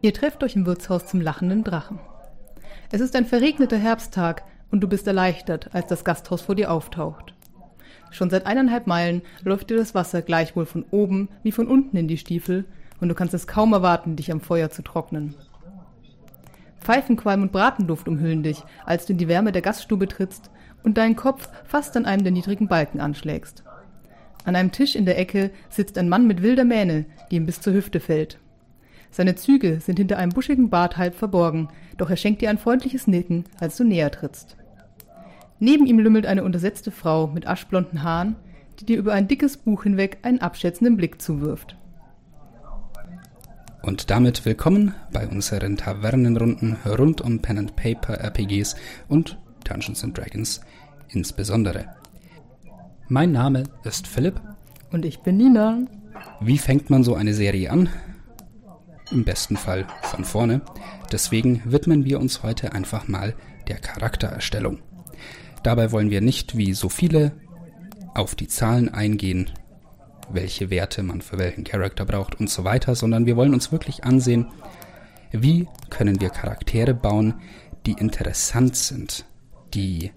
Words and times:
Ihr 0.00 0.14
trefft 0.14 0.44
euch 0.44 0.54
im 0.54 0.64
Wirtshaus 0.64 1.06
zum 1.06 1.20
lachenden 1.20 1.64
Drachen. 1.64 1.98
Es 2.92 3.00
ist 3.00 3.16
ein 3.16 3.26
verregneter 3.26 3.76
Herbsttag 3.76 4.44
und 4.70 4.80
du 4.80 4.88
bist 4.88 5.06
erleichtert, 5.08 5.70
als 5.74 5.88
das 5.88 6.04
Gasthaus 6.04 6.40
vor 6.40 6.54
dir 6.54 6.70
auftaucht. 6.70 7.34
Schon 8.10 8.30
seit 8.30 8.46
eineinhalb 8.46 8.86
Meilen 8.86 9.22
läuft 9.42 9.70
dir 9.70 9.76
das 9.76 9.94
Wasser 9.94 10.22
gleichwohl 10.22 10.66
von 10.66 10.84
oben 10.90 11.28
wie 11.42 11.52
von 11.52 11.66
unten 11.66 11.96
in 11.96 12.06
die 12.06 12.16
Stiefel 12.16 12.64
und 13.00 13.08
du 13.08 13.14
kannst 13.14 13.34
es 13.34 13.46
kaum 13.46 13.72
erwarten, 13.72 14.14
dich 14.14 14.30
am 14.30 14.40
Feuer 14.40 14.70
zu 14.70 14.82
trocknen. 14.82 15.34
Pfeifenqualm 16.80 17.42
und 17.42 17.52
Bratenduft 17.52 18.08
umhüllen 18.08 18.44
dich, 18.44 18.62
als 18.86 19.04
du 19.04 19.12
in 19.12 19.18
die 19.18 19.28
Wärme 19.28 19.50
der 19.50 19.62
Gaststube 19.62 20.06
trittst 20.06 20.50
und 20.84 20.96
deinen 20.96 21.16
Kopf 21.16 21.48
fast 21.64 21.96
an 21.96 22.06
einem 22.06 22.22
der 22.22 22.32
niedrigen 22.32 22.68
Balken 22.68 23.00
anschlägst. 23.00 23.64
An 24.44 24.54
einem 24.54 24.70
Tisch 24.70 24.94
in 24.94 25.04
der 25.04 25.18
Ecke 25.18 25.50
sitzt 25.68 25.98
ein 25.98 26.08
Mann 26.08 26.26
mit 26.28 26.40
wilder 26.40 26.64
Mähne, 26.64 27.04
die 27.30 27.36
ihm 27.36 27.46
bis 27.46 27.60
zur 27.60 27.72
Hüfte 27.72 27.98
fällt. 28.00 28.38
Seine 29.10 29.34
Züge 29.34 29.80
sind 29.80 29.98
hinter 29.98 30.18
einem 30.18 30.32
buschigen 30.32 30.70
Bart 30.70 30.96
halb 30.96 31.14
verborgen, 31.14 31.68
doch 31.96 32.10
er 32.10 32.16
schenkt 32.16 32.42
dir 32.42 32.50
ein 32.50 32.58
freundliches 32.58 33.06
Nicken, 33.06 33.44
als 33.58 33.76
du 33.76 33.84
näher 33.84 34.10
trittst. 34.10 34.56
Neben 35.58 35.86
ihm 35.86 35.98
lümmelt 35.98 36.26
eine 36.26 36.44
untersetzte 36.44 36.90
Frau 36.90 37.26
mit 37.26 37.46
aschblonden 37.46 38.02
Haaren, 38.02 38.36
die 38.78 38.86
dir 38.86 38.98
über 38.98 39.12
ein 39.12 39.26
dickes 39.26 39.56
Buch 39.56 39.82
hinweg 39.82 40.18
einen 40.22 40.40
abschätzenden 40.40 40.96
Blick 40.96 41.20
zuwirft. 41.20 41.76
Und 43.82 44.10
damit 44.10 44.44
willkommen 44.44 44.94
bei 45.12 45.26
unseren 45.26 45.76
Tavernenrunden 45.76 46.76
rund 46.86 47.20
um 47.20 47.40
Pen 47.40 47.58
and 47.58 47.76
Paper 47.76 48.14
RPGs 48.20 48.76
und 49.08 49.38
Dungeons 49.64 50.04
and 50.04 50.16
Dragons 50.16 50.60
insbesondere. 51.08 51.86
Mein 53.08 53.32
Name 53.32 53.64
ist 53.84 54.06
Philipp. 54.06 54.40
Und 54.90 55.04
ich 55.04 55.20
bin 55.20 55.38
Nina. 55.38 55.78
Wie 56.40 56.58
fängt 56.58 56.90
man 56.90 57.02
so 57.02 57.14
eine 57.14 57.34
Serie 57.34 57.70
an? 57.70 57.88
Im 59.10 59.24
besten 59.24 59.56
Fall 59.56 59.86
von 60.02 60.24
vorne. 60.24 60.60
Deswegen 61.10 61.62
widmen 61.64 62.04
wir 62.04 62.20
uns 62.20 62.42
heute 62.42 62.72
einfach 62.72 63.08
mal 63.08 63.34
der 63.66 63.78
Charaktererstellung. 63.78 64.80
Dabei 65.62 65.92
wollen 65.92 66.10
wir 66.10 66.20
nicht 66.20 66.56
wie 66.56 66.74
so 66.74 66.88
viele 66.88 67.32
auf 68.14 68.34
die 68.34 68.48
Zahlen 68.48 68.88
eingehen, 68.88 69.50
welche 70.30 70.70
Werte 70.70 71.02
man 71.02 71.22
für 71.22 71.38
welchen 71.38 71.64
Charakter 71.64 72.04
braucht 72.04 72.38
und 72.38 72.50
so 72.50 72.64
weiter, 72.64 72.94
sondern 72.94 73.26
wir 73.26 73.36
wollen 73.36 73.54
uns 73.54 73.72
wirklich 73.72 74.04
ansehen, 74.04 74.46
wie 75.32 75.68
können 75.90 76.20
wir 76.20 76.30
Charaktere 76.30 76.94
bauen, 76.94 77.40
die 77.86 77.92
interessant 77.92 78.76
sind, 78.76 79.24
die 79.74 80.12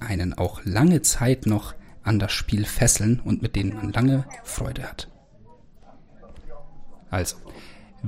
einen 0.00 0.34
auch 0.34 0.60
lange 0.64 1.02
Zeit 1.02 1.46
noch 1.46 1.74
an 2.02 2.18
das 2.18 2.32
Spiel 2.32 2.64
fesseln 2.64 3.20
und 3.20 3.42
mit 3.42 3.56
denen 3.56 3.74
man 3.74 3.92
lange 3.92 4.24
Freude 4.44 4.84
hat. 4.84 5.08
Also, 7.10 7.36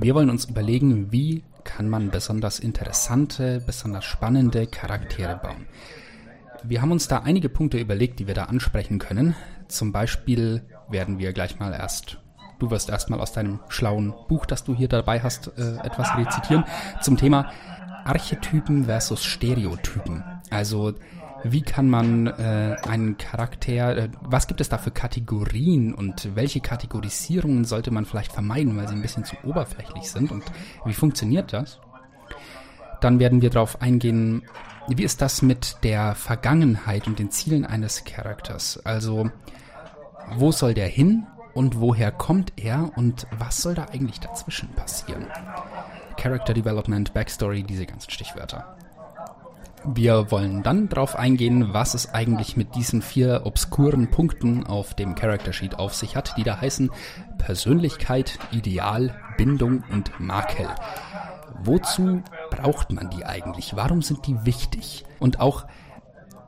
wir 0.01 0.15
wollen 0.15 0.29
uns 0.29 0.45
überlegen, 0.45 1.11
wie 1.11 1.43
kann 1.63 1.89
man 1.89 2.09
besonders 2.09 2.59
interessante, 2.59 3.61
besonders 3.65 4.05
spannende 4.05 4.65
Charaktere 4.65 5.35
bauen. 5.35 5.67
Wir 6.63 6.81
haben 6.81 6.91
uns 6.91 7.07
da 7.07 7.19
einige 7.19 7.49
Punkte 7.49 7.77
überlegt, 7.77 8.19
die 8.19 8.27
wir 8.27 8.33
da 8.33 8.45
ansprechen 8.45 8.99
können. 8.99 9.35
Zum 9.67 9.91
Beispiel 9.91 10.63
werden 10.89 11.19
wir 11.19 11.33
gleich 11.33 11.59
mal 11.59 11.73
erst, 11.73 12.17
du 12.59 12.71
wirst 12.71 12.89
erstmal 12.89 13.21
aus 13.21 13.33
deinem 13.33 13.59
schlauen 13.69 14.13
Buch, 14.27 14.45
das 14.45 14.63
du 14.63 14.75
hier 14.75 14.87
dabei 14.87 15.21
hast, 15.21 15.51
äh, 15.57 15.77
etwas 15.83 16.09
rezitieren 16.17 16.63
zum 17.01 17.17
Thema 17.17 17.51
Archetypen 18.05 18.85
versus 18.85 19.23
Stereotypen. 19.23 20.23
Also 20.49 20.93
wie 21.43 21.61
kann 21.61 21.89
man 21.89 22.27
äh, 22.27 22.77
einen 22.87 23.17
Charakter, 23.17 23.97
äh, 23.97 24.09
was 24.21 24.47
gibt 24.47 24.61
es 24.61 24.69
da 24.69 24.77
für 24.77 24.91
Kategorien 24.91 25.93
und 25.93 26.35
welche 26.35 26.59
Kategorisierungen 26.59 27.65
sollte 27.65 27.91
man 27.91 28.05
vielleicht 28.05 28.31
vermeiden, 28.31 28.75
weil 28.77 28.87
sie 28.87 28.95
ein 28.95 29.01
bisschen 29.01 29.25
zu 29.25 29.35
oberflächlich 29.43 30.09
sind 30.09 30.31
und 30.31 30.43
wie 30.85 30.93
funktioniert 30.93 31.53
das? 31.53 31.79
Dann 33.01 33.19
werden 33.19 33.41
wir 33.41 33.49
darauf 33.49 33.81
eingehen, 33.81 34.43
wie 34.87 35.03
ist 35.03 35.21
das 35.21 35.41
mit 35.41 35.77
der 35.83 36.15
Vergangenheit 36.15 37.07
und 37.07 37.19
den 37.19 37.31
Zielen 37.31 37.65
eines 37.65 38.03
Charakters? 38.03 38.83
Also, 38.85 39.29
wo 40.35 40.51
soll 40.51 40.73
der 40.73 40.87
hin 40.87 41.27
und 41.53 41.79
woher 41.79 42.11
kommt 42.11 42.53
er 42.57 42.91
und 42.97 43.27
was 43.37 43.61
soll 43.61 43.75
da 43.75 43.85
eigentlich 43.85 44.19
dazwischen 44.19 44.69
passieren? 44.69 45.27
Character 46.17 46.53
Development, 46.53 47.13
Backstory, 47.13 47.63
diese 47.63 47.85
ganzen 47.85 48.11
Stichwörter. 48.11 48.75
Wir 49.85 50.29
wollen 50.29 50.61
dann 50.61 50.89
darauf 50.89 51.15
eingehen, 51.15 51.73
was 51.73 51.93
es 51.93 52.13
eigentlich 52.13 52.57
mit 52.57 52.75
diesen 52.75 53.01
vier 53.01 53.41
obskuren 53.45 54.11
Punkten 54.11 54.65
auf 54.65 54.93
dem 54.93 55.15
Character 55.15 55.53
Sheet 55.53 55.75
auf 55.75 55.95
sich 55.95 56.15
hat, 56.15 56.35
die 56.37 56.43
da 56.43 56.59
heißen 56.59 56.91
Persönlichkeit, 57.37 58.39
Ideal, 58.51 59.15
Bindung 59.37 59.83
und 59.91 60.19
Makel. 60.19 60.67
Wozu 61.63 62.21
braucht 62.51 62.91
man 62.91 63.09
die 63.09 63.25
eigentlich? 63.25 63.75
Warum 63.75 64.01
sind 64.01 64.27
die 64.27 64.45
wichtig? 64.45 65.05
Und 65.19 65.39
auch, 65.39 65.65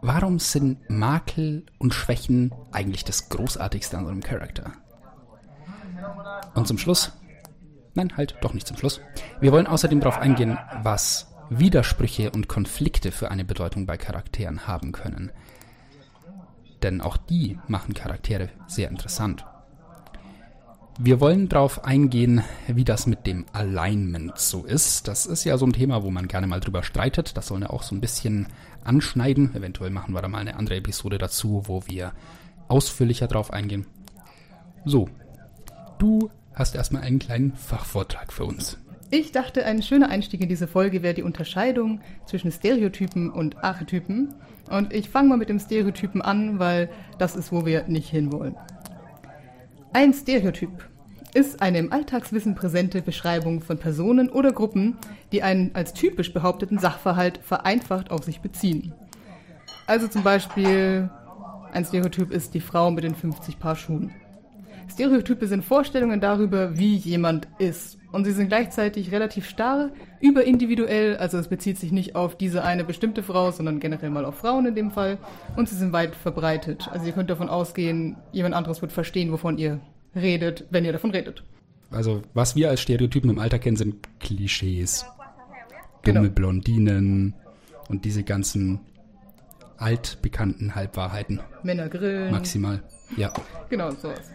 warum 0.02 0.40
sind 0.40 0.90
Makel 0.90 1.66
und 1.80 1.94
Schwächen 1.94 2.54
eigentlich 2.72 3.06
das 3.06 3.30
Großartigste 3.30 3.98
an 3.98 4.06
so 4.06 4.12
einem 4.12 4.22
Charakter? 4.22 4.74
Und 6.54 6.68
zum 6.68 6.78
Schluss, 6.78 7.14
nein, 7.94 8.16
halt 8.18 8.36
doch 8.42 8.54
nicht 8.54 8.68
zum 8.68 8.78
Schluss. 8.78 9.00
Wir 9.40 9.52
wollen 9.52 9.68
außerdem 9.68 10.00
darauf 10.02 10.20
eingehen, 10.20 10.58
was 10.84 11.31
Widersprüche 11.54 12.32
und 12.32 12.48
Konflikte 12.48 13.12
für 13.12 13.30
eine 13.30 13.44
Bedeutung 13.44 13.86
bei 13.86 13.98
Charakteren 13.98 14.68
haben 14.68 14.94
können. 14.94 15.34
Denn 16.82 17.02
auch 17.02 17.18
die 17.18 17.60
machen 17.68 17.94
Charaktere 17.94 18.48
sehr 18.68 18.90
interessant. 18.90 19.46
Wir 20.98 21.20
wollen 21.20 21.50
darauf 21.50 21.84
eingehen, 21.84 22.42
wie 22.68 22.86
das 22.86 23.06
mit 23.06 23.28
dem 23.28 23.46
Alignment 23.52 24.38
so 24.38 24.64
ist. 24.64 25.10
Das 25.10 25.26
ist 25.26 25.44
ja 25.44 25.58
so 25.58 25.66
ein 25.66 25.74
Thema, 25.74 26.04
wo 26.04 26.10
man 26.10 26.30
gerne 26.30 26.48
mal 26.48 26.62
drüber 26.62 26.84
streitet. 26.84 27.36
Das 27.36 27.48
sollen 27.48 27.62
wir 27.62 27.74
auch 27.74 27.84
so 27.84 27.96
ein 27.96 28.02
bisschen 28.02 28.48
anschneiden. 28.86 29.54
Eventuell 29.54 29.90
machen 29.90 30.14
wir 30.14 30.22
da 30.22 30.30
mal 30.30 30.40
eine 30.40 30.56
andere 30.56 30.78
Episode 30.78 31.18
dazu, 31.18 31.64
wo 31.66 31.84
wir 31.86 32.14
ausführlicher 32.70 33.28
drauf 33.28 33.52
eingehen. 33.52 33.88
So, 34.86 35.10
du 36.00 36.30
hast 36.54 36.76
erstmal 36.76 37.02
einen 37.02 37.20
kleinen 37.20 37.56
Fachvortrag 37.58 38.32
für 38.32 38.46
uns. 38.46 38.78
Ich 39.14 39.34
dachte, 39.34 39.66
ein 39.66 39.84
schöner 39.84 40.08
Einstieg 40.08 40.40
in 40.40 40.48
diese 40.48 40.68
Folge 40.68 41.04
wäre 41.04 41.14
die 41.14 41.24
Unterscheidung 41.24 42.00
zwischen 42.26 42.50
Stereotypen 42.50 43.30
und 43.30 43.62
Archetypen. 43.62 44.34
Und 44.70 44.94
ich 44.94 45.10
fange 45.10 45.28
mal 45.28 45.38
mit 45.38 45.50
dem 45.50 45.60
Stereotypen 45.60 46.22
an, 46.22 46.60
weil 46.60 46.90
das 47.18 47.36
ist, 47.36 47.52
wo 47.52 47.66
wir 47.66 47.84
nicht 47.90 48.10
hinwollen. 48.10 48.56
Ein 49.92 50.14
Stereotyp 50.14 50.88
ist 51.34 51.62
eine 51.62 51.80
im 51.80 51.92
Alltagswissen 51.92 52.56
präsente 52.56 53.02
Beschreibung 53.02 53.60
von 53.60 53.78
Personen 53.78 54.30
oder 54.30 54.54
Gruppen, 54.54 54.98
die 55.34 55.44
einen 55.44 55.72
als 55.76 55.92
typisch 55.92 56.32
behaupteten 56.32 56.80
Sachverhalt 56.80 57.40
vereinfacht 57.44 58.12
auf 58.12 58.24
sich 58.24 58.40
beziehen. 58.40 58.94
Also 59.88 60.08
zum 60.08 60.24
Beispiel, 60.24 61.10
ein 61.74 61.84
Stereotyp 61.84 62.32
ist 62.32 62.54
die 62.54 62.62
Frau 62.62 62.92
mit 62.92 63.04
den 63.04 63.16
50 63.16 63.60
Paar 63.60 63.76
Schuhen. 63.76 64.12
Stereotype 64.90 65.48
sind 65.48 65.66
Vorstellungen 65.66 66.22
darüber, 66.22 66.78
wie 66.78 66.96
jemand 66.96 67.50
ist. 67.60 67.98
Und 68.12 68.26
sie 68.26 68.32
sind 68.32 68.50
gleichzeitig 68.50 69.12
relativ 69.12 69.48
starr, 69.48 69.90
überindividuell, 70.20 71.18
also 71.18 71.38
es 71.38 71.48
bezieht 71.48 71.78
sich 71.78 71.92
nicht 71.92 72.16
auf 72.16 72.38
diese 72.38 72.64
eine 72.64 72.84
bestimmte 72.84 73.24
Frau, 73.24 73.52
sondern 73.52 73.80
generell 73.80 74.10
mal 74.10 74.26
auf 74.26 74.36
Frauen 74.36 74.66
in 74.66 74.76
dem 74.76 74.92
Fall. 74.92 75.18
Und 75.56 75.70
sie 75.70 75.76
sind 75.76 75.94
weit 75.94 76.16
verbreitet. 76.16 76.90
Also 76.92 77.06
ihr 77.06 77.14
könnt 77.14 77.30
davon 77.30 77.50
ausgehen, 77.50 78.18
jemand 78.32 78.56
anderes 78.56 78.82
wird 78.82 78.92
verstehen, 78.92 79.32
wovon 79.32 79.58
ihr 79.58 79.80
redet, 80.16 80.66
wenn 80.70 80.84
ihr 80.84 80.92
davon 80.92 81.12
redet. 81.12 81.44
Also 81.90 82.22
was 82.34 82.56
wir 82.56 82.70
als 82.70 82.82
Stereotypen 82.82 83.30
im 83.30 83.40
Alter 83.40 83.60
kennen, 83.60 83.78
sind 83.78 84.08
Klischees. 84.20 85.06
Dumme 86.04 86.22
genau. 86.22 86.34
Blondinen 86.34 87.34
und 87.90 88.06
diese 88.06 88.24
ganzen 88.24 88.80
altbekannten 89.78 90.76
Halbwahrheiten. 90.76 91.42
Männer 91.64 91.90
grillen. 91.90 92.32
Maximal, 92.32 92.84
ja. 93.18 93.34
Genau, 93.70 93.92
sowas. 93.92 94.32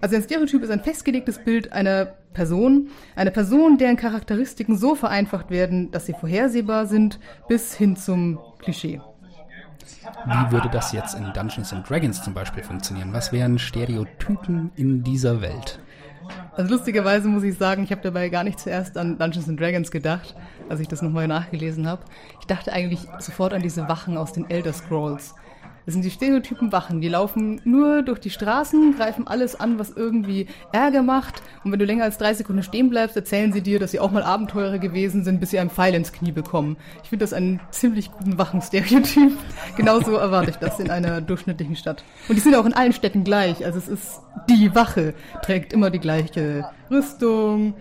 Also 0.00 0.16
ein 0.16 0.22
Stereotyp 0.22 0.62
ist 0.62 0.70
ein 0.70 0.82
festgelegtes 0.82 1.38
Bild 1.38 1.72
einer 1.72 2.06
Person, 2.32 2.88
eine 3.16 3.30
Person, 3.30 3.78
deren 3.78 3.96
Charakteristiken 3.96 4.76
so 4.76 4.94
vereinfacht 4.94 5.50
werden, 5.50 5.90
dass 5.90 6.06
sie 6.06 6.14
vorhersehbar 6.14 6.86
sind, 6.86 7.18
bis 7.48 7.74
hin 7.74 7.96
zum 7.96 8.38
Klischee. 8.58 9.00
Wie 10.26 10.52
würde 10.52 10.68
das 10.70 10.92
jetzt 10.92 11.14
in 11.14 11.32
Dungeons 11.32 11.72
and 11.72 11.88
Dragons 11.88 12.22
zum 12.22 12.34
Beispiel 12.34 12.62
funktionieren? 12.62 13.12
Was 13.12 13.32
wären 13.32 13.58
Stereotypen 13.58 14.70
in 14.76 15.02
dieser 15.02 15.40
Welt? 15.40 15.80
Also 16.52 16.74
lustigerweise 16.74 17.28
muss 17.28 17.42
ich 17.42 17.56
sagen, 17.56 17.84
ich 17.84 17.90
habe 17.90 18.02
dabei 18.02 18.28
gar 18.28 18.44
nicht 18.44 18.60
zuerst 18.60 18.98
an 18.98 19.18
Dungeons 19.18 19.48
and 19.48 19.60
Dragons 19.60 19.90
gedacht, 19.90 20.34
als 20.68 20.80
ich 20.80 20.88
das 20.88 21.02
nochmal 21.02 21.26
nachgelesen 21.26 21.86
habe. 21.86 22.02
Ich 22.40 22.46
dachte 22.46 22.72
eigentlich 22.72 23.00
sofort 23.18 23.54
an 23.54 23.62
diese 23.62 23.88
Wachen 23.88 24.16
aus 24.16 24.32
den 24.32 24.48
Elder 24.50 24.72
Scrolls. 24.72 25.34
Das 25.88 25.94
sind 25.94 26.04
die 26.04 26.10
Stereotypen 26.10 26.70
Wachen. 26.70 27.00
Die 27.00 27.08
laufen 27.08 27.62
nur 27.64 28.02
durch 28.02 28.18
die 28.18 28.28
Straßen, 28.28 28.94
greifen 28.98 29.26
alles 29.26 29.58
an, 29.58 29.78
was 29.78 29.88
irgendwie 29.88 30.46
Ärger 30.70 31.02
macht. 31.02 31.42
Und 31.64 31.72
wenn 31.72 31.78
du 31.78 31.86
länger 31.86 32.04
als 32.04 32.18
drei 32.18 32.34
Sekunden 32.34 32.62
stehen 32.62 32.90
bleibst, 32.90 33.16
erzählen 33.16 33.54
sie 33.54 33.62
dir, 33.62 33.78
dass 33.78 33.92
sie 33.92 33.98
auch 33.98 34.10
mal 34.10 34.22
Abenteurer 34.22 34.78
gewesen 34.78 35.24
sind, 35.24 35.40
bis 35.40 35.48
sie 35.48 35.58
einen 35.58 35.70
Pfeil 35.70 35.94
ins 35.94 36.12
Knie 36.12 36.30
bekommen. 36.30 36.76
Ich 37.02 37.08
finde 37.08 37.22
das 37.22 37.32
einen 37.32 37.58
ziemlich 37.70 38.12
guten 38.12 38.36
Wachenstereotyp. 38.36 39.32
Genauso 39.78 40.12
erwarte 40.12 40.50
ich 40.50 40.56
das 40.56 40.78
in 40.78 40.90
einer 40.90 41.22
durchschnittlichen 41.22 41.74
Stadt. 41.74 42.04
Und 42.28 42.36
die 42.36 42.42
sind 42.42 42.54
auch 42.54 42.66
in 42.66 42.74
allen 42.74 42.92
Städten 42.92 43.24
gleich. 43.24 43.64
Also 43.64 43.78
es 43.78 43.88
ist 43.88 44.20
die 44.50 44.74
Wache, 44.74 45.14
trägt 45.40 45.72
immer 45.72 45.88
die 45.88 46.00
gleiche 46.00 46.68
Rüstung, 46.90 47.72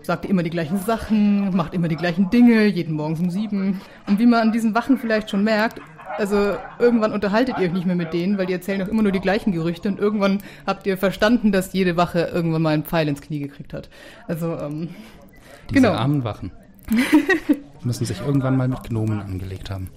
sagt 0.00 0.24
immer 0.24 0.42
die 0.42 0.48
gleichen 0.48 0.78
Sachen, 0.78 1.54
macht 1.54 1.74
immer 1.74 1.88
die 1.88 1.96
gleichen 1.96 2.30
Dinge, 2.30 2.64
jeden 2.64 2.94
Morgen 2.94 3.18
um 3.18 3.28
sieben. 3.28 3.82
Und 4.06 4.18
wie 4.18 4.24
man 4.24 4.40
an 4.40 4.52
diesen 4.52 4.74
Wachen 4.74 4.96
vielleicht 4.96 5.28
schon 5.28 5.44
merkt, 5.44 5.82
also 6.18 6.56
irgendwann 6.78 7.12
unterhaltet 7.12 7.58
ihr 7.58 7.66
euch 7.66 7.72
nicht 7.72 7.86
mehr 7.86 7.96
mit 7.96 8.12
denen, 8.12 8.36
weil 8.36 8.46
die 8.46 8.52
erzählen 8.52 8.82
auch 8.82 8.88
immer 8.88 9.02
nur 9.02 9.12
die 9.12 9.20
gleichen 9.20 9.52
Gerüchte 9.52 9.88
und 9.88 9.98
irgendwann 9.98 10.38
habt 10.66 10.86
ihr 10.86 10.98
verstanden, 10.98 11.52
dass 11.52 11.72
jede 11.72 11.96
Wache 11.96 12.30
irgendwann 12.32 12.62
mal 12.62 12.74
einen 12.74 12.84
Pfeil 12.84 13.08
ins 13.08 13.22
Knie 13.22 13.38
gekriegt 13.38 13.72
hat. 13.72 13.88
Also, 14.26 14.58
ähm, 14.58 14.90
Diese 15.70 15.80
genau. 15.80 15.92
armen 15.92 16.24
Wachen. 16.24 16.50
müssen 17.84 18.04
sich 18.04 18.20
irgendwann 18.20 18.56
mal 18.56 18.68
mit 18.68 18.82
Gnomen 18.84 19.20
angelegt 19.20 19.70
haben. 19.70 19.90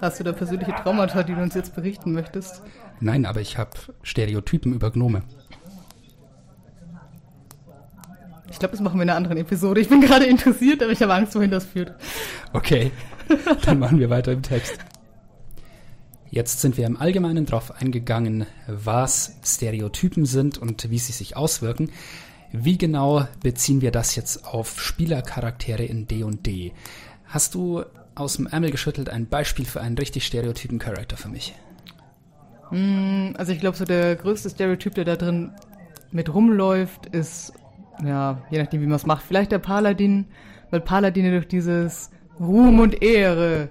Hast 0.00 0.20
du 0.20 0.24
da 0.24 0.32
persönliche 0.32 0.74
Traumata, 0.74 1.22
die 1.22 1.34
du 1.34 1.40
uns 1.40 1.54
jetzt 1.54 1.74
berichten 1.74 2.12
möchtest? 2.12 2.62
Nein, 3.00 3.26
aber 3.26 3.40
ich 3.40 3.58
habe 3.58 3.70
Stereotypen 4.02 4.72
über 4.72 4.90
Gnome. 4.90 5.22
Ich 8.50 8.58
glaube, 8.58 8.72
das 8.72 8.80
machen 8.80 8.98
wir 8.98 9.02
in 9.02 9.10
einer 9.10 9.16
anderen 9.16 9.38
Episode. 9.38 9.80
Ich 9.80 9.88
bin 9.88 10.00
gerade 10.00 10.26
interessiert, 10.26 10.82
aber 10.82 10.92
ich 10.92 11.02
habe 11.02 11.14
Angst, 11.14 11.34
wohin 11.34 11.50
das 11.50 11.64
führt. 11.64 11.94
Okay, 12.52 12.92
dann 13.64 13.78
machen 13.78 13.98
wir 13.98 14.10
weiter 14.10 14.32
im 14.32 14.42
Text. 14.42 14.78
Jetzt 16.30 16.60
sind 16.60 16.76
wir 16.76 16.86
im 16.86 16.96
Allgemeinen 16.96 17.46
darauf 17.46 17.70
eingegangen, 17.80 18.46
was 18.66 19.36
Stereotypen 19.44 20.26
sind 20.26 20.58
und 20.58 20.90
wie 20.90 20.98
sie 20.98 21.12
sich 21.12 21.36
auswirken. 21.36 21.90
Wie 22.50 22.78
genau 22.78 23.26
beziehen 23.42 23.80
wir 23.80 23.90
das 23.90 24.16
jetzt 24.16 24.44
auf 24.44 24.80
Spielercharaktere 24.80 25.84
in 25.84 26.06
D&D? 26.06 26.72
Hast 27.26 27.54
du 27.54 27.84
aus 28.14 28.36
dem 28.36 28.46
Ärmel 28.46 28.70
geschüttelt 28.70 29.08
ein 29.08 29.28
Beispiel 29.28 29.64
für 29.64 29.80
einen 29.80 29.98
richtig 29.98 30.26
stereotypen 30.26 30.78
Charakter 30.78 31.16
für 31.16 31.28
mich? 31.28 31.54
Also 32.70 33.52
ich 33.52 33.60
glaube, 33.60 33.76
so 33.76 33.84
der 33.84 34.16
größte 34.16 34.50
Stereotyp, 34.50 34.94
der 34.94 35.04
da 35.04 35.16
drin 35.16 35.52
mit 36.10 36.32
rumläuft, 36.32 37.06
ist, 37.06 37.52
ja, 38.04 38.42
je 38.50 38.58
nachdem, 38.58 38.80
wie 38.82 38.86
man 38.86 38.96
es 38.96 39.06
macht, 39.06 39.24
vielleicht 39.24 39.52
der 39.52 39.58
Paladin, 39.58 40.26
weil 40.70 40.80
Paladine 40.80 41.30
durch 41.30 41.48
dieses 41.48 42.10
Ruhm 42.40 42.80
und 42.80 43.02
Ehre 43.02 43.68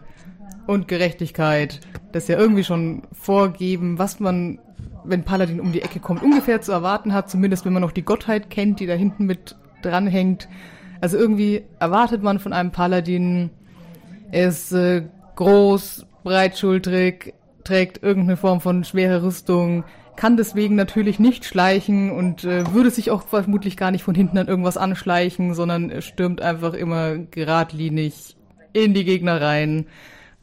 und 0.68 0.88
Gerechtigkeit 0.88 1.82
das 2.14 2.28
ja 2.28 2.38
irgendwie 2.38 2.64
schon 2.64 3.02
vorgeben, 3.12 3.98
was 4.00 4.20
man, 4.20 4.60
wenn 5.04 5.24
Paladin 5.24 5.60
um 5.60 5.72
die 5.72 5.82
Ecke 5.82 6.00
kommt, 6.00 6.24
ungefähr 6.24 6.62
zu 6.62 6.72
erwarten 6.72 7.14
hat, 7.14 7.30
zumindest 7.30 7.66
wenn 7.66 7.74
man 7.74 7.82
noch 7.82 7.92
die 7.92 8.06
Gottheit 8.06 8.50
kennt, 8.50 8.80
die 8.80 8.86
da 8.86 8.94
hinten 8.94 9.26
mit 9.26 9.56
dranhängt. 9.82 10.48
Also 11.02 11.18
irgendwie 11.18 11.64
erwartet 11.80 12.24
man 12.24 12.40
von 12.40 12.54
einem 12.54 12.72
Paladin, 12.72 13.50
er 14.32 14.48
ist 14.48 14.72
äh, 14.72 15.04
groß, 15.36 16.06
breitschultrig, 16.24 17.34
trägt 17.64 18.02
irgendeine 18.04 18.38
Form 18.38 18.62
von 18.62 18.84
schwerer 18.84 19.24
Rüstung, 19.24 19.84
kann 20.16 20.38
deswegen 20.38 20.76
natürlich 20.76 21.20
nicht 21.20 21.44
schleichen 21.44 22.12
und 22.12 22.44
äh, 22.44 22.72
würde 22.74 22.92
sich 22.92 23.10
auch 23.10 23.24
vermutlich 23.24 23.76
gar 23.76 23.90
nicht 23.90 24.04
von 24.04 24.16
hinten 24.16 24.38
an 24.38 24.48
irgendwas 24.48 24.78
anschleichen, 24.78 25.56
sondern 25.56 25.90
er 25.90 26.02
stürmt 26.02 26.42
einfach 26.42 26.74
immer 26.74 27.18
geradlinig 27.18 28.36
in 28.74 28.94
die 28.94 29.06
Gegner 29.06 29.42
rein, 29.42 29.86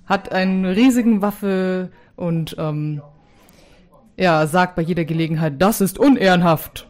hat 0.07 0.33
einen 0.33 0.65
riesigen 0.65 1.23
Waffe 1.23 1.91
und 2.17 2.57
ähm, 2.59 3.03
ja, 4.17 4.47
sagt 4.47 4.77
bei 4.77 4.83
jeder 4.83 5.05
Gelegenheit, 5.05 5.55
das 5.59 5.81
ist 5.81 5.99
unehrenhaft. 5.99 6.89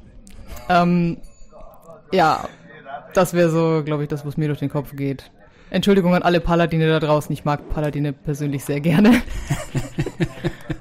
Ähm, 0.68 1.18
ja, 2.12 2.48
das 3.14 3.34
wäre 3.34 3.50
so, 3.50 3.82
glaube 3.84 4.04
ich, 4.04 4.08
das, 4.08 4.26
was 4.26 4.36
mir 4.36 4.48
durch 4.48 4.58
den 4.60 4.70
Kopf 4.70 4.96
geht. 4.96 5.30
Entschuldigung 5.70 6.14
an 6.14 6.22
alle 6.22 6.40
Paladine 6.40 6.88
da 6.88 6.98
draußen. 6.98 7.32
Ich 7.32 7.44
mag 7.44 7.68
Paladine 7.68 8.12
persönlich 8.12 8.64
sehr 8.64 8.80
gerne. 8.80 9.22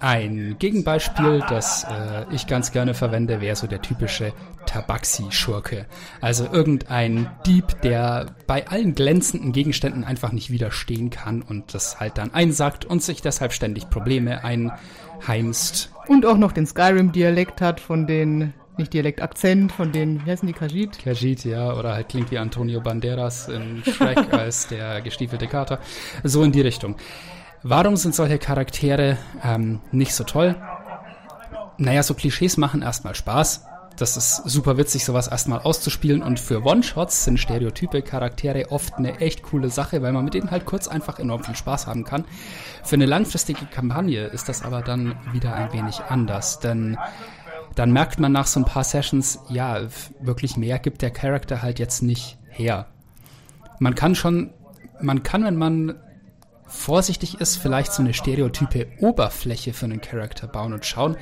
Ein 0.00 0.56
Gegenbeispiel, 0.58 1.42
das 1.50 1.84
äh, 1.84 2.24
ich 2.32 2.46
ganz 2.46 2.72
gerne 2.72 2.94
verwende, 2.94 3.42
wäre 3.42 3.54
so 3.54 3.66
der 3.66 3.82
typische 3.82 4.32
Tabaxi-Schurke. 4.64 5.84
Also 6.22 6.48
irgendein 6.50 7.30
Dieb, 7.44 7.82
der 7.82 8.34
bei 8.46 8.66
allen 8.66 8.94
glänzenden 8.94 9.52
Gegenständen 9.52 10.04
einfach 10.04 10.32
nicht 10.32 10.50
widerstehen 10.50 11.10
kann 11.10 11.42
und 11.42 11.74
das 11.74 12.00
halt 12.00 12.16
dann 12.16 12.32
einsackt 12.32 12.86
und 12.86 13.02
sich 13.02 13.20
deshalb 13.20 13.52
ständig 13.52 13.90
Probleme 13.90 14.42
einheimst. 14.42 15.92
Und 16.08 16.24
auch 16.24 16.38
noch 16.38 16.52
den 16.52 16.66
Skyrim-Dialekt 16.66 17.60
hat, 17.60 17.78
von 17.78 18.06
den, 18.06 18.54
nicht 18.78 18.94
Dialekt, 18.94 19.20
Akzent, 19.20 19.70
von 19.70 19.92
den, 19.92 20.24
wie 20.24 20.30
heißen 20.30 20.46
die, 20.46 20.54
Kajit? 20.54 20.98
Kajit, 20.98 21.44
ja, 21.44 21.74
oder 21.74 21.92
halt 21.92 22.08
klingt 22.08 22.30
wie 22.30 22.38
Antonio 22.38 22.80
Banderas 22.80 23.48
in 23.48 23.82
Shrek 23.84 24.32
als 24.32 24.66
der 24.68 25.02
gestiefelte 25.02 25.46
Kater. 25.46 25.78
So 26.24 26.42
in 26.42 26.52
die 26.52 26.62
Richtung. 26.62 26.96
Warum 27.62 27.96
sind 27.96 28.14
solche 28.14 28.38
Charaktere 28.38 29.18
ähm, 29.44 29.80
nicht 29.92 30.14
so 30.14 30.24
toll? 30.24 30.56
Naja, 31.76 32.02
so 32.02 32.14
Klischees 32.14 32.56
machen 32.56 32.80
erstmal 32.80 33.14
Spaß. 33.14 33.66
Das 33.96 34.16
ist 34.16 34.36
super 34.48 34.78
witzig, 34.78 35.04
sowas 35.04 35.28
erstmal 35.28 35.60
auszuspielen. 35.60 36.22
Und 36.22 36.40
für 36.40 36.64
One-Shots 36.64 37.24
sind 37.24 37.38
stereotype 37.38 38.00
Charaktere 38.00 38.70
oft 38.70 38.94
eine 38.94 39.20
echt 39.20 39.42
coole 39.42 39.68
Sache, 39.68 40.00
weil 40.00 40.12
man 40.12 40.24
mit 40.24 40.32
denen 40.32 40.50
halt 40.50 40.64
kurz 40.64 40.88
einfach 40.88 41.18
enorm 41.18 41.44
viel 41.44 41.54
Spaß 41.54 41.86
haben 41.86 42.04
kann. 42.04 42.24
Für 42.82 42.96
eine 42.96 43.04
langfristige 43.04 43.66
Kampagne 43.66 44.24
ist 44.26 44.48
das 44.48 44.62
aber 44.62 44.80
dann 44.80 45.16
wieder 45.32 45.54
ein 45.54 45.70
wenig 45.74 46.00
anders, 46.08 46.60
denn 46.60 46.96
dann 47.74 47.92
merkt 47.92 48.18
man 48.18 48.32
nach 48.32 48.46
so 48.46 48.60
ein 48.60 48.64
paar 48.64 48.84
Sessions, 48.84 49.38
ja, 49.50 49.80
wirklich 50.20 50.56
mehr 50.56 50.78
gibt 50.78 51.02
der 51.02 51.10
Charakter 51.10 51.60
halt 51.60 51.78
jetzt 51.78 52.02
nicht 52.02 52.38
her. 52.48 52.86
Man 53.80 53.94
kann 53.94 54.14
schon, 54.14 54.50
man 55.00 55.22
kann, 55.22 55.44
wenn 55.44 55.56
man 55.56 55.94
vorsichtig 56.70 57.40
ist, 57.40 57.56
vielleicht 57.56 57.92
so 57.92 58.02
eine 58.02 58.14
stereotype 58.14 58.86
Oberfläche 59.00 59.72
für 59.72 59.86
einen 59.86 60.00
Charakter 60.00 60.46
bauen 60.46 60.72
und 60.72 60.86
schauen, 60.86 61.16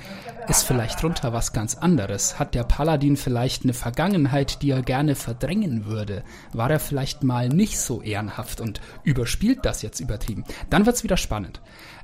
ist 0.46 0.62
vielleicht 0.62 1.02
drunter 1.02 1.32
was 1.32 1.52
ganz 1.52 1.74
anderes. 1.74 2.38
Hat 2.38 2.54
der 2.54 2.64
Paladin 2.64 3.16
vielleicht 3.16 3.64
eine 3.64 3.74
Vergangenheit, 3.74 4.62
die 4.62 4.70
er 4.70 4.82
gerne 4.82 5.14
verdrängen 5.14 5.86
würde? 5.86 6.22
War 6.52 6.70
er 6.70 6.80
vielleicht 6.80 7.24
mal 7.24 7.48
nicht 7.48 7.80
so 7.80 8.02
ehrenhaft 8.02 8.60
und 8.60 8.80
überspielt 9.04 9.64
das 9.64 9.82
jetzt 9.82 10.00
übertrieben? 10.00 10.44
Dann 10.70 10.86
wird's 10.86 11.02
wieder 11.02 11.16
spannend. 11.16 11.60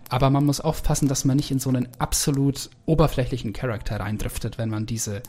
Aber 0.09 0.31
man 0.31 0.45
muss 0.45 0.61
aufpassen, 0.61 1.09
dass 1.09 1.25
man 1.25 1.37
nicht 1.37 1.51
in 1.51 1.59
so 1.59 1.71
einen 1.71 1.89
absolut 1.99 2.71
oberflächlichen 2.87 3.53
Charakter 3.53 4.01
reindriftet, 4.01 4.59
wenn 4.59 4.69
man 4.69 4.87
diese 4.87 5.23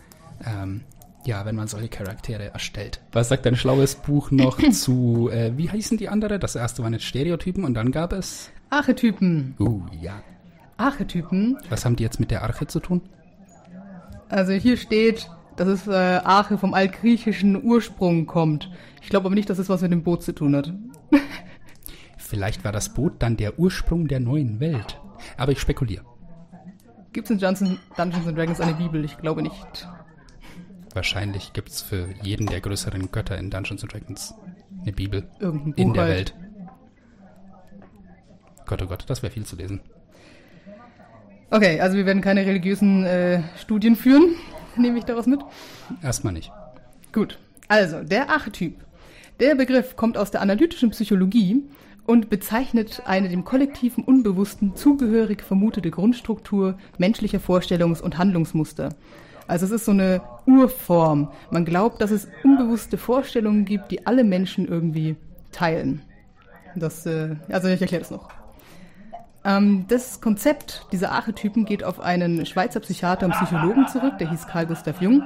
ähm, 0.45 0.81
ja, 1.25 1.45
wenn 1.45 1.55
man 1.55 1.67
solche 1.67 1.89
Charaktere 1.89 2.53
erstellt. 2.53 3.01
Was 3.11 3.29
sagt 3.29 3.45
dein 3.45 3.55
schlaues 3.55 3.95
Buch 3.95 4.31
noch 4.31 4.57
zu, 4.71 5.29
äh, 5.31 5.51
wie 5.57 5.69
heißen 5.69 5.97
die 5.97 6.09
andere? 6.09 6.39
Das 6.39 6.55
erste 6.55 6.83
waren 6.83 6.93
jetzt 6.93 7.05
Stereotypen 7.05 7.63
und 7.63 7.73
dann 7.73 7.91
gab 7.91 8.13
es? 8.13 8.51
Archetypen. 8.69 9.55
Uh, 9.59 9.81
ja. 10.01 10.21
Archetypen. 10.77 11.57
Was 11.69 11.85
haben 11.85 11.95
die 11.95 12.03
jetzt 12.03 12.19
mit 12.19 12.31
der 12.31 12.43
Arche 12.43 12.67
zu 12.67 12.79
tun? 12.79 13.01
Also 14.29 14.53
hier 14.53 14.77
steht, 14.77 15.29
dass 15.55 15.67
es 15.67 15.87
äh, 15.87 15.91
Arche 15.91 16.57
vom 16.57 16.73
altgriechischen 16.73 17.63
Ursprung 17.63 18.25
kommt. 18.25 18.69
Ich 19.01 19.09
glaube 19.09 19.27
aber 19.27 19.35
nicht, 19.35 19.49
dass 19.49 19.59
es 19.59 19.69
was 19.69 19.81
mit 19.81 19.91
dem 19.91 20.03
Boot 20.03 20.23
zu 20.23 20.33
tun 20.33 20.55
hat. 20.55 20.73
Vielleicht 22.17 22.63
war 22.63 22.71
das 22.71 22.93
Boot 22.93 23.13
dann 23.19 23.37
der 23.37 23.59
Ursprung 23.59 24.07
der 24.07 24.19
neuen 24.19 24.59
Welt. 24.59 24.99
Aber 25.37 25.51
ich 25.51 25.59
spekuliere. 25.59 26.03
Gibt 27.13 27.27
es 27.27 27.31
in 27.31 27.39
Dungeons, 27.39 27.79
Dungeons 27.95 28.35
Dragons 28.35 28.59
eine 28.59 28.73
Bibel? 28.73 29.05
Ich 29.05 29.17
glaube 29.17 29.41
nicht. 29.41 29.87
Wahrscheinlich 30.95 31.51
gibt 31.51 31.69
es 31.69 31.81
für 31.81 32.07
jeden 32.21 32.47
der 32.47 32.61
größeren 32.61 33.11
Götter 33.11 33.37
in 33.37 33.49
Dungeons 33.49 33.81
Dragons 33.81 34.33
eine 34.81 34.93
Bibel. 34.93 35.23
Buch 35.41 35.73
in 35.75 35.93
der 35.93 36.03
halt. 36.03 36.15
Welt. 36.15 36.33
Gott, 38.65 38.81
oh 38.81 38.87
Gott, 38.87 39.03
das 39.07 39.21
wäre 39.21 39.33
viel 39.33 39.45
zu 39.45 39.57
lesen. 39.57 39.81
Okay, 41.51 41.81
also 41.81 41.97
wir 41.97 42.05
werden 42.05 42.21
keine 42.21 42.45
religiösen 42.45 43.03
äh, 43.03 43.43
Studien 43.59 43.97
führen. 43.97 44.35
Nehme 44.77 44.97
ich 44.97 45.03
daraus 45.03 45.25
mit? 45.25 45.41
Erstmal 46.01 46.31
nicht. 46.31 46.53
Gut. 47.11 47.39
Also, 47.67 48.01
der 48.01 48.29
Archetyp. 48.29 48.77
Der 49.41 49.55
Begriff 49.55 49.97
kommt 49.97 50.17
aus 50.17 50.31
der 50.31 50.41
analytischen 50.41 50.91
Psychologie 50.91 51.61
und 52.05 52.29
bezeichnet 52.29 53.03
eine 53.05 53.27
dem 53.27 53.43
kollektiven 53.43 54.05
Unbewussten 54.05 54.77
zugehörig 54.77 55.43
vermutete 55.43 55.91
Grundstruktur 55.91 56.77
menschlicher 56.97 57.39
Vorstellungs- 57.39 58.01
und 58.01 58.17
Handlungsmuster. 58.17 58.95
Also 59.47 59.65
es 59.65 59.71
ist 59.71 59.85
so 59.85 59.91
eine 59.91 60.21
Urform. 60.45 61.29
Man 61.51 61.65
glaubt, 61.65 62.01
dass 62.01 62.11
es 62.11 62.27
unbewusste 62.43 62.97
Vorstellungen 62.97 63.65
gibt, 63.65 63.91
die 63.91 64.05
alle 64.07 64.23
Menschen 64.23 64.67
irgendwie 64.67 65.15
teilen. 65.51 66.01
Das, 66.75 67.05
äh, 67.05 67.35
also 67.49 67.67
ich 67.67 67.81
erkläre 67.81 68.01
das 68.01 68.11
noch. 68.11 68.29
Ähm, 69.45 69.85
das 69.87 70.21
Konzept 70.21 70.87
dieser 70.91 71.11
Archetypen 71.11 71.65
geht 71.65 71.83
auf 71.83 71.99
einen 71.99 72.45
Schweizer 72.45 72.79
Psychiater 72.79 73.27
und 73.27 73.33
Psychologen 73.33 73.87
zurück, 73.87 74.17
der 74.17 74.29
hieß 74.29 74.47
Carl 74.47 74.65
Gustav 74.65 75.01
Jung 75.01 75.23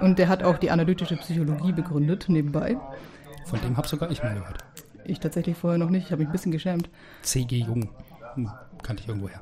und 0.00 0.18
der 0.18 0.28
hat 0.28 0.42
auch 0.42 0.58
die 0.58 0.70
analytische 0.70 1.16
Psychologie 1.16 1.72
begründet 1.72 2.26
nebenbei. 2.28 2.76
Von 3.46 3.60
dem 3.60 3.76
habe 3.76 3.86
sogar 3.86 4.10
ich 4.10 4.22
mal 4.22 4.34
gehört. 4.34 4.64
Ich 5.04 5.20
tatsächlich 5.20 5.56
vorher 5.56 5.78
noch 5.78 5.90
nicht, 5.90 6.06
ich 6.06 6.12
habe 6.12 6.20
mich 6.20 6.28
ein 6.28 6.32
bisschen 6.32 6.52
geschämt. 6.52 6.90
C.G. 7.22 7.58
Jung. 7.60 7.88
Hm, 8.34 8.50
kannte 8.82 9.02
ich 9.02 9.08
irgendwoher. 9.08 9.40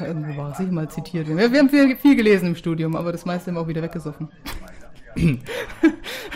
Ja, 0.00 0.06
irgendwo 0.06 0.36
war 0.36 0.50
es 0.52 0.58
sicher 0.58 0.72
mal 0.72 0.88
zitiert. 0.88 1.28
Wir, 1.28 1.52
wir 1.52 1.58
haben 1.58 1.70
viel, 1.70 1.96
viel 1.96 2.16
gelesen 2.16 2.48
im 2.48 2.56
Studium, 2.56 2.96
aber 2.96 3.12
das 3.12 3.24
meiste 3.24 3.48
haben 3.50 3.56
wir 3.56 3.60
auch 3.60 3.68
wieder 3.68 3.82
weggesoffen. 3.82 4.28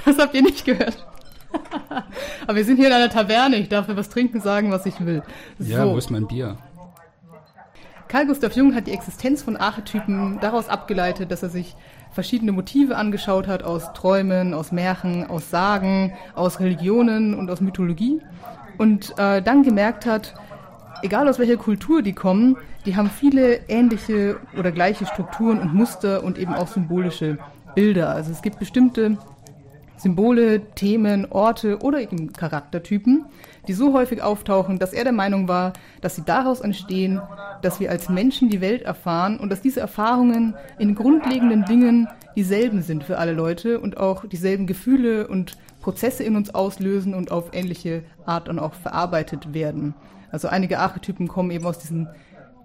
das 0.04 0.18
habt 0.18 0.34
ihr 0.34 0.42
nicht 0.42 0.64
gehört. 0.64 1.06
aber 2.46 2.56
wir 2.56 2.64
sind 2.64 2.76
hier 2.76 2.88
in 2.88 2.92
einer 2.92 3.10
Taverne, 3.10 3.56
ich 3.56 3.68
darf 3.68 3.86
für 3.86 3.96
was 3.96 4.08
trinken 4.08 4.40
sagen, 4.40 4.70
was 4.70 4.86
ich 4.86 5.04
will. 5.04 5.22
Ja, 5.58 5.84
So. 5.84 5.92
wo 5.92 5.98
ist 5.98 6.10
mein 6.10 6.26
Bier? 6.26 6.56
Carl 8.08 8.26
Gustav 8.26 8.54
Jung 8.54 8.74
hat 8.74 8.86
die 8.86 8.92
Existenz 8.92 9.42
von 9.42 9.56
Archetypen 9.56 10.38
daraus 10.40 10.68
abgeleitet, 10.68 11.30
dass 11.30 11.42
er 11.42 11.48
sich 11.48 11.74
verschiedene 12.10 12.52
Motive 12.52 12.96
angeschaut 12.96 13.46
hat 13.46 13.62
aus 13.62 13.92
Träumen, 13.94 14.52
aus 14.52 14.70
Märchen, 14.70 15.26
aus 15.30 15.48
Sagen, 15.48 16.12
aus 16.34 16.60
Religionen 16.60 17.34
und 17.34 17.50
aus 17.50 17.62
Mythologie 17.62 18.20
und 18.76 19.18
äh, 19.18 19.40
dann 19.40 19.62
gemerkt 19.62 20.04
hat, 20.04 20.34
egal 21.02 21.28
aus 21.28 21.38
welcher 21.38 21.56
Kultur 21.56 22.02
die 22.02 22.12
kommen, 22.12 22.56
die 22.86 22.96
haben 22.96 23.10
viele 23.10 23.68
ähnliche 23.68 24.38
oder 24.58 24.72
gleiche 24.72 25.06
Strukturen 25.06 25.60
und 25.60 25.74
Muster 25.74 26.24
und 26.24 26.38
eben 26.38 26.54
auch 26.54 26.68
symbolische 26.68 27.38
Bilder. 27.74 28.10
Also 28.10 28.32
es 28.32 28.42
gibt 28.42 28.58
bestimmte 28.58 29.18
Symbole, 29.96 30.60
Themen, 30.74 31.30
Orte 31.30 31.78
oder 31.80 32.00
eben 32.00 32.32
Charaktertypen, 32.32 33.26
die 33.68 33.72
so 33.72 33.92
häufig 33.92 34.20
auftauchen, 34.20 34.80
dass 34.80 34.92
er 34.92 35.04
der 35.04 35.12
Meinung 35.12 35.46
war, 35.46 35.74
dass 36.00 36.16
sie 36.16 36.24
daraus 36.24 36.60
entstehen, 36.60 37.20
dass 37.62 37.78
wir 37.78 37.90
als 37.90 38.08
Menschen 38.08 38.48
die 38.50 38.60
Welt 38.60 38.82
erfahren 38.82 39.38
und 39.38 39.50
dass 39.50 39.60
diese 39.60 39.78
Erfahrungen 39.78 40.54
in 40.78 40.96
grundlegenden 40.96 41.64
Dingen 41.64 42.08
dieselben 42.34 42.82
sind 42.82 43.04
für 43.04 43.18
alle 43.18 43.32
Leute 43.32 43.78
und 43.78 43.98
auch 43.98 44.24
dieselben 44.26 44.66
Gefühle 44.66 45.28
und 45.28 45.56
Prozesse 45.80 46.24
in 46.24 46.34
uns 46.34 46.52
auslösen 46.52 47.14
und 47.14 47.30
auf 47.30 47.50
ähnliche 47.52 48.02
Art 48.26 48.48
dann 48.48 48.58
auch 48.58 48.74
verarbeitet 48.74 49.54
werden. 49.54 49.94
Also 50.32 50.48
einige 50.48 50.80
Archetypen 50.80 51.28
kommen 51.28 51.52
eben 51.52 51.66
aus 51.66 51.78
diesen 51.78 52.08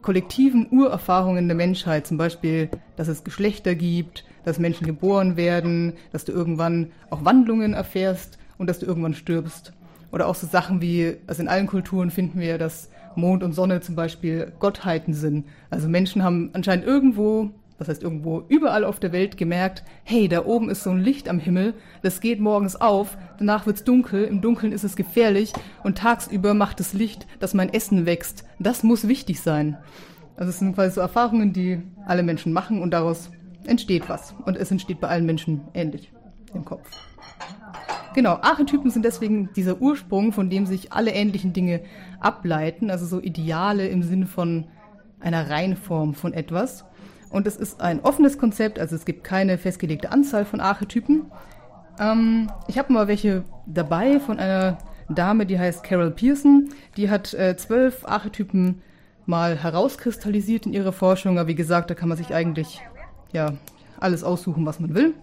kollektiven 0.01 0.67
Urerfahrungen 0.71 1.47
der 1.47 1.55
Menschheit, 1.55 2.07
zum 2.07 2.17
Beispiel, 2.17 2.69
dass 2.95 3.09
es 3.09 3.23
Geschlechter 3.23 3.75
gibt, 3.75 4.23
dass 4.45 4.57
Menschen 4.57 4.87
geboren 4.87 5.35
werden, 5.35 5.93
dass 6.13 6.23
du 6.23 6.31
irgendwann 6.31 6.91
auch 7.09 7.25
Wandlungen 7.25 7.73
erfährst 7.73 8.39
und 8.57 8.67
dass 8.67 8.79
du 8.79 8.85
irgendwann 8.85 9.13
stirbst. 9.13 9.73
Oder 10.11 10.27
auch 10.27 10.35
so 10.35 10.47
Sachen 10.47 10.81
wie, 10.81 11.17
also 11.27 11.41
in 11.41 11.49
allen 11.49 11.67
Kulturen 11.67 12.09
finden 12.09 12.39
wir, 12.39 12.57
dass 12.57 12.89
Mond 13.15 13.43
und 13.43 13.51
Sonne 13.53 13.81
zum 13.81 13.95
Beispiel 13.95 14.53
Gottheiten 14.59 15.13
sind. 15.13 15.45
Also 15.69 15.89
Menschen 15.89 16.23
haben 16.23 16.51
anscheinend 16.53 16.85
irgendwo 16.85 17.51
was 17.77 17.87
heißt 17.87 18.03
irgendwo, 18.03 18.43
überall 18.47 18.83
auf 18.83 18.99
der 18.99 19.11
Welt 19.11 19.37
gemerkt, 19.37 19.83
hey, 20.03 20.27
da 20.27 20.45
oben 20.45 20.69
ist 20.69 20.83
so 20.83 20.89
ein 20.89 20.99
Licht 20.99 21.29
am 21.29 21.39
Himmel, 21.39 21.73
das 22.01 22.21
geht 22.21 22.39
morgens 22.39 22.75
auf, 22.75 23.17
danach 23.37 23.65
wird's 23.65 23.83
dunkel, 23.83 24.23
im 24.23 24.41
Dunkeln 24.41 24.71
ist 24.71 24.83
es 24.83 24.95
gefährlich 24.95 25.53
und 25.83 25.97
tagsüber 25.97 26.53
macht 26.53 26.79
das 26.79 26.93
Licht, 26.93 27.27
dass 27.39 27.53
mein 27.53 27.71
Essen 27.71 28.05
wächst. 28.05 28.45
Das 28.59 28.83
muss 28.83 29.07
wichtig 29.07 29.41
sein. 29.41 29.77
Also 30.35 30.49
es 30.49 30.59
sind 30.59 30.75
quasi 30.75 30.95
so 30.95 31.01
Erfahrungen, 31.01 31.53
die 31.53 31.81
alle 32.05 32.23
Menschen 32.23 32.53
machen 32.53 32.81
und 32.81 32.91
daraus 32.91 33.31
entsteht 33.65 34.07
was. 34.07 34.33
Und 34.45 34.57
es 34.57 34.71
entsteht 34.71 34.99
bei 34.99 35.07
allen 35.07 35.25
Menschen 35.25 35.61
ähnlich 35.73 36.11
im 36.53 36.65
Kopf. 36.65 36.89
Genau, 38.13 38.39
Archetypen 38.41 38.89
sind 38.89 39.05
deswegen 39.05 39.49
dieser 39.55 39.79
Ursprung, 39.79 40.31
von 40.31 40.49
dem 40.49 40.65
sich 40.65 40.91
alle 40.93 41.11
ähnlichen 41.11 41.53
Dinge 41.53 41.81
ableiten, 42.19 42.89
also 42.89 43.05
so 43.05 43.21
Ideale 43.21 43.87
im 43.87 44.01
Sinne 44.01 44.25
von 44.25 44.65
einer 45.19 45.49
Reinform 45.49 46.13
von 46.13 46.33
etwas. 46.33 46.85
Und 47.29 47.47
es 47.47 47.57
ist 47.57 47.81
ein 47.81 47.99
offenes 48.01 48.37
Konzept, 48.37 48.79
also 48.79 48.95
es 48.95 49.05
gibt 49.05 49.23
keine 49.23 49.57
festgelegte 49.57 50.11
Anzahl 50.11 50.45
von 50.45 50.59
Archetypen. 50.59 51.25
Ähm, 51.99 52.49
ich 52.67 52.77
habe 52.77 52.93
mal 52.93 53.07
welche 53.07 53.43
dabei 53.65 54.19
von 54.19 54.39
einer 54.39 54.77
Dame, 55.09 55.45
die 55.45 55.59
heißt 55.59 55.83
Carol 55.83 56.11
Pearson. 56.11 56.69
Die 56.95 57.09
hat 57.09 57.33
äh, 57.33 57.55
zwölf 57.57 58.05
Archetypen 58.05 58.81
mal 59.25 59.57
herauskristallisiert 59.61 60.65
in 60.65 60.73
ihrer 60.73 60.93
Forschung. 60.93 61.37
Aber 61.37 61.47
wie 61.47 61.55
gesagt, 61.55 61.89
da 61.89 61.95
kann 61.95 62.09
man 62.09 62.17
sich 62.17 62.33
eigentlich 62.33 62.81
ja 63.33 63.53
alles 63.99 64.23
aussuchen, 64.23 64.65
was 64.65 64.79
man 64.79 64.93
will. 64.93 65.13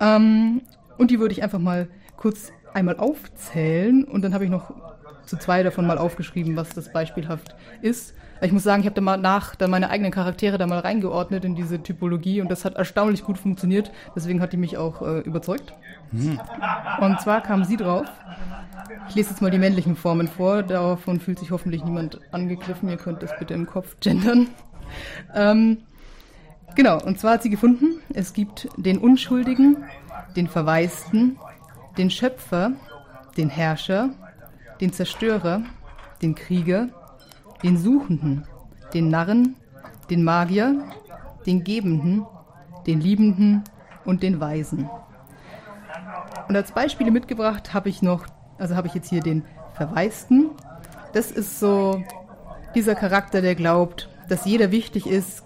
Ähm, 0.00 0.62
und 0.98 1.10
die 1.10 1.18
würde 1.18 1.32
ich 1.32 1.42
einfach 1.42 1.58
mal 1.58 1.88
kurz 2.16 2.52
einmal 2.74 2.96
aufzählen 2.96 4.04
und 4.04 4.22
dann 4.22 4.34
habe 4.34 4.44
ich 4.44 4.50
noch 4.50 4.72
zu 5.32 5.38
zwei 5.38 5.62
davon 5.62 5.86
mal 5.86 5.96
aufgeschrieben, 5.96 6.56
was 6.56 6.68
das 6.74 6.92
beispielhaft 6.92 7.56
ist. 7.80 8.14
Ich 8.42 8.52
muss 8.52 8.64
sagen, 8.64 8.82
ich 8.82 8.86
habe 8.86 8.94
da 8.94 9.00
mal 9.00 9.16
nach 9.16 9.54
dann 9.54 9.70
meine 9.70 9.88
eigenen 9.88 10.12
Charaktere 10.12 10.58
da 10.58 10.66
mal 10.66 10.80
reingeordnet 10.80 11.46
in 11.46 11.54
diese 11.54 11.82
Typologie 11.82 12.42
und 12.42 12.50
das 12.50 12.66
hat 12.66 12.74
erstaunlich 12.74 13.24
gut 13.24 13.38
funktioniert. 13.38 13.90
Deswegen 14.14 14.42
hat 14.42 14.52
die 14.52 14.58
mich 14.58 14.76
auch 14.76 15.00
äh, 15.00 15.20
überzeugt. 15.20 15.72
Hm. 16.10 16.38
Und 17.00 17.18
zwar 17.22 17.40
kam 17.40 17.64
sie 17.64 17.78
drauf. 17.78 18.04
Ich 19.08 19.14
lese 19.14 19.30
jetzt 19.30 19.40
mal 19.40 19.50
die 19.50 19.58
männlichen 19.58 19.96
Formen 19.96 20.28
vor. 20.28 20.62
Davon 20.62 21.18
fühlt 21.18 21.38
sich 21.38 21.50
hoffentlich 21.50 21.82
niemand 21.82 22.20
angegriffen. 22.30 22.90
Ihr 22.90 22.98
könnt 22.98 23.22
das 23.22 23.34
bitte 23.38 23.54
im 23.54 23.64
Kopf 23.64 23.96
gendern. 24.00 24.48
Ähm, 25.34 25.78
genau, 26.74 27.02
und 27.02 27.18
zwar 27.18 27.34
hat 27.34 27.42
sie 27.42 27.48
gefunden, 27.48 28.02
es 28.12 28.34
gibt 28.34 28.68
den 28.76 28.98
Unschuldigen, 28.98 29.78
den 30.36 30.46
Verwaisten, 30.46 31.38
den 31.96 32.10
Schöpfer, 32.10 32.72
den 33.38 33.48
Herrscher, 33.48 34.10
den 34.82 34.92
Zerstörer, 34.92 35.62
den 36.22 36.34
Krieger, 36.34 36.88
den 37.62 37.78
Suchenden, 37.78 38.44
den 38.92 39.08
Narren, 39.08 39.54
den 40.10 40.24
Magier, 40.24 40.74
den 41.46 41.62
Gebenden, 41.62 42.26
den 42.86 43.00
Liebenden 43.00 43.62
und 44.04 44.24
den 44.24 44.40
Weisen. 44.40 44.90
Und 46.48 46.56
als 46.56 46.72
Beispiele 46.72 47.12
mitgebracht 47.12 47.72
habe 47.72 47.88
ich 47.88 48.02
noch, 48.02 48.26
also 48.58 48.74
habe 48.74 48.88
ich 48.88 48.94
jetzt 48.94 49.08
hier 49.08 49.22
den 49.22 49.44
Verwaisten. 49.74 50.50
Das 51.12 51.30
ist 51.30 51.60
so 51.60 52.02
dieser 52.74 52.96
Charakter, 52.96 53.40
der 53.40 53.54
glaubt, 53.54 54.08
dass 54.28 54.44
jeder 54.44 54.72
wichtig 54.72 55.06
ist 55.06 55.44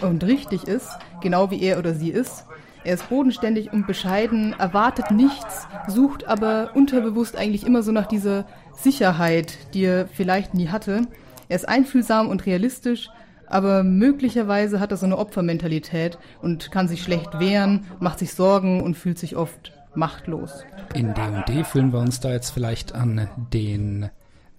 und 0.00 0.24
richtig 0.24 0.64
ist, 0.64 0.98
genau 1.20 1.52
wie 1.52 1.62
er 1.62 1.78
oder 1.78 1.94
sie 1.94 2.10
ist. 2.10 2.46
Er 2.84 2.94
ist 2.94 3.08
bodenständig 3.08 3.72
und 3.72 3.86
bescheiden, 3.86 4.56
erwartet 4.58 5.12
nichts, 5.12 5.68
sucht 5.86 6.26
aber 6.26 6.72
unterbewusst 6.74 7.36
eigentlich 7.36 7.64
immer 7.64 7.84
so 7.84 7.92
nach 7.92 8.06
dieser 8.06 8.44
Sicherheit, 8.74 9.58
die 9.74 9.84
er 9.84 10.06
vielleicht 10.06 10.54
nie 10.54 10.68
hatte. 10.68 11.02
Er 11.48 11.56
ist 11.56 11.68
einfühlsam 11.68 12.28
und 12.28 12.46
realistisch, 12.46 13.10
aber 13.46 13.82
möglicherweise 13.82 14.80
hat 14.80 14.90
er 14.90 14.96
so 14.96 15.06
eine 15.06 15.18
Opfermentalität 15.18 16.18
und 16.40 16.70
kann 16.70 16.88
sich 16.88 17.02
schlecht 17.02 17.38
wehren, 17.38 17.84
macht 18.00 18.18
sich 18.18 18.32
Sorgen 18.34 18.82
und 18.82 18.96
fühlt 18.96 19.18
sich 19.18 19.36
oft 19.36 19.72
machtlos. 19.94 20.64
In 20.94 21.12
D&D 21.14 21.64
fühlen 21.64 21.92
wir 21.92 22.00
uns 22.00 22.20
da 22.20 22.32
jetzt 22.32 22.50
vielleicht 22.50 22.94
an 22.94 23.28
den 23.52 24.08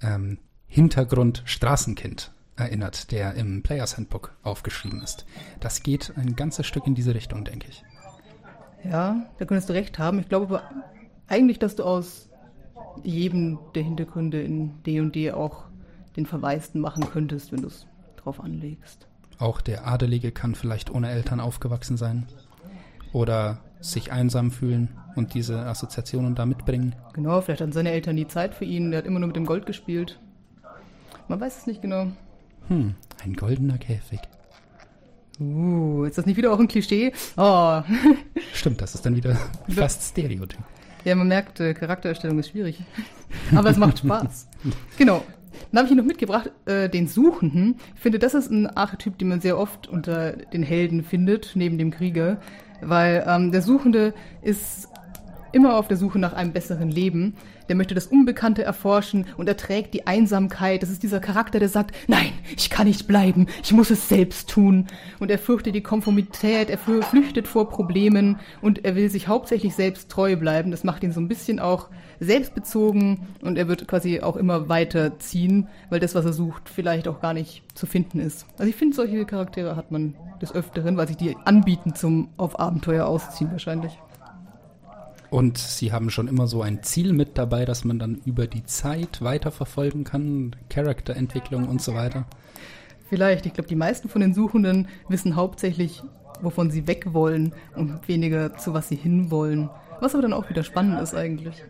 ähm, 0.02 0.38
Hintergrund 0.68 1.42
Straßenkind 1.46 2.32
erinnert, 2.56 3.12
der 3.12 3.34
im 3.34 3.64
Players 3.64 3.98
Handbook 3.98 4.36
aufgeschrieben 4.44 5.02
ist. 5.02 5.26
Das 5.60 5.82
geht 5.82 6.14
ein 6.16 6.36
ganzes 6.36 6.68
Stück 6.68 6.86
in 6.86 6.96
diese 6.96 7.16
Richtung, 7.16 7.46
denke 7.46 7.68
ich. 7.70 7.84
Ja, 8.84 9.26
da 9.40 9.46
könntest 9.46 9.70
du 9.70 9.74
recht 9.74 9.98
haben. 9.98 10.20
Ich 10.20 10.30
glaube 10.30 10.46
aber 10.46 10.64
eigentlich, 11.28 11.58
dass 11.58 11.76
du 11.76 11.84
aus 11.84 12.30
jedem 13.04 13.60
der 13.76 13.84
Hintergründe 13.84 14.42
in 14.42 14.84
D&D 14.84 15.32
auch 15.32 15.66
den 16.16 16.26
Verwaisten 16.26 16.80
machen 16.80 17.10
könntest, 17.10 17.52
wenn 17.52 17.62
du 17.62 17.68
es 17.68 17.88
drauf 18.18 18.40
anlegst. 18.40 19.08
Auch 19.40 19.62
der 19.62 19.88
Adelige 19.88 20.32
kann 20.32 20.56
vielleicht 20.56 20.92
ohne 20.92 21.10
Eltern 21.10 21.40
aufgewachsen 21.40 21.98
sein 21.98 22.28
oder 23.12 23.60
sich 23.82 24.12
einsam 24.12 24.52
fühlen 24.52 24.90
und 25.16 25.34
diese 25.34 25.66
Assoziationen 25.66 26.36
da 26.36 26.46
mitbringen. 26.46 26.96
Genau, 27.14 27.42
vielleicht 27.42 27.62
hatten 27.62 27.74
seine 27.74 27.92
Eltern 27.92 28.16
die 28.16 28.28
Zeit 28.28 28.54
für 28.54 28.66
ihn, 28.66 28.92
der 28.92 29.00
hat 29.00 29.06
immer 29.06 29.20
nur 29.20 29.28
mit 29.28 29.36
dem 29.36 29.46
Gold 29.46 29.66
gespielt. 29.66 30.20
Man 31.28 31.40
weiß 31.40 31.58
es 31.58 31.68
nicht 31.68 31.82
genau. 31.82 32.08
Hm, 32.68 32.96
ein 33.24 33.34
goldener 33.34 33.78
Käfig. 33.78 34.20
Uh, 35.40 36.06
ist 36.06 36.18
das 36.18 36.26
nicht 36.26 36.38
wieder 36.38 36.54
auch 36.54 36.60
ein 36.60 36.68
Klischee? 36.68 37.12
Oh. 37.38 37.82
Stimmt, 38.54 38.82
das 38.82 38.96
ist 38.96 39.06
dann 39.06 39.16
wieder 39.16 39.36
fast 39.70 40.04
Stereotyp. 40.04 40.60
Ja, 41.04 41.16
man 41.16 41.28
merkt, 41.28 41.60
äh, 41.60 41.74
Charaktererstellung 41.74 42.40
ist 42.40 42.50
schwierig. 42.50 42.80
Aber 43.56 43.70
es 43.70 43.78
macht 43.78 44.00
Spaß. 44.00 44.48
genau. 44.98 45.24
Dann 45.72 45.80
habe 45.80 45.86
ich 45.86 45.94
hier 45.94 46.02
noch 46.02 46.08
mitgebracht, 46.08 46.52
äh, 46.66 46.90
den 46.90 47.08
Suchenden. 47.08 47.76
Ich 47.96 48.02
finde, 48.02 48.20
das 48.20 48.34
ist 48.34 48.52
ein 48.52 48.68
Archetyp, 48.68 49.18
den 49.18 49.28
man 49.30 49.42
sehr 49.42 49.58
oft 49.58 49.88
unter 49.88 50.34
den 50.34 50.64
Helden 50.64 51.04
findet, 51.04 51.52
neben 51.56 51.78
dem 51.78 51.92
Krieger. 51.92 52.38
Weil 52.82 53.24
ähm, 53.28 53.52
der 53.52 53.62
Suchende 53.62 54.14
ist 54.42 54.88
immer 55.54 55.78
auf 55.78 55.88
der 55.88 55.98
Suche 55.98 56.20
nach 56.20 56.34
einem 56.34 56.52
besseren 56.52 56.92
Leben. 56.92 57.36
Der 57.70 57.76
möchte 57.78 57.96
das 57.96 58.08
Unbekannte 58.08 58.64
erforschen 58.64 59.26
und 59.38 59.48
erträgt 59.48 59.94
die 59.94 60.06
Einsamkeit. 60.06 60.84
Das 60.84 60.90
ist 60.90 61.04
dieser 61.04 61.22
Charakter, 61.22 61.60
der 61.60 61.70
sagt, 61.70 61.96
nein, 62.08 62.32
ich 62.58 62.70
kann 62.70 62.88
nicht 62.88 63.08
bleiben, 63.08 63.48
ich 63.64 63.72
muss 63.72 63.90
es 63.90 64.10
selbst 64.10 64.50
tun. 64.50 64.88
Und 65.20 65.32
er 65.32 65.40
fürchtet 65.40 65.76
die 65.76 65.82
Konformität, 65.82 66.70
er 66.70 66.78
flüchtet 66.78 67.48
vor 67.48 67.70
Problemen 67.70 68.40
und 68.62 68.84
er 68.84 68.96
will 68.96 69.10
sich 69.10 69.28
hauptsächlich 69.28 69.76
selbst 69.76 70.10
treu 70.10 70.36
bleiben. 70.36 70.72
Das 70.72 70.84
macht 70.84 71.04
ihn 71.04 71.14
so 71.14 71.22
ein 71.22 71.30
bisschen 71.30 71.60
auch 71.60 71.90
selbstbezogen 72.20 73.28
und 73.42 73.58
er 73.58 73.68
wird 73.68 73.88
quasi 73.88 74.22
auch 74.22 74.36
immer 74.36 74.70
weiter 74.70 75.20
ziehen, 75.20 75.68
weil 75.90 76.00
das, 76.00 76.16
was 76.16 76.26
er 76.26 76.34
sucht, 76.34 76.70
vielleicht 76.70 77.08
auch 77.08 77.22
gar 77.22 77.34
nicht 77.34 77.64
zu 77.76 77.86
finden 77.86 78.20
ist. 78.20 78.46
Also 78.58 78.70
ich 78.70 78.76
finde, 78.76 78.96
solche 78.96 79.26
Charaktere 79.26 79.76
hat 79.76 79.92
man 79.92 80.16
des 80.42 80.54
Öfteren, 80.54 80.98
weil 80.98 81.08
sich 81.08 81.18
die 81.18 81.36
anbieten 81.46 81.96
zum 81.96 82.30
auf 82.38 82.60
Abenteuer 82.60 83.06
ausziehen 83.06 83.52
wahrscheinlich. 83.52 83.98
Und 85.34 85.58
sie 85.58 85.92
haben 85.92 86.12
schon 86.12 86.28
immer 86.28 86.46
so 86.46 86.62
ein 86.62 86.84
Ziel 86.84 87.12
mit 87.12 87.40
dabei, 87.40 87.66
dass 87.66 87.84
man 87.84 87.98
dann 87.98 88.22
über 88.24 88.46
die 88.46 88.66
Zeit 88.66 89.24
weiterverfolgen 89.24 90.04
kann, 90.04 90.56
Charakterentwicklung 90.70 91.68
und 91.68 91.82
so 91.82 91.96
weiter. 91.96 92.28
Vielleicht. 93.10 93.48
Ich 93.48 93.54
glaube, 93.54 93.68
die 93.68 93.76
meisten 93.76 94.10
von 94.10 94.22
den 94.22 94.36
Suchenden 94.36 94.90
wissen 95.10 95.36
hauptsächlich, 95.36 96.04
wovon 96.44 96.70
sie 96.70 96.86
weg 96.86 97.16
wollen 97.16 97.56
und 97.76 98.08
weniger 98.08 98.56
zu 98.58 98.76
was 98.76 98.90
sie 98.90 98.96
hinwollen. 98.96 99.72
Was 100.02 100.14
aber 100.14 100.22
dann 100.22 100.34
auch 100.34 100.52
wieder 100.52 100.62
spannend 100.62 101.02
ist 101.02 101.16
eigentlich. 101.16 101.64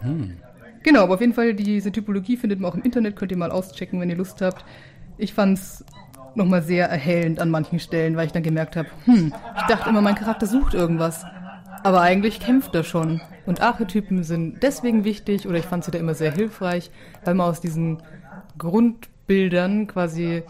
Hm. 0.00 0.38
Genau, 0.82 1.02
aber 1.02 1.12
auf 1.12 1.20
jeden 1.20 1.34
Fall, 1.34 1.52
diese 1.52 1.92
Typologie 1.92 2.38
findet 2.38 2.58
man 2.58 2.70
auch 2.70 2.74
im 2.74 2.82
Internet, 2.84 3.16
könnt 3.16 3.32
ihr 3.32 3.36
mal 3.36 3.50
auschecken, 3.50 4.00
wenn 4.00 4.08
ihr 4.08 4.16
Lust 4.16 4.40
habt. 4.40 4.64
Ich 5.18 5.34
fand's 5.34 5.84
nochmal 6.34 6.62
sehr 6.62 6.88
erhellend 6.88 7.38
an 7.38 7.50
manchen 7.50 7.80
Stellen, 7.80 8.16
weil 8.16 8.24
ich 8.24 8.32
dann 8.32 8.42
gemerkt 8.42 8.76
habe, 8.76 8.88
hm, 9.04 9.34
ich 9.58 9.62
dachte 9.64 9.90
immer, 9.90 10.00
mein 10.00 10.14
Charakter 10.14 10.46
sucht 10.46 10.72
irgendwas. 10.72 11.26
Aber 11.82 12.00
eigentlich 12.00 12.40
kämpft 12.40 12.74
er 12.74 12.84
schon. 12.84 13.20
Und 13.46 13.60
Archetypen 13.60 14.22
sind 14.22 14.62
deswegen 14.62 15.04
wichtig, 15.04 15.48
oder 15.48 15.58
ich 15.58 15.64
fand 15.64 15.84
sie 15.84 15.90
da 15.90 15.98
immer 15.98 16.14
sehr 16.14 16.32
hilfreich, 16.32 16.90
weil 17.24 17.34
man 17.34 17.48
aus 17.48 17.60
diesen 17.60 18.02
Grundbildern 18.58 19.86
quasi 19.86 20.42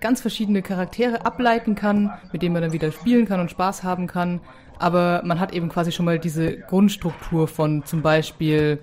ganz 0.00 0.20
verschiedene 0.20 0.62
Charaktere 0.62 1.26
ableiten 1.26 1.74
kann, 1.74 2.10
mit 2.32 2.42
denen 2.42 2.54
man 2.54 2.62
dann 2.62 2.72
wieder 2.72 2.90
spielen 2.90 3.26
kann 3.26 3.40
und 3.40 3.50
Spaß 3.50 3.82
haben 3.82 4.06
kann. 4.06 4.40
Aber 4.78 5.20
man 5.24 5.38
hat 5.38 5.52
eben 5.52 5.68
quasi 5.68 5.92
schon 5.92 6.06
mal 6.06 6.18
diese 6.18 6.56
Grundstruktur 6.56 7.46
von 7.46 7.84
zum 7.84 8.00
Beispiel, 8.00 8.78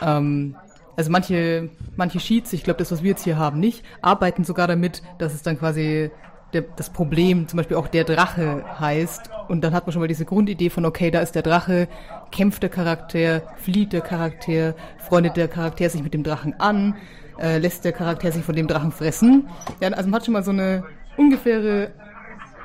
ähm, 0.00 0.54
also 0.96 1.10
manche, 1.10 1.70
manche 1.96 2.20
Sheets, 2.20 2.52
ich 2.52 2.62
glaube, 2.62 2.78
das, 2.78 2.92
was 2.92 3.02
wir 3.02 3.10
jetzt 3.10 3.24
hier 3.24 3.36
haben, 3.36 3.58
nicht, 3.58 3.84
arbeiten 4.00 4.44
sogar 4.44 4.68
damit, 4.68 5.02
dass 5.18 5.34
es 5.34 5.42
dann 5.42 5.58
quasi 5.58 6.12
der, 6.52 6.62
das 6.62 6.90
Problem 6.90 7.46
zum 7.48 7.58
Beispiel 7.58 7.76
auch 7.76 7.88
der 7.88 8.04
Drache 8.04 8.64
heißt. 8.78 9.30
Und 9.48 9.62
dann 9.62 9.74
hat 9.74 9.86
man 9.86 9.92
schon 9.92 10.00
mal 10.00 10.08
diese 10.08 10.24
Grundidee 10.24 10.70
von, 10.70 10.84
okay, 10.84 11.10
da 11.10 11.20
ist 11.20 11.34
der 11.34 11.42
Drache, 11.42 11.88
kämpft 12.30 12.62
der 12.62 12.70
Charakter, 12.70 13.42
flieht 13.56 13.92
der 13.92 14.00
Charakter, 14.00 14.74
freundet 14.98 15.36
der 15.36 15.48
Charakter 15.48 15.88
sich 15.88 16.02
mit 16.02 16.14
dem 16.14 16.22
Drachen 16.22 16.58
an, 16.58 16.96
äh, 17.38 17.58
lässt 17.58 17.84
der 17.84 17.92
Charakter 17.92 18.32
sich 18.32 18.44
von 18.44 18.56
dem 18.56 18.66
Drachen 18.66 18.92
fressen. 18.92 19.48
Ja, 19.80 19.88
also 19.88 20.08
man 20.08 20.16
hat 20.16 20.24
schon 20.24 20.34
mal 20.34 20.42
so 20.42 20.50
eine 20.50 20.84
ungefähre 21.16 21.92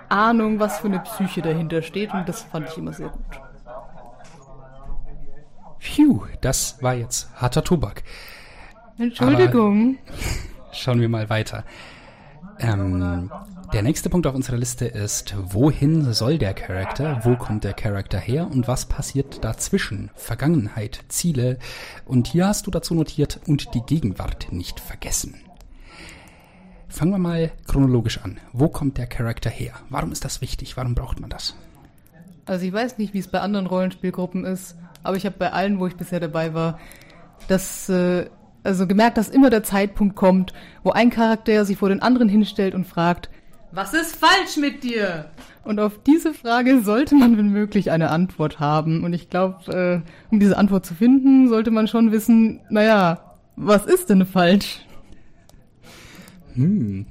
Ahnung, 0.10 0.60
was 0.60 0.80
für 0.80 0.88
eine 0.88 1.00
Psyche 1.00 1.42
dahinter 1.42 1.82
steht 1.82 2.13
und 2.13 2.28
das 2.30 2.44
fand 2.44 2.70
ich 2.70 2.78
immer 2.78 2.94
sehr 2.94 3.10
gut. 3.10 3.22
Phew, 5.80 6.25
das 6.40 6.82
war 6.82 6.94
jetzt 6.94 7.30
harter 7.36 7.63
Tobak. 7.63 8.04
Entschuldigung. 8.98 9.98
Aber 10.08 10.18
schauen 10.72 11.02
wir 11.02 11.10
mal 11.10 11.30
weiter. 11.30 11.66
Ähm, 12.60 13.32
der 13.74 13.82
nächste 13.82 14.10
Punkt 14.10 14.28
auf 14.28 14.36
unserer 14.36 14.58
Liste 14.58 14.86
ist, 14.86 15.36
wohin 15.38 16.14
soll 16.14 16.38
der 16.38 16.54
Charakter, 16.54 17.22
wo 17.24 17.36
kommt 17.36 17.64
der 17.64 17.74
Charakter 17.74 18.20
her 18.20 18.48
und 18.52 18.68
was 18.68 18.86
passiert 18.86 19.44
dazwischen? 19.44 20.12
Vergangenheit, 20.16 21.04
Ziele 21.08 21.58
und 22.06 22.28
hier 22.28 22.48
hast 22.48 22.68
du 22.68 22.72
dazu 22.72 22.94
notiert 22.94 23.40
und 23.48 23.74
die 23.74 23.82
Gegenwart 23.82 24.48
nicht 24.52 24.80
vergessen. 24.80 25.36
Fangen 26.88 27.12
wir 27.12 27.18
mal 27.18 27.52
chronologisch 27.66 28.20
an. 28.20 28.38
Wo 28.52 28.70
kommt 28.70 29.00
der 29.00 29.08
Charakter 29.08 29.50
her? 29.50 29.74
Warum 29.90 30.12
ist 30.12 30.24
das 30.24 30.42
wichtig? 30.42 30.78
Warum 30.78 30.94
braucht 30.94 31.20
man 31.20 31.32
das? 31.32 31.56
Also 32.46 32.66
ich 32.66 32.74
weiß 32.74 33.00
nicht, 33.00 33.16
wie 33.16 33.20
es 33.20 33.28
bei 33.28 33.40
anderen 33.40 33.66
Rollenspielgruppen 33.66 34.46
ist, 34.46 34.76
aber 35.02 35.18
ich 35.18 35.26
habe 35.26 35.36
bei 35.38 35.52
allen, 35.52 35.80
wo 35.80 35.88
ich 35.88 35.96
bisher 35.96 36.20
dabei 36.20 36.54
war, 36.54 36.80
das 37.48 37.90
äh, 37.90 38.30
also 38.63 38.88
gemerkt, 38.88 39.17
dass 39.17 39.29
immer 39.29 39.50
der 39.50 39.63
Zeitpunkt 39.63 40.15
kommt, 40.15 40.53
wo 40.84 40.91
ein 40.91 41.10
Charakter 41.10 41.65
sich 41.65 41.77
vor 41.77 41.89
den 41.89 42.01
anderen 42.01 42.29
hinstellt 42.29 42.75
und 42.75 42.86
fragt, 42.86 43.29
was 43.72 43.93
ist 43.93 44.15
falsch 44.15 44.58
mit 44.58 44.84
dir? 44.84 45.32
Und 45.63 45.79
auf 45.79 46.00
diese 46.03 46.34
Frage 46.34 46.82
sollte 46.82 47.15
man, 47.15 47.38
wenn 47.38 47.50
möglich, 47.50 47.89
eine 47.89 48.12
Antwort 48.12 48.60
haben. 48.60 49.03
Und 49.03 49.13
ich 49.13 49.29
glaube, 49.29 50.03
äh, 50.05 50.32
um 50.32 50.39
diese 50.39 50.58
Antwort 50.58 50.86
zu 50.86 50.93
finden, 50.93 51.50
sollte 51.50 51.72
man 51.72 51.88
schon 51.88 52.12
wissen, 52.12 52.62
naja, 52.70 53.36
was 53.55 53.86
ist 53.86 54.10
denn 54.10 54.25
falsch? 54.25 54.86
Hm. 56.53 57.08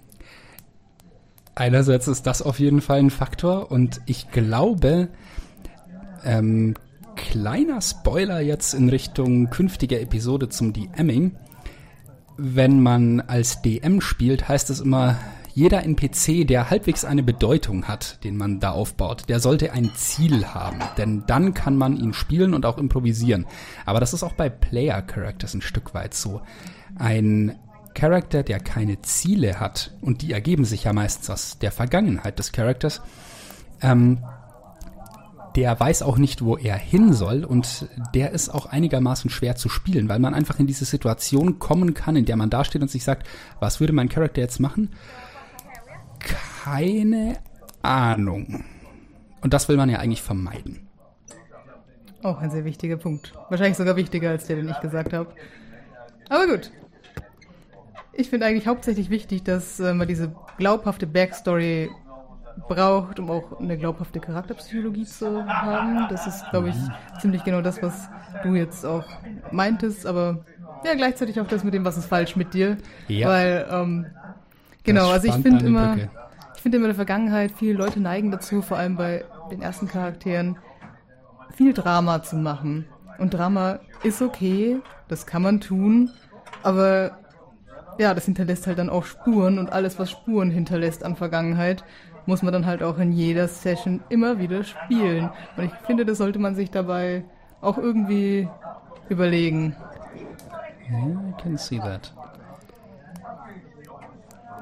Einerseits 1.54 2.08
ist 2.08 2.26
das 2.26 2.42
auf 2.42 2.60
jeden 2.60 2.80
Fall 2.80 3.00
ein 3.00 3.10
Faktor 3.10 3.70
und 3.70 4.00
ich 4.06 4.30
glaube, 4.30 5.08
ähm, 6.24 6.74
kleiner 7.14 7.80
Spoiler 7.80 8.40
jetzt 8.40 8.74
in 8.74 8.88
Richtung 8.88 9.50
künftiger 9.50 10.00
Episode 10.00 10.48
zum 10.48 10.72
DMing. 10.72 11.36
Wenn 12.36 12.82
man 12.82 13.20
als 13.20 13.62
DM 13.62 14.00
spielt, 14.00 14.48
heißt 14.48 14.70
es 14.70 14.80
immer, 14.80 15.16
jeder 15.54 15.84
NPC, 15.84 16.46
der 16.46 16.70
halbwegs 16.70 17.04
eine 17.04 17.22
Bedeutung 17.22 17.86
hat, 17.86 18.24
den 18.24 18.36
man 18.36 18.58
da 18.58 18.70
aufbaut, 18.70 19.24
der 19.28 19.38
sollte 19.38 19.72
ein 19.72 19.90
Ziel 19.94 20.46
haben. 20.46 20.78
Denn 20.96 21.24
dann 21.26 21.52
kann 21.52 21.76
man 21.76 21.96
ihn 21.96 22.14
spielen 22.14 22.54
und 22.54 22.64
auch 22.64 22.78
improvisieren. 22.78 23.46
Aber 23.84 24.00
das 24.00 24.14
ist 24.14 24.22
auch 24.22 24.32
bei 24.32 24.48
Player 24.48 25.02
Characters 25.02 25.54
ein 25.54 25.60
Stück 25.60 25.94
weit 25.94 26.14
so. 26.14 26.40
Ein 26.96 27.58
Charakter, 27.94 28.42
der 28.42 28.60
keine 28.60 29.02
Ziele 29.02 29.60
hat, 29.60 29.92
und 30.00 30.22
die 30.22 30.32
ergeben 30.32 30.64
sich 30.64 30.84
ja 30.84 30.92
meistens 30.94 31.28
aus 31.28 31.58
der 31.58 31.72
Vergangenheit 31.72 32.38
des 32.38 32.52
Charakters, 32.52 33.02
ähm, 33.82 34.24
der 35.56 35.78
weiß 35.78 36.02
auch 36.02 36.18
nicht, 36.18 36.44
wo 36.44 36.56
er 36.56 36.76
hin 36.76 37.12
soll 37.12 37.44
und 37.44 37.88
der 38.14 38.30
ist 38.30 38.48
auch 38.48 38.66
einigermaßen 38.66 39.30
schwer 39.30 39.56
zu 39.56 39.68
spielen, 39.68 40.08
weil 40.08 40.18
man 40.18 40.34
einfach 40.34 40.58
in 40.58 40.66
diese 40.66 40.84
Situation 40.84 41.58
kommen 41.58 41.94
kann, 41.94 42.16
in 42.16 42.24
der 42.24 42.36
man 42.36 42.50
dasteht 42.50 42.82
und 42.82 42.90
sich 42.90 43.04
sagt, 43.04 43.26
was 43.60 43.80
würde 43.80 43.92
mein 43.92 44.08
Charakter 44.08 44.40
jetzt 44.40 44.60
machen? 44.60 44.90
Keine 46.64 47.38
Ahnung. 47.82 48.64
Und 49.40 49.52
das 49.52 49.68
will 49.68 49.76
man 49.76 49.90
ja 49.90 49.98
eigentlich 49.98 50.22
vermeiden. 50.22 50.88
Auch 52.22 52.38
ein 52.38 52.50
sehr 52.50 52.64
wichtiger 52.64 52.96
Punkt. 52.96 53.32
Wahrscheinlich 53.48 53.76
sogar 53.76 53.96
wichtiger 53.96 54.30
als 54.30 54.46
der, 54.46 54.56
den 54.56 54.68
ich 54.68 54.80
gesagt 54.80 55.12
habe. 55.12 55.32
Aber 56.28 56.46
gut. 56.46 56.70
Ich 58.12 58.30
finde 58.30 58.46
eigentlich 58.46 58.68
hauptsächlich 58.68 59.10
wichtig, 59.10 59.42
dass 59.42 59.80
äh, 59.80 59.94
man 59.94 60.06
diese 60.06 60.34
glaubhafte 60.58 61.06
Backstory 61.06 61.90
braucht, 62.68 63.18
um 63.18 63.30
auch 63.30 63.60
eine 63.60 63.76
glaubhafte 63.76 64.20
Charakterpsychologie 64.20 65.04
zu 65.04 65.44
haben. 65.46 66.06
Das 66.08 66.26
ist, 66.26 66.48
glaube 66.50 66.70
ich, 66.70 66.76
ziemlich 67.20 67.44
genau 67.44 67.60
das, 67.60 67.82
was 67.82 68.08
du 68.42 68.54
jetzt 68.54 68.84
auch 68.84 69.04
meintest, 69.50 70.06
aber 70.06 70.44
ja, 70.84 70.94
gleichzeitig 70.94 71.40
auch 71.40 71.46
das 71.46 71.64
mit 71.64 71.74
dem, 71.74 71.84
was 71.84 71.96
ist 71.96 72.06
falsch 72.06 72.36
mit 72.36 72.54
dir. 72.54 72.76
Ja. 73.08 73.28
Weil, 73.28 73.66
ähm, 73.70 74.06
genau, 74.82 75.10
also 75.10 75.28
ich 75.28 75.34
finde 75.34 75.64
immer, 75.64 75.94
Brücke. 75.94 76.10
ich 76.56 76.62
finde 76.62 76.76
immer 76.78 76.86
in 76.86 76.90
der 76.90 76.96
Vergangenheit, 76.96 77.52
viele 77.56 77.74
Leute 77.74 78.00
neigen 78.00 78.30
dazu, 78.30 78.62
vor 78.62 78.78
allem 78.78 78.96
bei 78.96 79.24
den 79.50 79.62
ersten 79.62 79.88
Charakteren, 79.88 80.56
viel 81.54 81.72
Drama 81.72 82.22
zu 82.22 82.36
machen. 82.36 82.86
Und 83.18 83.34
Drama 83.34 83.78
ist 84.02 84.22
okay, 84.22 84.78
das 85.08 85.26
kann 85.26 85.42
man 85.42 85.60
tun, 85.60 86.10
aber 86.62 87.18
ja, 87.98 88.14
das 88.14 88.24
hinterlässt 88.24 88.66
halt 88.66 88.78
dann 88.78 88.90
auch 88.90 89.04
Spuren 89.04 89.58
und 89.58 89.70
alles, 89.70 89.98
was 89.98 90.10
Spuren 90.10 90.50
hinterlässt 90.50 91.04
an 91.04 91.14
Vergangenheit, 91.16 91.84
muss 92.26 92.42
man 92.42 92.52
dann 92.52 92.66
halt 92.66 92.82
auch 92.82 92.98
in 92.98 93.12
jeder 93.12 93.48
Session 93.48 94.02
immer 94.08 94.38
wieder 94.38 94.64
spielen. 94.64 95.30
Und 95.56 95.64
ich 95.64 95.72
finde, 95.86 96.04
das 96.04 96.18
sollte 96.18 96.38
man 96.38 96.54
sich 96.54 96.70
dabei 96.70 97.24
auch 97.60 97.78
irgendwie 97.78 98.48
überlegen. 99.08 99.76
Yeah, 100.90 101.30
I 101.30 101.42
can 101.42 101.56
see 101.56 101.78
that. 101.78 102.12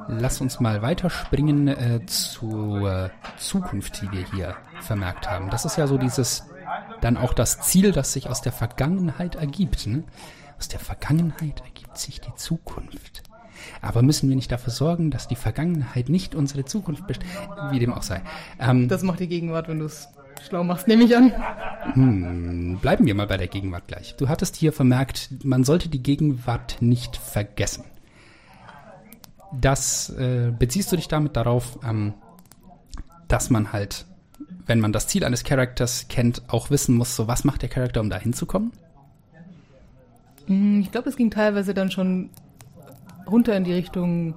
Lass 0.09 0.40
uns 0.40 0.59
mal 0.59 0.83
weiterspringen 0.83 1.68
äh, 1.68 2.05
zur 2.07 3.11
Zukunft, 3.37 4.03
die 4.03 4.11
wir 4.11 4.25
hier 4.33 4.57
vermerkt 4.81 5.31
haben. 5.31 5.51
Das 5.51 5.64
ist 5.64 5.77
ja 5.77 5.87
so 5.87 5.99
dieses, 5.99 6.46
dann 7.01 7.16
auch 7.16 7.33
das 7.33 7.61
Ziel, 7.61 7.92
das 7.92 8.12
sich 8.12 8.29
aus 8.29 8.40
der 8.40 8.53
Vergangenheit 8.53 9.37
ergibt. 9.37 9.87
Ne? 9.87 10.05
Aus 10.59 10.68
der 10.68 10.81
Vergangenheit 10.81 11.61
ergibt 11.64 11.96
sich 11.96 12.20
die 12.20 12.35
Zukunft. 12.35 13.30
Aber 13.83 14.03
müssen 14.03 14.29
wir 14.29 14.37
nicht 14.37 14.53
dafür 14.53 14.73
sorgen, 14.73 15.11
dass 15.11 15.29
die 15.29 15.37
Vergangenheit 15.37 16.09
nicht 16.09 16.35
unsere 16.35 16.64
Zukunft 16.64 17.07
bestimmt, 17.07 17.31
wie 17.70 17.79
dem 17.79 17.92
auch 17.92 18.03
sei. 18.03 18.23
Ähm, 18.59 18.88
das 18.88 19.03
macht 19.03 19.20
die 19.20 19.29
Gegenwart, 19.29 19.68
wenn 19.68 19.79
du 19.79 19.87
es 19.87 20.09
schlau 20.49 20.64
machst, 20.64 20.88
nehme 20.88 21.05
ich 21.05 21.16
an. 21.16 21.33
Hm, 21.94 22.79
bleiben 22.81 23.07
wir 23.07 23.14
mal 23.14 23.27
bei 23.27 23.37
der 23.37 23.49
Gegenwart 23.49 23.88
gleich. 23.88 24.16
Du 24.16 24.29
hattest 24.29 24.57
hier 24.57 24.73
vermerkt, 24.73 25.31
man 25.44 25.64
sollte 25.64 25.88
die 25.88 26.03
Gegenwart 26.03 26.79
nicht 26.81 27.16
vergessen. 27.16 27.85
Das 29.53 30.11
äh, 30.11 30.53
beziehst 30.57 30.92
du 30.92 30.96
dich 30.96 31.09
damit 31.09 31.37
darauf, 31.37 31.79
ähm, 31.85 32.14
dass 33.29 33.51
man 33.51 33.73
halt, 33.73 34.05
wenn 34.66 34.81
man 34.81 34.92
das 34.92 35.09
Ziel 35.09 35.25
eines 35.25 35.44
Charakters 35.44 36.07
kennt, 36.09 36.42
auch 36.49 36.70
wissen 36.70 36.96
muss, 36.96 37.16
so 37.16 37.27
was 37.27 37.44
macht 37.44 37.62
der 37.62 37.68
Charakter, 37.68 38.01
um 38.01 38.11
da 38.11 38.18
hinzukommen? 38.18 38.73
Hm, 40.46 40.81
ich 40.81 40.92
glaube, 40.92 41.09
es 41.09 41.16
ging 41.16 41.31
teilweise 41.31 41.75
dann 41.75 41.90
schon 41.90 42.31
runter 43.26 43.56
in 43.56 43.64
die 43.64 43.72
Richtung 43.72 44.35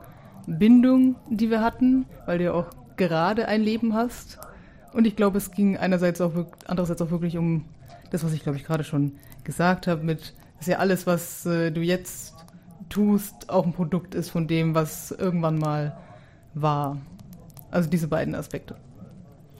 Bindung, 0.47 1.15
die 1.29 1.49
wir 1.49 1.61
hatten, 1.61 2.05
weil 2.25 2.37
du 2.37 2.45
ja 2.45 2.53
auch 2.53 2.67
gerade 2.97 3.47
ein 3.47 3.61
Leben 3.61 3.93
hast. 3.93 4.39
Und 4.93 5.05
ich 5.05 5.15
glaube, 5.15 5.37
es 5.37 5.51
ging 5.51 5.77
einerseits 5.77 6.21
auch, 6.21 6.33
andererseits 6.67 7.01
auch 7.01 7.11
wirklich 7.11 7.37
um 7.37 7.65
das, 8.11 8.23
was 8.23 8.33
ich 8.33 8.43
glaube 8.43 8.57
ich 8.57 8.63
gerade 8.63 8.83
schon 8.83 9.13
gesagt 9.43 9.87
habe, 9.87 10.03
mit, 10.03 10.33
dass 10.57 10.67
ja 10.67 10.77
alles, 10.77 11.07
was 11.07 11.45
äh, 11.45 11.71
du 11.71 11.81
jetzt 11.81 12.35
tust, 12.89 13.49
auch 13.49 13.65
ein 13.65 13.73
Produkt 13.73 14.13
ist 14.13 14.29
von 14.29 14.47
dem, 14.47 14.75
was 14.75 15.11
irgendwann 15.11 15.57
mal 15.57 15.97
war. 16.53 16.97
Also 17.71 17.89
diese 17.89 18.07
beiden 18.07 18.35
Aspekte. 18.35 18.75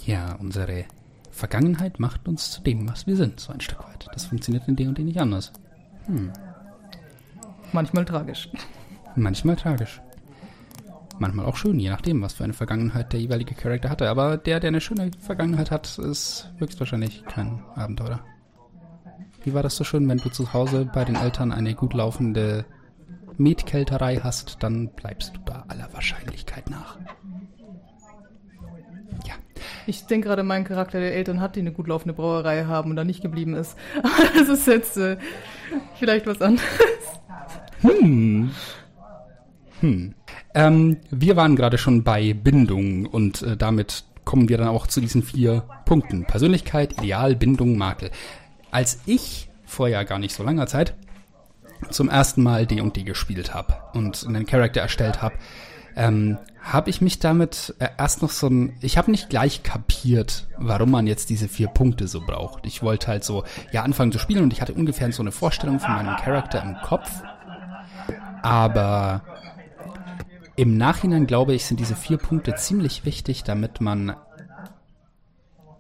Ja, 0.06 0.36
unsere 0.36 0.86
Vergangenheit 1.32 2.00
macht 2.00 2.28
uns 2.28 2.52
zu 2.52 2.62
dem, 2.62 2.88
was 2.88 3.08
wir 3.08 3.16
sind, 3.16 3.40
so 3.40 3.52
ein 3.52 3.62
Stück 3.62 3.80
weit. 3.80 4.08
Das 4.14 4.26
funktioniert 4.26 4.68
in 4.68 4.76
dem 4.76 4.90
und 4.90 4.98
dem 4.98 5.06
nicht 5.06 5.20
anders. 5.20 5.52
Hm. 6.06 6.32
Manchmal 7.72 8.06
tragisch. 8.06 8.50
Manchmal 9.16 9.56
tragisch. 9.56 10.02
Manchmal 11.20 11.46
auch 11.46 11.58
schön, 11.58 11.80
je 11.80 11.90
nachdem, 11.90 12.22
was 12.22 12.34
für 12.34 12.44
eine 12.44 12.54
Vergangenheit 12.54 13.14
der 13.14 13.20
jeweilige 13.20 13.54
Charakter 13.54 13.90
hatte. 13.90 14.10
Aber 14.10 14.38
der, 14.38 14.60
der 14.60 14.70
eine 14.70 14.82
schöne 14.82 15.12
Vergangenheit 15.20 15.70
hat, 15.70 15.98
ist 16.00 16.52
höchstwahrscheinlich 16.58 17.24
kein 17.26 17.64
Abenteurer. 17.76 18.22
Wie 19.44 19.54
war 19.54 19.62
das 19.62 19.76
so 19.76 19.84
schön, 19.84 20.08
wenn 20.08 20.18
du 20.18 20.30
zu 20.30 20.54
Hause 20.54 20.90
bei 20.92 21.06
den 21.06 21.16
Eltern 21.16 21.52
eine 21.52 21.76
gut 21.76 21.94
laufende 21.94 22.66
Metkälterei 23.38 24.18
hast, 24.18 24.58
dann 24.62 24.90
bleibst 24.90 25.36
du 25.36 25.42
da 25.46 25.66
aller 25.68 25.92
Wahrscheinlichkeit 25.94 26.70
nach. 26.70 26.98
Ja. 29.26 29.34
Ich 29.86 30.06
denke 30.06 30.28
gerade, 30.28 30.44
mein 30.44 30.64
Charakter 30.64 31.00
der 31.00 31.14
Eltern 31.14 31.42
hat, 31.42 31.56
die 31.56 31.60
eine 31.60 31.72
gut 31.72 31.88
laufende 31.88 32.14
Brauerei 32.14 32.66
haben 32.66 32.90
und 32.92 32.96
da 32.96 33.04
nicht 33.04 33.22
geblieben 33.22 33.54
ist. 33.54 33.78
Aber 33.98 34.40
das 34.40 34.50
ist 34.50 34.68
jetzt 34.68 34.98
äh, 34.98 35.18
vielleicht 36.00 36.26
was 36.26 36.42
anderes. 36.42 36.68
Hm. 37.82 38.52
Hm. 39.84 40.16
Ähm, 40.56 40.98
wir 41.12 41.36
waren 41.36 41.58
gerade 41.58 41.78
schon 41.78 42.04
bei 42.04 42.34
Bindung 42.34 43.06
und 43.06 43.42
äh, 43.42 43.58
damit 43.58 44.06
kommen 44.24 44.48
wir 44.48 44.58
dann 44.58 44.70
auch 44.70 44.88
zu 44.88 45.02
diesen 45.02 45.24
vier 45.24 45.66
Punkten. 45.86 46.24
Persönlichkeit, 46.24 46.94
Ideal, 46.94 47.36
Bindung, 47.36 47.78
Makel. 47.78 48.10
Als 48.72 49.00
ich 49.06 49.50
vor 49.66 49.90
ja 49.90 50.04
gar 50.04 50.20
nicht 50.20 50.34
so 50.34 50.42
langer 50.42 50.68
Zeit 50.68 50.96
zum 51.90 52.08
ersten 52.08 52.44
Mal 52.44 52.66
D&D 52.66 53.04
gespielt 53.04 53.54
habe 53.54 53.76
und 53.94 54.26
einen 54.26 54.46
Charakter 54.46 54.80
erstellt 54.80 55.22
habe, 55.22 55.36
ähm, 55.98 56.38
habe 56.62 56.90
ich 56.90 57.02
mich 57.02 57.20
damit 57.20 57.76
äh, 57.80 57.90
erst 57.98 58.22
noch 58.22 58.30
so 58.30 58.48
ein, 58.48 58.78
ich 58.80 58.98
habe 58.98 59.12
nicht 59.12 59.30
gleich 59.30 59.64
kapiert, 59.64 60.48
warum 60.58 60.92
man 60.92 61.08
jetzt 61.08 61.30
diese 61.30 61.50
vier 61.50 61.68
Punkte 61.68 62.08
so 62.08 62.22
braucht. 62.22 62.66
Ich 62.66 62.84
wollte 62.84 63.08
halt 63.08 63.26
so, 63.26 63.44
ja, 63.74 63.84
anfangen 63.84 64.14
zu 64.14 64.18
spielen 64.18 64.44
und 64.44 64.54
ich 64.54 64.62
hatte 64.62 64.74
ungefähr 64.74 65.12
so 65.12 65.22
eine 65.22 65.34
Vorstellung 65.34 65.82
von 65.82 65.92
meinem 65.92 66.16
Charakter 66.16 66.64
im 66.64 66.78
Kopf. 66.82 67.12
Aber 68.42 69.22
im 70.56 70.78
Nachhinein 70.78 71.28
glaube 71.28 71.54
ich, 71.54 71.66
sind 71.66 71.80
diese 71.80 71.96
vier 71.96 72.18
Punkte 72.18 72.56
ziemlich 72.56 73.06
wichtig, 73.06 73.44
damit 73.44 73.82
man 73.82 74.16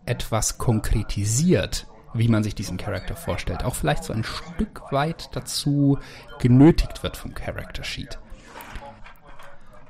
etwas 0.05 0.57
konkretisiert, 0.57 1.87
wie 2.13 2.27
man 2.27 2.43
sich 2.43 2.55
diesen 2.55 2.77
Charakter 2.77 3.15
vorstellt. 3.15 3.63
Auch 3.63 3.75
vielleicht 3.75 4.03
so 4.03 4.13
ein 4.13 4.23
Stück 4.23 4.91
weit 4.91 5.29
dazu 5.33 5.97
genötigt 6.39 7.03
wird 7.03 7.17
vom 7.17 7.33
Character 7.33 7.83
Sheet. 7.83 8.19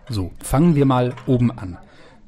So, 0.10 0.32
fangen 0.39 0.76
wir 0.76 0.86
mal 0.86 1.13
oben 1.28 1.58
an. 1.58 1.78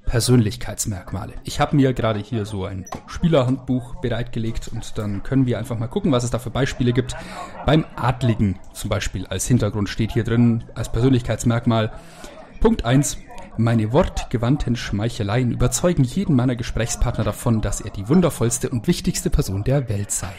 Persönlichkeitsmerkmale. 0.05 1.33
Ich 1.43 1.59
habe 1.59 1.75
mir 1.75 1.93
gerade 1.93 2.19
hier 2.19 2.45
so 2.45 2.65
ein 2.65 2.85
Spielerhandbuch 3.07 3.95
bereitgelegt 4.01 4.67
und 4.67 4.97
dann 4.97 5.23
können 5.23 5.47
wir 5.47 5.57
einfach 5.57 5.79
mal 5.79 5.87
gucken, 5.87 6.11
was 6.11 6.23
es 6.23 6.29
da 6.29 6.39
für 6.39 6.51
Beispiele 6.51 6.93
gibt. 6.93 7.15
Beim 7.65 7.85
Adligen 7.95 8.59
zum 8.73 8.89
Beispiel 8.89 9.25
als 9.27 9.47
Hintergrund 9.47 9.89
steht 9.89 10.11
hier 10.11 10.23
drin 10.23 10.63
als 10.75 10.91
Persönlichkeitsmerkmal 10.91 11.91
Punkt 12.65 12.83
1. 12.83 13.19
Meine 13.57 13.93
wortgewandten 13.93 14.75
Schmeicheleien 14.75 15.51
überzeugen 15.51 16.03
jeden 16.03 16.35
meiner 16.35 16.55
Gesprächspartner 16.55 17.23
davon, 17.23 17.61
dass 17.61 17.79
er 17.79 17.91
die 17.91 18.09
wundervollste 18.09 18.71
und 18.71 18.87
wichtigste 18.87 19.29
Person 19.29 19.63
der 19.63 19.87
Welt 19.87 20.09
sei. 20.09 20.33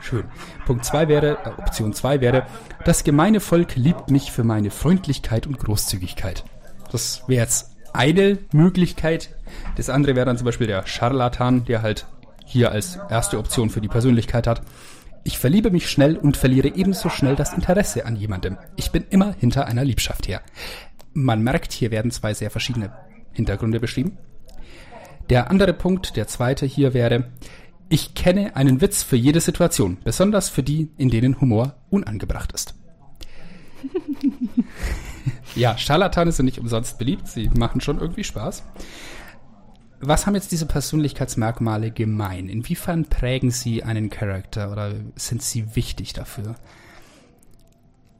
Schön. 0.00 0.24
Punkt 0.66 0.84
2 0.84 1.06
wäre, 1.06 1.38
äh, 1.44 1.50
Option 1.50 1.92
2 1.92 2.20
wäre, 2.20 2.46
das 2.84 3.04
gemeine 3.04 3.38
Volk 3.38 3.76
liebt 3.76 4.10
mich 4.10 4.32
für 4.32 4.42
meine 4.42 4.72
Freundlichkeit 4.72 5.46
und 5.46 5.60
Großzügigkeit. 5.60 6.42
Das 6.90 7.22
wäre 7.28 7.42
jetzt 7.42 7.76
eine 7.92 8.38
Möglichkeit. 8.50 9.30
Das 9.76 9.88
andere 9.88 10.16
wäre 10.16 10.26
dann 10.26 10.36
zum 10.36 10.46
Beispiel 10.46 10.66
der 10.66 10.84
Scharlatan, 10.84 11.64
der 11.64 11.82
halt 11.82 12.08
hier 12.44 12.72
als 12.72 12.98
erste 13.08 13.38
Option 13.38 13.70
für 13.70 13.80
die 13.80 13.86
Persönlichkeit 13.86 14.48
hat. 14.48 14.62
Ich 15.22 15.38
verliebe 15.38 15.70
mich 15.70 15.88
schnell 15.88 16.16
und 16.16 16.36
verliere 16.36 16.74
ebenso 16.74 17.10
schnell 17.10 17.36
das 17.36 17.52
Interesse 17.52 18.06
an 18.06 18.16
jemandem. 18.16 18.56
Ich 18.76 18.90
bin 18.90 19.04
immer 19.10 19.34
hinter 19.38 19.66
einer 19.66 19.84
Liebschaft 19.84 20.26
her. 20.26 20.40
Man 21.12 21.42
merkt, 21.42 21.72
hier 21.72 21.90
werden 21.90 22.10
zwei 22.10 22.34
sehr 22.34 22.50
verschiedene 22.50 22.92
Hintergründe 23.32 23.80
beschrieben. 23.80 24.18
Der 25.28 25.50
andere 25.50 25.72
Punkt, 25.72 26.16
der 26.16 26.26
zweite 26.26 26.66
hier 26.66 26.94
wäre, 26.94 27.30
ich 27.88 28.14
kenne 28.14 28.56
einen 28.56 28.80
Witz 28.80 29.02
für 29.02 29.16
jede 29.16 29.40
Situation, 29.40 29.98
besonders 30.04 30.48
für 30.48 30.62
die, 30.62 30.90
in 30.96 31.10
denen 31.10 31.40
Humor 31.40 31.76
unangebracht 31.90 32.52
ist. 32.52 32.74
ja, 35.56 35.76
Scharlatane 35.76 36.32
sind 36.32 36.46
nicht 36.46 36.58
umsonst 36.58 36.98
beliebt, 36.98 37.26
sie 37.26 37.48
machen 37.50 37.80
schon 37.80 37.98
irgendwie 37.98 38.24
Spaß. 38.24 38.62
Was 40.00 40.26
haben 40.26 40.34
jetzt 40.34 40.50
diese 40.50 40.66
Persönlichkeitsmerkmale 40.66 41.90
gemein? 41.90 42.48
Inwiefern 42.48 43.04
prägen 43.04 43.50
sie 43.50 43.82
einen 43.82 44.08
Charakter 44.08 44.72
oder 44.72 44.94
sind 45.16 45.42
sie 45.42 45.76
wichtig 45.76 46.12
dafür? 46.12 46.54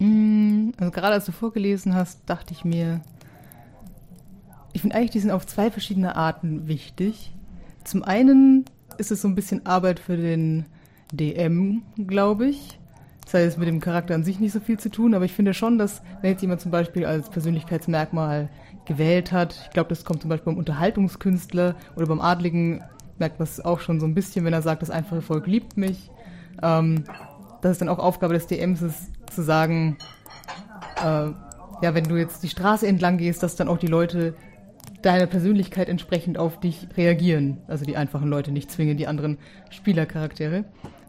Mm, 0.01 0.71
also 0.79 0.91
gerade 0.91 1.15
als 1.15 1.27
du 1.27 1.33
vorgelesen 1.33 1.95
hast, 1.95 2.23
dachte 2.27 2.53
ich 2.53 2.65
mir, 2.65 3.03
ich 4.73 4.81
finde 4.81 4.97
eigentlich, 4.97 5.11
die 5.11 5.21
sind 5.21 5.31
auf 5.31 5.47
zwei 5.47 5.71
verschiedene 5.71 6.17
Arten 6.17 6.67
wichtig. 6.67 7.33
Zum 7.85 8.03
einen 8.03 8.65
ist 8.99 9.11
es 9.11 9.23
so 9.23 9.29
ein 9.29 9.35
bisschen 9.35 9.67
Arbeit 9.67 10.01
für 10.01 10.17
den 10.17 10.67
DM, 11.13 11.83
glaube 12.07 12.47
ich. 12.47 12.79
Das 13.25 13.35
heißt, 13.35 13.59
mit 13.59 13.69
dem 13.69 13.81
Charakter 13.81 14.15
an 14.15 14.25
sich 14.25 14.41
nicht 14.41 14.53
so 14.53 14.61
viel 14.61 14.79
zu 14.79 14.91
tun, 14.91 15.15
aber 15.15 15.25
ich 15.25 15.33
finde 15.33 15.55
schon, 15.55 15.79
dass 15.79 16.03
wenn 16.21 16.33
jetzt 16.33 16.43
jemand 16.43 16.61
zum 16.61 16.71
Beispiel 16.71 17.05
als 17.05 17.31
Persönlichkeitsmerkmal 17.31 18.49
gewählt 18.87 19.33
hat, 19.33 19.55
ich 19.67 19.71
glaube, 19.71 19.89
das 19.89 20.05
kommt 20.05 20.23
zum 20.23 20.31
Beispiel 20.31 20.53
beim 20.53 20.59
Unterhaltungskünstler 20.59 21.77
oder 21.95 22.07
beim 22.07 22.21
Adligen, 22.21 22.83
merkt 23.19 23.39
man 23.39 23.45
es 23.45 23.65
auch 23.65 23.81
schon 23.81 24.01
so 24.01 24.07
ein 24.07 24.15
bisschen, 24.15 24.45
wenn 24.45 24.53
er 24.53 24.63
sagt, 24.63 24.83
das 24.83 24.91
einfache 24.91 25.23
Volk 25.23 25.47
liebt 25.47 25.77
mich. 25.77 26.11
Ähm, 26.63 27.05
das 27.61 27.73
ist 27.73 27.81
dann 27.81 27.89
auch 27.89 27.99
Aufgabe 27.99 28.35
des 28.35 28.47
DMs 28.47 28.83
ist, 28.83 29.11
zu 29.31 29.43
sagen, 29.43 29.97
äh, 30.97 31.31
ja, 31.83 31.95
wenn 31.95 32.05
du 32.05 32.17
jetzt 32.17 32.43
die 32.43 32.49
Straße 32.49 32.87
entlang 32.87 33.19
gehst, 33.19 33.43
dass 33.43 33.57
dann 33.57 33.69
auch 33.69 33.79
die 33.79 33.87
Leute 33.87 34.35
deiner 35.03 35.27
Persönlichkeit 35.27 35.89
entsprechend 35.89 36.39
auf 36.39 36.61
dich 36.61 36.89
reagieren. 36.97 37.59
Also 37.69 37.85
die 37.85 37.97
einfachen 37.97 38.29
Leute 38.29 38.53
nicht 38.53 38.71
zwingen, 38.71 38.97
die 38.97 39.07
anderen 39.07 39.39
Spielercharaktere. 39.71 40.65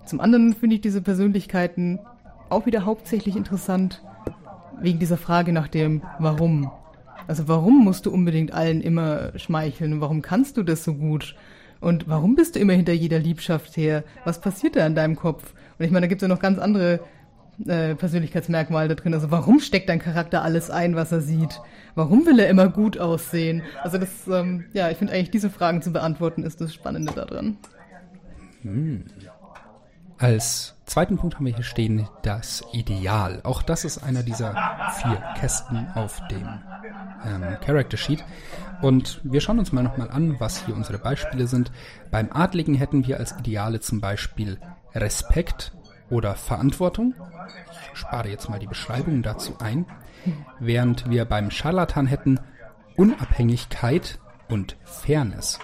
Zum 0.06 0.22
anderen 0.22 0.54
finde 0.54 0.76
ich 0.76 0.82
diese 0.82 1.02
Persönlichkeiten 1.02 2.00
auch 2.50 2.66
wieder 2.66 2.86
hauptsächlich 2.86 3.36
interessant 3.36 4.02
wegen 4.82 5.00
dieser 5.00 5.18
Frage 5.18 5.52
nach 5.52 5.68
dem 5.68 6.02
Warum. 6.20 6.72
Also 7.28 7.48
warum 7.48 7.84
musst 7.84 8.06
du 8.06 8.12
unbedingt 8.12 8.52
allen 8.52 8.82
immer 8.82 9.38
schmeicheln 9.38 10.02
warum 10.02 10.22
kannst 10.22 10.58
du 10.58 10.64
das 10.64 10.84
so 10.84 10.96
gut? 10.96 11.36
Und 11.80 12.08
warum 12.08 12.36
bist 12.36 12.56
du 12.56 12.60
immer 12.60 12.74
hinter 12.74 12.94
jeder 12.94 13.20
Liebschaft 13.20 13.76
her? 13.76 14.04
Was 14.24 14.40
passiert 14.40 14.76
da 14.76 14.86
in 14.86 14.96
deinem 14.96 15.16
Kopf? 15.16 15.54
Und 15.80 15.86
ich 15.86 15.92
meine, 15.92 16.06
da 16.06 16.08
gibt 16.08 16.22
es 16.22 16.28
ja 16.28 16.34
noch 16.34 16.42
ganz 16.42 16.60
andere 16.60 17.00
äh, 17.68 17.96
Persönlichkeitsmerkmale 17.96 18.90
da 18.90 18.96
drin. 18.96 19.14
Also 19.14 19.32
warum 19.32 19.60
steckt 19.60 19.90
dein 19.90 20.00
Charakter 20.00 20.44
alles 20.44 20.70
ein, 20.70 20.96
was 20.96 21.12
er 21.12 21.22
sieht? 21.22 21.62
Warum 21.96 22.26
will 22.26 22.40
er 22.40 22.50
immer 22.50 22.70
gut 22.70 22.98
aussehen? 22.98 23.64
Also 23.82 23.98
das, 23.98 24.28
ähm, 24.28 24.66
ja, 24.74 24.90
ich 24.90 24.98
finde 24.98 25.14
eigentlich 25.14 25.32
diese 25.32 25.50
Fragen 25.50 25.82
zu 25.82 25.92
beantworten 25.92 26.44
ist 26.44 26.62
das 26.62 26.74
Spannende 26.74 27.14
daran. 27.14 27.58
Hm. 28.64 29.06
Als 30.18 30.76
zweiten 30.86 31.18
Punkt 31.18 31.36
haben 31.36 31.48
wir 31.48 31.56
hier 31.56 31.64
stehen 31.64 32.08
das 32.22 32.64
Ideal. 32.74 33.42
Auch 33.44 33.64
das 33.64 33.86
ist 33.86 34.04
einer 34.04 34.22
dieser 34.22 34.54
vier 35.02 35.22
Kästen 35.40 35.88
auf 35.96 36.22
dem 36.28 36.48
ähm, 37.26 37.58
Character 37.66 37.98
Sheet. 37.98 38.24
Und 38.84 39.20
wir 39.24 39.42
schauen 39.42 39.58
uns 39.58 39.72
mal 39.72 39.84
nochmal 39.84 40.12
an, 40.12 40.40
was 40.40 40.64
hier 40.66 40.76
unsere 40.76 41.00
Beispiele 41.00 41.48
sind. 41.48 41.72
Beim 42.12 42.32
Adligen 42.32 42.76
hätten 42.76 43.08
wir 43.08 43.18
als 43.18 43.32
Ideale 43.40 43.80
zum 43.80 44.00
Beispiel 44.00 44.60
Respekt 44.94 45.72
oder 46.12 46.36
Verantwortung. 46.36 47.16
Ich 47.94 48.00
spare 48.00 48.30
jetzt 48.30 48.50
mal 48.50 48.60
die 48.60 48.68
Beschreibung 48.68 49.24
dazu 49.24 49.56
ein. 49.60 49.86
Während 50.60 51.10
wir 51.10 51.26
beim 51.26 51.50
Scharlatan 51.50 52.06
hätten 52.06 52.40
Unabhängigkeit 52.96 54.20
und 54.50 54.78
Fairness. 54.84 55.60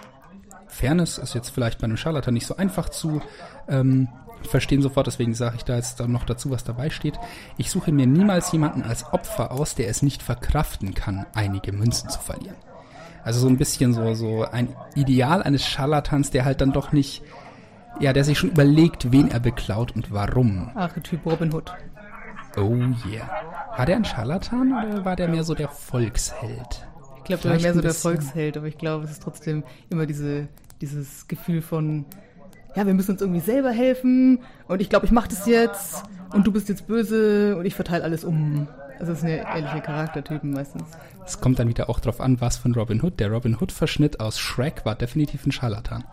Fairness 0.67 1.17
ist 1.19 1.35
jetzt 1.35 1.49
vielleicht 1.49 1.79
bei 1.79 1.85
einem 1.85 1.97
Scharlatan 1.97 2.33
nicht 2.33 2.47
so 2.47 2.55
einfach 2.55 2.89
zu 2.89 3.21
ähm, 3.67 4.09
verstehen 4.43 4.81
sofort, 4.81 5.07
deswegen 5.07 5.33
sage 5.33 5.57
ich 5.57 5.65
da 5.65 5.75
jetzt 5.75 5.99
noch 5.99 6.23
dazu, 6.23 6.51
was 6.51 6.63
dabei 6.63 6.89
steht. 6.89 7.19
Ich 7.57 7.69
suche 7.69 7.91
mir 7.91 8.07
niemals 8.07 8.51
jemanden 8.51 8.83
als 8.83 9.11
Opfer 9.13 9.51
aus, 9.51 9.75
der 9.75 9.89
es 9.89 10.01
nicht 10.01 10.23
verkraften 10.23 10.93
kann, 10.93 11.25
einige 11.33 11.71
Münzen 11.71 12.09
zu 12.09 12.19
verlieren. 12.19 12.55
Also 13.23 13.41
so 13.41 13.47
ein 13.47 13.57
bisschen 13.57 13.93
so, 13.93 14.13
so 14.13 14.45
ein 14.45 14.75
Ideal 14.95 15.43
eines 15.43 15.67
Scharlatans, 15.67 16.31
der 16.31 16.45
halt 16.45 16.61
dann 16.61 16.71
doch 16.71 16.91
nicht 16.91 17.23
ja, 17.99 18.13
der 18.13 18.23
sich 18.23 18.37
schon 18.37 18.51
überlegt, 18.51 19.11
wen 19.11 19.29
er 19.29 19.39
beklaut 19.39 19.95
und 19.95 20.11
warum. 20.11 20.71
Archetyp 20.75 21.25
Robin 21.25 21.53
Hood. 21.53 21.71
Oh 22.55 22.75
yeah. 23.09 23.29
War 23.75 23.85
der 23.85 23.97
ein 23.97 24.05
Scharlatan 24.05 24.71
oder 24.71 25.05
war 25.05 25.15
der 25.15 25.27
mehr 25.27 25.43
so 25.43 25.53
der 25.53 25.69
Volksheld? 25.69 26.87
Ich 27.17 27.23
glaube, 27.25 27.43
der 27.43 27.51
war 27.51 27.59
mehr 27.59 27.73
so 27.73 27.81
der 27.81 27.93
Volksheld, 27.93 28.57
aber 28.57 28.67
ich 28.67 28.77
glaube, 28.77 29.05
es 29.05 29.11
ist 29.11 29.21
trotzdem 29.21 29.63
immer 29.89 30.05
diese, 30.05 30.47
dieses 30.81 31.27
Gefühl 31.27 31.61
von, 31.61 32.05
ja, 32.75 32.85
wir 32.85 32.93
müssen 32.93 33.11
uns 33.11 33.21
irgendwie 33.21 33.41
selber 33.41 33.71
helfen 33.71 34.39
und 34.67 34.81
ich 34.81 34.89
glaube, 34.89 35.05
ich 35.05 35.11
mache 35.11 35.29
das 35.29 35.45
jetzt 35.45 36.03
und 36.33 36.47
du 36.47 36.51
bist 36.51 36.69
jetzt 36.69 36.87
böse 36.87 37.57
und 37.57 37.65
ich 37.65 37.75
verteile 37.75 38.03
alles 38.03 38.23
um. 38.23 38.67
Also 38.99 39.11
das 39.11 39.21
sind 39.21 39.29
ja 39.29 39.55
ähnliche 39.55 39.81
Charaktertypen 39.81 40.51
meistens. 40.51 40.83
Es 41.25 41.39
kommt 41.39 41.59
dann 41.59 41.67
wieder 41.67 41.89
auch 41.89 41.99
drauf 41.99 42.21
an, 42.21 42.41
was 42.41 42.57
von 42.57 42.73
Robin 42.73 43.03
Hood. 43.03 43.19
Der 43.19 43.31
Robin 43.31 43.57
Hood-Verschnitt 43.59 44.19
aus 44.19 44.39
Shrek 44.39 44.85
war 44.85 44.95
definitiv 44.95 45.45
ein 45.45 45.51
Scharlatan. 45.51 46.05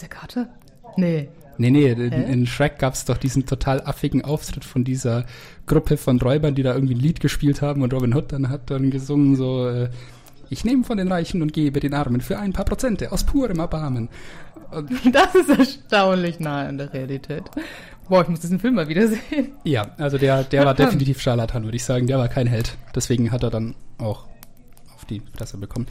Der 0.00 0.08
Kater? 0.08 0.48
Nee. 0.96 1.28
Nee, 1.58 1.70
nee, 1.70 1.90
in, 1.90 2.12
in 2.12 2.46
Shrek 2.46 2.78
gab 2.78 2.94
es 2.94 3.06
doch 3.06 3.16
diesen 3.16 3.46
total 3.46 3.80
affigen 3.80 4.22
Auftritt 4.22 4.64
von 4.64 4.84
dieser 4.84 5.24
Gruppe 5.64 5.96
von 5.96 6.20
Räubern, 6.20 6.54
die 6.54 6.62
da 6.62 6.74
irgendwie 6.74 6.94
ein 6.94 7.00
Lied 7.00 7.20
gespielt 7.20 7.62
haben 7.62 7.82
und 7.82 7.94
Robin 7.94 8.14
Hood 8.14 8.32
dann 8.32 8.50
hat 8.50 8.70
dann 8.70 8.90
gesungen 8.90 9.36
so, 9.36 9.66
äh, 9.66 9.88
ich 10.50 10.64
nehme 10.64 10.84
von 10.84 10.98
den 10.98 11.10
Reichen 11.10 11.42
und 11.42 11.52
gebe 11.52 11.80
den 11.80 11.94
Armen 11.94 12.20
für 12.20 12.38
ein 12.38 12.52
paar 12.52 12.66
Prozente 12.66 13.10
aus 13.10 13.24
purem 13.24 13.58
Erbarmen. 13.58 14.08
Und 14.70 14.90
das 15.14 15.34
ist 15.34 15.48
erstaunlich 15.48 16.40
nah 16.40 16.66
an 16.66 16.78
der 16.78 16.92
Realität. 16.92 17.44
Boah, 18.08 18.22
ich 18.22 18.28
muss 18.28 18.40
diesen 18.40 18.60
Film 18.60 18.74
mal 18.74 18.88
wiedersehen. 18.88 19.52
Ja, 19.64 19.94
also 19.98 20.18
der, 20.18 20.44
der 20.44 20.64
war 20.64 20.74
definitiv 20.74 21.20
Scharlatan, 21.20 21.64
würde 21.64 21.76
ich 21.76 21.84
sagen. 21.84 22.06
Der 22.06 22.18
war 22.18 22.28
kein 22.28 22.46
Held. 22.46 22.76
Deswegen 22.94 23.32
hat 23.32 23.42
er 23.42 23.50
dann 23.50 23.74
auch 23.98 24.26
auf 24.94 25.04
die 25.06 25.22
Fresse 25.36 25.58
bekommen. 25.58 25.86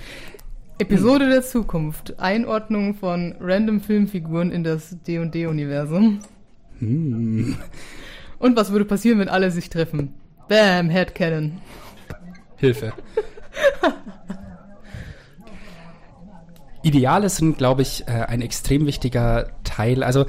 Episode 0.78 1.30
der 1.30 1.42
Zukunft. 1.42 2.20
Einordnung 2.20 2.96
von 2.96 3.36
random 3.40 3.80
Filmfiguren 3.80 4.52
in 4.52 4.66
das 4.66 4.98
D&D-Universum. 5.08 6.20
Hm. 6.80 7.56
Und 8.40 8.58
was 8.58 8.72
würde 8.72 8.84
passieren, 8.84 9.20
wenn 9.20 9.30
alle 9.30 9.52
sich 9.52 9.70
treffen? 9.70 10.14
Bam, 10.50 10.90
Headcanon. 10.90 11.62
Hilfe. 12.58 12.92
Ideale 16.84 17.30
sind, 17.30 17.58
glaube 17.58 17.82
ich, 17.82 18.08
äh, 18.08 18.12
ein 18.12 18.42
extrem 18.42 18.86
wichtiger 18.86 19.52
Teil. 19.64 20.04
Also 20.04 20.26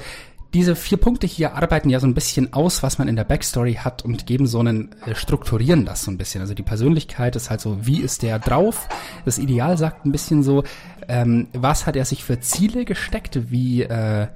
diese 0.57 0.75
vier 0.75 0.97
Punkte 0.97 1.27
hier 1.27 1.53
arbeiten 1.53 1.87
ja 1.87 1.99
so 1.99 2.07
ein 2.07 2.15
bisschen 2.15 2.51
aus, 2.51 2.81
was 2.81 2.97
man 2.97 3.07
in 3.07 3.15
der 3.15 3.25
Backstory 3.25 3.75
hat 3.75 4.03
und 4.03 4.25
geben 4.25 4.47
so 4.47 4.59
einen, 4.59 4.89
äh, 5.05 5.13
strukturieren 5.13 5.85
das 5.85 6.01
so 6.01 6.09
ein 6.09 6.17
bisschen. 6.17 6.41
Also 6.41 6.55
die 6.55 6.63
Persönlichkeit 6.63 7.35
ist 7.35 7.51
halt 7.51 7.61
so, 7.61 7.85
wie 7.85 8.01
ist 8.01 8.23
der 8.23 8.39
drauf? 8.39 8.89
Das 9.23 9.37
Ideal 9.37 9.77
sagt 9.77 10.03
ein 10.03 10.11
bisschen 10.11 10.41
so, 10.41 10.63
ähm, 11.07 11.47
was 11.53 11.85
hat 11.85 11.95
er 11.95 12.05
sich 12.05 12.23
für 12.23 12.39
Ziele 12.39 12.85
gesteckt? 12.85 13.51
Wie, 13.51 13.83
äh, 13.83 14.29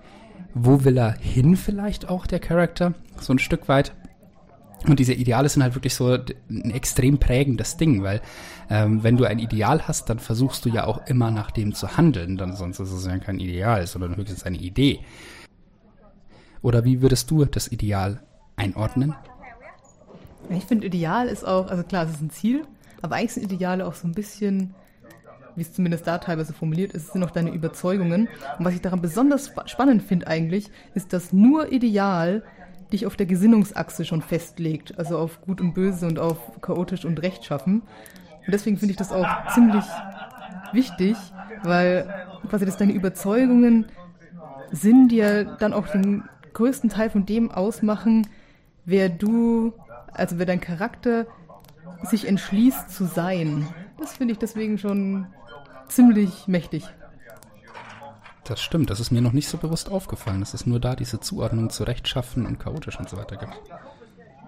wo 0.54 0.84
will 0.84 1.00
er 1.00 1.14
hin 1.14 1.58
vielleicht 1.58 2.08
auch, 2.08 2.28
der 2.28 2.40
Charakter? 2.40 2.94
So 3.20 3.34
ein 3.34 3.40
Stück 3.40 3.68
weit. 3.68 3.92
Und 4.86 5.00
diese 5.00 5.14
Ideale 5.14 5.50
sind 5.50 5.64
halt 5.64 5.74
wirklich 5.74 5.96
so 5.96 6.14
ein 6.14 6.72
extrem 6.72 7.18
prägendes 7.18 7.78
Ding, 7.78 8.04
weil 8.04 8.22
ähm, 8.70 9.02
wenn 9.02 9.18
du 9.18 9.26
ein 9.26 9.40
Ideal 9.40 9.88
hast, 9.88 10.08
dann 10.12 10.20
versuchst 10.20 10.66
du 10.66 10.70
ja 10.70 10.86
auch 10.86 11.08
immer 11.08 11.32
nach 11.32 11.50
dem 11.50 11.74
zu 11.74 11.98
handeln. 11.98 12.38
Dann 12.38 12.56
sonst 12.56 12.80
ist 12.80 12.92
es 12.92 13.08
ja 13.08 13.18
kein 13.18 13.40
Ideal, 13.40 13.88
sondern 13.88 14.16
höchstens 14.18 14.44
eine 14.44 14.58
Idee. 14.58 15.00
Oder 16.62 16.86
wie 16.86 17.02
würdest 17.02 17.32
du 17.32 17.46
das 17.46 17.72
Ideal 17.72 18.22
einordnen? 18.56 19.16
Ich 20.50 20.66
finde, 20.66 20.88
Ideal 20.88 21.28
ist 21.28 21.46
auch, 21.46 21.68
also 21.68 21.84
klar, 21.84 22.06
es 22.06 22.12
ist 22.12 22.22
ein 22.22 22.30
Ziel, 22.30 22.66
aber 23.02 23.16
eigentlich 23.16 23.34
sind 23.34 23.52
Ideale 23.52 23.86
auch 23.86 23.96
so 23.96 24.08
ein 24.08 24.14
bisschen, 24.14 24.74
wie 25.56 25.62
es 25.62 25.74
zumindest 25.74 26.06
da 26.08 26.18
teilweise 26.18 26.54
formuliert 26.54 26.94
ist, 26.94 27.14
sind 27.14 27.24
auch 27.24 27.32
deine 27.32 27.52
Überzeugungen. 27.52 28.28
Und 28.60 28.66
was 28.66 28.74
ich 28.74 28.82
daran 28.82 29.02
besonders 29.02 29.52
spannend 29.66 30.04
finde 30.04 30.28
eigentlich, 30.28 30.70
ist, 30.94 31.14
dass 31.14 31.34
nur 31.34 31.72
Ideal 31.72 32.44
dich 32.92 33.06
auf 33.06 33.16
der 33.16 33.26
Gesinnungsachse 33.26 34.06
schon 34.06 34.22
festlegt, 34.22 35.00
also 35.00 35.18
auf 35.18 35.42
Gut 35.42 35.62
und 35.62 35.74
Böse 35.74 36.06
und 36.06 36.20
auf 36.20 36.38
chaotisch 36.62 37.06
und 37.06 37.22
Rechtschaffen. 37.22 37.82
Und 38.46 38.52
deswegen 38.52 38.78
finde 38.78 38.92
ich 38.92 38.98
das 38.98 39.12
auch 39.12 39.28
ziemlich 39.54 39.86
wichtig, 40.74 41.16
weil 41.64 42.28
quasi 42.50 42.66
das 42.66 42.78
deine 42.78 42.94
Überzeugungen 42.94 43.86
sind, 44.72 45.12
ja 45.12 45.44
dann 45.44 45.74
auch 45.74 45.88
den 45.88 46.24
größten 46.54 46.90
Teil 46.90 47.10
von 47.10 47.26
dem 47.26 47.52
ausmachen, 47.52 48.28
wer 48.86 49.10
du, 49.10 49.74
also 50.14 50.40
wer 50.40 50.46
dein 50.46 50.62
Charakter 50.62 51.26
sich 52.04 52.28
entschließt 52.28 52.90
zu 52.90 53.06
sein. 53.06 53.68
Das 54.00 54.14
finde 54.14 54.34
ich 54.34 54.40
deswegen 54.40 54.78
schon 54.78 55.28
ziemlich 55.88 56.48
mächtig. 56.48 56.86
Das 58.44 58.60
stimmt, 58.60 58.90
das 58.90 59.00
ist 59.00 59.12
mir 59.12 59.22
noch 59.22 59.34
nicht 59.34 59.48
so 59.48 59.58
bewusst 59.58 59.92
aufgefallen, 59.92 60.40
dass 60.40 60.54
es 60.54 60.66
nur 60.66 60.80
da 60.80 60.96
diese 60.96 61.20
Zuordnung 61.20 61.70
zu 61.70 61.84
rechtschaffen 61.84 62.46
und 62.46 62.60
chaotisch 62.60 63.00
und 63.00 63.08
so 63.08 63.18
weiter 63.18 63.38
gibt. 63.38 63.54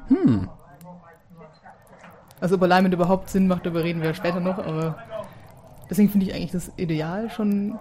Hm. 0.07 0.49
Also 2.41 2.55
ob 2.55 2.63
Alignment 2.63 2.93
überhaupt 2.93 3.29
Sinn 3.29 3.47
macht, 3.47 3.65
darüber 3.65 3.83
reden 3.83 4.01
wir 4.01 4.13
später 4.13 4.39
noch, 4.39 4.57
aber 4.57 4.97
deswegen 5.89 6.09
finde 6.09 6.25
ich 6.25 6.33
eigentlich 6.33 6.51
das 6.51 6.71
Ideal 6.75 7.29
schon 7.29 7.79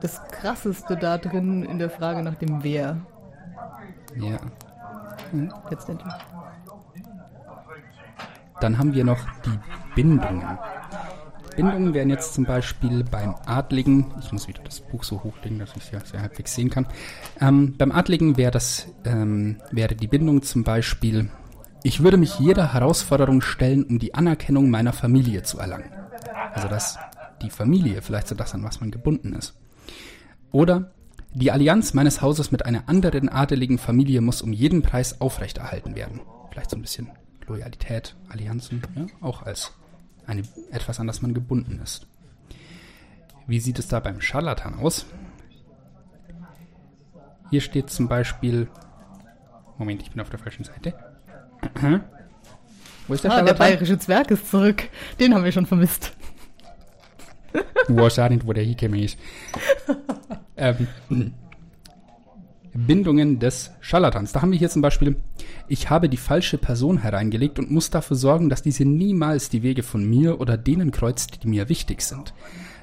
das 0.00 0.20
Krasseste 0.30 0.96
da 0.96 1.18
drin 1.18 1.62
in 1.62 1.78
der 1.78 1.90
Frage 1.90 2.22
nach 2.22 2.34
dem 2.34 2.62
Wer. 2.62 2.98
Ja. 4.16 4.38
Hm, 5.30 5.52
letztendlich. 5.70 6.12
Dann 8.60 8.78
haben 8.78 8.94
wir 8.94 9.04
noch 9.04 9.24
die 9.44 9.58
Bindungen. 9.94 10.58
Bindungen 11.56 11.94
wären 11.94 12.10
jetzt 12.10 12.34
zum 12.34 12.44
Beispiel 12.44 13.04
beim 13.04 13.34
Adligen, 13.46 14.14
ich 14.20 14.32
muss 14.32 14.48
wieder 14.48 14.62
das 14.62 14.80
Buch 14.80 15.04
so 15.04 15.22
hochlegen, 15.22 15.58
dass 15.58 15.76
ich 15.76 15.84
es 15.84 15.90
ja 15.90 16.00
sehr 16.00 16.22
halbwegs 16.22 16.54
sehen 16.54 16.70
kann. 16.70 16.86
Ähm, 17.40 17.74
beim 17.76 17.92
Adligen 17.92 18.36
wäre 18.36 18.50
das, 18.50 18.86
ähm, 19.04 19.60
wäre 19.70 19.94
die 19.94 20.06
Bindung 20.06 20.42
zum 20.42 20.64
Beispiel, 20.64 21.30
ich 21.82 22.02
würde 22.02 22.18
mich 22.18 22.38
jeder 22.38 22.72
Herausforderung 22.72 23.40
stellen, 23.40 23.84
um 23.84 23.98
die 23.98 24.14
Anerkennung 24.14 24.70
meiner 24.70 24.92
Familie 24.92 25.42
zu 25.42 25.58
erlangen. 25.58 25.90
Also 26.52 26.68
dass 26.68 26.98
die 27.42 27.50
Familie 27.50 28.02
vielleicht 28.02 28.28
so 28.28 28.34
das, 28.34 28.54
an 28.54 28.62
was 28.62 28.80
man 28.80 28.90
gebunden 28.90 29.34
ist. 29.34 29.54
Oder 30.52 30.92
die 31.32 31.52
Allianz 31.52 31.94
meines 31.94 32.22
Hauses 32.22 32.50
mit 32.50 32.66
einer 32.66 32.88
anderen 32.88 33.28
adeligen 33.28 33.78
Familie 33.78 34.20
muss 34.20 34.42
um 34.42 34.52
jeden 34.52 34.82
Preis 34.82 35.20
aufrechterhalten 35.20 35.94
werden. 35.94 36.20
Vielleicht 36.50 36.70
so 36.70 36.76
ein 36.76 36.82
bisschen 36.82 37.08
Loyalität, 37.46 38.16
Allianzen, 38.28 38.82
ja, 38.96 39.06
auch 39.20 39.42
als 39.42 39.72
eine, 40.26 40.42
etwas, 40.70 41.00
an 41.00 41.06
das 41.06 41.22
man 41.22 41.34
gebunden 41.34 41.80
ist. 41.82 42.06
Wie 43.46 43.60
sieht 43.60 43.78
es 43.78 43.88
da 43.88 44.00
beim 44.00 44.20
Scharlatan 44.20 44.74
aus? 44.74 45.06
Hier 47.50 47.60
steht 47.60 47.90
zum 47.90 48.08
Beispiel. 48.08 48.68
Moment, 49.78 50.02
ich 50.02 50.10
bin 50.10 50.20
auf 50.20 50.30
der 50.30 50.38
falschen 50.38 50.64
Seite. 50.64 50.94
Wo 53.08 53.14
ist 53.14 53.24
der 53.24 53.32
ah, 53.32 53.34
Scharlatan? 53.34 53.46
Der 53.46 53.54
bayerische 53.54 53.98
Zwerg 53.98 54.30
ist 54.30 54.50
zurück. 54.50 54.84
Den 55.18 55.34
haben 55.34 55.44
wir 55.44 55.52
schon 55.52 55.66
vermisst. 55.66 56.12
Du 57.86 57.96
weißt 57.96 58.20
auch 58.20 58.28
nicht, 58.28 58.46
wo 58.46 58.52
der 58.52 58.64
hingekommen 58.64 59.02
ist. 59.02 59.18
ähm, 60.56 60.86
Bindungen 62.72 63.38
des 63.38 63.72
Scharlatans. 63.80 64.32
Da 64.32 64.42
haben 64.42 64.52
wir 64.52 64.58
hier 64.58 64.70
zum 64.70 64.82
Beispiel, 64.82 65.16
ich 65.68 65.90
habe 65.90 66.08
die 66.08 66.16
falsche 66.16 66.58
Person 66.58 66.98
hereingelegt 66.98 67.58
und 67.58 67.70
muss 67.70 67.90
dafür 67.90 68.16
sorgen, 68.16 68.48
dass 68.48 68.62
diese 68.62 68.84
niemals 68.84 69.48
die 69.48 69.62
Wege 69.62 69.82
von 69.82 70.08
mir 70.08 70.40
oder 70.40 70.56
denen 70.56 70.90
kreuzt, 70.92 71.42
die 71.42 71.48
mir 71.48 71.68
wichtig 71.68 72.02
sind. 72.02 72.32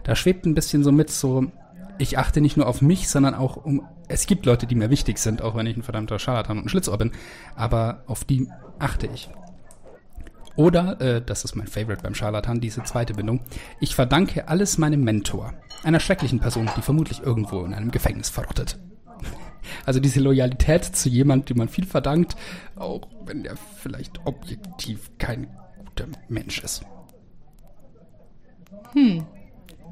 Da 0.03 0.15
schwebt 0.15 0.45
ein 0.45 0.55
bisschen 0.55 0.83
so 0.83 0.91
mit, 0.91 1.09
so, 1.09 1.51
ich 1.97 2.17
achte 2.17 2.41
nicht 2.41 2.57
nur 2.57 2.67
auf 2.67 2.81
mich, 2.81 3.09
sondern 3.09 3.33
auch 3.33 3.57
um, 3.57 3.83
es 4.07 4.25
gibt 4.25 4.45
Leute, 4.45 4.67
die 4.67 4.75
mir 4.75 4.89
wichtig 4.89 5.17
sind, 5.17 5.41
auch 5.41 5.55
wenn 5.55 5.67
ich 5.67 5.77
ein 5.77 5.83
verdammter 5.83 6.19
Scharlatan 6.19 6.57
und 6.57 6.65
ein 6.65 6.69
Schlitzohr 6.69 6.97
bin, 6.97 7.11
aber 7.55 8.03
auf 8.07 8.23
die 8.23 8.47
achte 8.79 9.07
ich. 9.13 9.29
Oder, 10.57 10.99
äh, 10.99 11.21
das 11.21 11.45
ist 11.45 11.55
mein 11.55 11.67
Favorite 11.67 12.01
beim 12.01 12.15
Scharlatan, 12.15 12.59
diese 12.59 12.83
zweite 12.83 13.13
Bindung, 13.13 13.41
ich 13.79 13.93
verdanke 13.93 14.47
alles 14.47 14.79
meinem 14.79 15.03
Mentor, 15.03 15.53
einer 15.83 15.99
schrecklichen 15.99 16.39
Person, 16.39 16.67
die 16.75 16.81
vermutlich 16.81 17.21
irgendwo 17.21 17.63
in 17.63 17.73
einem 17.73 17.91
Gefängnis 17.91 18.29
verrottet. 18.29 18.77
Also 19.85 19.99
diese 19.99 20.21
Loyalität 20.21 20.85
zu 20.85 21.09
jemandem, 21.09 21.47
dem 21.47 21.57
man 21.57 21.67
viel 21.67 21.85
verdankt, 21.85 22.37
auch 22.77 23.01
wenn 23.25 23.43
der 23.43 23.57
vielleicht 23.57 24.25
objektiv 24.25 25.11
kein 25.17 25.47
guter 25.77 26.05
Mensch 26.29 26.63
ist. 26.63 26.83
Hm. 28.93 29.25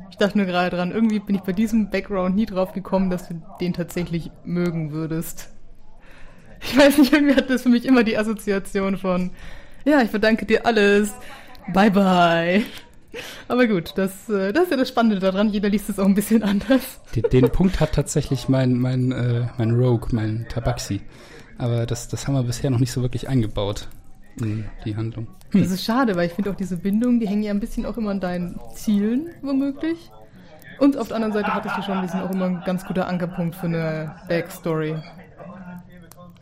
Ich 0.09 0.15
dachte 0.15 0.37
nur 0.37 0.47
gerade 0.47 0.77
dran, 0.77 0.93
irgendwie 0.93 1.19
bin 1.19 1.35
ich 1.35 1.41
bei 1.41 1.51
diesem 1.51 1.89
Background 1.89 2.37
nie 2.37 2.45
drauf 2.45 2.71
gekommen, 2.71 3.09
dass 3.09 3.27
du 3.27 3.41
den 3.59 3.73
tatsächlich 3.73 4.31
mögen 4.45 4.93
würdest. 4.93 5.49
Ich 6.61 6.77
weiß 6.77 6.99
nicht, 6.99 7.11
irgendwie 7.11 7.35
hat 7.35 7.49
das 7.49 7.63
für 7.63 7.69
mich 7.69 7.83
immer 7.83 8.05
die 8.05 8.17
Assoziation 8.17 8.97
von, 8.97 9.31
ja, 9.85 10.01
ich 10.01 10.09
verdanke 10.09 10.45
dir 10.45 10.65
alles. 10.65 11.13
Bye 11.73 11.91
bye. 11.91 12.63
Aber 13.47 13.67
gut, 13.67 13.93
das, 13.95 14.29
äh, 14.29 14.51
das 14.51 14.65
ist 14.65 14.71
ja 14.71 14.77
das 14.77 14.89
Spannende 14.89 15.19
daran. 15.19 15.49
Jeder 15.49 15.69
liest 15.69 15.89
es 15.89 15.99
auch 15.99 16.05
ein 16.05 16.15
bisschen 16.15 16.43
anders. 16.43 16.99
Den, 17.15 17.23
den 17.31 17.49
Punkt 17.49 17.79
hat 17.79 17.93
tatsächlich 17.93 18.49
mein, 18.49 18.77
mein, 18.77 19.11
äh, 19.11 19.47
mein 19.57 19.71
Rogue, 19.71 20.09
mein 20.11 20.45
Tabaxi. 20.49 21.01
Aber 21.57 21.85
das, 21.85 22.07
das 22.07 22.27
haben 22.27 22.33
wir 22.35 22.43
bisher 22.43 22.69
noch 22.69 22.79
nicht 22.79 22.91
so 22.91 23.01
wirklich 23.01 23.29
eingebaut 23.29 23.87
in 24.39 24.65
die 24.83 24.95
Handlung. 24.95 25.27
Hm. 25.51 25.61
Das 25.61 25.71
ist 25.71 25.85
schade, 25.85 26.15
weil 26.15 26.27
ich 26.27 26.33
finde 26.33 26.51
auch 26.51 26.55
diese 26.55 26.77
Bindungen, 26.77 27.19
die 27.19 27.27
hängen 27.27 27.43
ja 27.43 27.51
ein 27.51 27.59
bisschen 27.59 27.85
auch 27.85 27.97
immer 27.97 28.11
an 28.11 28.19
deinen 28.19 28.59
Zielen, 28.73 29.29
womöglich. 29.41 30.11
Und 30.79 30.97
auf 30.97 31.07
der 31.07 31.15
anderen 31.15 31.33
Seite 31.33 31.53
hattest 31.53 31.77
du 31.77 31.81
schon, 31.83 32.01
die 32.01 32.09
sind 32.09 32.21
auch 32.21 32.31
immer 32.31 32.45
ein 32.45 32.63
ganz 32.65 32.85
guter 32.85 33.07
Ankerpunkt 33.07 33.55
für 33.55 33.67
eine 33.67 34.15
Backstory. 34.27 34.95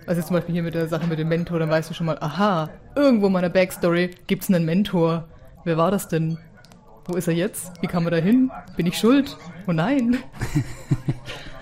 Also 0.05 0.21
zum 0.21 0.35
Beispiel 0.35 0.53
hier 0.53 0.63
mit 0.63 0.73
der 0.73 0.87
Sache 0.87 1.07
mit 1.07 1.19
dem 1.19 1.29
Mentor, 1.29 1.59
dann 1.59 1.69
weißt 1.69 1.89
du 1.89 1.93
schon 1.93 2.07
mal, 2.07 2.17
aha, 2.19 2.69
irgendwo 2.95 3.27
in 3.27 3.33
meiner 3.33 3.49
Backstory 3.49 4.11
gibt 4.27 4.43
es 4.43 4.49
einen 4.49 4.65
Mentor. 4.65 5.25
Wer 5.63 5.77
war 5.77 5.91
das 5.91 6.07
denn? 6.07 6.37
Wo 7.05 7.15
ist 7.15 7.27
er 7.27 7.33
jetzt? 7.33 7.71
Wie 7.81 7.87
kam 7.87 8.05
er 8.05 8.11
da 8.11 8.17
hin? 8.17 8.51
Bin 8.75 8.85
ich 8.85 8.97
schuld? 8.97 9.37
Oh 9.67 9.71
nein. 9.71 10.17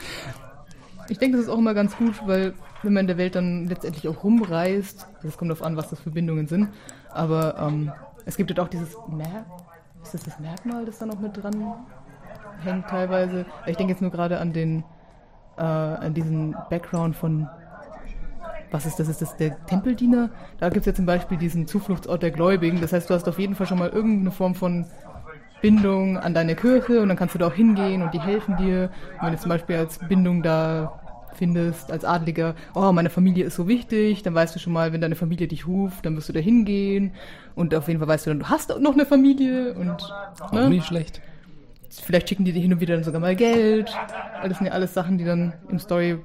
ich 1.10 1.17
denke, 1.17 1.38
das 1.38 1.45
ist 1.45 1.51
auch 1.51 1.58
immer 1.58 1.73
ganz 1.73 1.95
gut, 1.97 2.15
weil 2.25 2.54
wenn 2.84 2.93
man 2.93 3.01
in 3.01 3.08
der 3.08 3.17
Welt 3.17 3.36
dann 3.36 3.67
letztendlich 3.67 4.08
auch 4.08 4.23
rumreist, 4.23 5.08
das 5.21 5.38
kommt 5.38 5.51
darauf 5.51 5.63
an, 5.63 5.77
was 5.77 5.89
das 5.89 5.99
für 5.99 6.10
Bindungen 6.12 6.47
sind, 6.47 6.69
aber 7.10 7.58
ähm, 7.60 7.91
es 8.25 8.38
gibt 8.38 8.49
halt 8.49 8.60
auch 8.60 8.67
dieses 8.67 8.95
Mer 9.08 9.45
ist 10.01 10.13
das 10.13 10.23
das 10.23 10.39
Merkmal, 10.39 10.86
das 10.86 10.99
da 10.99 11.06
noch 11.06 11.19
mit 11.19 11.41
dran 11.41 11.75
hängt 12.63 12.88
teilweise. 12.88 13.45
Ich 13.65 13.77
denke 13.77 13.93
jetzt 13.93 14.01
nur 14.01 14.12
gerade 14.12 14.39
an 14.39 14.54
den 14.54 14.84
äh, 15.58 15.62
an 15.62 16.13
diesen 16.13 16.56
Background 16.69 17.15
von 17.15 17.47
was 18.71 18.86
ist 18.86 18.99
das? 18.99 19.10
Ist 19.10 19.21
das 19.21 19.36
der 19.38 19.63
Tempeldiener? 19.65 20.29
Da 20.60 20.69
gibt 20.69 20.81
es 20.81 20.86
ja 20.86 20.93
zum 20.93 21.05
Beispiel 21.05 21.38
diesen 21.38 21.67
Zufluchtsort 21.67 22.23
der 22.23 22.31
Gläubigen. 22.31 22.81
Das 22.81 22.93
heißt, 22.93 23.10
du 23.10 23.13
hast 23.13 23.27
auf 23.27 23.38
jeden 23.38 23.55
Fall 23.55 23.67
schon 23.67 23.79
mal 23.79 23.89
irgendeine 23.89 24.31
Form 24.31 24.55
von 24.55 24.86
Bindung 25.62 26.17
an 26.17 26.34
deine 26.34 26.55
Kirche 26.55 27.01
und 27.01 27.10
dann 27.10 27.17
kannst 27.17 27.36
du 27.36 27.39
da 27.39 27.47
auch 27.47 27.53
hingehen 27.53 28.01
und 28.01 28.13
die 28.13 28.19
helfen 28.19 28.57
dir. 28.57 28.89
Und 29.19 29.27
wenn 29.27 29.34
du 29.34 29.39
zum 29.39 29.49
Beispiel 29.49 29.75
als 29.75 29.99
Bindung 29.99 30.41
da 30.41 30.99
findest 31.34 31.91
als 31.91 32.03
Adliger, 32.03 32.55
oh, 32.73 32.91
meine 32.91 33.10
Familie 33.10 33.45
ist 33.45 33.55
so 33.55 33.67
wichtig, 33.67 34.23
dann 34.23 34.36
weißt 34.36 34.55
du 34.55 34.60
schon 34.60 34.73
mal, 34.73 34.91
wenn 34.93 35.01
deine 35.01 35.15
Familie 35.15 35.47
dich 35.47 35.67
ruft, 35.67 36.05
dann 36.05 36.15
wirst 36.17 36.29
du 36.29 36.34
da 36.34 36.39
hingehen 36.39 37.12
und 37.55 37.73
auf 37.73 37.88
jeden 37.88 37.99
Fall 37.99 38.07
weißt 38.07 38.25
du 38.25 38.31
dann, 38.31 38.39
du 38.39 38.49
hast 38.49 38.77
noch 38.79 38.93
eine 38.93 39.05
Familie 39.05 39.73
und 39.73 40.13
auch 40.39 40.51
ne? 40.51 40.69
nicht 40.69 40.86
schlecht. 40.86 41.21
Vielleicht 41.89 42.29
schicken 42.29 42.45
die 42.45 42.53
dir 42.53 42.62
hin 42.62 42.73
und 42.73 42.79
wieder 42.79 42.95
dann 42.95 43.03
sogar 43.03 43.19
mal 43.19 43.36
Geld. 43.36 43.93
Das 44.43 44.57
sind 44.57 44.67
ja 44.67 44.73
alles 44.73 44.93
Sachen, 44.93 45.17
die 45.17 45.25
dann 45.25 45.53
im 45.69 45.77
Story, 45.77 46.19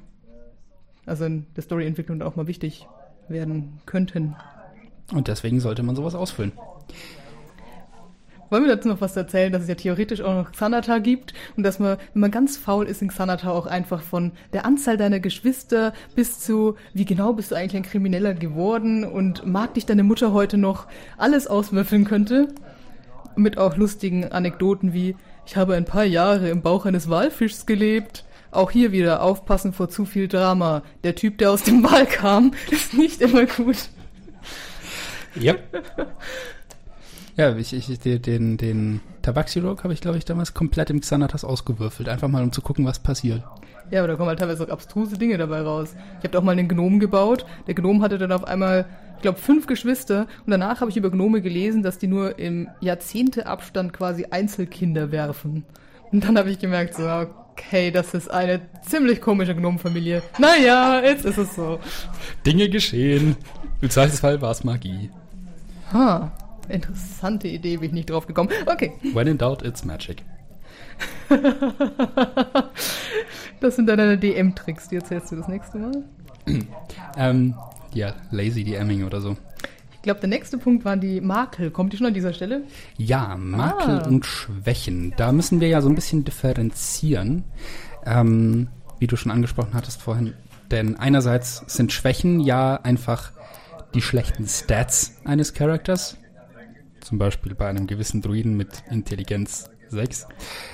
also 1.07 1.25
in 1.25 1.47
der 1.55 1.63
Storyentwicklung 1.63 2.21
auch 2.23 2.37
mal 2.37 2.47
wichtig 2.47 2.87
werden 3.29 3.81
könnten. 3.87 4.37
Und 5.13 5.29
deswegen 5.29 5.61
sollte 5.61 5.83
man 5.83 5.97
sowas 5.97 6.15
ausfüllen. 6.15 6.53
Wollen 8.49 8.65
wir 8.65 8.77
dazu 8.77 8.89
noch 8.89 9.01
was 9.01 9.17
erzählen, 9.17 9.53
dass 9.53 9.63
es 9.63 9.69
ja 9.69 9.75
theoretisch 9.75 10.21
auch 10.21 10.35
noch 10.35 10.53
Xanata 10.53 10.99
gibt 10.99 11.35
und 11.57 11.65
dass 11.65 11.81
man, 11.81 11.99
wenn 12.13 12.21
man 12.21 12.31
ganz 12.31 12.57
faul 12.57 12.87
ist 12.87 13.03
in 13.03 13.09
Xanata, 13.09 13.51
auch 13.51 13.67
einfach 13.67 14.03
von 14.03 14.33
der 14.53 14.65
Anzahl 14.65 14.97
deiner 14.97 15.19
Geschwister 15.19 15.93
bis 16.15 16.39
zu, 16.39 16.77
wie 16.95 17.05
genau 17.05 17.33
bist 17.33 17.51
du 17.51 17.57
eigentlich 17.57 17.77
ein 17.77 17.83
Krimineller 17.83 18.35
geworden 18.35 19.05
und 19.05 19.45
mag 19.47 19.75
dich 19.75 19.85
deine 19.85 20.05
Mutter 20.05 20.33
heute 20.33 20.59
noch, 20.59 20.87
alles 21.17 21.49
auswürfeln 21.49 22.05
könnte. 22.05 22.49
Mit 23.35 23.59
auch 23.59 23.77
lustigen 23.77 24.31
Anekdoten 24.31 24.93
wie, 24.93 25.17
ich 25.45 25.57
habe 25.57 25.75
ein 25.75 25.85
paar 25.85 26.05
Jahre 26.05 26.49
im 26.49 26.63
Bauch 26.63 26.87
eines 26.87 27.11
Walfischs 27.11 27.67
gelebt. 27.67 28.25
Auch 28.57 28.71
hier 28.71 28.91
wieder 28.91 29.23
aufpassen 29.23 29.75
vor 29.75 29.91
zu 29.91 30.07
viel 30.07 30.29
Drama. 30.29 30.83
Der 31.05 31.15
Typ, 31.15 31.37
der 31.39 31.51
aus 31.51 31.63
dem 31.63 31.85
Wal 31.85 32.07
kam, 32.07 32.53
ist 32.71 32.95
nicht 32.95 33.21
immer 33.21 33.45
gut. 33.45 33.77
Ja. 35.35 35.57
Ja, 37.37 37.55
ich, 37.55 37.75
ich, 37.75 37.99
den, 37.99 38.57
den 38.57 39.01
Tabaxi-Rock 39.21 39.85
habe 39.85 39.93
ich, 39.93 40.01
glaube 40.01 40.17
ich, 40.17 40.25
damals 40.25 40.55
komplett 40.55 40.89
im 40.89 41.01
Xanatas 41.01 41.45
ausgewürfelt. 41.45 42.09
Einfach 42.09 42.29
mal, 42.29 42.43
um 42.43 42.51
zu 42.51 42.63
gucken, 42.63 42.87
was 42.87 42.99
passiert. 42.99 43.43
Ja, 43.91 44.01
aber 44.01 44.09
da 44.09 44.15
kommen 44.17 44.31
halt 44.31 44.39
teilweise 44.39 44.65
auch 44.65 44.71
abstruse 44.71 45.19
Dinge 45.19 45.37
dabei 45.37 45.61
raus. 45.61 45.95
Ich 46.21 46.25
habe 46.25 46.39
auch 46.39 46.43
mal 46.43 46.53
einen 46.53 46.67
Gnom 46.67 46.99
gebaut. 46.99 47.45
Der 47.67 47.75
Gnom 47.75 48.03
hatte 48.03 48.17
dann 48.17 48.33
auf 48.33 48.45
einmal, 48.45 48.87
ich 49.17 49.23
glaube, 49.23 49.39
fünf 49.39 49.67
Geschwister. 49.67 50.29
Und 50.47 50.51
danach 50.51 50.81
habe 50.81 50.91
ich 50.91 50.97
über 50.97 51.11
Gnome 51.11 51.43
gelesen, 51.43 51.83
dass 51.83 51.99
die 51.99 52.07
nur 52.07 52.39
im 52.39 52.69
Jahrzehnteabstand 52.81 53.93
quasi 53.93 54.29
Einzelkinder 54.31 55.13
werfen. 55.13 55.67
Und 56.11 56.25
dann 56.25 56.39
habe 56.39 56.49
ich 56.49 56.59
gemerkt, 56.59 56.95
so, 56.95 57.27
okay, 57.57 57.91
das 57.91 58.15
ist 58.15 58.31
eine 58.31 58.61
ziemlich 58.83 59.21
komische 59.21 59.55
Gnomenfamilie. 59.55 60.23
Naja, 60.39 61.03
jetzt 61.03 61.25
ist 61.25 61.39
es 61.39 61.55
so. 61.55 61.81
Dinge 62.45 62.69
geschehen. 62.69 63.37
Im 63.81 63.91
Zweifelsfall 63.91 64.41
war 64.41 64.51
es 64.51 64.65
Magie. 64.65 65.11
Ha. 65.93 66.33
Interessante 66.69 67.49
Idee, 67.49 67.77
bin 67.77 67.89
ich 67.89 67.93
nicht 67.93 68.11
drauf 68.11 68.27
gekommen. 68.27 68.51
Okay. 68.67 68.93
When 69.15 69.27
in 69.29 69.39
doubt, 69.39 69.65
it's 69.65 69.85
magic. 69.85 70.23
das 73.61 73.77
sind 73.77 73.87
deine 73.87 74.19
DM-Tricks, 74.19 74.89
die 74.89 74.97
erzählst 74.97 75.31
du 75.31 75.37
das 75.37 75.49
nächste 75.49 75.79
Mal. 75.79 76.03
ähm, 77.17 77.55
ja, 77.95 78.15
lazy 78.31 78.65
DMing 78.65 79.05
oder 79.05 79.21
so. 79.21 79.37
Ich 80.07 80.09
glaube, 80.09 80.21
der 80.21 80.29
nächste 80.29 80.57
Punkt 80.57 80.85
waren 80.85 81.01
die 81.01 81.21
Makel. 81.21 81.73
Kommt 81.73 81.93
die 81.93 81.97
schon 81.97 82.07
an 82.07 82.15
dieser 82.15 82.33
Stelle? 82.33 82.63
Ja, 82.97 83.37
Makel 83.37 84.03
ah. 84.05 84.07
und 84.07 84.25
Schwächen. 84.25 85.13
Da 85.17 85.33
müssen 85.33 85.61
wir 85.61 85.67
ja 85.67 85.83
so 85.83 85.89
ein 85.89 85.97
bisschen 85.97 86.25
differenzieren. 86.25 87.43
Ähm, 88.05 88.69
wie 89.01 89.09
du 89.09 89.17
schon 89.17 89.33
angesprochen 89.33 89.75
hattest 89.75 90.01
vorhin. 90.01 90.35
Denn 90.71 90.95
einerseits 90.95 91.65
sind 91.67 91.93
Schwächen 91.93 92.39
ja 92.39 92.77
einfach 92.77 93.33
die 93.95 94.01
schlechten 94.01 94.47
Stats 94.47 95.17
eines 95.25 95.55
Charakters. 95.55 96.17
Zum 97.01 97.19
Beispiel 97.19 97.57
bei 97.57 97.67
einem 97.67 97.89
gewissen 97.89 98.23
Druiden 98.23 98.57
mit 98.57 98.85
Intelligenz 98.89 99.69
6. 99.89 100.29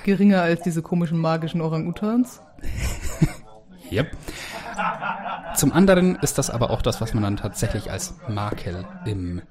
Geringer 0.05 0.43
als 0.43 0.61
diese 0.61 0.83
komischen 0.83 1.17
magischen 1.17 1.59
Orang-Utans? 1.59 2.39
yep. 3.91 4.15
Zum 5.55 5.71
anderen 5.71 6.15
ist 6.17 6.37
das 6.37 6.49
aber 6.49 6.69
auch 6.69 6.81
das, 6.81 7.01
was 7.01 7.13
man 7.13 7.23
dann 7.23 7.37
tatsächlich 7.37 7.91
als 7.91 8.15
Makel 8.27 8.85
im 9.05 9.41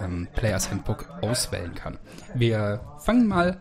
ähm, 0.00 0.28
Players 0.34 0.70
Handbook 0.70 1.08
auswählen 1.22 1.74
kann. 1.74 1.98
Wir 2.34 2.80
fangen 2.98 3.26
mal, 3.26 3.60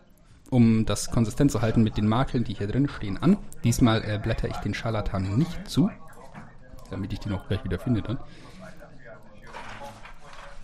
um 0.50 0.86
das 0.86 1.12
konsistent 1.12 1.52
zu 1.52 1.62
halten, 1.62 1.84
mit 1.84 1.98
den 1.98 2.08
Makeln, 2.08 2.44
die 2.44 2.54
hier 2.54 2.68
drin 2.68 2.88
stehen, 2.90 3.22
an. 3.22 3.38
Diesmal 3.64 4.04
äh, 4.04 4.20
blätter 4.22 4.48
ich 4.48 4.58
den 4.58 4.74
Scharlatan 4.74 5.38
nicht 5.38 5.70
zu, 5.70 5.90
damit 6.90 7.14
ich 7.14 7.20
die 7.20 7.30
noch 7.30 7.48
gleich 7.48 7.64
wieder 7.64 7.80
finde 7.80 8.02
dann. 8.02 8.20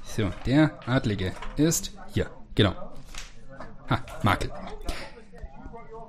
So, 0.04 0.30
der 0.46 0.80
Adlige 0.86 1.32
ist 1.58 1.92
hier. 2.14 2.28
Genau. 2.56 2.74
Ha, 3.90 4.00
Makel. 4.22 4.52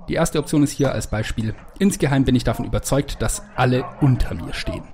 Die 0.09 0.15
erste 0.15 0.39
Option 0.39 0.63
ist 0.63 0.73
hier 0.73 0.93
als 0.93 1.07
Beispiel. 1.07 1.55
Insgeheim 1.79 2.25
bin 2.25 2.35
ich 2.35 2.45
davon 2.45 2.67
überzeugt, 2.67 3.23
dass 3.23 3.43
alle 3.57 3.85
unter 4.01 4.35
mir 4.35 4.53
stehen. 4.53 4.85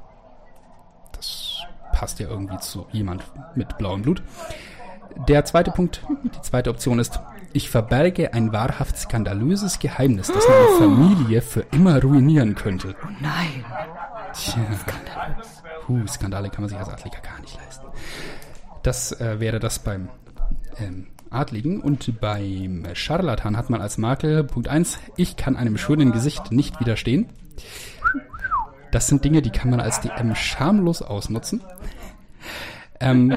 Das 1.13 1.63
passt 1.93 2.21
ja 2.21 2.29
irgendwie 2.29 2.59
zu 2.59 2.87
jemand 2.93 3.25
mit 3.55 3.77
blauem 3.79 4.03
Blut. 4.03 4.23
Der 5.29 5.45
zweite 5.45 5.73
Punkt, 5.73 6.03
die 6.25 6.41
zweite 6.43 6.71
Option 6.71 6.99
ist, 6.99 7.21
ich 7.53 7.69
verberge 7.69 8.33
ein 8.33 8.53
wahrhaft 8.53 8.97
skandalöses 8.97 9.81
Geheimnis, 9.81 10.29
das 10.29 10.45
meine 10.49 10.79
Familie 10.79 11.43
für 11.43 11.67
immer 11.73 12.01
ruinieren 12.01 12.55
könnte. 12.55 12.95
Oh 13.03 13.09
nein. 13.21 13.65
Tja. 14.33 14.63
Skandalös. 14.77 15.63
Puh, 15.85 16.07
Skandale 16.07 16.51
kann 16.51 16.63
man 16.63 16.69
sich 16.69 16.79
als 16.79 16.89
Adliger 16.89 17.21
gar 17.21 17.41
nicht 17.41 17.57
leisten. 17.57 17.87
Das 18.83 19.13
äh, 19.21 19.41
wäre 19.41 19.59
das 19.59 19.81
beim 19.81 20.09
ähm, 20.79 21.09
Adligen. 21.31 21.81
Und 21.81 22.21
beim 22.21 22.87
Scharlatan 22.93 23.57
hat 23.57 23.71
man 23.71 23.81
als 23.81 23.99
Makel 23.99 24.45
Punkt 24.45 24.69
1, 24.69 24.99
ich 25.17 25.37
kann 25.37 25.57
einem 25.57 25.79
schönen 25.79 26.13
Gesicht 26.13 26.53
nicht 26.53 26.81
widerstehen. 26.81 27.27
Das 28.91 29.07
sind 29.07 29.25
Dinge, 29.25 29.41
die 29.41 29.51
kann 29.51 29.71
man 29.71 29.81
als 29.81 30.01
DM 30.01 30.35
schamlos 30.35 31.03
ausnutzen. 31.03 31.63
Ähm, 32.99 33.37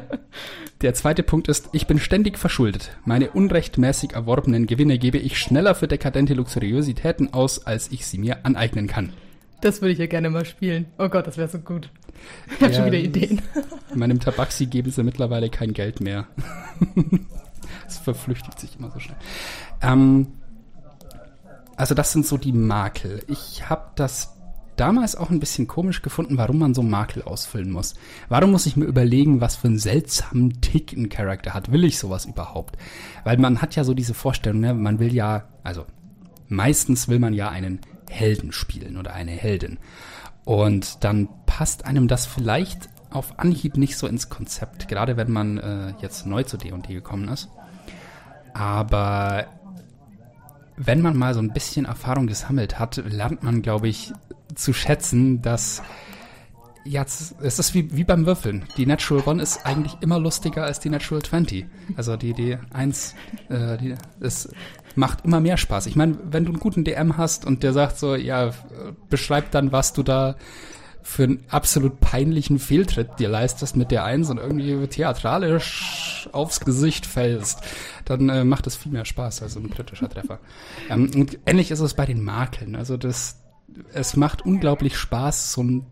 der 0.82 0.93
zweite 0.93 1.23
Punkt 1.23 1.47
ist, 1.47 1.69
ich 1.71 1.88
bin 1.88 1.99
ständig 1.99 2.38
verschuldet. 2.38 2.97
Meine 3.06 3.32
unrechtmäßig 3.32 4.13
erworbenen 4.13 4.67
Gewinne 4.67 4.97
gebe 4.97 5.17
ich 5.17 5.39
schneller 5.39 5.75
für 5.75 5.88
dekadente 5.88 6.34
Luxuriositäten 6.34 7.34
aus, 7.34 7.65
als 7.65 7.91
ich 7.91 8.06
sie 8.06 8.17
mir 8.17 8.45
aneignen 8.45 8.88
kann. 8.88 9.13
Das 9.62 9.82
würde 9.82 9.93
ich 9.93 9.99
ja 9.99 10.08
gerne 10.08 10.29
mal 10.29 10.43
spielen. 10.43 10.88
Oh 10.97 11.08
Gott, 11.08 11.25
das 11.25 11.38
wäre 11.38 11.47
so 11.47 11.60
gut. 11.60 11.89
Ich 12.47 12.62
habe 12.62 12.73
ja, 12.73 12.77
schon 12.77 12.86
wieder 12.88 12.97
Ideen. 12.97 13.41
In 13.93 13.99
meinem 13.99 14.19
Tabaxi 14.19 14.65
geben 14.65 14.91
sie 14.91 15.03
mittlerweile 15.03 15.49
kein 15.49 15.73
Geld 15.73 16.01
mehr. 16.01 16.27
Es 17.93 17.99
verflüchtigt 17.99 18.60
sich 18.60 18.77
immer 18.77 18.91
so 18.91 18.99
schnell. 18.99 19.17
Ähm, 19.82 20.27
also 21.75 21.95
das 21.95 22.12
sind 22.12 22.25
so 22.25 22.38
die 22.38 22.53
Makel. 22.53 23.23
Ich 23.27 23.69
habe 23.69 23.91
das 23.95 24.36
damals 24.75 25.15
auch 25.15 25.29
ein 25.29 25.39
bisschen 25.39 25.67
komisch 25.67 26.01
gefunden, 26.01 26.38
warum 26.38 26.60
man 26.60 26.73
so 26.73 26.82
Makel 26.82 27.23
ausfüllen 27.23 27.71
muss. 27.71 27.95
Warum 28.29 28.51
muss 28.51 28.65
ich 28.65 28.75
mir 28.75 28.86
überlegen, 28.86 29.41
was 29.41 29.56
für 29.56 29.67
einen 29.67 29.79
seltsamen 29.79 30.62
Tick 30.62 30.93
ein 30.93 31.10
Charakter 31.10 31.53
hat? 31.53 31.71
Will 31.71 31.84
ich 31.84 31.99
sowas 31.99 32.25
überhaupt? 32.25 32.77
Weil 33.23 33.38
man 33.38 33.62
hat 33.62 33.75
ja 33.75 33.84
so 33.84 33.93
diese 33.93 34.13
Vorstellung, 34.13 34.62
ne? 34.62 34.73
man 34.73 34.99
will 34.99 35.13
ja, 35.13 35.45
also 35.63 35.86
meistens 36.47 37.08
will 37.08 37.19
man 37.19 37.34
ja 37.34 37.49
einen 37.49 37.79
Helden 38.10 38.51
spielen 38.51 38.97
oder 38.97 39.13
eine 39.13 39.32
Heldin. 39.32 39.79
Und 40.45 41.03
dann 41.03 41.29
passt 41.45 41.86
einem 41.86 42.08
das 42.08 42.25
vielleicht 42.25 42.89
auf 43.10 43.39
Anhieb 43.39 43.77
nicht 43.77 43.97
so 43.97 44.08
ins 44.08 44.29
Konzept, 44.29 44.88
gerade 44.88 45.17
wenn 45.17 45.32
man 45.32 45.58
äh, 45.58 45.93
jetzt 46.01 46.25
neu 46.25 46.43
zu 46.43 46.58
D&D 46.58 46.93
gekommen 46.93 47.27
ist. 47.29 47.49
Aber 48.54 49.48
wenn 50.78 51.02
man 51.02 51.18
mal 51.18 51.34
so 51.34 51.39
ein 51.39 51.54
bisschen 51.54 51.86
Erfahrung 51.86 52.28
gesammelt 52.28 52.80
hat, 52.80 52.98
lernt 52.98 53.44
man, 53.44 53.62
glaube 53.62 53.88
ich, 53.88 54.12
zu 54.56 54.74
schätzen, 54.74 55.42
dass 55.42 55.82
ja, 56.86 57.04
es 57.04 57.60
ist 57.60 57.74
wie, 57.74 57.96
wie 57.96 58.04
beim 58.04 58.26
Würfeln. 58.26 58.66
Die 58.76 58.86
Natural 58.86 59.24
One 59.26 59.42
ist 59.42 59.66
eigentlich 59.66 59.96
immer 60.02 60.20
lustiger 60.20 60.66
als 60.66 60.82
die 60.82 60.89
Natural 60.89 61.22
20. 61.22 61.66
Also 61.96 62.18
die, 62.18 62.34
die 62.34 62.58
1, 62.74 63.16
äh, 63.50 63.78
die, 63.78 63.96
es 64.20 64.50
macht 64.96 65.24
immer 65.24 65.39
mehr 65.39 65.58
Spaß. 65.58 65.86
Ich 65.86 65.96
meine, 65.96 66.18
wenn 66.30 66.46
du 66.46 66.52
einen 66.52 66.60
guten 66.60 66.84
DM 66.84 67.16
hast 67.18 67.46
und 67.46 67.63
der 67.63 67.74
sagt 67.74 67.98
so, 67.98 68.16
ja, 68.16 68.52
beschreib 69.10 69.52
dann, 69.52 69.72
was 69.72 69.94
du 69.94 70.04
da 70.04 70.36
für 71.02 71.24
einen 71.24 71.44
absolut 71.50 72.00
peinlichen 72.00 72.60
Fehltritt 72.60 73.20
dir 73.20 73.30
leistest 73.30 73.76
mit 73.76 73.92
der 73.92 74.04
Eins 74.04 74.30
und 74.30 74.38
irgendwie 74.38 74.88
theatralisch 74.88 76.13
aufs 76.32 76.60
Gesicht 76.62 77.06
fällst, 77.06 77.62
dann 78.06 78.30
äh, 78.30 78.44
macht 78.44 78.67
es 78.67 78.76
viel 78.76 78.92
mehr 78.92 79.06
Spaß 79.06 79.42
als 79.42 79.56
ein 79.56 79.69
kritischer 79.69 80.10
Treffer. 80.10 80.40
ähm, 80.90 81.12
und 81.15 81.40
ähnlich 81.46 81.71
ist 81.71 81.80
es 81.80 81.94
bei 81.94 82.06
den 82.06 82.24
Makeln. 82.24 82.76
Also 82.76 82.98
das, 82.98 83.42
es 83.94 84.15
macht 84.15 84.46
unglaublich 84.46 84.98
Spaß, 84.98 85.54
so 85.54 85.62
einen 85.62 85.86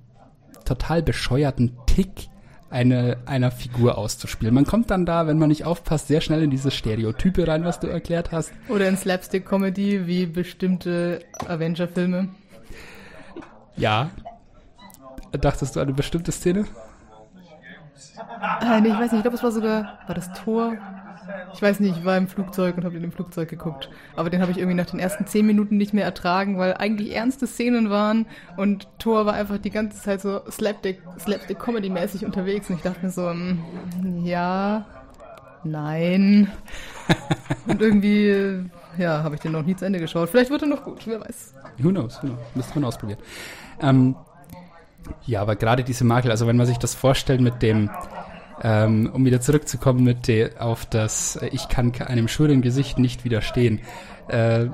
total 0.66 1.02
bescheuerten 1.02 1.78
Tick 1.88 2.30
eine, 2.70 3.18
einer 3.26 3.52
Figur 3.52 3.98
auszuspielen. 3.98 4.54
Man 4.54 4.66
kommt 4.66 4.92
dann 4.92 5.06
da, 5.06 5.28
wenn 5.28 5.38
man 5.38 5.50
nicht 5.50 5.66
aufpasst, 5.66 6.08
sehr 6.08 6.22
schnell 6.22 6.42
in 6.42 6.52
diese 6.52 6.72
Stereotype 6.72 7.46
rein, 7.46 7.66
was 7.66 7.82
du 7.82 7.88
erklärt 7.88 8.32
hast. 8.32 8.54
Oder 8.70 8.88
in 8.88 8.96
Slapstick-Comedy 8.96 10.08
wie 10.08 10.26
bestimmte 10.26 11.20
Avenger-Filme. 11.48 12.30
Ja, 13.76 14.12
Dachtest 15.40 15.76
du 15.76 15.80
an 15.80 15.88
eine 15.88 15.96
bestimmte 15.96 16.32
Szene? 16.32 16.66
Äh, 18.62 18.82
nee, 18.82 18.90
ich 18.90 18.94
weiß 18.94 19.12
nicht, 19.12 19.20
ich 19.20 19.22
glaube, 19.22 19.38
es 19.38 19.44
war 19.44 19.52
sogar, 19.52 20.00
war 20.08 20.16
das 20.16 20.32
Tor? 20.34 20.74
ich 21.54 21.62
weiß 21.62 21.80
nicht, 21.80 21.98
ich 21.98 22.06
war 22.06 22.18
im 22.18 22.28
Flugzeug 22.28 22.78
und 22.78 22.86
habe 22.86 22.96
in 22.96 23.02
dem 23.02 23.12
Flugzeug 23.12 23.50
geguckt. 23.50 23.90
Aber 24.16 24.30
den 24.30 24.42
habe 24.42 24.52
ich 24.52 24.58
irgendwie 24.58 24.76
nach 24.76 24.86
den 24.86 25.00
ersten 25.00 25.26
zehn 25.26 25.46
Minuten 25.46 25.78
nicht 25.78 25.94
mehr 25.94 26.06
ertragen, 26.06 26.58
weil 26.58 26.76
eigentlich 26.76 27.16
ernste 27.16 27.48
Szenen 27.48 27.90
waren 27.90 28.26
und 28.58 28.88
Thor 29.00 29.26
war 29.26 29.34
einfach 29.34 29.58
die 29.58 29.70
ganze 29.70 30.02
Zeit 30.02 30.22
so 30.22 30.42
Slapstick, 30.50 31.02
Slapstick 31.20 31.60
Comedy-mäßig 31.60 32.26
unterwegs 32.26 32.70
und 32.70 32.78
ich 32.78 32.82
dachte 32.82 33.06
mir 33.06 33.12
so, 33.12 33.34
mm, 33.34 34.24
ja, 34.24 34.86
nein. 35.64 36.52
und 37.68 37.82
irgendwie, 37.82 38.70
ja, 38.98 39.24
habe 39.24 39.36
ich 39.36 39.42
den 39.42 39.52
noch 39.52 39.66
nie 39.66 39.76
zu 39.76 39.86
Ende 39.86 40.00
geschaut. 40.00 40.30
Vielleicht 40.30 40.52
wird 40.52 40.64
er 40.64 40.68
noch 40.68 40.84
gut, 40.84 41.06
wer 41.06 41.22
weiß. 41.22 41.54
Who 41.80 41.90
knows, 41.90 42.22
who 42.22 42.28
knows. 42.28 42.40
Müsste 42.56 42.76
man 42.76 42.86
ausprobieren. 42.86 43.20
Ähm, 43.82 44.16
ja, 45.26 45.42
aber 45.42 45.56
gerade 45.56 45.84
diese 45.84 46.04
Makel, 46.04 46.32
also 46.32 46.48
wenn 46.48 46.58
man 46.58 46.66
sich 46.66 46.78
das 46.78 46.96
vorstellt 46.96 47.42
mit 47.42 47.62
dem, 47.62 47.90
ähm, 48.64 49.10
um 49.14 49.26
wieder 49.26 49.42
zurückzukommen 49.42 50.04
mit 50.04 50.28
der, 50.28 50.62
auf 50.62 50.86
das, 50.86 51.36
äh, 51.38 51.48
ich 51.48 51.68
kann 51.68 51.94
einem 52.02 52.28
schönen 52.28 52.62
Gesicht 52.62 53.00
nicht 53.00 53.24
widerstehen. 53.24 53.80
Äh, 54.28 54.68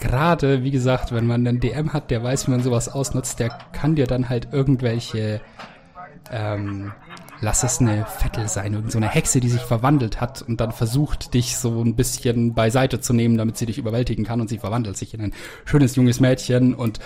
gerade, 0.00 0.62
wie 0.62 0.70
gesagt, 0.70 1.12
wenn 1.12 1.26
man 1.26 1.46
einen 1.46 1.60
DM 1.60 1.92
hat, 1.92 2.10
der 2.10 2.22
weiß, 2.22 2.46
wie 2.46 2.52
man 2.52 2.62
sowas 2.62 2.88
ausnutzt, 2.88 3.38
der 3.38 3.50
kann 3.72 3.94
dir 3.94 4.06
dann 4.06 4.28
halt 4.28 4.48
irgendwelche, 4.52 5.40
ähm, 6.30 6.92
lass 7.40 7.62
es 7.62 7.80
eine 7.80 8.04
Vettel 8.04 8.48
sein, 8.48 8.74
irgend 8.74 8.92
so 8.92 9.00
Hexe, 9.00 9.40
die 9.40 9.48
sich 9.48 9.62
verwandelt 9.62 10.20
hat 10.20 10.42
und 10.42 10.60
dann 10.60 10.72
versucht, 10.72 11.32
dich 11.34 11.56
so 11.56 11.82
ein 11.82 11.96
bisschen 11.96 12.54
beiseite 12.54 13.00
zu 13.00 13.12
nehmen, 13.14 13.38
damit 13.38 13.56
sie 13.56 13.66
dich 13.66 13.78
überwältigen 13.78 14.24
kann 14.24 14.40
und 14.40 14.48
sie 14.48 14.58
verwandelt 14.58 14.96
sich 14.96 15.14
in 15.14 15.20
ein 15.22 15.32
schönes 15.64 15.96
junges 15.96 16.20
Mädchen 16.20 16.74
und 16.74 17.00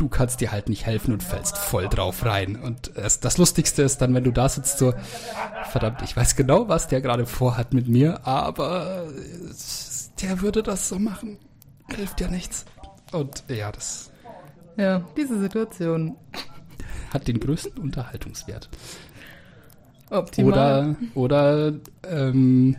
du 0.00 0.08
kannst 0.08 0.40
dir 0.40 0.50
halt 0.50 0.70
nicht 0.70 0.86
helfen 0.86 1.12
und 1.12 1.22
fällst 1.22 1.58
voll 1.58 1.88
drauf 1.88 2.24
rein. 2.24 2.56
Und 2.56 2.92
das, 2.94 3.20
das 3.20 3.36
Lustigste 3.36 3.82
ist 3.82 3.98
dann, 3.98 4.14
wenn 4.14 4.24
du 4.24 4.32
da 4.32 4.48
sitzt, 4.48 4.78
so, 4.78 4.94
verdammt, 5.70 6.00
ich 6.02 6.16
weiß 6.16 6.36
genau, 6.36 6.68
was 6.68 6.88
der 6.88 7.02
gerade 7.02 7.26
vorhat 7.26 7.74
mit 7.74 7.86
mir, 7.86 8.26
aber 8.26 9.06
der 10.22 10.40
würde 10.40 10.62
das 10.62 10.88
so 10.88 10.98
machen. 10.98 11.38
Hilft 11.94 12.20
ja 12.20 12.28
nichts. 12.28 12.64
Und 13.12 13.44
ja, 13.48 13.70
das. 13.70 14.10
Ja, 14.76 15.02
diese 15.16 15.38
Situation. 15.38 16.16
Hat 17.12 17.28
den 17.28 17.40
größten 17.40 17.78
Unterhaltungswert. 17.78 18.70
Optimal. 20.08 20.96
Oder, 21.14 21.70
oder 21.70 21.72
ähm, 22.08 22.76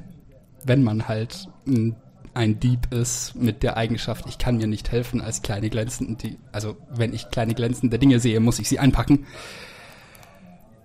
wenn 0.63 0.83
man 0.83 1.07
halt 1.07 1.47
ein 1.67 1.95
ein 2.33 2.59
Dieb 2.59 2.93
ist 2.93 3.35
mit 3.35 3.63
der 3.63 3.77
Eigenschaft, 3.77 4.25
ich 4.27 4.37
kann 4.37 4.57
mir 4.57 4.67
nicht 4.67 4.91
helfen 4.91 5.21
als 5.21 5.41
kleine 5.41 5.69
glänzende, 5.69 6.37
also 6.51 6.77
wenn 6.89 7.13
ich 7.13 7.29
kleine 7.29 7.53
glänzende 7.53 7.99
Dinge 7.99 8.19
sehe, 8.19 8.39
muss 8.39 8.59
ich 8.59 8.69
sie 8.69 8.79
einpacken. 8.79 9.25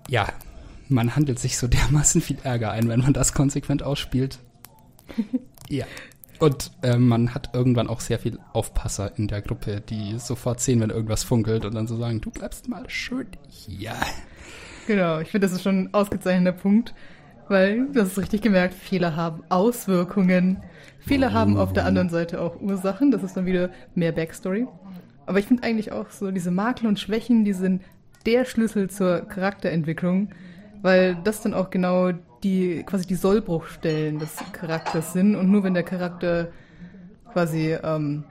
Ja, 0.09 0.29
man 0.89 1.17
handelt 1.17 1.39
sich 1.39 1.59
so 1.59 1.67
dermaßen 1.69 2.21
viel 2.21 2.39
Ärger 2.43 2.71
ein, 2.73 2.89
wenn 2.89 3.01
man 3.01 3.13
das 3.13 3.33
konsequent 3.33 3.83
ausspielt. 3.83 4.39
ja. 5.69 5.87
Und 6.39 6.73
äh, 6.83 6.99
man 6.99 7.35
hat 7.35 7.55
irgendwann 7.55 7.89
auch 7.89 8.01
sehr 8.01 8.19
viel 8.19 8.39
Aufpasser 8.53 9.17
in 9.17 9.27
der 9.27 9.41
Gruppe, 9.41 9.81
die 9.81 10.19
sofort 10.19 10.61
sehen, 10.61 10.81
wenn 10.81 10.91
irgendwas 10.91 11.25
funkelt 11.25 11.65
und 11.65 11.75
dann 11.75 11.87
so 11.87 11.97
sagen, 11.97 12.21
du 12.21 12.31
bleibst 12.31 12.69
mal 12.69 12.85
schön 12.91 13.29
hier. 13.49 13.95
Genau, 14.87 15.19
ich 15.21 15.31
finde, 15.31 15.47
das 15.47 15.57
ist 15.57 15.63
schon 15.63 15.85
ein 15.85 15.95
ausgezeichneter 15.95 16.53
Punkt, 16.53 16.95
weil 17.49 17.87
du 17.89 18.01
hast 18.01 18.19
richtig 18.19 18.43
gemerkt, 18.43 18.75
Fehler 18.75 19.17
haben 19.17 19.43
Auswirkungen. 19.49 20.63
Fehler 20.99 21.33
haben 21.33 21.57
auf 21.57 21.73
der 21.73 21.87
anderen 21.87 22.09
Seite 22.09 22.41
auch 22.41 22.61
Ursachen. 22.61 23.11
Das 23.11 23.23
ist 23.23 23.37
dann 23.37 23.47
wieder 23.47 23.71
mehr 23.95 24.13
Backstory. 24.13 24.67
Aber 25.27 25.39
ich 25.39 25.47
finde 25.47 25.63
eigentlich 25.63 25.93
auch 25.93 26.11
so 26.11 26.31
diese 26.31 26.51
Makel 26.51 26.87
und 26.87 26.99
Schwächen, 26.99 27.45
die 27.45 27.53
sind 27.53 27.83
der 28.27 28.45
Schlüssel 28.45 28.91
zur 28.91 29.21
Charakterentwicklung, 29.21 30.31
weil 30.83 31.17
das 31.25 31.43
dann 31.43 31.55
auch 31.55 31.71
genau 31.71 32.13
die 32.43 32.83
quasi 32.85 33.07
die 33.07 33.15
Sollbruchstellen 33.15 34.19
des 34.19 34.37
Charakters 34.53 35.13
sind 35.13 35.37
und 35.37 35.51
nur 35.51 35.65
wenn 35.65 35.75
der 35.75 35.83
Charakter 35.83 36.49
quasi 37.33 37.77
ähm, 37.83 38.25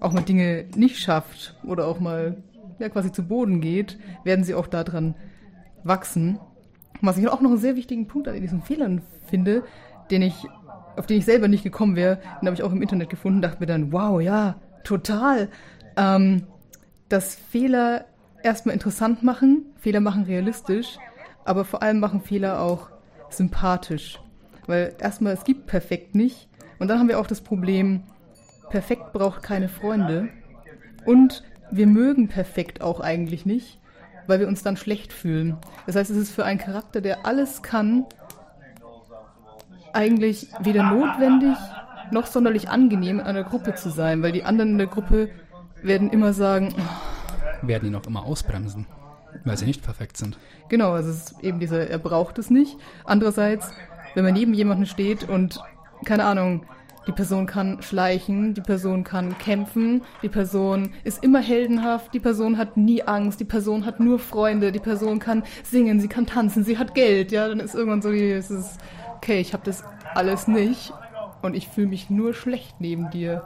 auch 0.00 0.12
mal 0.12 0.22
Dinge 0.22 0.66
nicht 0.76 0.98
schafft 0.98 1.56
oder 1.64 1.86
auch 1.86 2.00
mal 2.00 2.36
ja 2.78 2.88
quasi 2.88 3.12
zu 3.12 3.22
Boden 3.22 3.60
geht, 3.60 3.98
werden 4.24 4.44
sie 4.44 4.54
auch 4.54 4.66
daran 4.66 5.14
wachsen. 5.84 6.38
Was 7.02 7.18
ich 7.18 7.28
auch 7.28 7.40
noch 7.40 7.50
einen 7.50 7.58
sehr 7.58 7.76
wichtigen 7.76 8.06
Punkt 8.06 8.28
an 8.28 8.40
diesen 8.40 8.62
Fehlern 8.62 9.02
finde, 9.26 9.64
den 10.10 10.22
ich 10.22 10.46
auf 10.96 11.06
den 11.06 11.18
ich 11.18 11.24
selber 11.24 11.48
nicht 11.48 11.64
gekommen 11.64 11.96
wäre, 11.96 12.16
den 12.40 12.46
habe 12.46 12.54
ich 12.54 12.62
auch 12.62 12.72
im 12.72 12.82
Internet 12.82 13.08
gefunden, 13.10 13.40
dachte 13.40 13.60
mir 13.60 13.66
dann, 13.66 13.92
wow, 13.92 14.20
ja, 14.20 14.56
total. 14.84 15.48
Ähm, 15.96 16.42
dass 17.08 17.34
Fehler 17.34 18.04
erstmal 18.42 18.74
interessant 18.74 19.22
machen, 19.22 19.66
Fehler 19.76 20.00
machen 20.00 20.24
realistisch, 20.24 20.98
aber 21.44 21.64
vor 21.64 21.82
allem 21.82 22.00
machen 22.00 22.20
Fehler 22.20 22.60
auch 22.60 22.90
sympathisch. 23.30 24.20
Weil 24.66 24.94
erstmal, 25.00 25.32
es 25.32 25.44
gibt 25.44 25.66
perfekt 25.66 26.14
nicht. 26.14 26.48
Und 26.78 26.88
dann 26.88 26.98
haben 26.98 27.08
wir 27.08 27.18
auch 27.18 27.26
das 27.26 27.40
Problem, 27.40 28.02
perfekt 28.68 29.12
braucht 29.12 29.42
keine 29.42 29.68
Freunde. 29.68 30.28
Und 31.04 31.42
wir 31.70 31.86
mögen 31.86 32.28
perfekt 32.28 32.82
auch 32.82 33.00
eigentlich 33.00 33.46
nicht, 33.46 33.79
weil 34.30 34.40
wir 34.40 34.48
uns 34.48 34.62
dann 34.62 34.76
schlecht 34.76 35.12
fühlen. 35.12 35.58
Das 35.86 35.96
heißt, 35.96 36.10
es 36.10 36.16
ist 36.16 36.30
für 36.30 36.44
einen 36.44 36.58
Charakter, 36.58 37.00
der 37.00 37.26
alles 37.26 37.62
kann, 37.62 38.06
eigentlich 39.92 40.46
weder 40.60 40.84
notwendig 40.84 41.56
noch 42.12 42.26
sonderlich 42.26 42.68
angenehm, 42.68 43.20
in 43.20 43.26
einer 43.26 43.44
Gruppe 43.44 43.74
zu 43.74 43.90
sein, 43.90 44.22
weil 44.22 44.32
die 44.32 44.44
anderen 44.44 44.70
in 44.72 44.78
der 44.78 44.86
Gruppe 44.86 45.28
werden 45.82 46.10
immer 46.10 46.32
sagen, 46.32 46.74
oh. 46.76 47.66
werden 47.66 47.88
ihn 47.88 47.94
auch 47.94 48.06
immer 48.06 48.24
ausbremsen, 48.24 48.86
weil 49.44 49.56
sie 49.56 49.66
nicht 49.66 49.82
perfekt 49.82 50.16
sind. 50.16 50.38
Genau, 50.68 50.92
also 50.92 51.10
es 51.10 51.32
ist 51.32 51.44
eben 51.44 51.60
dieser, 51.60 51.88
er 51.88 51.98
braucht 51.98 52.38
es 52.38 52.50
nicht. 52.50 52.76
Andererseits, 53.04 53.72
wenn 54.14 54.24
man 54.24 54.34
neben 54.34 54.54
jemanden 54.54 54.86
steht 54.86 55.28
und, 55.28 55.60
keine 56.04 56.24
Ahnung, 56.24 56.66
die 57.06 57.12
Person 57.12 57.46
kann 57.46 57.82
schleichen, 57.82 58.54
die 58.54 58.60
Person 58.60 59.04
kann 59.04 59.36
kämpfen, 59.38 60.02
die 60.22 60.28
Person 60.28 60.90
ist 61.04 61.24
immer 61.24 61.40
heldenhaft, 61.40 62.12
die 62.12 62.20
Person 62.20 62.58
hat 62.58 62.76
nie 62.76 63.02
Angst, 63.02 63.40
die 63.40 63.44
Person 63.44 63.86
hat 63.86 64.00
nur 64.00 64.18
Freunde, 64.18 64.72
die 64.72 64.78
Person 64.78 65.18
kann 65.18 65.42
singen, 65.62 66.00
sie 66.00 66.08
kann 66.08 66.26
tanzen, 66.26 66.64
sie 66.64 66.78
hat 66.78 66.94
Geld, 66.94 67.32
ja, 67.32 67.48
dann 67.48 67.60
ist 67.60 67.74
irgendwann 67.74 68.02
so 68.02 68.10
es 68.10 68.50
ist, 68.50 68.78
okay, 69.16 69.40
ich 69.40 69.52
habe 69.52 69.62
das 69.64 69.84
alles 70.14 70.46
nicht 70.46 70.92
und 71.42 71.54
ich 71.54 71.68
fühle 71.68 71.88
mich 71.88 72.10
nur 72.10 72.34
schlecht 72.34 72.76
neben 72.80 73.10
dir. 73.10 73.44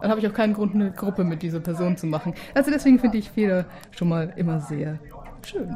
Dann 0.00 0.10
habe 0.10 0.20
ich 0.20 0.28
auch 0.28 0.34
keinen 0.34 0.54
Grund, 0.54 0.74
eine 0.74 0.90
Gruppe 0.92 1.24
mit 1.24 1.42
dieser 1.42 1.60
Person 1.60 1.96
zu 1.96 2.06
machen. 2.06 2.34
Also 2.54 2.70
deswegen 2.70 2.98
finde 2.98 3.18
ich 3.18 3.30
Fehler 3.30 3.64
schon 3.90 4.08
mal 4.08 4.32
immer 4.36 4.60
sehr 4.60 4.98
schön. 5.42 5.74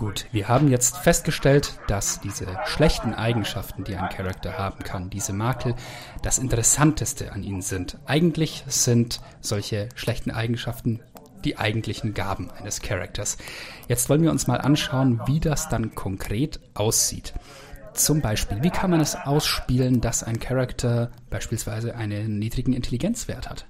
Gut, 0.00 0.24
wir 0.32 0.48
haben 0.48 0.68
jetzt 0.68 0.96
festgestellt, 0.96 1.78
dass 1.86 2.22
diese 2.22 2.46
schlechten 2.64 3.12
Eigenschaften, 3.12 3.84
die 3.84 3.96
ein 3.96 4.08
Charakter 4.08 4.56
haben 4.56 4.82
kann, 4.82 5.10
diese 5.10 5.34
Makel, 5.34 5.74
das 6.22 6.38
Interessanteste 6.38 7.32
an 7.32 7.42
ihnen 7.42 7.60
sind. 7.60 7.98
Eigentlich 8.06 8.64
sind 8.66 9.20
solche 9.42 9.90
schlechten 9.96 10.30
Eigenschaften 10.30 11.00
die 11.44 11.58
eigentlichen 11.58 12.14
Gaben 12.14 12.50
eines 12.50 12.80
Charakters. 12.80 13.36
Jetzt 13.88 14.08
wollen 14.08 14.22
wir 14.22 14.30
uns 14.30 14.46
mal 14.46 14.62
anschauen, 14.62 15.20
wie 15.26 15.38
das 15.38 15.68
dann 15.68 15.94
konkret 15.94 16.60
aussieht. 16.72 17.34
Zum 17.92 18.22
Beispiel, 18.22 18.62
wie 18.62 18.70
kann 18.70 18.90
man 18.90 19.00
es 19.00 19.16
ausspielen, 19.16 20.00
dass 20.00 20.22
ein 20.22 20.40
Charakter 20.40 21.10
beispielsweise 21.28 21.94
einen 21.94 22.38
niedrigen 22.38 22.72
Intelligenzwert 22.72 23.50
hat? 23.50 23.66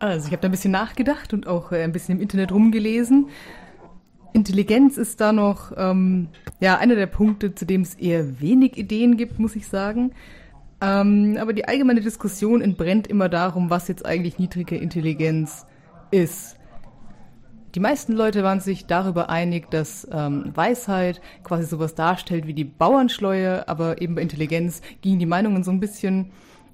Also 0.00 0.26
ich 0.26 0.32
habe 0.32 0.42
da 0.42 0.48
ein 0.48 0.52
bisschen 0.52 0.72
nachgedacht 0.72 1.32
und 1.32 1.46
auch 1.46 1.70
äh, 1.70 1.84
ein 1.84 1.92
bisschen 1.92 2.16
im 2.16 2.22
Internet 2.22 2.50
rumgelesen. 2.50 3.28
Intelligenz 4.32 4.96
ist 4.96 5.20
da 5.20 5.32
noch 5.32 5.72
ähm, 5.76 6.28
ja 6.60 6.78
einer 6.78 6.94
der 6.94 7.06
Punkte, 7.06 7.54
zu 7.54 7.66
dem 7.66 7.82
es 7.82 7.94
eher 7.94 8.40
wenig 8.40 8.76
Ideen 8.76 9.16
gibt, 9.16 9.38
muss 9.38 9.56
ich 9.56 9.68
sagen. 9.68 10.12
Ähm, 10.80 11.36
aber 11.40 11.52
die 11.52 11.66
allgemeine 11.66 12.00
Diskussion 12.00 12.60
entbrennt 12.60 13.06
immer 13.06 13.28
darum, 13.28 13.70
was 13.70 13.88
jetzt 13.88 14.04
eigentlich 14.04 14.38
niedrige 14.38 14.76
Intelligenz 14.76 15.66
ist. 16.10 16.56
Die 17.74 17.80
meisten 17.80 18.12
Leute 18.12 18.42
waren 18.42 18.60
sich 18.60 18.86
darüber 18.86 19.30
einig, 19.30 19.70
dass 19.70 20.06
ähm, 20.12 20.50
Weisheit 20.54 21.22
quasi 21.42 21.64
sowas 21.64 21.94
darstellt 21.94 22.46
wie 22.46 22.52
die 22.52 22.64
Bauernschleue, 22.64 23.66
aber 23.66 24.02
eben 24.02 24.14
bei 24.14 24.22
Intelligenz 24.22 24.82
gingen 25.00 25.18
die 25.18 25.26
Meinungen 25.26 25.64
so 25.64 25.70
ein 25.70 25.80
bisschen 25.80 26.32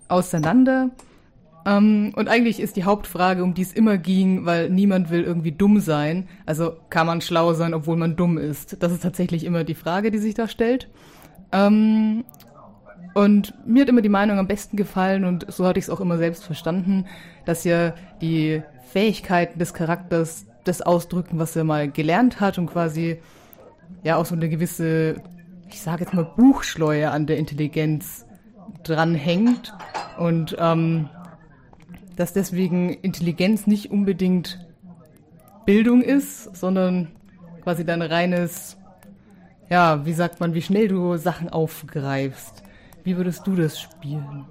auseinander. 0.09 0.91
Ähm, 1.67 2.13
und 2.17 2.29
eigentlich 2.29 2.61
ist 2.61 2.77
die 2.77 2.85
Hauptfrage, 2.85 3.43
um 3.43 3.55
die 3.55 3.63
es 3.63 3.73
immer 3.73 3.99
ging, 3.99 4.47
weil 4.47 4.71
niemand 4.71 5.11
will 5.11 5.23
irgendwie 5.23 5.53
dumm 5.53 5.81
sein. 5.81 6.29
Also 6.47 6.77
kann 6.91 7.07
man 7.07 7.21
schlau 7.21 7.53
sein, 7.53 7.75
obwohl 7.75 7.97
man 7.97 8.17
dumm 8.17 8.39
ist. 8.39 8.83
Das 8.83 8.93
ist 8.93 9.03
tatsächlich 9.03 9.45
immer 9.45 9.65
die 9.65 9.75
Frage, 9.75 10.11
die 10.11 10.19
sich 10.19 10.35
da 10.35 10.49
stellt. 10.49 10.89
Ähm, 11.53 12.25
und 13.15 13.55
mir 13.67 13.83
hat 13.83 13.89
immer 13.89 14.03
die 14.03 14.09
Meinung 14.09 14.39
am 14.39 14.47
besten 14.47 14.77
gefallen 14.77 15.25
und 15.25 15.51
so 15.51 15.67
hatte 15.67 15.79
ich 15.79 15.87
es 15.87 15.91
auch 15.91 16.01
immer 16.01 16.19
selbst 16.19 16.45
verstanden, 16.45 17.07
dass 17.47 17.65
ja 17.65 17.95
die 18.21 18.63
Fähigkeiten 18.93 19.59
des 19.59 19.75
Charakters 19.75 20.47
das 20.65 20.83
ausdrücken, 20.83 21.39
was 21.39 21.57
er 21.57 21.65
mal 21.65 21.91
gelernt 21.91 22.41
hat 22.41 22.59
und 22.59 22.67
quasi 22.67 23.19
ja 24.05 24.17
auch 24.17 24.27
so 24.27 24.35
eine 24.35 24.49
gewisse, 24.49 25.17
ich 25.69 25.81
sage 25.81 26.05
jetzt 26.05 26.15
mal 26.15 26.31
Buchschleue 26.37 27.11
an 27.11 27.27
der 27.27 27.39
Intelligenz 27.39 28.27
dranhängt 28.85 29.75
und 30.19 30.57
ähm, 30.59 31.09
dass 32.19 32.33
deswegen 32.33 32.91
Intelligenz 32.91 33.67
nicht 33.67 33.91
unbedingt 33.91 34.67
Bildung 35.67 36.03
ist, 36.03 36.57
sondern 36.57 37.09
quasi 37.63 37.85
dein 37.85 38.03
reines 38.03 38.79
ja, 39.71 40.07
wie 40.07 40.13
sagt 40.13 40.41
man, 40.41 40.55
wie 40.55 40.63
schnell 40.63 40.89
du 40.89 41.17
Sachen 41.17 41.49
aufgreifst. 41.49 42.63
Wie 43.05 43.17
würdest 43.17 43.47
du 43.47 43.55
das 43.55 43.81
spielen? 43.81 44.47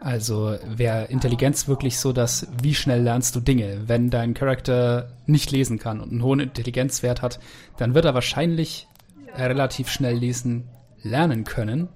Also 0.00 0.56
wäre 0.66 1.04
Intelligenz 1.04 1.68
wirklich 1.68 1.98
so, 1.98 2.12
dass 2.12 2.48
wie 2.60 2.74
schnell 2.74 3.02
lernst 3.02 3.36
du 3.36 3.40
Dinge? 3.40 3.82
Wenn 3.86 4.10
dein 4.10 4.34
Charakter 4.34 5.12
nicht 5.26 5.50
lesen 5.50 5.78
kann 5.78 6.00
und 6.00 6.10
einen 6.10 6.22
hohen 6.22 6.40
Intelligenzwert 6.40 7.22
hat, 7.22 7.38
dann 7.76 7.94
wird 7.94 8.04
er 8.04 8.14
wahrscheinlich 8.14 8.88
relativ 9.34 9.88
schnell 9.88 10.16
lesen 10.16 10.68
lernen 11.02 11.44
können. 11.44 11.88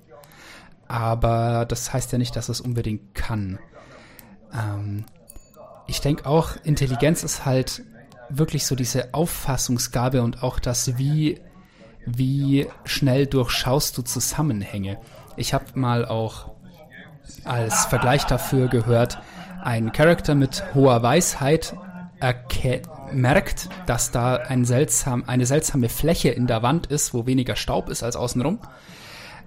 Aber 0.87 1.67
das 1.67 1.93
heißt 1.93 2.13
ja 2.13 2.19
nicht, 2.19 2.37
dass 2.37 2.49
es 2.49 2.61
unbedingt 2.61 3.15
kann. 3.15 3.59
Ähm, 4.55 5.05
ich 5.87 6.01
denke 6.01 6.27
auch, 6.27 6.51
Intelligenz 6.65 7.23
ist 7.23 7.45
halt 7.45 7.83
wirklich 8.29 8.67
so 8.67 8.75
diese 8.75 9.15
Auffassungsgabe 9.15 10.23
und 10.23 10.43
auch 10.43 10.59
das, 10.59 10.99
wie, 10.99 11.41
wie 12.05 12.67
schnell 12.85 13.27
durchschaust 13.27 13.97
du 13.97 14.03
Zusammenhänge. 14.03 14.99
Ich 15.37 15.55
habe 15.55 15.65
mal 15.75 16.05
auch 16.05 16.51
als 17.45 17.87
Vergleich 17.87 18.25
dafür 18.25 18.69
gehört, 18.69 19.19
ein 19.63 19.93
Charakter 19.93 20.35
mit 20.35 20.63
hoher 20.75 21.03
Weisheit 21.03 21.77
merkt, 23.13 23.69
dass 23.87 24.11
da 24.11 24.37
ein 24.37 24.65
seltsam, 24.65 25.25
eine 25.27 25.47
seltsame 25.47 25.89
Fläche 25.89 26.31
in 26.31 26.47
der 26.47 26.63
Wand 26.63 26.87
ist, 26.87 27.15
wo 27.15 27.27
weniger 27.27 27.57
Staub 27.57 27.89
ist 27.89 28.03
als 28.03 28.17
außenrum. 28.17 28.59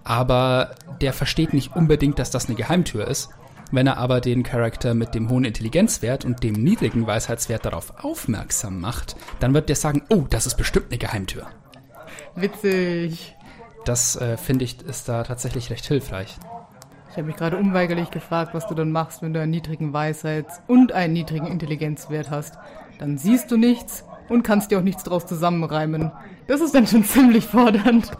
Aber 0.03 0.75
der 1.01 1.13
versteht 1.13 1.53
nicht 1.53 1.75
unbedingt, 1.75 2.19
dass 2.19 2.31
das 2.31 2.47
eine 2.47 2.55
Geheimtür 2.55 3.07
ist. 3.07 3.29
Wenn 3.71 3.87
er 3.87 3.97
aber 3.97 4.19
den 4.19 4.43
Charakter 4.43 4.93
mit 4.93 5.13
dem 5.13 5.29
hohen 5.29 5.45
Intelligenzwert 5.45 6.25
und 6.25 6.43
dem 6.43 6.53
niedrigen 6.53 7.05
Weisheitswert 7.05 7.65
darauf 7.65 8.03
aufmerksam 8.03 8.79
macht, 8.79 9.15
dann 9.39 9.53
wird 9.53 9.69
der 9.69 9.75
sagen, 9.75 10.03
oh, 10.09 10.25
das 10.29 10.47
ist 10.47 10.55
bestimmt 10.55 10.87
eine 10.89 10.97
Geheimtür. 10.97 11.47
Witzig. 12.35 13.35
Das 13.85 14.15
äh, 14.15 14.37
finde 14.37 14.65
ich 14.65 14.81
ist 14.81 15.07
da 15.07 15.23
tatsächlich 15.23 15.69
recht 15.69 15.85
hilfreich. 15.85 16.37
Ich 17.11 17.17
habe 17.17 17.27
mich 17.27 17.35
gerade 17.35 17.57
unweigerlich 17.57 18.11
gefragt, 18.11 18.53
was 18.53 18.67
du 18.67 18.75
dann 18.75 18.91
machst, 18.91 19.21
wenn 19.21 19.33
du 19.33 19.41
einen 19.41 19.51
niedrigen 19.51 19.93
Weisheits- 19.93 20.61
und 20.67 20.91
einen 20.91 21.13
niedrigen 21.13 21.47
Intelligenzwert 21.47 22.29
hast. 22.29 22.57
Dann 22.99 23.17
siehst 23.17 23.49
du 23.51 23.57
nichts 23.57 24.03
und 24.29 24.43
kannst 24.43 24.71
dir 24.71 24.79
auch 24.79 24.83
nichts 24.83 25.03
draus 25.03 25.25
zusammenreimen. 25.25 26.11
Das 26.47 26.61
ist 26.61 26.75
dann 26.75 26.87
schon 26.87 27.03
ziemlich 27.05 27.45
fordernd. 27.45 28.11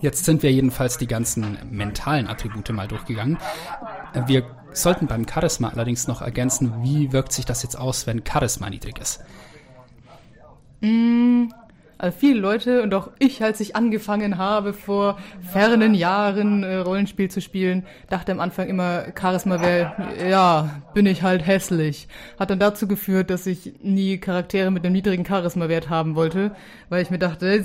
Jetzt 0.00 0.24
sind 0.24 0.42
wir 0.42 0.50
jedenfalls 0.50 0.96
die 0.96 1.06
ganzen 1.06 1.58
mentalen 1.70 2.26
Attribute 2.26 2.70
mal 2.70 2.88
durchgegangen. 2.88 3.36
Wir 4.26 4.44
sollten 4.72 5.06
beim 5.06 5.26
Charisma 5.28 5.68
allerdings 5.68 6.06
noch 6.08 6.22
ergänzen, 6.22 6.82
wie 6.82 7.12
wirkt 7.12 7.32
sich 7.32 7.44
das 7.44 7.62
jetzt 7.62 7.76
aus, 7.76 8.06
wenn 8.06 8.22
Charisma 8.26 8.70
niedrig 8.70 8.98
ist? 8.98 9.20
Mm, 10.80 11.48
also 11.98 12.16
viele 12.18 12.40
Leute 12.40 12.82
und 12.82 12.94
auch 12.94 13.10
ich, 13.18 13.42
als 13.42 13.60
ich 13.60 13.76
angefangen 13.76 14.38
habe, 14.38 14.72
vor 14.72 15.18
fernen 15.52 15.92
Jahren 15.92 16.62
äh, 16.62 16.76
Rollenspiel 16.76 17.30
zu 17.30 17.42
spielen, 17.42 17.84
dachte 18.08 18.32
am 18.32 18.40
Anfang 18.40 18.68
immer, 18.68 19.04
Charisma 19.18 19.60
wäre, 19.60 19.92
ja, 20.30 20.82
bin 20.94 21.04
ich 21.04 21.22
halt 21.22 21.46
hässlich. 21.46 22.08
Hat 22.38 22.48
dann 22.48 22.58
dazu 22.58 22.88
geführt, 22.88 23.28
dass 23.28 23.46
ich 23.46 23.74
nie 23.82 24.16
Charaktere 24.16 24.70
mit 24.70 24.84
einem 24.84 24.94
niedrigen 24.94 25.26
Charisma-Wert 25.26 25.90
haben 25.90 26.14
wollte, 26.14 26.52
weil 26.88 27.02
ich 27.02 27.10
mir 27.10 27.18
dachte, 27.18 27.62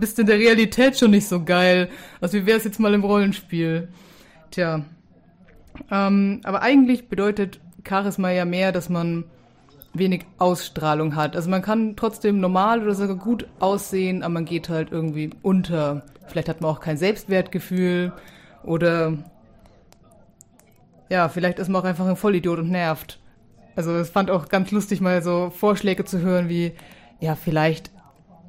bist 0.00 0.18
in 0.18 0.26
der 0.26 0.38
Realität 0.38 0.98
schon 0.98 1.12
nicht 1.12 1.28
so 1.28 1.44
geil. 1.44 1.90
Also 2.20 2.38
wie 2.38 2.46
wäre 2.46 2.58
es 2.58 2.64
jetzt 2.64 2.80
mal 2.80 2.92
im 2.92 3.04
Rollenspiel? 3.04 3.88
Tja. 4.50 4.84
Ähm, 5.90 6.40
aber 6.44 6.62
eigentlich 6.62 7.08
bedeutet 7.08 7.60
Charisma 7.86 8.30
ja 8.30 8.44
mehr, 8.44 8.72
dass 8.72 8.88
man 8.88 9.24
wenig 9.92 10.24
Ausstrahlung 10.38 11.16
hat. 11.16 11.34
Also 11.36 11.50
man 11.50 11.62
kann 11.62 11.96
trotzdem 11.96 12.40
normal 12.40 12.82
oder 12.82 12.94
sogar 12.94 13.16
gut 13.16 13.46
aussehen, 13.58 14.22
aber 14.22 14.34
man 14.34 14.44
geht 14.44 14.68
halt 14.68 14.92
irgendwie 14.92 15.30
unter. 15.42 16.02
Vielleicht 16.28 16.48
hat 16.48 16.60
man 16.60 16.70
auch 16.70 16.80
kein 16.80 16.96
Selbstwertgefühl 16.96 18.12
oder 18.62 19.14
ja, 21.08 21.28
vielleicht 21.28 21.58
ist 21.58 21.68
man 21.68 21.82
auch 21.82 21.86
einfach 21.86 22.06
ein 22.06 22.16
Vollidiot 22.16 22.60
und 22.60 22.70
nervt. 22.70 23.18
Also 23.74 23.92
es 23.94 24.10
fand 24.10 24.30
auch 24.30 24.48
ganz 24.48 24.70
lustig, 24.70 25.00
mal 25.00 25.22
so 25.22 25.50
Vorschläge 25.50 26.04
zu 26.04 26.20
hören 26.20 26.48
wie, 26.48 26.72
ja, 27.18 27.34
vielleicht 27.34 27.90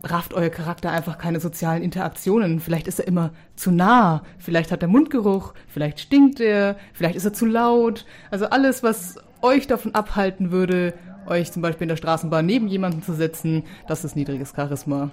rafft 0.03 0.33
euer 0.33 0.49
Charakter 0.49 0.91
einfach 0.91 1.17
keine 1.17 1.39
sozialen 1.39 1.83
Interaktionen. 1.83 2.59
Vielleicht 2.59 2.87
ist 2.87 2.99
er 2.99 3.07
immer 3.07 3.31
zu 3.55 3.71
nah. 3.71 4.23
Vielleicht 4.39 4.71
hat 4.71 4.81
er 4.81 4.87
Mundgeruch. 4.87 5.53
Vielleicht 5.67 5.99
stinkt 5.99 6.39
er. 6.39 6.77
Vielleicht 6.93 7.15
ist 7.15 7.25
er 7.25 7.33
zu 7.33 7.45
laut. 7.45 8.05
Also 8.29 8.47
alles, 8.47 8.83
was 8.83 9.17
euch 9.41 9.67
davon 9.67 9.95
abhalten 9.95 10.51
würde, 10.51 10.93
euch 11.27 11.51
zum 11.51 11.61
Beispiel 11.61 11.83
in 11.83 11.89
der 11.89 11.97
Straßenbahn 11.97 12.45
neben 12.45 12.67
jemanden 12.67 13.03
zu 13.03 13.13
setzen, 13.13 13.63
das 13.87 14.03
ist 14.03 14.15
niedriges 14.15 14.53
Charisma. 14.55 15.11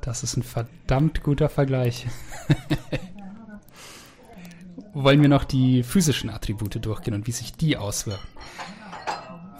Das 0.00 0.22
ist 0.22 0.36
ein 0.36 0.42
verdammt 0.42 1.22
guter 1.22 1.48
Vergleich. 1.48 2.06
Wollen 4.92 5.22
wir 5.22 5.28
noch 5.28 5.44
die 5.44 5.82
physischen 5.82 6.30
Attribute 6.30 6.84
durchgehen 6.84 7.14
und 7.14 7.26
wie 7.26 7.32
sich 7.32 7.54
die 7.54 7.76
auswirken? 7.76 8.28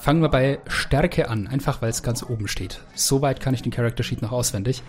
Fangen 0.05 0.21
wir 0.21 0.29
bei 0.29 0.59
Stärke 0.67 1.31
an, 1.31 1.47
einfach 1.47 1.81
weil 1.81 1.89
es 1.89 2.03
ganz 2.03 2.23
oben 2.23 2.47
steht. 2.47 2.83
Soweit 2.95 3.41
kann 3.41 3.55
ich 3.55 3.63
den 3.63 3.73
Character 3.73 4.03
Sheet 4.03 4.21
noch 4.21 4.33
auswendig. 4.33 4.83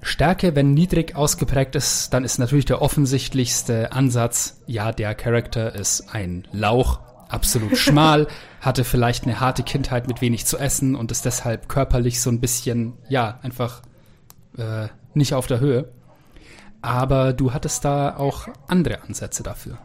Stärke, 0.00 0.54
wenn 0.54 0.74
niedrig 0.74 1.16
ausgeprägt 1.16 1.74
ist, 1.74 2.14
dann 2.14 2.22
ist 2.22 2.38
natürlich 2.38 2.66
der 2.66 2.82
offensichtlichste 2.82 3.90
Ansatz, 3.90 4.62
ja, 4.68 4.92
der 4.92 5.16
Charakter 5.16 5.74
ist 5.74 6.14
ein 6.14 6.46
Lauch, 6.52 7.00
absolut 7.28 7.76
schmal, 7.76 8.28
hatte 8.60 8.84
vielleicht 8.84 9.24
eine 9.24 9.40
harte 9.40 9.64
Kindheit 9.64 10.06
mit 10.06 10.20
wenig 10.20 10.46
zu 10.46 10.56
essen 10.56 10.94
und 10.94 11.10
ist 11.10 11.24
deshalb 11.24 11.68
körperlich 11.68 12.22
so 12.22 12.30
ein 12.30 12.38
bisschen, 12.38 12.92
ja, 13.08 13.40
einfach 13.42 13.82
äh, 14.56 14.86
nicht 15.14 15.34
auf 15.34 15.48
der 15.48 15.58
Höhe. 15.58 15.88
Aber 16.80 17.32
du 17.32 17.52
hattest 17.52 17.84
da 17.84 18.16
auch 18.16 18.46
andere 18.68 19.02
Ansätze 19.02 19.42
dafür. 19.42 19.78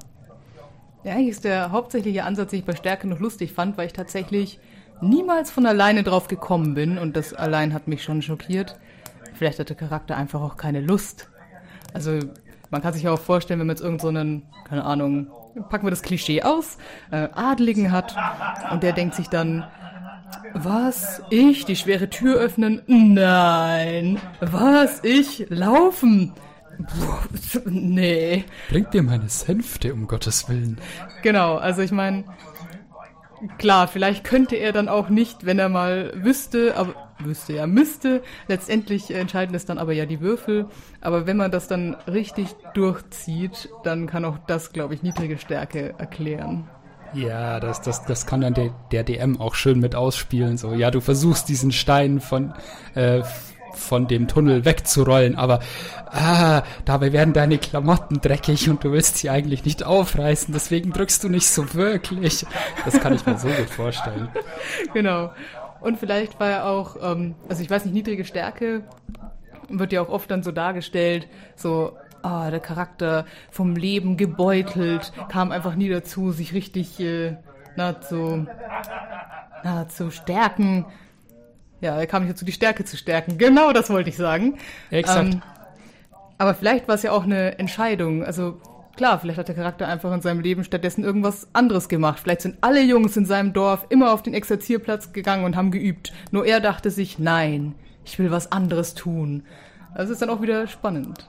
Ja, 1.05 1.11
eigentlich 1.13 1.29
ist 1.29 1.43
der 1.43 1.71
hauptsächliche 1.71 2.23
Ansatz, 2.23 2.49
den 2.49 2.59
ich 2.61 2.65
bei 2.65 2.75
Stärke 2.75 3.07
noch 3.07 3.19
lustig 3.19 3.53
fand, 3.53 3.77
weil 3.77 3.85
ich 3.85 3.93
tatsächlich 3.93 4.59
niemals 5.01 5.51
von 5.51 5.67
alleine 5.67 6.01
drauf 6.01 6.27
gekommen 6.27 6.73
bin 6.73 6.97
und 6.97 7.15
das 7.15 7.31
allein 7.35 7.75
hat 7.75 7.87
mich 7.87 8.03
schon 8.03 8.23
schockiert. 8.23 8.79
Vielleicht 9.35 9.59
hat 9.59 9.69
der 9.69 9.75
Charakter 9.75 10.17
einfach 10.17 10.41
auch 10.41 10.57
keine 10.57 10.81
Lust. 10.81 11.29
Also 11.93 12.17
man 12.71 12.81
kann 12.81 12.93
sich 12.93 13.03
ja 13.03 13.11
auch 13.11 13.19
vorstellen, 13.19 13.59
wenn 13.59 13.67
man 13.67 13.75
jetzt 13.75 13.83
irgendeinen, 13.83 14.47
so 14.51 14.67
keine 14.67 14.83
Ahnung, 14.83 15.27
packen 15.69 15.85
wir 15.85 15.91
das 15.91 16.01
Klischee 16.01 16.41
aus, 16.41 16.79
äh, 17.11 17.27
Adligen 17.35 17.91
hat 17.91 18.15
und 18.71 18.81
der 18.81 18.93
denkt 18.93 19.13
sich 19.13 19.27
dann, 19.27 19.63
was? 20.55 21.21
Ich 21.29 21.65
die 21.65 21.75
schwere 21.75 22.09
Tür 22.09 22.39
öffnen? 22.39 22.81
Nein. 22.87 24.17
Was? 24.41 25.03
Ich 25.03 25.45
laufen? 25.49 26.33
Nee. 27.65 28.45
Bringt 28.69 28.93
dir 28.93 29.03
meine 29.03 29.29
Sänfte, 29.29 29.93
um 29.93 30.07
Gottes 30.07 30.49
Willen. 30.49 30.77
Genau, 31.21 31.55
also 31.55 31.81
ich 31.81 31.91
meine, 31.91 32.25
klar, 33.57 33.87
vielleicht 33.87 34.23
könnte 34.23 34.55
er 34.55 34.71
dann 34.71 34.89
auch 34.89 35.09
nicht, 35.09 35.45
wenn 35.45 35.59
er 35.59 35.69
mal 35.69 36.11
wüsste, 36.15 36.75
aber 36.75 36.95
wüsste 37.19 37.53
ja, 37.53 37.67
müsste. 37.67 38.21
Letztendlich 38.47 39.13
entscheiden 39.13 39.55
es 39.55 39.65
dann 39.65 39.77
aber 39.77 39.93
ja 39.93 40.05
die 40.05 40.21
Würfel. 40.21 40.67
Aber 41.01 41.25
wenn 41.27 41.37
man 41.37 41.51
das 41.51 41.67
dann 41.67 41.95
richtig 42.07 42.49
durchzieht, 42.73 43.69
dann 43.83 44.07
kann 44.07 44.25
auch 44.25 44.37
das, 44.47 44.73
glaube 44.73 44.93
ich, 44.93 45.03
niedrige 45.03 45.37
Stärke 45.37 45.95
erklären. 45.97 46.69
Ja, 47.13 47.61
das, 47.61 47.81
das, 47.81 48.03
das 48.05 48.25
kann 48.25 48.41
dann 48.41 48.53
der, 48.53 48.71
der 48.91 49.03
DM 49.03 49.39
auch 49.39 49.55
schön 49.55 49.79
mit 49.79 49.95
ausspielen. 49.95 50.57
So, 50.57 50.73
ja, 50.73 50.91
du 50.91 50.99
versuchst 50.99 51.47
diesen 51.47 51.71
Stein 51.71 52.19
von, 52.19 52.53
äh, 52.93 53.21
von 53.75 54.07
dem 54.07 54.27
Tunnel 54.27 54.65
wegzurollen, 54.65 55.35
aber 55.35 55.59
ah, 56.11 56.63
dabei 56.85 57.13
werden 57.13 57.33
deine 57.33 57.57
Klamotten 57.57 58.21
dreckig 58.21 58.69
und 58.69 58.83
du 58.83 58.91
willst 58.91 59.17
sie 59.17 59.29
eigentlich 59.29 59.65
nicht 59.65 59.83
aufreißen, 59.83 60.53
deswegen 60.53 60.91
drückst 60.91 61.23
du 61.23 61.29
nicht 61.29 61.47
so 61.47 61.73
wirklich. 61.73 62.45
Das 62.85 62.99
kann 62.99 63.13
ich 63.13 63.25
mir 63.25 63.37
so 63.37 63.47
gut 63.47 63.69
vorstellen. 63.69 64.29
Genau. 64.93 65.31
Und 65.81 65.99
vielleicht 65.99 66.39
war 66.39 66.49
er 66.49 66.65
auch, 66.65 66.95
ähm, 67.01 67.35
also 67.47 67.61
ich 67.61 67.69
weiß 67.69 67.85
nicht, 67.85 67.93
niedrige 67.93 68.25
Stärke 68.25 68.83
wird 69.69 69.91
ja 69.91 70.01
auch 70.01 70.09
oft 70.09 70.31
dann 70.31 70.43
so 70.43 70.51
dargestellt, 70.51 71.27
so, 71.55 71.97
ah, 72.21 72.49
der 72.49 72.59
Charakter 72.59 73.25
vom 73.51 73.75
Leben 73.75 74.17
gebeutelt, 74.17 75.13
kam 75.29 75.51
einfach 75.51 75.75
nie 75.75 75.89
dazu, 75.89 76.31
sich 76.31 76.53
richtig 76.53 76.99
äh, 76.99 77.37
na, 77.75 78.01
zu, 78.01 78.47
na, 79.63 79.87
zu 79.87 80.11
stärken. 80.11 80.85
Ja, 81.81 81.97
er 81.97 82.07
kam 82.07 82.23
nicht 82.23 82.33
dazu, 82.33 82.45
die 82.45 82.51
Stärke 82.51 82.85
zu 82.85 82.97
stärken. 82.97 83.37
Genau 83.37 83.73
das 83.73 83.89
wollte 83.89 84.09
ich 84.09 84.17
sagen. 84.17 84.57
Exakt. 84.91 85.33
Ähm, 85.33 85.41
aber 86.37 86.53
vielleicht 86.53 86.87
war 86.87 86.95
es 86.95 87.03
ja 87.03 87.11
auch 87.11 87.23
eine 87.23 87.59
Entscheidung. 87.59 88.23
Also 88.23 88.59
Klar, 88.95 89.19
vielleicht 89.19 89.37
hat 89.37 89.49
der 89.49 89.55
Charakter 89.55 89.89
einfach 89.89 90.13
in 90.13 90.21
seinem 90.21 90.39
Leben 90.39 90.63
stattdessen 90.63 91.03
irgendwas 91.03 91.49
anderes 91.51 91.89
gemacht. 91.89 92.21
Vielleicht 92.21 92.41
sind 92.41 92.57
alle 92.61 92.81
Jungs 92.81 93.17
in 93.17 93.25
seinem 93.25 93.51
Dorf 93.51 93.85
immer 93.89 94.13
auf 94.13 94.23
den 94.23 94.33
Exerzierplatz 94.33 95.11
gegangen 95.11 95.43
und 95.43 95.57
haben 95.57 95.71
geübt. 95.71 96.13
Nur 96.31 96.45
er 96.45 96.61
dachte 96.61 96.91
sich, 96.91 97.19
nein, 97.19 97.75
ich 98.05 98.17
will 98.19 98.31
was 98.31 98.53
anderes 98.53 98.93
tun. 98.93 99.43
Also 99.93 100.13
ist 100.13 100.21
dann 100.21 100.29
auch 100.29 100.41
wieder 100.41 100.67
spannend. 100.67 101.27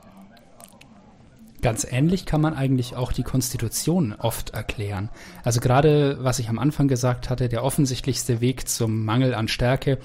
Ganz 1.61 1.85
ähnlich 1.91 2.25
kann 2.27 2.41
man 2.41 2.55
eigentlich 2.55 2.95
auch 2.95 3.11
die 3.11 3.25
Konstitution 3.25 4.15
oft 4.17 4.51
erklären. 4.51 5.09
Also 5.43 5.59
gerade, 5.59 6.19
was 6.21 6.39
ich 6.39 6.49
am 6.49 6.61
Anfang 6.61 6.87
gesagt 6.87 7.31
hatte, 7.31 7.49
der 7.49 7.65
offensichtlichste 7.65 8.41
Weg 8.41 8.69
zum 8.69 9.05
Mangel 9.05 9.35
an 9.35 9.49
Stärke, 9.49 9.99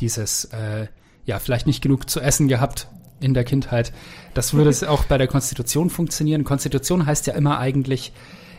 dieses, 0.00 0.46
äh, 0.46 0.86
ja, 1.24 1.38
vielleicht 1.38 1.66
nicht 1.66 1.82
genug 1.82 2.08
zu 2.08 2.20
essen 2.20 2.48
gehabt 2.48 2.88
in 3.20 3.34
der 3.34 3.44
Kindheit. 3.44 3.92
Das 4.34 4.54
würde 4.54 4.70
es 4.70 4.84
auch 4.84 5.04
bei 5.04 5.18
der 5.18 5.26
Konstitution 5.26 5.90
funktionieren. 5.90 6.44
Konstitution 6.44 7.06
heißt 7.06 7.26
ja 7.26 7.34
immer 7.34 7.58
eigentlich, 7.58 8.12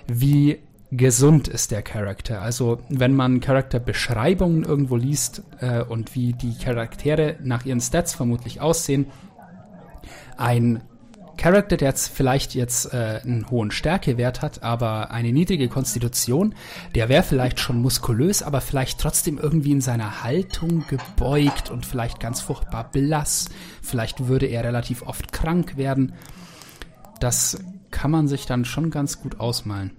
wie 0.08 0.60
gesund 0.92 1.48
ist 1.48 1.72
der 1.72 1.82
Charakter. 1.82 2.42
Also 2.42 2.80
wenn 2.90 3.14
man 3.14 3.40
Charakterbeschreibungen 3.40 4.64
irgendwo 4.64 4.96
liest 4.96 5.44
äh, 5.60 5.84
und 5.84 6.16
wie 6.16 6.34
die 6.34 6.58
Charaktere 6.58 7.36
nach 7.44 7.66
ihren 7.66 7.82
Stats 7.82 8.16
vermutlich 8.16 8.62
aussehen, 8.62 9.08
ein 10.38 10.82
Charakter, 11.38 11.78
der 11.78 11.90
jetzt 11.90 12.10
vielleicht 12.10 12.56
jetzt 12.56 12.94
äh, 12.94 13.22
einen 13.24 13.50
hohen 13.50 13.72
Stärkewert 13.72 14.42
hat, 14.42 14.64
aber 14.64 15.12
eine 15.12 15.32
niedrige 15.32 15.70
Konstitution, 15.70 16.56
der 16.96 17.10
wäre 17.10 17.24
vielleicht 17.24 17.60
schon 17.60 17.82
muskulös, 17.82 18.44
aber 18.44 18.60
vielleicht 18.62 19.00
trotzdem 19.00 19.38
irgendwie 19.38 19.72
in 19.72 19.82
seiner 19.82 20.24
Haltung 20.24 20.84
gebeugt 20.90 21.70
und 21.70 21.86
vielleicht 21.86 22.20
ganz 22.20 22.42
furchtbar 22.42 22.90
blass. 22.92 23.50
Vielleicht 23.82 24.28
würde 24.28 24.48
er 24.48 24.64
relativ 24.64 25.04
oft 25.04 25.32
krank 25.32 25.78
werden. 25.78 26.14
Das 27.20 27.64
kann 27.92 28.12
man 28.12 28.28
sich 28.28 28.46
dann 28.46 28.66
schon 28.66 28.90
ganz 28.90 29.22
gut 29.22 29.40
ausmalen. 29.40 29.92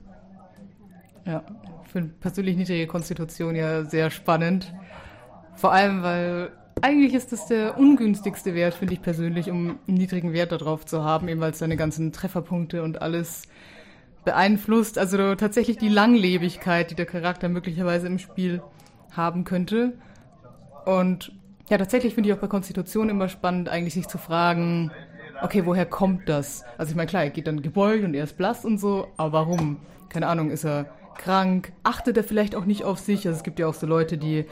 Ja, 1.25 1.45
für 1.91 2.03
persönlich 2.03 2.57
niedrige 2.57 2.87
Konstitution 2.87 3.55
ja 3.55 3.85
sehr 3.85 4.11
spannend. 4.11 4.73
Vor 5.55 5.73
allem, 5.73 6.03
weil 6.03 6.53
eigentlich 6.83 7.15
ist 7.15 7.33
das 7.33 7.47
der 7.47 7.79
ungünstigste 7.79 8.55
Wert, 8.55 8.75
finde 8.75 8.95
ich 8.95 9.03
persönlich, 9.03 9.51
um 9.51 9.79
einen 9.87 9.97
niedrigen 9.97 10.33
Wert 10.33 10.53
darauf 10.53 10.87
zu 10.87 11.05
haben, 11.05 11.29
eben 11.29 11.41
weil 11.41 11.53
es 11.53 11.59
seine 11.59 11.77
ganzen 11.77 12.13
Trefferpunkte 12.13 12.83
und 12.83 13.03
alles 13.03 13.43
beeinflusst. 14.25 14.99
Also 14.99 15.35
tatsächlich 15.35 15.79
die 15.79 15.89
Langlebigkeit, 15.89 16.91
die 16.91 16.95
der 16.95 17.07
Charakter 17.07 17.49
möglicherweise 17.49 18.07
im 18.07 18.19
Spiel 18.19 18.63
haben 19.13 19.45
könnte. 19.45 19.95
Und 20.85 21.33
ja, 21.69 21.79
tatsächlich 21.79 22.15
finde 22.15 22.31
ich 22.31 22.37
auch 22.37 22.41
bei 22.41 22.47
Konstitution 22.47 23.09
immer 23.09 23.29
spannend, 23.29 23.69
eigentlich 23.69 23.95
sich 23.95 24.09
zu 24.09 24.19
fragen, 24.19 24.91
okay, 25.43 25.67
woher 25.67 25.87
kommt 25.87 26.29
das? 26.29 26.65
Also 26.79 26.91
ich 26.91 26.97
meine, 26.97 27.09
klar, 27.09 27.25
er 27.25 27.31
geht 27.31 27.47
dann 27.47 27.63
gebeugt 27.63 28.05
und 28.05 28.15
er 28.15 28.25
ist 28.25 28.37
blass 28.37 28.65
und 28.65 28.79
so, 28.79 29.09
aber 29.17 29.33
warum? 29.33 29.79
Keine 30.09 30.27
Ahnung, 30.27 30.51
ist 30.51 30.65
er 30.65 30.87
krank, 31.19 31.73
achtet 31.83 32.17
er 32.17 32.25
vielleicht 32.25 32.55
auch 32.55 32.65
nicht 32.65 32.85
auf 32.85 32.99
sich. 32.99 33.27
Also 33.27 33.37
es 33.37 33.43
gibt 33.43 33.59
ja 33.59 33.67
auch 33.67 33.75
so 33.75 33.87
Leute, 33.87 34.17
die 34.17 34.47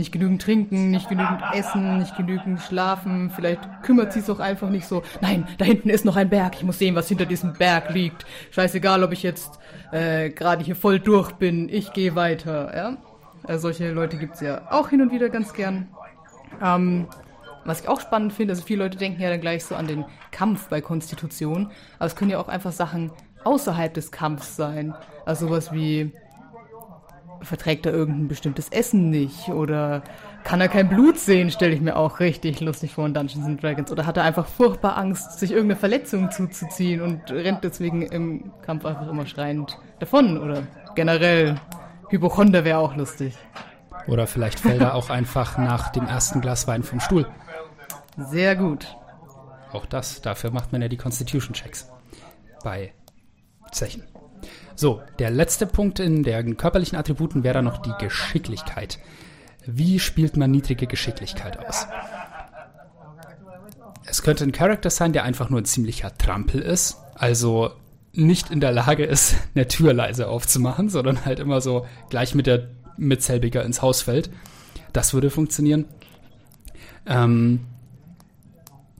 nicht 0.00 0.12
genügend 0.12 0.42
trinken, 0.42 0.90
nicht 0.90 1.08
genügend 1.08 1.40
essen, 1.54 1.98
nicht 1.98 2.16
genügend 2.16 2.60
schlafen. 2.60 3.30
Vielleicht 3.30 3.60
kümmert 3.82 4.12
sie 4.12 4.20
es 4.20 4.30
auch 4.30 4.40
einfach 4.40 4.70
nicht 4.70 4.86
so. 4.86 5.02
Nein, 5.20 5.46
da 5.58 5.64
hinten 5.64 5.90
ist 5.90 6.04
noch 6.04 6.16
ein 6.16 6.28
Berg. 6.28 6.56
Ich 6.56 6.64
muss 6.64 6.78
sehen, 6.78 6.96
was 6.96 7.08
hinter 7.08 7.26
diesem 7.26 7.52
Berg 7.52 7.90
liegt. 7.90 8.26
Scheißegal, 8.50 9.04
ob 9.04 9.12
ich 9.12 9.22
jetzt 9.22 9.60
äh, 9.92 10.30
gerade 10.30 10.64
hier 10.64 10.74
voll 10.74 10.98
durch 10.98 11.32
bin. 11.32 11.68
Ich 11.68 11.92
gehe 11.92 12.14
weiter. 12.16 12.74
Ja, 12.74 12.96
also 13.44 13.62
solche 13.62 13.92
Leute 13.92 14.16
gibt's 14.16 14.40
ja 14.40 14.62
auch 14.70 14.88
hin 14.88 15.02
und 15.02 15.12
wieder 15.12 15.28
ganz 15.28 15.52
gern. 15.52 15.88
Ähm, 16.62 17.06
was 17.64 17.82
ich 17.82 17.88
auch 17.88 18.00
spannend 18.00 18.32
finde, 18.32 18.52
also 18.52 18.64
viele 18.64 18.84
Leute 18.84 18.96
denken 18.96 19.20
ja 19.20 19.28
dann 19.28 19.40
gleich 19.40 19.64
so 19.64 19.74
an 19.74 19.86
den 19.86 20.04
Kampf 20.30 20.68
bei 20.68 20.80
Konstitution, 20.80 21.70
aber 21.98 22.06
es 22.06 22.16
können 22.16 22.30
ja 22.30 22.38
auch 22.38 22.48
einfach 22.48 22.72
Sachen 22.72 23.12
außerhalb 23.44 23.92
des 23.92 24.10
Kampfs 24.10 24.56
sein. 24.56 24.94
Also 25.26 25.46
sowas 25.46 25.72
wie, 25.72 26.12
verträgt 27.42 27.86
er 27.86 27.92
irgendein 27.92 28.28
bestimmtes 28.28 28.68
Essen 28.68 29.10
nicht 29.10 29.48
oder 29.48 30.02
kann 30.44 30.60
er 30.60 30.68
kein 30.68 30.88
Blut 30.88 31.18
sehen, 31.18 31.50
stelle 31.50 31.74
ich 31.74 31.80
mir 31.80 31.96
auch 31.96 32.20
richtig 32.20 32.60
lustig 32.60 32.94
vor 32.94 33.06
in 33.06 33.14
Dungeons 33.14 33.44
and 33.44 33.62
Dragons. 33.62 33.92
Oder 33.92 34.06
hat 34.06 34.16
er 34.16 34.24
einfach 34.24 34.46
furchtbar 34.46 34.96
Angst, 34.96 35.38
sich 35.38 35.50
irgendeine 35.50 35.78
Verletzung 35.78 36.30
zuzuziehen 36.30 37.00
und 37.00 37.30
rennt 37.30 37.62
deswegen 37.62 38.02
im 38.02 38.50
Kampf 38.62 38.84
einfach 38.84 39.08
immer 39.08 39.26
schreiend 39.26 39.78
davon. 39.98 40.38
Oder 40.38 40.62
generell, 40.94 41.56
Hypochonder 42.08 42.64
wäre 42.64 42.78
auch 42.78 42.96
lustig. 42.96 43.36
Oder 44.06 44.26
vielleicht 44.26 44.60
fällt 44.60 44.80
er 44.80 44.94
auch 44.94 45.10
einfach 45.10 45.58
nach 45.58 45.90
dem 45.90 46.06
ersten 46.06 46.40
Glas 46.40 46.66
Wein 46.66 46.82
vom 46.82 47.00
Stuhl. 47.00 47.26
Sehr 48.16 48.56
gut. 48.56 48.96
Auch 49.72 49.86
das, 49.86 50.20
dafür 50.20 50.50
macht 50.50 50.72
man 50.72 50.82
ja 50.82 50.88
die 50.88 50.96
Constitution 50.96 51.52
Checks. 51.54 51.88
Bei 52.64 52.92
Zechen. 53.70 54.04
So, 54.80 55.02
der 55.18 55.30
letzte 55.30 55.66
Punkt 55.66 56.00
in 56.00 56.22
den 56.22 56.56
körperlichen 56.56 56.96
Attributen 56.96 57.44
wäre 57.44 57.52
dann 57.52 57.66
noch 57.66 57.82
die 57.82 57.92
Geschicklichkeit. 57.98 58.98
Wie 59.66 60.00
spielt 60.00 60.38
man 60.38 60.50
niedrige 60.50 60.86
Geschicklichkeit 60.86 61.58
aus? 61.58 61.86
Es 64.06 64.22
könnte 64.22 64.44
ein 64.44 64.52
Charakter 64.52 64.88
sein, 64.88 65.12
der 65.12 65.24
einfach 65.24 65.50
nur 65.50 65.60
ein 65.60 65.66
ziemlicher 65.66 66.16
Trampel 66.16 66.62
ist, 66.62 66.96
also 67.14 67.72
nicht 68.14 68.50
in 68.50 68.60
der 68.60 68.72
Lage 68.72 69.04
ist, 69.04 69.36
eine 69.54 69.68
Tür 69.68 69.92
leise 69.92 70.28
aufzumachen, 70.28 70.88
sondern 70.88 71.26
halt 71.26 71.40
immer 71.40 71.60
so 71.60 71.84
gleich 72.08 72.34
mit 72.34 72.46
der 72.46 72.70
Mitselbiger 72.96 73.62
ins 73.66 73.82
Haus 73.82 74.00
fällt. 74.00 74.30
Das 74.94 75.12
würde 75.12 75.28
funktionieren. 75.28 75.84
Ähm, 77.04 77.66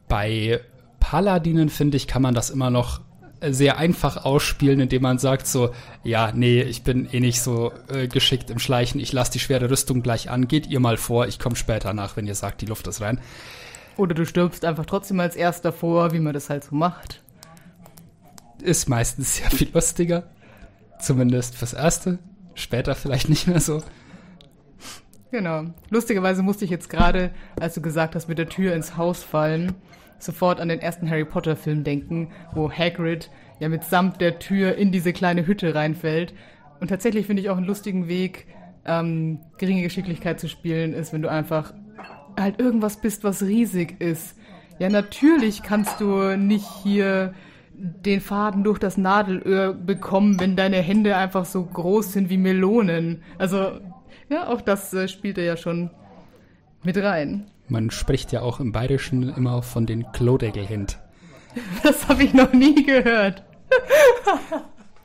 bei 0.08 0.60
Paladinen, 0.98 1.70
finde 1.70 1.96
ich, 1.96 2.06
kann 2.06 2.20
man 2.20 2.34
das 2.34 2.50
immer 2.50 2.68
noch 2.68 3.00
sehr 3.42 3.78
einfach 3.78 4.24
ausspielen, 4.24 4.80
indem 4.80 5.02
man 5.02 5.18
sagt 5.18 5.46
so, 5.46 5.70
ja, 6.04 6.32
nee, 6.34 6.62
ich 6.62 6.82
bin 6.82 7.08
eh 7.10 7.20
nicht 7.20 7.40
so 7.40 7.72
äh, 7.88 8.06
geschickt 8.06 8.50
im 8.50 8.58
Schleichen, 8.58 9.00
ich 9.00 9.12
lasse 9.12 9.32
die 9.32 9.38
schwere 9.38 9.70
Rüstung 9.70 10.02
gleich 10.02 10.30
an, 10.30 10.48
geht 10.48 10.66
ihr 10.66 10.80
mal 10.80 10.96
vor, 10.96 11.26
ich 11.26 11.38
komme 11.38 11.56
später 11.56 11.94
nach, 11.94 12.16
wenn 12.16 12.26
ihr 12.26 12.34
sagt, 12.34 12.60
die 12.60 12.66
Luft 12.66 12.86
ist 12.86 13.00
rein. 13.00 13.20
Oder 13.96 14.14
du 14.14 14.24
stirbst 14.24 14.64
einfach 14.64 14.86
trotzdem 14.86 15.20
als 15.20 15.36
erster 15.36 15.72
vor, 15.72 16.12
wie 16.12 16.20
man 16.20 16.32
das 16.32 16.50
halt 16.50 16.64
so 16.64 16.74
macht. 16.74 17.22
Ist 18.62 18.88
meistens 18.88 19.36
sehr 19.36 19.50
viel 19.50 19.70
lustiger. 19.72 20.24
Zumindest 21.00 21.56
fürs 21.56 21.72
Erste. 21.72 22.18
Später 22.54 22.94
vielleicht 22.94 23.28
nicht 23.28 23.46
mehr 23.46 23.60
so. 23.60 23.82
Genau. 25.30 25.64
Lustigerweise 25.90 26.42
musste 26.42 26.64
ich 26.64 26.70
jetzt 26.70 26.90
gerade, 26.90 27.30
als 27.58 27.74
du 27.74 27.80
gesagt 27.80 28.14
hast, 28.14 28.28
mit 28.28 28.38
der 28.38 28.48
Tür 28.48 28.74
ins 28.74 28.96
Haus 28.96 29.22
fallen, 29.22 29.74
sofort 30.22 30.60
an 30.60 30.68
den 30.68 30.80
ersten 30.80 31.08
Harry 31.08 31.24
Potter 31.24 31.56
Film 31.56 31.84
denken, 31.84 32.30
wo 32.52 32.70
Hagrid 32.70 33.30
ja 33.58 33.68
mitsamt 33.68 34.20
der 34.20 34.38
Tür 34.38 34.76
in 34.76 34.92
diese 34.92 35.12
kleine 35.12 35.46
Hütte 35.46 35.74
reinfällt. 35.74 36.34
Und 36.80 36.88
tatsächlich 36.88 37.26
finde 37.26 37.42
ich 37.42 37.50
auch 37.50 37.56
einen 37.56 37.66
lustigen 37.66 38.08
Weg, 38.08 38.46
ähm, 38.84 39.40
geringe 39.58 39.82
Geschicklichkeit 39.82 40.40
zu 40.40 40.48
spielen, 40.48 40.94
ist, 40.94 41.12
wenn 41.12 41.22
du 41.22 41.30
einfach 41.30 41.74
halt 42.38 42.58
irgendwas 42.58 43.00
bist, 43.00 43.24
was 43.24 43.42
riesig 43.42 44.00
ist. 44.00 44.36
Ja, 44.78 44.88
natürlich 44.88 45.62
kannst 45.62 46.00
du 46.00 46.36
nicht 46.36 46.66
hier 46.82 47.34
den 47.74 48.20
Faden 48.20 48.64
durch 48.64 48.78
das 48.78 48.96
Nadelöhr 48.96 49.74
bekommen, 49.74 50.40
wenn 50.40 50.56
deine 50.56 50.78
Hände 50.78 51.16
einfach 51.16 51.44
so 51.44 51.64
groß 51.64 52.12
sind 52.12 52.30
wie 52.30 52.38
Melonen. 52.38 53.22
Also, 53.38 53.80
ja, 54.28 54.48
auch 54.48 54.60
das 54.60 54.92
äh, 54.94 55.08
spielt 55.08 55.38
er 55.38 55.44
ja 55.44 55.56
schon 55.56 55.90
mit 56.82 56.96
rein. 56.96 57.50
Man 57.70 57.90
spricht 57.90 58.32
ja 58.32 58.42
auch 58.42 58.60
im 58.60 58.72
Bayerischen 58.72 59.34
immer 59.34 59.62
von 59.62 59.86
den 59.86 60.10
Klodeckelhänd. 60.12 60.98
Das 61.82 62.08
habe 62.08 62.24
ich 62.24 62.32
noch 62.34 62.52
nie 62.52 62.84
gehört. 62.84 63.42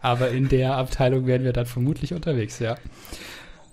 Aber 0.01 0.30
in 0.30 0.49
der 0.49 0.76
Abteilung 0.76 1.26
werden 1.26 1.43
wir 1.43 1.53
dann 1.53 1.66
vermutlich 1.66 2.13
unterwegs, 2.13 2.59
ja. 2.59 2.76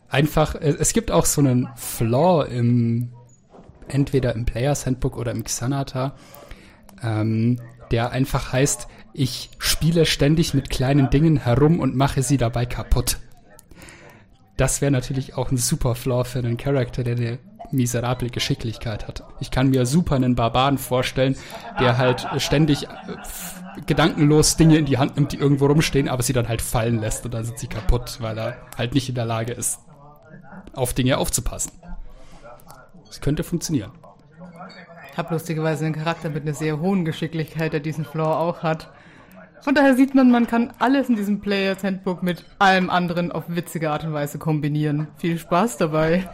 Einfach, 0.09 0.55
es 0.55 0.93
gibt 0.93 1.11
auch 1.11 1.27
so 1.27 1.41
einen 1.41 1.69
Flaw 1.77 2.47
im, 2.47 3.13
entweder 3.89 4.35
im 4.35 4.45
Players 4.45 4.87
Handbook 4.87 5.17
oder 5.17 5.33
im 5.33 5.45
Xanata, 5.45 6.15
ähm, 7.03 7.61
der 7.91 8.11
einfach 8.11 8.53
heißt, 8.53 8.89
ich 9.13 9.51
spiele 9.59 10.07
ständig 10.07 10.55
mit 10.55 10.71
kleinen 10.71 11.11
Dingen 11.11 11.37
herum 11.37 11.81
und 11.81 11.95
mache 11.95 12.23
sie 12.23 12.39
dabei 12.39 12.65
kaputt. 12.67 13.19
Das 14.63 14.81
wäre 14.81 14.93
natürlich 14.93 15.35
auch 15.35 15.51
ein 15.51 15.57
super 15.57 15.97
Flaw 15.97 16.23
für 16.23 16.39
einen 16.39 16.57
Charakter, 16.57 17.03
der 17.03 17.17
eine 17.17 17.41
miserable 17.73 18.31
Geschicklichkeit 18.31 19.09
hat. 19.09 19.25
Ich 19.41 19.51
kann 19.51 19.71
mir 19.71 19.87
super 19.87 20.15
einen 20.15 20.37
Barbaren 20.37 20.79
vorstellen, 20.79 21.35
der 21.81 21.99
halt 21.99 22.25
ständig 22.37 22.85
äh, 22.85 22.89
gedankenlos 23.87 24.57
Dinge 24.57 24.79
in 24.79 24.85
die 24.85 24.99
Hand 24.99 25.17
nimmt, 25.17 25.33
die 25.33 25.39
irgendwo 25.39 25.67
rumstehen, 25.67 26.09
aber 26.09 26.23
sie 26.23 26.33
dann 26.33 26.47
halt 26.47 26.63
fallen 26.63 27.01
lässt 27.01 27.25
und 27.25 27.35
dann 27.35 27.43
sind 27.43 27.59
sie 27.59 27.67
kaputt, 27.67 28.19
weil 28.21 28.39
er 28.39 28.57
halt 28.79 28.95
nicht 28.95 29.09
in 29.09 29.17
der 29.17 29.25
Lage 29.25 29.53
ist, 29.53 29.81
auf 30.75 30.95
Dinge 30.95 31.19
aufzupassen. 31.19 31.73
Das 33.09 33.21
könnte 33.21 33.43
funktionieren. 33.43 33.91
Ich 35.11 35.19
habe 35.19 35.35
lustigerweise 35.35 35.87
einen 35.87 35.97
Charakter 35.97 36.31
mit 36.31 36.45
einer 36.45 36.55
sehr 36.55 36.79
hohen 36.79 37.05
Geschicklichkeit, 37.05 37.73
der 37.73 37.81
diesen 37.81 38.05
Floor 38.05 38.39
auch 38.39 38.63
hat. 38.63 38.93
Von 39.63 39.77
daher 39.77 39.95
sieht 39.95 40.15
man, 40.15 40.31
man 40.31 40.49
kann 40.49 40.73
alles 40.81 41.09
in 41.09 41.15
diesem 41.15 41.41
Players 41.41 41.85
Handbook 41.85 42.25
mit 42.25 42.45
allem 42.59 42.91
anderen 42.91 43.31
auf 43.31 43.45
witzige 43.47 43.91
Art 43.91 44.03
und 44.05 44.13
Weise 44.13 44.39
kombinieren. 44.39 45.07
Viel 45.19 45.39
Spaß 45.39 45.77
dabei. 45.77 46.29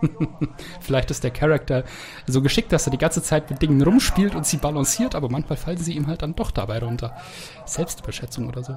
Vielleicht 0.80 1.10
ist 1.10 1.24
der 1.24 1.32
Charakter 1.32 1.82
so 2.26 2.42
geschickt, 2.42 2.72
dass 2.72 2.86
er 2.86 2.92
die 2.92 2.98
ganze 2.98 3.20
Zeit 3.20 3.50
mit 3.50 3.60
Dingen 3.62 3.82
rumspielt 3.82 4.36
und 4.36 4.46
sie 4.46 4.58
balanciert, 4.58 5.16
aber 5.16 5.28
manchmal 5.28 5.56
fallen 5.56 5.78
sie 5.78 5.94
ihm 5.94 6.06
halt 6.06 6.22
dann 6.22 6.36
doch 6.36 6.52
dabei 6.52 6.78
runter. 6.78 7.16
Selbstüberschätzung 7.64 8.46
oder 8.48 8.62
so. 8.62 8.76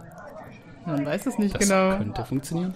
Man 0.88 1.06
weiß 1.06 1.28
es 1.28 1.38
nicht 1.38 1.54
das 1.54 1.68
genau. 1.68 1.96
Könnte 1.96 2.26
funktionieren. 2.26 2.74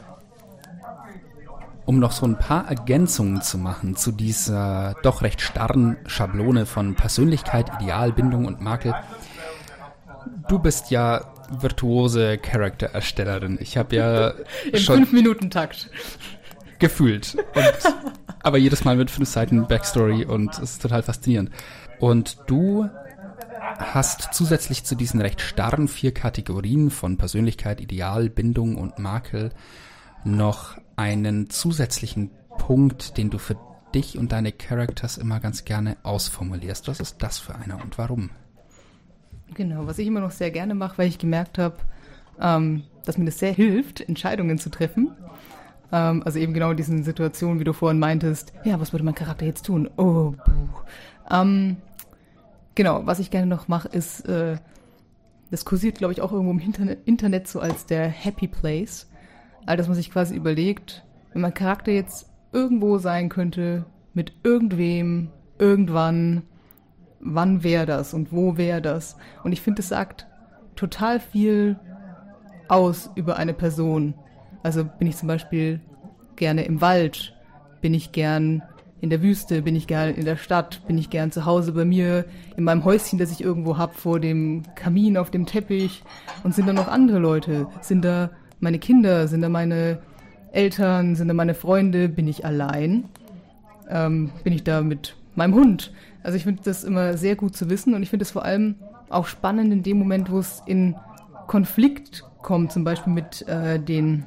Um 1.85 1.99
noch 1.99 2.11
so 2.11 2.27
ein 2.27 2.37
paar 2.37 2.67
Ergänzungen 2.67 3.41
zu 3.41 3.57
machen 3.57 3.95
zu 3.95 4.11
dieser 4.11 4.95
doch 5.01 5.23
recht 5.23 5.41
starren 5.41 5.97
Schablone 6.05 6.67
von 6.67 6.93
Persönlichkeit, 6.95 7.71
Ideal, 7.79 8.13
Bindung 8.13 8.45
und 8.45 8.61
Makel. 8.61 8.93
Du 10.47 10.59
bist 10.59 10.91
ja 10.91 11.34
virtuose 11.49 12.38
Charaktererstellerin. 12.38 13.57
Ich 13.59 13.78
habe 13.78 13.95
ja 13.95 14.34
im 14.71 14.80
fünf 14.80 15.11
Minuten 15.11 15.49
Takt 15.49 15.89
gefühlt. 16.80 17.36
Und 17.55 17.95
Aber 18.43 18.57
jedes 18.57 18.84
Mal 18.84 18.97
mit 18.97 19.09
fünf 19.09 19.30
Seiten 19.30 19.67
Backstory 19.67 20.26
und 20.26 20.53
es 20.53 20.59
ist 20.59 20.82
total 20.82 21.03
faszinierend. 21.03 21.49
Und 21.99 22.38
du 22.47 22.89
hast 23.78 24.34
zusätzlich 24.34 24.84
zu 24.84 24.95
diesen 24.95 25.21
recht 25.21 25.41
starren 25.41 25.88
vier 25.88 26.13
Kategorien 26.13 26.91
von 26.91 27.17
Persönlichkeit, 27.17 27.80
Ideal, 27.82 28.30
Bindung 28.30 28.76
und 28.76 28.99
Makel 28.99 29.51
noch 30.26 30.78
einen 30.95 31.49
zusätzlichen 31.49 32.32
Punkt, 32.57 33.17
den 33.17 33.30
du 33.30 33.38
für 33.38 33.57
dich 33.95 34.17
und 34.17 34.32
deine 34.32 34.51
Characters 34.51 35.17
immer 35.17 35.39
ganz 35.39 35.65
gerne 35.65 35.97
ausformulierst. 36.03 36.88
Was 36.88 36.99
ist 36.99 37.21
das 37.24 37.39
für 37.39 37.55
einer 37.55 37.82
und 37.82 37.97
warum? 37.97 38.30
Genau, 39.56 39.86
was 39.86 39.99
ich 39.99 40.08
immer 40.08 40.22
noch 40.22 40.32
sehr 40.32 40.51
gerne 40.51 40.76
mache, 40.76 40.97
weil 40.97 41.08
ich 41.08 41.18
gemerkt 41.18 41.58
habe, 41.58 41.78
ähm, 42.41 42.84
dass 43.06 43.18
mir 43.18 43.26
das 43.26 43.39
sehr 43.39 43.54
hilft, 43.54 44.01
Entscheidungen 44.01 44.58
zu 44.58 44.70
treffen. 44.70 45.12
Ähm, 45.91 46.24
also 46.26 46.39
eben 46.39 46.54
genau 46.54 46.72
in 46.72 46.78
diesen 46.78 47.04
Situationen, 47.04 47.60
wie 47.60 47.64
du 47.64 47.74
vorhin 47.74 47.99
meintest, 47.99 48.54
ja, 48.64 48.80
was 48.80 48.93
würde 48.93 49.06
mein 49.06 49.16
Charakter 49.16 49.45
jetzt 49.45 49.66
tun? 49.66 49.89
Oh. 49.97 50.34
Ähm, 51.30 51.78
genau, 52.76 53.06
was 53.06 53.20
ich 53.20 53.30
gerne 53.30 53.47
noch 53.47 53.68
mache, 53.68 53.89
ist, 53.89 54.28
äh, 54.28 54.58
das 55.51 55.66
kursiert, 55.66 55.99
glaube 55.99 56.14
ich, 56.14 56.22
auch 56.22 56.32
irgendwo 56.32 56.51
im 56.51 56.60
Internet, 56.60 56.99
Internet 57.06 57.47
so 57.47 57.60
als 57.60 57.86
der 57.86 58.08
Happy 58.08 58.47
Place. 58.47 59.08
Also, 59.66 59.78
dass 59.78 59.88
man 59.88 59.95
sich 59.95 60.12
quasi 60.12 60.36
überlegt, 60.36 61.04
wenn 61.32 61.43
mein 61.43 61.54
Charakter 61.54 61.91
jetzt 61.91 62.28
irgendwo 62.51 62.97
sein 62.97 63.30
könnte, 63.30 63.86
mit 64.14 64.34
irgendwem, 64.43 65.30
irgendwann, 65.60 66.43
wann 67.24 67.63
wäre 67.63 67.86
das 67.86 68.13
und 68.13 68.32
wo 68.32 68.57
wäre 68.57 68.82
das? 68.82 69.17
Und 69.43 69.51
ich 69.51 69.61
finde, 69.61 69.82
es 69.82 69.89
sagt 69.89 70.28
total 70.76 71.19
viel 71.19 71.78
aus 72.67 73.09
über 73.15 73.38
eine 73.38 73.53
Person. 73.53 74.13
Also 74.61 74.84
bin 74.86 75.07
ich 75.07 75.17
zum 75.17 75.28
Beispiel 75.28 75.80
gerne 76.36 76.63
im 76.65 76.82
Wald, 76.82 77.36
bin 77.82 77.93
ich 77.93 78.11
gern 78.11 78.63
in 79.01 79.09
der 79.09 79.21
Wüste, 79.21 79.61
bin 79.61 79.76
ich 79.76 79.88
gern 79.88 80.13
in 80.13 80.24
der 80.24 80.38
Stadt, 80.38 80.82
bin 80.88 80.97
ich 80.97 81.09
gern 81.09 81.32
zu 81.32 81.45
Hause 81.45 81.74
bei 81.74 81.84
mir, 81.84 82.24
in 82.55 82.63
meinem 82.63 82.86
Häuschen, 82.86 83.19
das 83.19 83.32
ich 83.32 83.43
irgendwo 83.43 83.78
hab, 83.78 83.95
vor 83.95 84.19
dem 84.19 84.63
Kamin, 84.76 85.17
auf 85.17 85.30
dem 85.30 85.45
Teppich. 85.45 86.03
Und 86.43 86.55
sind 86.55 86.67
da 86.67 86.74
noch 86.74 86.88
andere 86.88 87.19
Leute? 87.19 87.67
Sind 87.82 88.05
da 88.05 88.30
meine 88.61 88.80
Kinder? 88.80 89.28
Sind 89.28 89.41
da 89.41 89.49
meine 89.49 89.99
Eltern? 90.53 91.15
Sind 91.15 91.28
da 91.28 91.34
meine 91.34 91.53
Freunde? 91.53 92.07
Bin 92.07 92.30
ich 92.30 92.45
allein? 92.45 93.05
Ähm, 93.89 94.32
bin 94.45 94.53
ich 94.53 94.63
da 94.63 94.82
mit 94.82 95.17
meinem 95.36 95.53
Hund? 95.53 95.91
Also 96.24 96.38
ich 96.38 96.43
finde 96.43 96.63
das 96.63 96.84
immer 96.84 97.17
sehr 97.17 97.36
gut 97.36 97.55
zu 97.55 97.69
wissen 97.69 97.93
und 97.93 98.01
ich 98.01 98.09
finde 98.09 98.24
es 98.24 98.32
vor 98.32 98.45
allem 98.45 98.76
auch 99.09 99.28
spannend 99.28 99.71
in 99.71 99.84
dem 99.84 99.99
Moment, 99.99 100.32
wo 100.32 100.39
es 100.39 100.61
in 100.65 100.95
Konflikt 101.47 102.24
kommt, 102.41 102.71
zum 102.71 102.84
Beispiel 102.84 103.13
mit 103.13 103.47
äh, 103.47 103.80
den, 103.80 104.26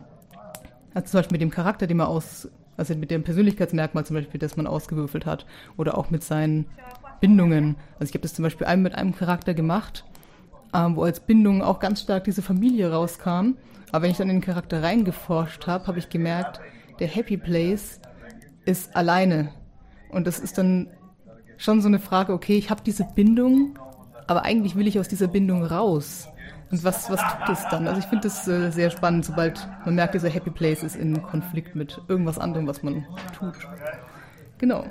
also 0.94 1.08
zum 1.08 1.18
Beispiel 1.18 1.34
mit 1.34 1.40
dem 1.40 1.50
Charakter, 1.50 1.86
den 1.86 1.96
man 1.96 2.06
aus, 2.06 2.48
also 2.76 2.94
mit 2.94 3.10
dem 3.10 3.22
Persönlichkeitsmerkmal 3.24 4.04
zum 4.04 4.14
Beispiel, 4.14 4.38
das 4.38 4.56
man 4.56 4.66
ausgewürfelt 4.66 5.24
hat, 5.24 5.46
oder 5.76 5.96
auch 5.96 6.10
mit 6.10 6.22
seinen 6.22 6.66
Bindungen. 7.20 7.76
Also 7.98 8.10
ich 8.10 8.14
habe 8.14 8.20
das 8.20 8.34
zum 8.34 8.42
Beispiel 8.42 8.76
mit 8.76 8.94
einem 8.94 9.14
Charakter 9.14 9.54
gemacht, 9.54 10.04
ähm, 10.74 10.96
wo 10.96 11.04
als 11.04 11.20
Bindung 11.20 11.62
auch 11.62 11.80
ganz 11.80 12.02
stark 12.02 12.24
diese 12.24 12.42
Familie 12.42 12.92
rauskam. 12.92 13.54
Aber 13.92 14.02
wenn 14.02 14.10
ich 14.10 14.18
dann 14.18 14.28
in 14.28 14.36
den 14.36 14.42
Charakter 14.42 14.82
reingeforscht 14.82 15.66
habe, 15.66 15.86
habe 15.86 15.98
ich 15.98 16.10
gemerkt, 16.10 16.60
der 16.98 17.08
Happy 17.08 17.36
Place 17.36 18.00
ist 18.64 18.94
alleine. 18.94 19.52
Und 20.10 20.26
das 20.26 20.38
ist 20.38 20.58
dann 20.58 20.88
schon 21.58 21.80
so 21.80 21.88
eine 21.88 21.98
Frage, 21.98 22.32
okay, 22.32 22.56
ich 22.56 22.70
habe 22.70 22.82
diese 22.84 23.04
Bindung, 23.04 23.78
aber 24.26 24.44
eigentlich 24.44 24.76
will 24.76 24.86
ich 24.86 24.98
aus 24.98 25.08
dieser 25.08 25.28
Bindung 25.28 25.64
raus. 25.64 26.28
Und 26.70 26.82
was, 26.82 27.08
was 27.10 27.20
tut 27.20 27.48
es 27.56 27.64
dann? 27.70 27.86
Also 27.86 28.00
ich 28.00 28.06
finde 28.06 28.24
das 28.24 28.48
äh, 28.48 28.70
sehr 28.70 28.90
spannend, 28.90 29.24
sobald 29.24 29.68
man 29.84 29.94
merkt, 29.94 30.14
dieser 30.14 30.28
Happy 30.28 30.50
Place 30.50 30.82
ist 30.82 30.96
in 30.96 31.22
Konflikt 31.22 31.76
mit 31.76 32.00
irgendwas 32.08 32.38
anderem, 32.38 32.66
was 32.66 32.82
man 32.82 33.06
tut. 33.38 33.54
Genau. 34.58 34.84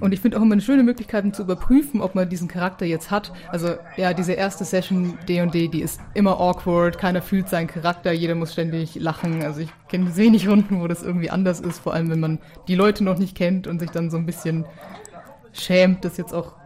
Und 0.00 0.12
ich 0.12 0.20
finde 0.20 0.36
auch 0.36 0.42
immer 0.42 0.52
eine 0.52 0.60
schöne 0.60 0.82
Möglichkeit, 0.82 1.24
um 1.24 1.32
zu 1.32 1.42
überprüfen, 1.42 2.00
ob 2.00 2.14
man 2.14 2.28
diesen 2.28 2.48
Charakter 2.48 2.84
jetzt 2.84 3.10
hat. 3.10 3.32
Also 3.48 3.76
ja, 3.96 4.12
diese 4.12 4.34
erste 4.34 4.64
Session 4.64 5.18
D&D, 5.26 5.68
die 5.68 5.80
ist 5.80 6.00
immer 6.12 6.38
awkward, 6.38 6.98
keiner 6.98 7.22
fühlt 7.22 7.48
seinen 7.48 7.66
Charakter, 7.66 8.12
jeder 8.12 8.34
muss 8.34 8.52
ständig 8.52 8.96
lachen. 8.96 9.42
Also 9.42 9.60
ich 9.60 9.70
kenne 9.88 10.14
wenig 10.16 10.48
Runden, 10.48 10.80
wo 10.80 10.86
das 10.86 11.02
irgendwie 11.02 11.30
anders 11.30 11.60
ist, 11.60 11.78
vor 11.78 11.94
allem 11.94 12.10
wenn 12.10 12.20
man 12.20 12.38
die 12.68 12.74
Leute 12.74 13.04
noch 13.04 13.18
nicht 13.18 13.36
kennt 13.36 13.66
und 13.66 13.78
sich 13.78 13.90
dann 13.90 14.10
so 14.10 14.18
ein 14.18 14.26
bisschen 14.26 14.66
schämt, 15.52 16.04
das 16.04 16.16
jetzt 16.16 16.34
auch 16.34 16.56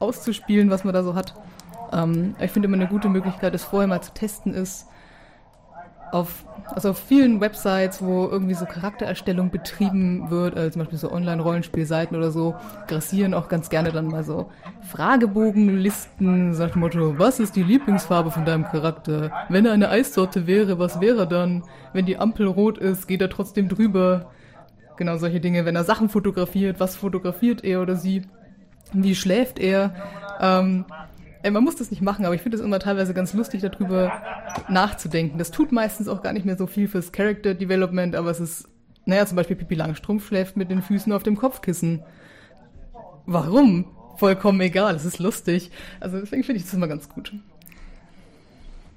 auszuspielen, 0.00 0.70
was 0.70 0.84
man 0.84 0.94
da 0.94 1.02
so 1.02 1.14
hat. 1.14 1.34
Ähm, 1.92 2.34
ich 2.40 2.50
finde 2.50 2.66
immer 2.66 2.76
eine 2.76 2.88
gute 2.88 3.08
Möglichkeit, 3.08 3.54
das 3.54 3.64
vorher 3.64 3.86
mal 3.86 4.00
zu 4.00 4.12
testen 4.12 4.54
ist, 4.54 4.86
auf, 6.12 6.44
also 6.74 6.90
auf 6.90 6.98
vielen 6.98 7.40
Websites, 7.40 8.02
wo 8.02 8.26
irgendwie 8.26 8.54
so 8.54 8.64
Charaktererstellung 8.64 9.50
betrieben 9.50 10.30
wird, 10.30 10.56
also 10.56 10.70
zum 10.70 10.80
Beispiel 10.80 10.98
so 10.98 11.10
Online-Rollenspielseiten 11.10 12.16
oder 12.16 12.30
so, 12.30 12.54
grassieren 12.88 13.34
auch 13.34 13.48
ganz 13.48 13.70
gerne 13.70 13.92
dann 13.92 14.06
mal 14.06 14.24
so 14.24 14.50
Fragebogenlisten, 14.82 16.54
sagt 16.54 16.76
Motto, 16.76 17.18
was 17.18 17.40
ist 17.40 17.56
die 17.56 17.62
Lieblingsfarbe 17.62 18.30
von 18.30 18.44
deinem 18.44 18.64
Charakter? 18.64 19.30
Wenn 19.48 19.66
er 19.66 19.72
eine 19.72 19.88
Eissorte 19.88 20.46
wäre, 20.46 20.78
was 20.78 21.00
wäre 21.00 21.20
er 21.20 21.26
dann? 21.26 21.64
Wenn 21.92 22.06
die 22.06 22.18
Ampel 22.18 22.46
rot 22.46 22.78
ist, 22.78 23.06
geht 23.08 23.20
er 23.20 23.30
trotzdem 23.30 23.68
drüber. 23.68 24.30
Genau 24.96 25.16
solche 25.16 25.40
Dinge. 25.40 25.64
Wenn 25.64 25.76
er 25.76 25.84
Sachen 25.84 26.08
fotografiert, 26.08 26.78
was 26.78 26.94
fotografiert 26.94 27.64
er 27.64 27.80
oder 27.82 27.96
sie? 27.96 28.22
Wie 28.92 29.14
schläft 29.14 29.58
er? 29.58 29.94
Ähm, 30.40 30.84
Ey, 31.42 31.50
man 31.50 31.64
muss 31.64 31.76
das 31.76 31.90
nicht 31.90 32.02
machen, 32.02 32.26
aber 32.26 32.34
ich 32.34 32.42
finde 32.42 32.58
es 32.58 32.62
immer 32.62 32.78
teilweise 32.78 33.14
ganz 33.14 33.32
lustig, 33.32 33.62
darüber 33.62 34.12
nachzudenken. 34.68 35.38
Das 35.38 35.50
tut 35.50 35.72
meistens 35.72 36.06
auch 36.08 36.22
gar 36.22 36.32
nicht 36.32 36.44
mehr 36.44 36.56
so 36.56 36.66
viel 36.66 36.86
fürs 36.86 37.12
Character 37.12 37.54
Development, 37.54 38.14
aber 38.14 38.30
es 38.30 38.40
ist, 38.40 38.68
naja, 39.06 39.24
zum 39.24 39.36
Beispiel 39.36 39.56
Pippi 39.56 39.74
Langstrumpf 39.74 40.26
schläft 40.28 40.56
mit 40.56 40.70
den 40.70 40.82
Füßen 40.82 41.12
auf 41.12 41.22
dem 41.22 41.36
Kopfkissen. 41.36 42.02
Warum? 43.24 43.86
Vollkommen 44.16 44.60
egal, 44.60 44.94
es 44.96 45.06
ist 45.06 45.18
lustig. 45.18 45.70
Also 45.98 46.20
deswegen 46.20 46.44
finde 46.44 46.58
ich 46.58 46.64
das 46.64 46.74
immer 46.74 46.88
ganz 46.88 47.08
gut. 47.08 47.32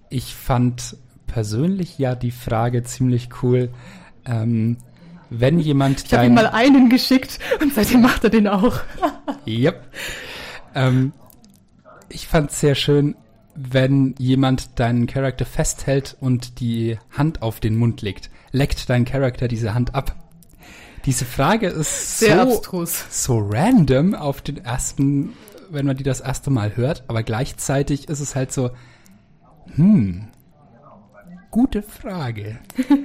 Ich 0.09 0.35
fand 0.35 0.97
persönlich 1.27 1.97
ja 1.97 2.13
die 2.13 2.31
Frage 2.31 2.83
ziemlich 2.83 3.29
cool. 3.41 3.69
Ähm, 4.25 4.77
wenn 5.29 5.59
jemand 5.59 6.03
Ich 6.05 6.13
habe 6.13 6.25
ihm 6.25 6.33
mal 6.33 6.47
einen 6.47 6.89
geschickt 6.89 7.39
und 7.61 7.73
seitdem 7.73 8.01
macht 8.01 8.23
er 8.25 8.29
den 8.29 8.47
auch. 8.47 8.81
yep. 9.47 9.87
Ähm, 10.75 11.13
ich 12.13 12.27
fand 12.27 12.51
es 12.51 12.59
sehr 12.59 12.75
schön, 12.75 13.15
wenn 13.55 14.15
jemand 14.17 14.79
deinen 14.79 15.07
Charakter 15.07 15.45
festhält 15.45 16.15
und 16.19 16.59
die 16.59 16.97
Hand 17.11 17.41
auf 17.41 17.59
den 17.59 17.75
Mund 17.75 18.01
legt. 18.01 18.29
Leckt 18.51 18.89
dein 18.89 19.05
Charakter 19.05 19.47
diese 19.47 19.73
Hand 19.73 19.93
ab? 19.95 20.15
Diese 21.05 21.25
Frage 21.25 21.67
ist 21.67 22.19
Sehr 22.19 22.45
so, 22.45 22.53
abstrus. 22.53 23.05
so 23.09 23.39
random 23.39 24.15
auf 24.15 24.41
den 24.41 24.63
ersten, 24.63 25.33
wenn 25.69 25.85
man 25.85 25.97
die 25.97 26.03
das 26.03 26.21
erste 26.21 26.49
Mal 26.49 26.77
hört, 26.77 27.03
aber 27.07 27.23
gleichzeitig 27.23 28.07
ist 28.07 28.21
es 28.21 28.35
halt 28.35 28.53
so, 28.53 28.71
hm, 29.75 30.29
gute 31.51 31.83
Frage. 31.83 32.57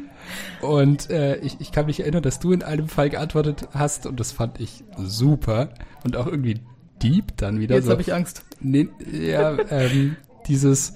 und 0.62 1.10
äh, 1.10 1.36
ich, 1.38 1.60
ich 1.60 1.72
kann 1.72 1.86
mich 1.86 2.00
erinnern, 2.00 2.22
dass 2.22 2.38
du 2.38 2.52
in 2.52 2.62
einem 2.62 2.88
Fall 2.88 3.10
geantwortet 3.10 3.68
hast 3.74 4.06
und 4.06 4.20
das 4.20 4.32
fand 4.32 4.60
ich 4.60 4.84
super 4.96 5.70
und 6.04 6.16
auch 6.16 6.26
irgendwie 6.26 6.60
deep 7.02 7.36
dann 7.36 7.60
wieder. 7.60 7.76
Jetzt 7.76 7.86
so. 7.86 7.92
habe 7.92 8.02
ich 8.02 8.12
Angst. 8.12 8.42
Nee, 8.60 8.88
ja, 9.12 9.56
ähm, 9.70 10.16
dieses, 10.46 10.94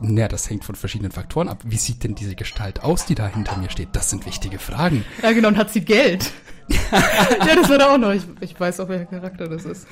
naja, 0.00 0.28
das 0.28 0.48
hängt 0.48 0.64
von 0.64 0.74
verschiedenen 0.74 1.12
Faktoren 1.12 1.48
ab. 1.48 1.62
Wie 1.64 1.76
sieht 1.76 2.04
denn 2.04 2.14
diese 2.14 2.34
Gestalt 2.34 2.82
aus, 2.82 3.06
die 3.06 3.14
da 3.14 3.26
hinter 3.26 3.56
mir 3.56 3.70
steht? 3.70 3.88
Das 3.92 4.10
sind 4.10 4.26
wichtige 4.26 4.58
Fragen. 4.58 5.04
Ja, 5.22 5.32
genau, 5.32 5.48
und 5.48 5.56
hat 5.56 5.70
sie 5.70 5.80
Geld? 5.80 6.30
ja, 6.92 7.56
das 7.56 7.68
wird 7.68 7.82
auch 7.82 7.98
noch. 7.98 8.12
Ich, 8.12 8.22
ich 8.40 8.58
weiß 8.58 8.80
auch, 8.80 8.88
welcher 8.88 9.06
Charakter 9.06 9.48
das 9.48 9.64
ist. 9.64 9.86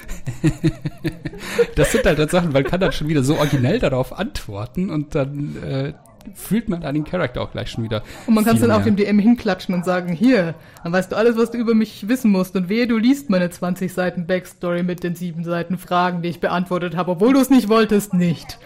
Das 1.74 1.92
sind 1.92 2.04
halt 2.04 2.18
dann 2.18 2.28
Sachen, 2.28 2.52
man 2.52 2.64
kann 2.64 2.80
dann 2.80 2.92
schon 2.92 3.08
wieder 3.08 3.22
so 3.22 3.36
originell 3.36 3.78
darauf 3.78 4.12
antworten 4.12 4.90
und 4.90 5.14
dann 5.14 5.62
äh, 5.62 5.94
fühlt 6.34 6.68
man 6.68 6.82
einen 6.82 7.04
Charakter 7.04 7.42
auch 7.42 7.52
gleich 7.52 7.70
schon 7.70 7.84
wieder. 7.84 8.02
Und 8.26 8.34
man 8.34 8.44
kann 8.44 8.56
es 8.56 8.62
dann 8.62 8.70
auf 8.70 8.84
mehr. 8.84 8.86
dem 8.86 8.96
DM 8.96 9.18
hinklatschen 9.18 9.74
und 9.74 9.84
sagen, 9.84 10.12
hier, 10.12 10.54
dann 10.82 10.92
weißt 10.92 11.12
du 11.12 11.16
alles, 11.16 11.36
was 11.36 11.50
du 11.50 11.58
über 11.58 11.74
mich 11.74 12.08
wissen 12.08 12.30
musst. 12.30 12.56
Und 12.56 12.68
wehe, 12.68 12.86
du 12.86 12.96
liest 12.98 13.30
meine 13.30 13.50
20 13.50 13.92
Seiten 13.92 14.26
Backstory 14.26 14.82
mit 14.82 15.02
den 15.02 15.14
sieben 15.14 15.44
Seiten 15.44 15.78
Fragen, 15.78 16.22
die 16.22 16.28
ich 16.28 16.40
beantwortet 16.40 16.96
habe, 16.96 17.12
obwohl 17.12 17.32
du 17.32 17.40
es 17.40 17.50
nicht 17.50 17.68
wolltest, 17.68 18.14
nicht. 18.14 18.58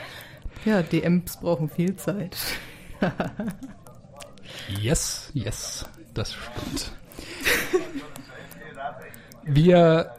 Ja, 0.64 0.82
DMs 0.82 1.38
brauchen 1.38 1.68
viel 1.68 1.96
Zeit. 1.96 2.36
Yes, 4.80 5.30
yes, 5.34 5.86
das 6.14 6.34
stimmt. 6.34 6.92
Wir 9.44 10.10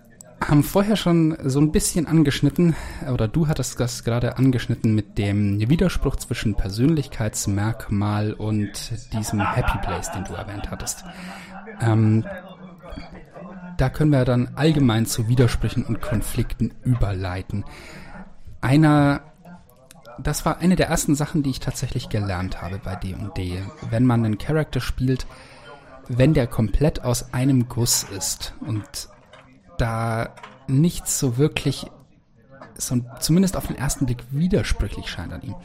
haben 0.41 0.63
vorher 0.63 0.95
schon 0.95 1.37
so 1.43 1.59
ein 1.59 1.71
bisschen 1.71 2.07
angeschnitten, 2.07 2.75
oder 3.11 3.27
du 3.27 3.47
hattest 3.47 3.79
das 3.79 4.03
gerade 4.03 4.37
angeschnitten 4.37 4.95
mit 4.95 5.17
dem 5.17 5.59
Widerspruch 5.59 6.15
zwischen 6.15 6.55
Persönlichkeitsmerkmal 6.55 8.33
und 8.33 8.71
diesem 9.13 9.39
Happy 9.39 9.77
Place, 9.79 10.11
den 10.11 10.23
du 10.25 10.33
erwähnt 10.33 10.71
hattest. 10.71 11.05
Ähm, 11.79 12.25
da 13.77 13.89
können 13.89 14.11
wir 14.11 14.25
dann 14.25 14.51
allgemein 14.55 15.05
zu 15.05 15.27
Widersprüchen 15.27 15.85
und 15.85 16.01
Konflikten 16.01 16.73
überleiten. 16.83 17.63
Einer 18.61 19.21
das 20.19 20.45
war 20.45 20.59
eine 20.59 20.75
der 20.75 20.87
ersten 20.87 21.15
Sachen, 21.15 21.41
die 21.41 21.49
ich 21.49 21.59
tatsächlich 21.59 22.09
gelernt 22.09 22.61
habe 22.61 22.79
bei 22.83 22.95
D&D. 22.95 23.63
Wenn 23.89 24.05
man 24.05 24.23
einen 24.23 24.37
Charakter 24.37 24.79
spielt, 24.79 25.25
wenn 26.07 26.33
der 26.33 26.47
komplett 26.47 27.03
aus 27.03 27.33
einem 27.33 27.69
Guss 27.69 28.03
ist 28.03 28.53
und 28.59 29.09
da 29.81 30.29
nichts 30.67 31.19
so 31.19 31.37
wirklich, 31.37 31.87
so 32.75 32.99
zumindest 33.19 33.57
auf 33.57 33.67
den 33.67 33.77
ersten 33.77 34.05
Blick 34.05 34.23
widersprüchlich 34.29 35.09
scheint 35.09 35.33
an 35.33 35.41
ihm, 35.41 35.55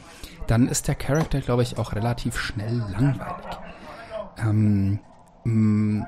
dann 0.47 0.67
ist 0.67 0.87
der 0.87 0.95
Charakter, 0.95 1.39
glaube 1.41 1.63
ich, 1.63 1.77
auch 1.77 1.93
relativ 1.93 2.37
schnell 2.37 2.83
langweilig. 2.91 3.57
Ähm, 4.37 4.99
mh, 5.43 5.53
mm, 5.53 6.07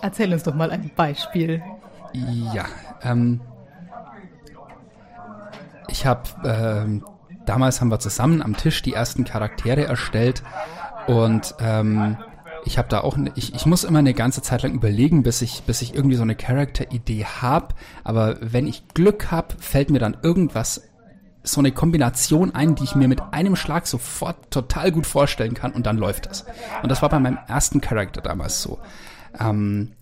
Erzähl 0.00 0.32
uns 0.32 0.44
doch 0.44 0.54
mal 0.54 0.70
ein 0.70 0.90
Beispiel. 0.94 1.62
Ja, 2.12 2.66
ähm, 3.02 3.40
ich 5.88 6.06
habe 6.06 6.22
ähm, 6.44 7.04
damals 7.44 7.80
haben 7.80 7.90
wir 7.90 7.98
zusammen 7.98 8.42
am 8.42 8.56
Tisch 8.56 8.82
die 8.82 8.94
ersten 8.94 9.24
Charaktere 9.24 9.84
erstellt 9.86 10.42
und 11.08 11.54
ähm, 11.60 12.16
ich 12.68 12.76
habe 12.78 12.88
da 12.88 13.00
auch, 13.00 13.16
ne, 13.16 13.32
ich, 13.34 13.54
ich 13.54 13.66
muss 13.66 13.82
immer 13.82 13.98
eine 13.98 14.14
ganze 14.14 14.42
Zeit 14.42 14.62
lang 14.62 14.74
überlegen, 14.74 15.22
bis 15.22 15.40
ich, 15.42 15.62
bis 15.62 15.80
ich 15.80 15.94
irgendwie 15.94 16.16
so 16.16 16.22
eine 16.22 16.36
Charakteridee 16.36 17.24
habe. 17.24 17.74
Aber 18.04 18.36
wenn 18.40 18.66
ich 18.66 18.86
Glück 18.88 19.30
habe, 19.30 19.56
fällt 19.58 19.90
mir 19.90 19.98
dann 19.98 20.18
irgendwas, 20.22 20.82
so 21.42 21.60
eine 21.60 21.72
Kombination 21.72 22.54
ein, 22.54 22.74
die 22.74 22.84
ich 22.84 22.94
mir 22.94 23.08
mit 23.08 23.22
einem 23.32 23.56
Schlag 23.56 23.86
sofort 23.86 24.50
total 24.50 24.92
gut 24.92 25.06
vorstellen 25.06 25.54
kann 25.54 25.72
und 25.72 25.86
dann 25.86 25.96
läuft 25.96 26.26
das. 26.26 26.44
Und 26.82 26.90
das 26.90 27.00
war 27.00 27.08
bei 27.08 27.18
meinem 27.18 27.38
ersten 27.48 27.80
Charakter 27.80 28.20
damals 28.20 28.60
so. 28.60 28.78
Ähm, 29.40 29.92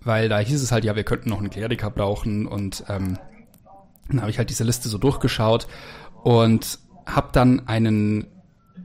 weil 0.00 0.28
da 0.28 0.38
hieß 0.38 0.62
es 0.62 0.70
halt, 0.70 0.84
ja, 0.84 0.94
wir 0.94 1.04
könnten 1.04 1.28
noch 1.28 1.38
einen 1.38 1.50
Kleriker 1.50 1.90
brauchen 1.90 2.46
und 2.46 2.84
ähm, 2.88 3.18
dann 4.08 4.20
habe 4.20 4.30
ich 4.30 4.38
halt 4.38 4.50
diese 4.50 4.64
Liste 4.64 4.88
so 4.88 4.98
durchgeschaut 4.98 5.66
und 6.22 6.78
habe 7.04 7.30
dann 7.32 7.66
einen 7.66 8.28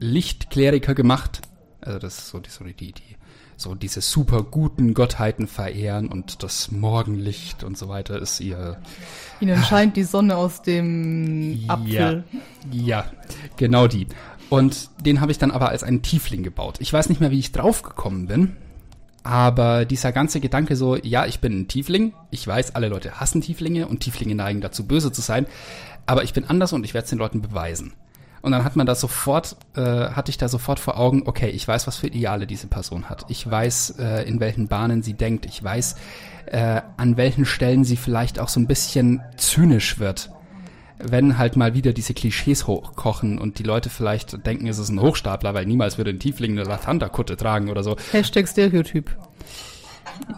Lichtkleriker 0.00 0.94
gemacht. 0.94 1.42
Also 1.80 2.00
das 2.00 2.18
ist 2.18 2.28
so 2.30 2.40
die, 2.40 2.50
so 2.50 2.64
die, 2.64 2.74
die 2.74 3.17
so 3.58 3.74
diese 3.74 4.00
super 4.00 4.44
guten 4.44 4.94
Gottheiten 4.94 5.48
verehren 5.48 6.08
und 6.08 6.44
das 6.44 6.70
Morgenlicht 6.70 7.64
und 7.64 7.76
so 7.76 7.88
weiter 7.88 8.20
ist 8.20 8.38
ihr. 8.40 8.78
Ihnen 9.40 9.62
scheint 9.64 9.96
die 9.96 10.04
Sonne 10.04 10.36
aus 10.36 10.62
dem 10.62 11.64
Apfel. 11.66 12.24
Ja, 12.70 13.02
ja 13.02 13.04
genau 13.56 13.88
die. 13.88 14.06
Und 14.48 14.88
den 15.04 15.20
habe 15.20 15.32
ich 15.32 15.38
dann 15.38 15.50
aber 15.50 15.70
als 15.70 15.82
einen 15.82 16.02
Tiefling 16.02 16.44
gebaut. 16.44 16.76
Ich 16.78 16.92
weiß 16.92 17.08
nicht 17.08 17.20
mehr, 17.20 17.32
wie 17.32 17.38
ich 17.38 17.52
draufgekommen 17.52 18.28
bin. 18.28 18.56
Aber 19.24 19.84
dieser 19.84 20.12
ganze 20.12 20.40
Gedanke 20.40 20.76
so, 20.76 20.96
ja, 20.96 21.26
ich 21.26 21.40
bin 21.40 21.60
ein 21.60 21.68
Tiefling. 21.68 22.14
Ich 22.30 22.46
weiß, 22.46 22.76
alle 22.76 22.88
Leute 22.88 23.20
hassen 23.20 23.42
Tieflinge 23.42 23.88
und 23.88 24.00
Tieflinge 24.00 24.36
neigen 24.36 24.60
dazu, 24.60 24.86
böse 24.86 25.12
zu 25.12 25.20
sein. 25.20 25.46
Aber 26.06 26.22
ich 26.22 26.32
bin 26.32 26.44
anders 26.44 26.72
und 26.72 26.84
ich 26.84 26.94
werde 26.94 27.04
es 27.04 27.10
den 27.10 27.18
Leuten 27.18 27.42
beweisen. 27.42 27.92
Und 28.42 28.52
dann 28.52 28.64
hat 28.64 28.76
man 28.76 28.86
da 28.86 28.94
sofort, 28.94 29.56
äh, 29.74 29.80
hatte 29.80 30.30
ich 30.30 30.38
da 30.38 30.48
sofort 30.48 30.78
vor 30.80 30.98
Augen, 30.98 31.22
okay, 31.26 31.48
ich 31.48 31.66
weiß, 31.66 31.86
was 31.86 31.96
für 31.96 32.06
Ideale 32.06 32.46
diese 32.46 32.66
Person 32.66 33.08
hat. 33.08 33.26
Ich 33.28 33.48
weiß, 33.48 33.96
äh, 33.98 34.28
in 34.28 34.40
welchen 34.40 34.68
Bahnen 34.68 35.02
sie 35.02 35.14
denkt. 35.14 35.46
Ich 35.46 35.62
weiß, 35.62 35.96
äh, 36.46 36.82
an 36.96 37.16
welchen 37.16 37.44
Stellen 37.44 37.84
sie 37.84 37.96
vielleicht 37.96 38.38
auch 38.38 38.48
so 38.48 38.60
ein 38.60 38.66
bisschen 38.66 39.22
zynisch 39.36 39.98
wird. 39.98 40.30
Wenn 40.98 41.38
halt 41.38 41.56
mal 41.56 41.74
wieder 41.74 41.92
diese 41.92 42.14
Klischees 42.14 42.66
hochkochen 42.66 43.38
und 43.38 43.60
die 43.60 43.62
Leute 43.62 43.88
vielleicht 43.88 44.44
denken, 44.46 44.66
es 44.66 44.78
ist 44.78 44.88
ein 44.88 45.00
Hochstapler, 45.00 45.54
weil 45.54 45.64
niemals 45.64 45.96
würde 45.96 46.10
ein 46.10 46.18
Tiefling 46.18 46.52
eine 46.52 46.64
Latanda-Kutte 46.64 47.36
tragen 47.36 47.70
oder 47.70 47.84
so. 47.84 47.96
Hashtag 48.10 48.48
Stereotyp. 48.48 49.16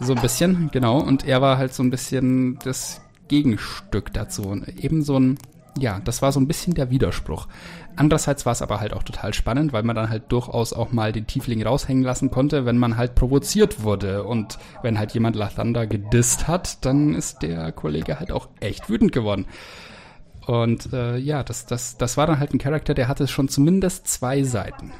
So 0.00 0.14
ein 0.14 0.20
bisschen, 0.20 0.70
genau. 0.72 1.00
Und 1.00 1.26
er 1.26 1.40
war 1.40 1.56
halt 1.56 1.72
so 1.72 1.82
ein 1.82 1.90
bisschen 1.90 2.58
das 2.64 3.00
Gegenstück 3.28 4.12
dazu. 4.12 4.42
Und 4.42 4.68
eben 4.68 5.02
so 5.02 5.18
ein, 5.18 5.38
ja, 5.78 6.00
das 6.04 6.20
war 6.20 6.32
so 6.32 6.40
ein 6.40 6.48
bisschen 6.48 6.74
der 6.74 6.90
Widerspruch. 6.90 7.48
Andererseits 7.96 8.46
war 8.46 8.52
es 8.52 8.62
aber 8.62 8.80
halt 8.80 8.92
auch 8.92 9.02
total 9.02 9.34
spannend, 9.34 9.72
weil 9.72 9.82
man 9.82 9.96
dann 9.96 10.08
halt 10.08 10.32
durchaus 10.32 10.72
auch 10.72 10.92
mal 10.92 11.12
den 11.12 11.26
Tiefling 11.26 11.62
raushängen 11.62 12.02
lassen 12.02 12.30
konnte, 12.30 12.64
wenn 12.64 12.78
man 12.78 12.96
halt 12.96 13.14
provoziert 13.14 13.82
wurde. 13.82 14.24
Und 14.24 14.58
wenn 14.82 14.98
halt 14.98 15.12
jemand 15.12 15.36
Lathander 15.36 15.86
gedisst 15.86 16.48
hat, 16.48 16.84
dann 16.84 17.14
ist 17.14 17.42
der 17.42 17.72
Kollege 17.72 18.18
halt 18.18 18.32
auch 18.32 18.48
echt 18.60 18.88
wütend 18.88 19.12
geworden. 19.12 19.46
Und 20.46 20.92
äh, 20.92 21.16
ja, 21.16 21.42
das, 21.42 21.66
das, 21.66 21.96
das 21.96 22.16
war 22.16 22.26
dann 22.26 22.40
halt 22.40 22.54
ein 22.54 22.58
Charakter, 22.58 22.94
der 22.94 23.08
hatte 23.08 23.28
schon 23.28 23.48
zumindest 23.48 24.08
zwei 24.08 24.42
Seiten. 24.42 24.92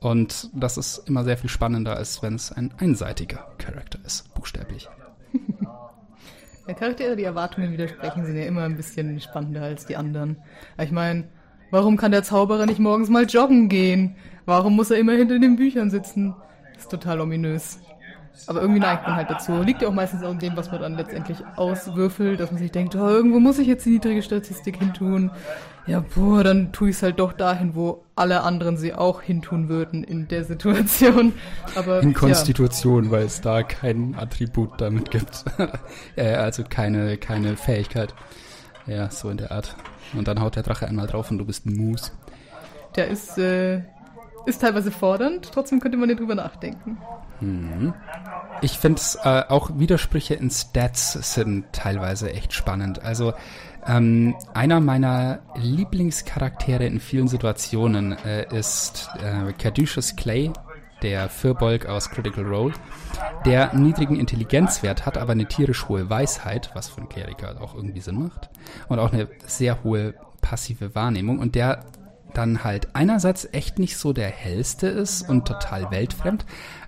Und 0.00 0.50
das 0.54 0.76
ist 0.76 1.08
immer 1.08 1.24
sehr 1.24 1.38
viel 1.38 1.50
spannender, 1.50 1.96
als 1.96 2.22
wenn 2.22 2.34
es 2.34 2.52
ein 2.52 2.72
einseitiger 2.78 3.48
Charakter 3.58 3.98
ist, 4.04 4.32
buchstäblich. 4.34 4.88
Der 6.66 6.74
Charaktere, 6.74 7.14
die 7.14 7.22
Erwartungen 7.22 7.72
widersprechen, 7.72 8.26
sind 8.26 8.36
ja 8.36 8.44
immer 8.44 8.64
ein 8.64 8.76
bisschen 8.76 9.20
spannender 9.20 9.62
als 9.62 9.86
die 9.86 9.96
anderen. 9.96 10.38
Ich 10.82 10.90
meine, 10.90 11.28
Warum 11.70 11.96
kann 11.96 12.12
der 12.12 12.22
Zauberer 12.22 12.66
nicht 12.66 12.78
morgens 12.78 13.08
mal 13.08 13.24
joggen 13.24 13.68
gehen? 13.68 14.16
Warum 14.44 14.76
muss 14.76 14.90
er 14.90 14.98
immer 14.98 15.12
hinter 15.12 15.38
den 15.38 15.56
Büchern 15.56 15.90
sitzen? 15.90 16.34
Das 16.74 16.84
ist 16.84 16.90
total 16.90 17.20
ominös. 17.20 17.80
Aber 18.46 18.60
irgendwie 18.60 18.80
neigt 18.80 19.06
man 19.06 19.16
halt 19.16 19.30
dazu. 19.30 19.62
Liegt 19.62 19.82
ja 19.82 19.88
auch 19.88 19.94
meistens 19.94 20.22
an 20.22 20.38
dem, 20.38 20.56
was 20.56 20.70
man 20.70 20.80
dann 20.80 20.96
letztendlich 20.96 21.38
auswürfelt, 21.56 22.38
dass 22.38 22.52
man 22.52 22.60
sich 22.60 22.70
denkt, 22.70 22.94
oh, 22.94 23.08
irgendwo 23.08 23.40
muss 23.40 23.58
ich 23.58 23.66
jetzt 23.66 23.86
die 23.86 23.90
niedrige 23.90 24.22
Statistik 24.22 24.76
hintun. 24.76 25.30
Ja, 25.86 26.04
boah, 26.14 26.44
dann 26.44 26.72
tue 26.72 26.90
ich 26.90 26.96
es 26.96 27.02
halt 27.02 27.18
doch 27.18 27.32
dahin, 27.32 27.74
wo 27.74 28.04
alle 28.14 28.42
anderen 28.42 28.76
sie 28.76 28.92
auch 28.92 29.22
hintun 29.22 29.68
würden 29.68 30.04
in 30.04 30.28
der 30.28 30.44
Situation. 30.44 31.32
Aber, 31.74 32.02
in 32.02 32.12
Konstitution, 32.12 33.06
ja. 33.06 33.10
weil 33.12 33.24
es 33.24 33.40
da 33.40 33.62
kein 33.62 34.14
Attribut 34.16 34.80
damit 34.80 35.10
gibt. 35.10 35.44
äh, 36.16 36.34
also 36.34 36.62
keine, 36.68 37.16
keine 37.16 37.56
Fähigkeit. 37.56 38.14
Ja, 38.86 39.10
so 39.10 39.30
in 39.30 39.38
der 39.38 39.50
Art. 39.50 39.76
Und 40.14 40.28
dann 40.28 40.40
haut 40.40 40.56
der 40.56 40.62
Drache 40.62 40.86
einmal 40.86 41.06
drauf 41.06 41.30
und 41.30 41.38
du 41.38 41.44
bist 41.44 41.66
ein 41.66 41.76
Moose. 41.76 42.12
Der 42.94 43.08
ist, 43.08 43.36
äh, 43.38 43.82
ist 44.46 44.60
teilweise 44.60 44.90
fordernd, 44.90 45.50
trotzdem 45.52 45.80
könnte 45.80 45.98
man 45.98 46.08
drüber 46.14 46.34
nachdenken. 46.34 46.98
Mhm. 47.40 47.92
Ich 48.62 48.78
finde 48.78 48.98
es 49.00 49.16
äh, 49.22 49.44
auch 49.48 49.70
Widersprüche 49.74 50.34
in 50.34 50.50
Stats 50.50 51.34
sind 51.34 51.66
teilweise 51.72 52.32
echt 52.32 52.52
spannend. 52.54 53.02
Also 53.02 53.34
ähm, 53.86 54.34
einer 54.54 54.80
meiner 54.80 55.40
Lieblingscharaktere 55.54 56.86
in 56.86 57.00
vielen 57.00 57.28
Situationen 57.28 58.12
äh, 58.24 58.46
ist 58.56 59.10
äh, 59.22 59.52
Caduceus 59.52 60.16
Clay, 60.16 60.50
der 61.06 61.28
Firbolg 61.28 61.86
aus 61.86 62.10
Critical 62.10 62.44
Role, 62.44 62.74
der 63.44 63.72
niedrigen 63.74 64.18
Intelligenzwert 64.18 65.06
hat, 65.06 65.16
aber 65.16 65.32
eine 65.32 65.46
tierisch 65.46 65.88
hohe 65.88 66.10
Weisheit, 66.10 66.72
was 66.74 66.88
von 66.88 67.08
Kleriker 67.08 67.60
auch 67.60 67.76
irgendwie 67.76 68.00
Sinn 68.00 68.24
macht, 68.24 68.50
und 68.88 68.98
auch 68.98 69.12
eine 69.12 69.28
sehr 69.46 69.84
hohe 69.84 70.14
passive 70.40 70.96
Wahrnehmung 70.96 71.38
und 71.38 71.54
der 71.54 71.84
dann 72.34 72.64
halt 72.64 72.88
einerseits 72.94 73.48
echt 73.52 73.78
nicht 73.78 73.96
so 73.96 74.12
der 74.12 74.30
hellste 74.30 74.88
ist 74.88 75.28
und 75.28 75.46
total 75.46 75.92
weltfremd, 75.92 76.44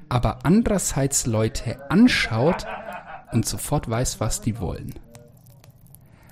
aber 0.09 0.41
andererseits 0.43 1.27
Leute 1.27 1.89
anschaut 1.89 2.67
und 3.31 3.47
sofort 3.47 3.89
weiß, 3.89 4.19
was 4.19 4.41
die 4.41 4.59
wollen. 4.59 4.95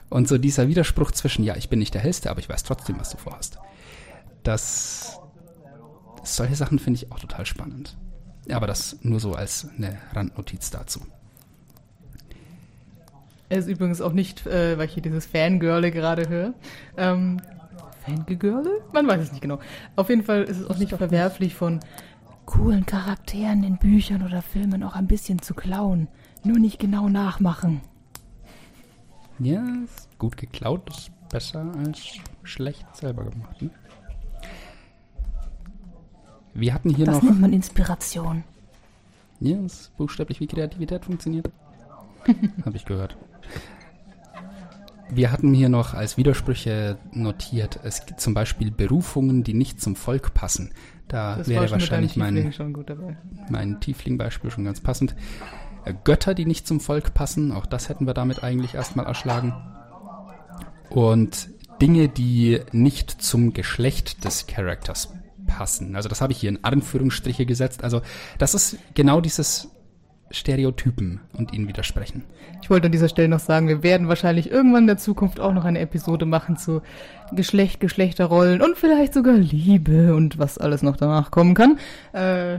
Und 0.09 0.27
so 0.27 0.39
dieser 0.39 0.67
Widerspruch 0.67 1.13
zwischen, 1.13 1.45
ja, 1.45 1.55
ich 1.55 1.69
bin 1.69 1.79
nicht 1.79 1.95
der 1.95 2.03
hellste, 2.03 2.31
aber 2.31 2.41
ich 2.41 2.49
weiß 2.49 2.65
trotzdem, 2.65 2.99
was 2.99 3.11
du 3.11 3.17
vorhast. 3.17 3.61
Das, 4.43 5.21
solche 6.35 6.57
Sachen 6.57 6.79
finde 6.79 6.99
ich 6.99 7.13
auch 7.13 7.19
total 7.19 7.47
spannend. 7.47 7.97
Aber 8.51 8.67
das 8.67 8.99
nur 9.03 9.21
so 9.21 9.35
als 9.35 9.69
eine 9.77 9.99
Randnotiz 10.13 10.71
dazu. 10.71 11.01
Er 13.49 13.59
ist 13.59 13.69
übrigens 13.69 14.01
auch 14.01 14.13
nicht, 14.13 14.47
äh, 14.47 14.77
weil 14.77 14.87
ich 14.87 14.95
hier 14.95 15.03
dieses 15.03 15.27
Fangirle 15.27 15.91
gerade 15.91 16.29
höre. 16.29 16.55
Ähm, 16.97 17.41
Fangirle? 18.05 18.83
Man 18.93 19.07
weiß 19.07 19.23
es 19.23 19.33
nicht 19.33 19.43
genau. 19.43 19.61
Auf 19.95 20.09
jeden 20.09 20.23
Fall 20.23 20.45
ist 20.45 20.59
es 20.59 20.69
auch 20.69 20.79
nicht 20.79 20.93
verwerflich 20.93 21.55
von 21.55 21.81
coolen 22.45 22.87
Charakteren 22.87 23.65
in 23.65 23.79
Büchern 23.79 24.23
oder 24.25 24.43
Filmen 24.43 24.83
auch 24.83 24.95
ein 24.95 25.07
bisschen 25.07 25.43
zu 25.43 25.55
klauen. 25.55 26.09
Nur 26.45 26.59
nicht 26.59 26.79
genau 26.79 27.09
nachmachen. 27.09 27.81
Ja, 29.39 29.65
gut 30.19 30.37
geklaut 30.37 30.89
ist 30.91 31.11
besser 31.29 31.73
als 31.85 32.01
schlecht 32.45 32.87
selber 32.97 33.25
gemacht. 33.25 33.61
Ne? 33.61 33.71
Wir 36.57 36.73
hatten 36.73 36.91
hier 36.91 37.05
das 37.05 37.17
noch. 37.17 37.21
Das 37.21 37.31
nennt 37.31 37.41
man 37.41 37.53
Inspiration. 37.53 38.45
Ja, 39.41 39.59
das 39.59 39.81
ist 39.81 39.97
buchstäblich 39.99 40.41
wie 40.41 40.47
Kreativität 40.47 41.05
funktioniert. 41.05 41.51
Habe 42.65 42.77
ich 42.77 42.87
gehört. 42.87 43.17
Wir 45.11 45.31
hatten 45.31 45.53
hier 45.55 45.69
noch 45.69 45.95
als 45.95 46.17
Widersprüche 46.17 46.99
notiert, 47.13 47.79
es 47.85 48.07
gibt 48.07 48.21
zum 48.21 48.35
Beispiel 48.35 48.73
Berufungen, 48.73 49.45
die 49.45 49.55
nicht 49.55 49.81
zum 49.81 49.95
Volk 49.95 50.35
passen. 50.35 50.73
Da 51.07 51.37
das 51.37 51.49
wäre 51.49 51.71
wahrscheinlich 51.71 52.17
mein, 52.17 52.53
mein 53.49 53.79
Tiefling-Beispiel 53.81 54.51
schon 54.51 54.65
ganz 54.65 54.81
passend. 54.81 55.15
Götter, 56.03 56.35
die 56.35 56.47
nicht 56.47 56.67
zum 56.67 56.81
Volk 56.81 57.15
passen, 57.15 57.53
auch 57.53 57.67
das 57.67 57.89
hätten 57.89 58.09
wir 58.09 58.15
damit 58.15 58.43
eigentlich 58.43 58.75
erstmal 58.75 59.07
erschlagen. 59.07 59.55
Und 60.91 61.51
Dinge, 61.81 62.09
die 62.09 62.61
nicht 62.73 63.11
zum 63.23 63.53
Geschlecht 63.53 64.25
des 64.25 64.49
Charakters 64.49 65.13
passen. 65.57 65.97
Also 65.97 66.09
das 66.11 66.21
habe 66.21 66.33
ich 66.33 66.39
hier 66.39 66.51
in 66.51 66.63
Anführungsstriche 66.63 67.47
gesetzt. 67.47 67.83
Also 67.83 68.03
das 68.39 68.55
ist 68.55 68.77
genau 68.95 69.23
dieses 69.23 69.71
Stereotypen 70.31 71.21
und 71.33 71.55
ihnen 71.55 71.67
widersprechen. 71.67 72.25
Ich 72.63 72.69
wollte 72.69 72.87
an 72.87 72.93
dieser 72.93 73.09
Stelle 73.09 73.29
noch 73.29 73.41
sagen, 73.41 73.69
wir 73.69 73.83
werden 73.83 74.09
wahrscheinlich 74.09 74.51
irgendwann 74.51 74.83
in 74.83 74.89
der 74.89 74.99
Zukunft 74.99 75.41
auch 75.41 75.55
noch 75.55 75.65
eine 75.65 75.79
Episode 75.79 76.27
machen 76.27 76.59
zu 76.59 76.83
Geschlecht, 77.33 77.81
Geschlechterrollen 77.81 78.61
und 78.61 78.77
vielleicht 78.77 79.15
sogar 79.15 79.35
Liebe 79.35 80.15
und 80.15 80.39
was 80.39 80.59
alles 80.59 80.83
noch 80.83 80.97
danach 80.97 81.31
kommen 81.31 81.55
kann. 81.55 81.79
Äh, 82.13 82.59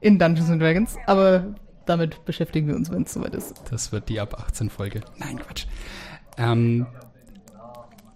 in 0.00 0.18
Dungeons 0.18 0.50
and 0.50 0.60
Dragons, 0.60 0.96
aber 1.06 1.54
damit 1.86 2.24
beschäftigen 2.24 2.66
wir 2.66 2.74
uns, 2.74 2.90
wenn 2.90 3.02
es 3.02 3.12
soweit 3.12 3.34
ist. 3.34 3.54
Das 3.70 3.92
wird 3.92 4.08
die 4.08 4.18
ab 4.18 4.34
18 4.38 4.70
Folge. 4.70 5.02
Nein, 5.18 5.38
Quatsch. 5.38 5.66
Ähm, 6.36 6.86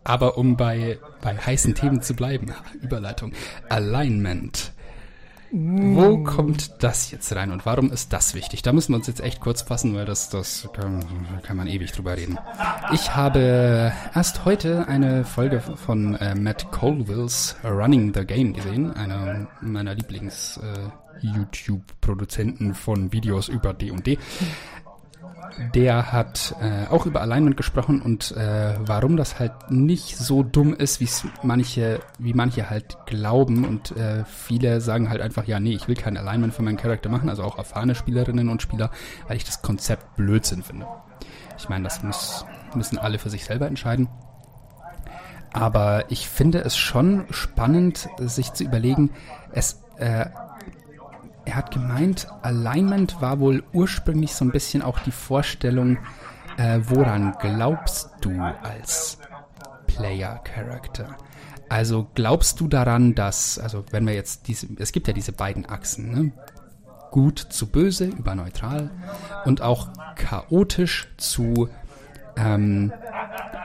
aber 0.05 0.38
um 0.38 0.57
bei, 0.57 0.99
bei 1.20 1.36
heißen 1.36 1.74
Themen 1.74 2.03
zu 2.03 2.14
bleiben, 2.14 2.53
Überleitung, 2.80 3.32
Alignment. 3.68 4.72
Wo 5.51 6.18
kommt 6.24 6.82
das 6.82 7.11
jetzt 7.11 7.34
rein 7.34 7.53
und 7.53 7.64
warum 7.64 7.90
ist 7.90 8.12
das 8.12 8.34
wichtig? 8.34 8.61
Da 8.61 8.74
müssen 8.74 8.92
wir 8.92 8.96
uns 8.96 9.07
jetzt 9.07 9.22
echt 9.22 9.40
kurz 9.40 9.62
fassen, 9.62 9.94
weil 9.94 10.05
das, 10.05 10.28
das 10.28 10.68
kann, 10.74 11.03
kann 11.42 11.57
man 11.57 11.66
ewig 11.68 11.90
drüber 11.92 12.18
reden. 12.18 12.38
Ich 12.92 13.16
habe 13.16 13.92
erst 14.14 14.44
heute 14.44 14.86
eine 14.88 15.24
Folge 15.24 15.61
von 15.61 16.16
äh, 16.16 16.34
Matt 16.34 16.70
Colvilles 16.70 17.57
Running 17.64 18.12
the 18.14 18.26
Game 18.26 18.53
gesehen, 18.53 18.92
einer 18.92 19.46
meiner 19.62 19.94
Lieblings 19.94 20.59
äh, 20.59 21.26
YouTube-Produzenten 21.26 22.74
von 22.74 23.12
Videos 23.12 23.49
über 23.49 23.72
D&D. 23.72 24.18
Der 25.74 26.12
hat 26.12 26.55
äh, 26.61 26.86
auch 26.93 27.07
über 27.07 27.20
Alignment 27.20 27.57
gesprochen 27.57 28.01
und 28.01 28.32
äh, 28.36 28.74
warum 28.78 29.16
das 29.16 29.39
halt 29.39 29.53
nicht 29.70 30.16
so 30.16 30.43
dumm 30.43 30.74
ist, 30.74 31.01
wie 31.01 31.09
manche, 31.43 32.01
wie 32.18 32.34
manche 32.34 32.70
halt 32.70 32.99
glauben 33.07 33.64
und 33.64 33.97
äh, 33.97 34.24
viele 34.24 34.80
sagen 34.80 35.11
halt 35.11 35.20
einfach, 35.20 35.47
ja, 35.47 35.59
nee, 35.59 35.72
ich 35.72 35.89
will 35.89 35.97
kein 35.97 36.16
Alignment 36.16 36.55
für 36.55 36.62
meinen 36.62 36.76
Charakter 36.76 37.09
machen, 37.09 37.28
also 37.28 37.43
auch 37.43 37.59
erfahrene 37.59 37.95
Spielerinnen 37.95 38.49
und 38.49 38.62
Spieler, 38.62 38.91
weil 39.26 39.36
ich 39.36 39.45
das 39.45 39.62
Konzept 39.62 40.16
Blödsinn 40.16 40.62
finde. 40.62 40.86
Ich 41.59 41.68
meine, 41.68 41.84
das 41.84 42.03
muss, 42.03 42.45
müssen 42.74 42.99
alle 42.99 43.18
für 43.18 43.30
sich 43.30 43.45
selber 43.45 43.66
entscheiden. 43.66 44.09
Aber 45.53 46.05
ich 46.11 46.28
finde 46.28 46.61
es 46.61 46.76
schon 46.76 47.24
spannend, 47.30 48.09
sich 48.18 48.53
zu 48.53 48.64
überlegen, 48.64 49.11
es 49.53 49.80
äh, 49.99 50.26
er 51.49 51.57
hat 51.57 51.70
gemeint, 51.70 52.28
Alignment 52.42 53.22
war 53.22 53.40
wohl 53.40 53.64
ursprünglich 53.72 54.34
so 54.34 54.44
ein 54.44 54.51
bisschen 54.51 54.82
auch 54.82 54.99
die 54.99 55.11
Vorstellung, 55.11 55.96
äh, 56.59 56.80
woran 56.82 57.34
glaubst 57.40 58.11
du 58.20 58.38
als 58.38 59.18
Player-Character? 59.86 61.16
Also 61.70 62.07
glaubst 62.14 62.61
du 62.61 62.68
daran, 62.68 63.14
dass, 63.14 63.59
also 63.59 63.82
wenn 63.90 64.07
wir 64.07 64.12
jetzt 64.12 64.46
diese, 64.46 64.68
es 64.78 64.92
gibt 64.92 65.09
ja 65.09 65.14
diese 65.14 65.32
beiden 65.32 65.66
Achsen, 65.66 66.12
ne? 66.12 66.32
gut 67.11 67.38
zu 67.38 67.66
böse 67.66 68.05
über 68.05 68.34
neutral 68.34 68.90
und 69.46 69.62
auch 69.62 69.88
chaotisch 70.16 71.09
zu 71.16 71.70
ähm, 72.36 72.92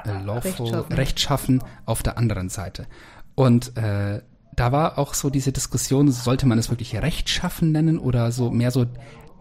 lawful, 0.06 0.68
rechtschaffen. 0.68 0.96
rechtschaffen 0.96 1.64
auf 1.86 2.02
der 2.02 2.18
anderen 2.18 2.48
Seite. 2.48 2.88
Und 3.36 3.76
äh, 3.76 4.22
da 4.56 4.72
war 4.72 4.98
auch 4.98 5.14
so 5.14 5.30
diese 5.30 5.52
Diskussion, 5.52 6.12
sollte 6.12 6.46
man 6.46 6.58
es 6.58 6.70
wirklich 6.70 6.96
rechtschaffen 6.96 7.72
nennen 7.72 7.98
oder 8.00 8.32
so 8.32 8.52
mehr 8.52 8.72
so 8.72 8.86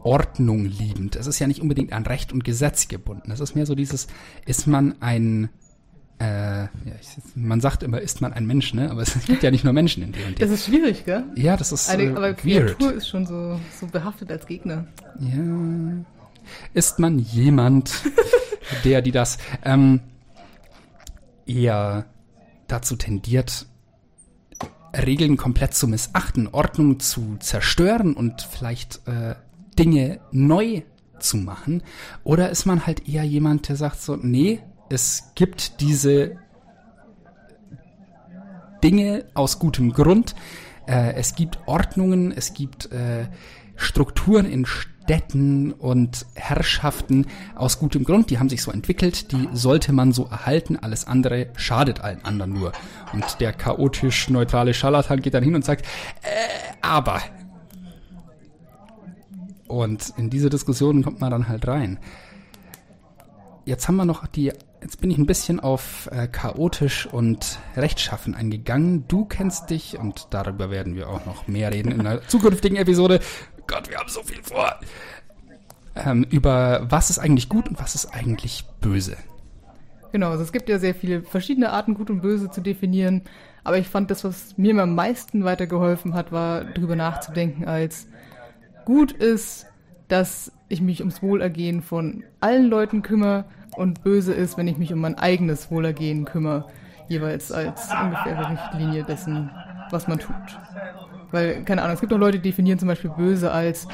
Ordnung 0.03 0.65
liebend. 0.65 1.17
Es 1.17 1.27
ist 1.27 1.39
ja 1.39 1.47
nicht 1.47 1.61
unbedingt 1.61 1.93
an 1.93 2.05
Recht 2.05 2.33
und 2.33 2.45
Gesetz 2.45 2.89
gebunden. 2.89 3.31
Es 3.31 3.41
ist 3.41 3.55
mehr 3.55 3.67
so 3.67 3.75
dieses, 3.75 4.09
ist 4.47 4.67
man 4.67 4.97
ein 5.01 5.49
äh, 6.19 6.63
ja, 6.63 6.69
ich, 7.01 7.09
man 7.35 7.61
sagt 7.61 7.83
immer, 7.83 8.01
ist 8.01 8.21
man 8.21 8.33
ein 8.33 8.47
Mensch, 8.47 8.75
ne? 8.75 8.91
Aber 8.91 9.03
es 9.03 9.19
gibt 9.27 9.43
ja 9.43 9.51
nicht 9.51 9.65
nur 9.65 9.73
Menschen 9.73 10.05
in 10.05 10.13
D&D. 10.13 10.35
Das 10.39 10.51
ist 10.51 10.67
schwierig, 10.67 11.05
gell? 11.05 11.25
Ja, 11.35 11.57
das 11.57 11.73
ist 11.73 11.91
Eine, 11.91 12.05
äh, 12.05 12.11
aber 12.11 12.35
Kreatur 12.35 12.89
weird. 12.89 12.97
ist 12.97 13.09
schon 13.09 13.27
so, 13.27 13.59
so 13.81 13.87
behaftet 13.89 14.31
als 14.31 14.47
Gegner. 14.47 14.87
Ja. 15.19 16.05
Ist 16.75 16.99
man 17.01 17.19
jemand, 17.19 17.93
der, 18.85 19.03
die 19.03 19.11
das 19.11 19.39
ähm, 19.65 20.01
eher 21.45 22.07
dazu 22.69 22.95
tendiert, 22.95 23.67
Regeln 24.95 25.37
komplett 25.37 25.75
zu 25.75 25.89
missachten, 25.89 26.49
Ordnung 26.49 27.01
zu 27.01 27.37
zerstören 27.39 28.15
und 28.15 28.43
vielleicht 28.43 29.01
äh, 29.07 29.35
Dinge 29.79 30.21
neu 30.31 30.83
zu 31.19 31.37
machen? 31.39 31.83
Oder 32.25 32.51
ist 32.51 32.67
man 32.67 32.87
halt 32.87 33.09
eher 33.09 33.25
jemand, 33.25 33.69
der 33.69 33.77
sagt 33.77 34.01
so, 34.01 34.17
nee, 34.17 34.61
es 34.91 35.31
gibt 35.35 35.81
diese 35.81 36.37
Dinge 38.85 39.25
aus 39.35 39.59
gutem 39.59 39.93
Grund, 39.93 40.35
äh, 40.87 41.15
es 41.15 41.35
gibt 41.35 41.59
Ordnungen, 41.67 42.33
es 42.33 42.53
gibt 42.53 42.91
äh, 42.93 43.29
Strukturen 43.77 44.45
in 44.47 44.67
Städten 45.03 45.73
und 45.73 46.27
Herrschaften 46.35 47.27
aus 47.55 47.79
gutem 47.79 48.05
Grund. 48.05 48.31
Die 48.31 48.39
haben 48.39 48.49
sich 48.49 48.63
so 48.63 48.71
entwickelt, 48.71 49.33
die 49.33 49.49
sollte 49.53 49.93
man 49.93 50.13
so 50.13 50.27
erhalten. 50.27 50.77
Alles 50.77 51.07
andere 51.07 51.49
schadet 51.57 52.01
allen 52.01 52.25
anderen 52.25 52.53
nur. 52.53 52.73
Und 53.13 53.41
der 53.41 53.53
chaotisch 53.53 54.31
neutrale 54.31 54.75
Scharlatan 54.75 55.21
geht 55.21 55.35
dann 55.35 55.43
hin 55.43 55.55
und 55.55 55.65
sagt, 55.65 55.87
äh, 56.23 56.29
aber. 56.81 57.21
Und 59.67 60.13
in 60.17 60.31
diese 60.31 60.51
Diskussion 60.51 61.03
kommt 61.03 61.21
man 61.21 61.31
dann 61.31 61.49
halt 61.49 61.67
rein. 61.67 61.99
Jetzt 63.65 63.89
haben 63.89 63.97
wir 63.97 64.05
noch 64.05 64.27
die 64.27 64.53
Jetzt 64.83 65.01
bin 65.01 65.13
ich 65.13 65.19
ein 65.19 65.27
bisschen 65.27 65.61
auf 65.61 66.09
äh, 66.11 66.27
chaotisch 66.27 67.07
und 67.07 67.61
rechtschaffen 67.77 68.35
eingegangen. 68.35 69.07
Du 69.07 69.25
kennst 69.25 69.71
dich 69.71 69.97
und 69.97 70.27
darüber 70.31 70.71
werden 70.71 70.97
wir 70.97 71.09
auch 71.09 71.25
noch 71.25 71.47
mehr 71.47 71.73
reden 71.73 71.93
in 71.93 72.01
einer 72.01 72.21
zukünftigen 72.27 72.77
Episode. 72.77 73.21
Gott, 73.73 73.89
wir 73.89 73.97
haben 73.97 74.09
so 74.09 74.23
viel 74.23 74.43
vor. 74.43 74.75
Ähm, 75.95 76.27
über 76.29 76.87
was 76.91 77.09
ist 77.09 77.19
eigentlich 77.19 77.49
gut 77.49 77.69
und 77.69 77.81
was 77.81 77.95
ist 77.95 78.15
eigentlich 78.15 78.65
böse. 78.83 79.17
Genau, 80.13 80.31
also 80.31 80.43
es 80.43 80.53
gibt 80.53 80.69
ja 80.69 80.79
sehr 80.79 80.95
viele 80.95 81.23
verschiedene 81.23 81.71
Arten, 81.71 81.95
gut 81.95 82.11
und 82.11 82.21
böse 82.21 82.51
zu 82.51 82.61
definieren. 82.61 83.23
Aber 83.65 83.79
ich 83.79 83.89
fand, 83.89 84.11
das, 84.11 84.25
was 84.25 84.59
mir 84.59 84.79
am 84.79 84.95
meisten 84.95 85.45
weitergeholfen 85.45 86.13
hat, 86.13 86.33
war 86.33 86.65
darüber 86.65 86.97
nachzudenken, 86.97 87.65
als 87.65 88.09
gut 88.85 89.13
ist, 89.13 89.67
dass 90.09 90.53
ich 90.69 90.83
mich 90.83 91.01
ums 91.01 91.23
Wohlergehen 91.23 91.81
von 91.81 92.25
allen 92.41 92.67
Leuten 92.67 93.01
kümmere 93.01 93.47
und 93.77 94.03
böse 94.03 94.35
ist, 94.35 94.59
wenn 94.59 94.69
ich 94.69 94.77
mich 94.77 94.93
um 94.93 94.99
mein 94.99 95.17
eigenes 95.17 95.71
Wohlergehen 95.71 96.27
kümmere, 96.27 96.67
jeweils 97.09 97.51
als 97.51 97.89
ungefähre 97.91 98.51
Richtlinie 98.51 99.05
dessen, 99.05 99.51
was 99.91 100.09
man 100.09 100.19
tut. 100.19 100.35
Weil, 101.33 101.65
keine 101.65 101.83
Ahnung, 101.83 101.95
es 101.95 102.01
gibt 102.01 102.13
auch 102.13 102.19
Leute, 102.19 102.39
die 102.39 102.51
definieren 102.51 102.79
zum 102.79 102.89
Beispiel 102.89 103.11
böse 103.11 103.51
als 103.51 103.89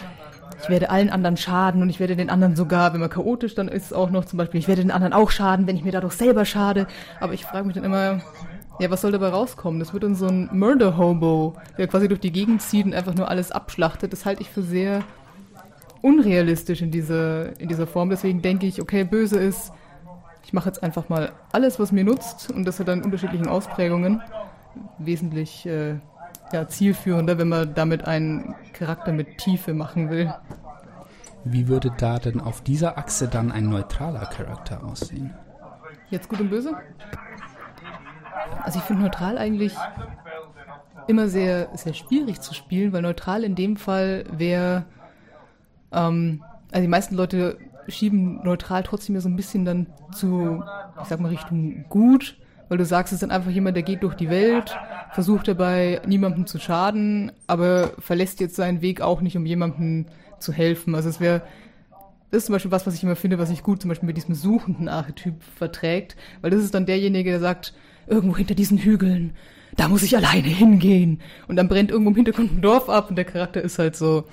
ich 0.63 0.69
werde 0.69 0.91
allen 0.91 1.11
anderen 1.11 1.37
schaden 1.37 1.83
und 1.83 1.89
ich 1.89 2.01
werde 2.01 2.17
den 2.17 2.31
anderen 2.31 2.57
sogar, 2.57 2.93
wenn 2.93 3.01
man 3.01 3.11
chaotisch, 3.11 3.55
dann 3.55 3.69
ist 3.69 3.95
auch 3.95 4.11
noch 4.11 4.25
zum 4.25 4.39
Beispiel, 4.39 4.59
ich 4.59 4.69
werde 4.69 4.83
den 4.83 4.91
anderen 4.91 5.13
auch 5.13 5.31
schaden, 5.31 5.67
wenn 5.67 5.77
ich 5.77 5.85
mir 5.85 5.93
dadurch 5.93 6.15
selber 6.15 6.45
schade. 6.45 6.87
Aber 7.21 7.33
ich 7.33 7.45
frage 7.45 7.67
mich 7.67 7.75
dann 7.75 7.85
immer, 7.85 8.21
ja, 8.81 8.91
was 8.91 9.01
soll 9.01 9.13
dabei 9.13 9.29
rauskommen? 9.29 9.79
Das 9.79 9.93
wird 9.93 10.03
dann 10.03 10.15
so 10.15 10.27
ein 10.27 10.49
Murder-Hobo, 10.53 11.55
der 11.77 11.87
quasi 11.87 12.09
durch 12.09 12.21
die 12.21 12.33
Gegend 12.33 12.63
zieht 12.63 12.87
und 12.87 12.95
einfach 12.95 13.15
nur 13.15 13.29
alles 13.29 13.53
abschlachtet. 13.53 14.13
Das 14.13 14.27
halte 14.27 14.43
ich 14.43 14.51
für 14.51 14.63
sehr 14.63 15.03
unrealistisch 16.03 16.83
in 16.83 16.91
dieser, 16.91 17.59
in 17.61 17.69
dieser 17.69 17.87
Form. 17.87 18.11
Deswegen 18.11 18.43
denke 18.43 18.67
ich, 18.67 18.81
okay, 18.81 19.05
böse 19.05 19.39
ist, 19.39 19.73
ich 20.45 20.53
mache 20.53 20.69
jetzt 20.69 20.83
einfach 20.83 21.09
mal 21.09 21.33
alles, 21.53 21.79
was 21.79 21.93
mir 21.93 22.05
nutzt 22.05 22.51
und 22.51 22.65
das 22.65 22.81
hat 22.81 22.89
dann 22.89 23.03
unterschiedlichen 23.03 23.49
Ausprägungen. 23.49 24.23
Wesentlich 24.99 25.67
äh, 25.67 25.97
ja, 26.53 26.67
zielführender, 26.67 27.39
wenn 27.39 27.49
man 27.49 27.75
damit 27.75 28.07
einen 28.07 28.55
Charakter 28.73 29.13
mit 29.13 29.39
Tiefe 29.39 29.75
machen 29.75 30.11
will. 30.11 30.33
Wie 31.45 31.69
würde 31.69 31.93
da 31.97 32.19
denn 32.19 32.41
auf 32.41 32.63
dieser 32.63 32.99
Achse 32.99 33.29
dann 33.29 33.53
ein 33.53 33.69
neutraler 33.69 34.27
Charakter 34.27 34.85
aussehen? 34.85 35.35
Jetzt 36.11 36.29
gut 36.29 36.41
und 36.41 36.51
böse? 36.51 36.77
Also 38.63 38.79
ich 38.79 38.85
finde 38.85 39.03
neutral 39.05 39.39
eigentlich 39.39 39.75
immer 41.07 41.29
sehr, 41.29 41.69
sehr 41.75 41.95
schwierig 41.95 42.41
zu 42.41 42.55
spielen, 42.55 42.93
weil 42.93 43.03
neutral 43.03 43.45
in 43.45 43.55
dem 43.55 43.77
Fall 43.77 44.25
wäre 44.31 44.85
ähm, 45.93 46.43
also 46.71 46.83
die 46.83 46.89
meisten 46.89 47.15
Leute 47.15 47.59
schieben 47.89 48.41
neutral 48.45 48.83
trotzdem 48.83 49.15
ja 49.15 49.21
so 49.21 49.29
ein 49.29 49.37
bisschen 49.37 49.65
dann 49.65 49.87
zu, 50.13 50.63
ich 51.01 51.09
sag 51.09 51.21
mal, 51.21 51.29
Richtung 51.29 51.85
gut, 51.89 52.37
weil 52.69 52.79
du 52.79 52.85
sagst, 52.85 53.13
es 53.13 53.17
ist 53.17 53.23
dann 53.23 53.31
einfach 53.31 53.51
jemand, 53.51 53.77
der 53.77 53.83
geht 53.83 54.03
durch 54.03 54.15
die 54.15 54.31
Welt, 54.31 54.77
versucht 55.13 55.49
dabei 55.49 56.01
niemandem 56.07 56.47
zu 56.47 56.59
schaden, 56.59 57.33
aber 57.47 57.93
verlässt 57.99 58.41
jetzt 58.41 58.57
seinen 58.57 58.83
Weg 58.83 59.01
auch 59.01 59.21
nicht, 59.21 59.37
um 59.37 59.47
jemandem 59.47 60.07
zu 60.39 60.53
helfen. 60.53 60.95
Also 60.95 61.09
es 61.09 61.21
wäre, 61.21 61.43
das 62.31 62.39
ist 62.39 62.47
zum 62.47 62.55
Beispiel 62.55 62.71
was, 62.71 62.87
was 62.87 62.95
ich 62.95 63.03
immer 63.03 63.17
finde, 63.17 63.39
was 63.39 63.49
sich 63.49 63.63
gut 63.63 63.81
zum 63.81 63.89
Beispiel 63.89 64.07
mit 64.07 64.17
diesem 64.17 64.35
suchenden 64.35 64.89
Archetyp 64.89 65.43
verträgt, 65.57 66.17
weil 66.41 66.51
das 66.51 66.63
ist 66.63 66.75
dann 66.75 66.87
derjenige, 66.87 67.31
der 67.31 67.41
sagt, 67.41 67.75
irgendwo 68.07 68.37
hinter 68.37 68.55
diesen 68.55 68.79
Hügeln, 68.79 69.35
da 69.77 69.89
muss 69.89 70.03
ich 70.03 70.17
alleine 70.17 70.49
hingehen. 70.49 71.21
Und 71.47 71.57
dann 71.57 71.69
brennt 71.69 71.91
irgendwo 71.91 72.11
im 72.11 72.17
Hintergrund 72.17 72.53
ein 72.53 72.63
Dorf 72.63 72.89
ab 72.89 73.11
und 73.11 73.17
der 73.17 73.25
Charakter 73.25 73.63
ist 73.63 73.79
halt 73.79 73.97
so, 73.97 74.25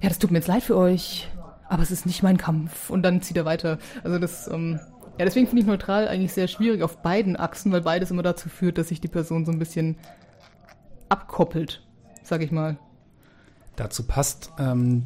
ja, 0.00 0.08
das 0.08 0.18
tut 0.18 0.30
mir 0.30 0.38
jetzt 0.38 0.48
leid 0.48 0.62
für 0.62 0.76
euch, 0.76 1.28
aber 1.68 1.82
es 1.82 1.90
ist 1.90 2.06
nicht 2.06 2.22
mein 2.22 2.36
Kampf. 2.36 2.90
Und 2.90 3.02
dann 3.02 3.22
zieht 3.22 3.36
er 3.36 3.44
weiter. 3.44 3.78
Also 4.02 4.18
das, 4.18 4.48
ähm, 4.48 4.80
ja, 5.18 5.24
deswegen 5.24 5.46
finde 5.46 5.62
ich 5.62 5.66
neutral 5.66 6.08
eigentlich 6.08 6.32
sehr 6.32 6.48
schwierig 6.48 6.82
auf 6.82 7.02
beiden 7.02 7.36
Achsen, 7.36 7.72
weil 7.72 7.82
beides 7.82 8.10
immer 8.10 8.22
dazu 8.22 8.48
führt, 8.48 8.78
dass 8.78 8.88
sich 8.88 9.00
die 9.00 9.08
Person 9.08 9.44
so 9.46 9.52
ein 9.52 9.58
bisschen 9.58 9.96
abkoppelt, 11.08 11.82
sag 12.22 12.42
ich 12.42 12.50
mal. 12.50 12.78
Dazu 13.76 14.04
passt, 14.04 14.52
ähm, 14.58 15.04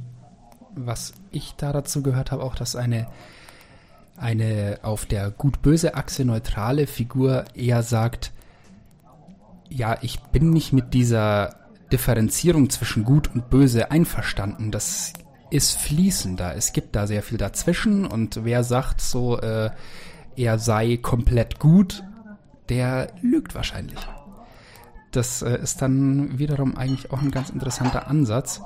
was 0.74 1.14
ich 1.30 1.54
da 1.56 1.72
dazu 1.72 2.02
gehört 2.02 2.30
habe, 2.32 2.42
auch, 2.42 2.54
dass 2.54 2.76
eine 2.76 3.06
eine 4.18 4.80
auf 4.82 5.06
der 5.06 5.30
gut-böse 5.30 5.94
Achse 5.94 6.24
neutrale 6.24 6.86
Figur 6.86 7.44
eher 7.54 7.82
sagt, 7.82 8.32
ja, 9.68 9.98
ich 10.02 10.20
bin 10.20 10.50
nicht 10.50 10.72
mit 10.72 10.94
dieser 10.94 11.56
Differenzierung 11.92 12.70
zwischen 12.70 13.04
Gut 13.04 13.30
und 13.32 13.50
Böse 13.50 13.90
einverstanden. 13.90 14.70
Das 14.70 15.12
ist 15.51 15.76
fließender. 15.78 16.55
Es 16.57 16.72
gibt 16.72 16.94
da 16.96 17.07
sehr 17.07 17.22
viel 17.22 17.38
dazwischen 17.38 18.07
und 18.07 18.44
wer 18.44 18.64
sagt 18.64 19.01
so, 19.01 19.40
äh, 19.40 19.70
er 20.36 20.59
sei 20.59 20.99
komplett 20.99 21.59
gut, 21.59 22.05
der 22.68 23.09
lügt 23.22 23.55
wahrscheinlich. 23.55 23.99
Das 25.11 25.42
äh, 25.42 25.59
ist 25.59 25.80
dann 25.80 26.38
wiederum 26.38 26.76
eigentlich 26.76 27.11
auch 27.11 27.22
ein 27.22 27.30
ganz 27.30 27.51
interessanter 27.51 28.09
Ansatz. 28.09 28.61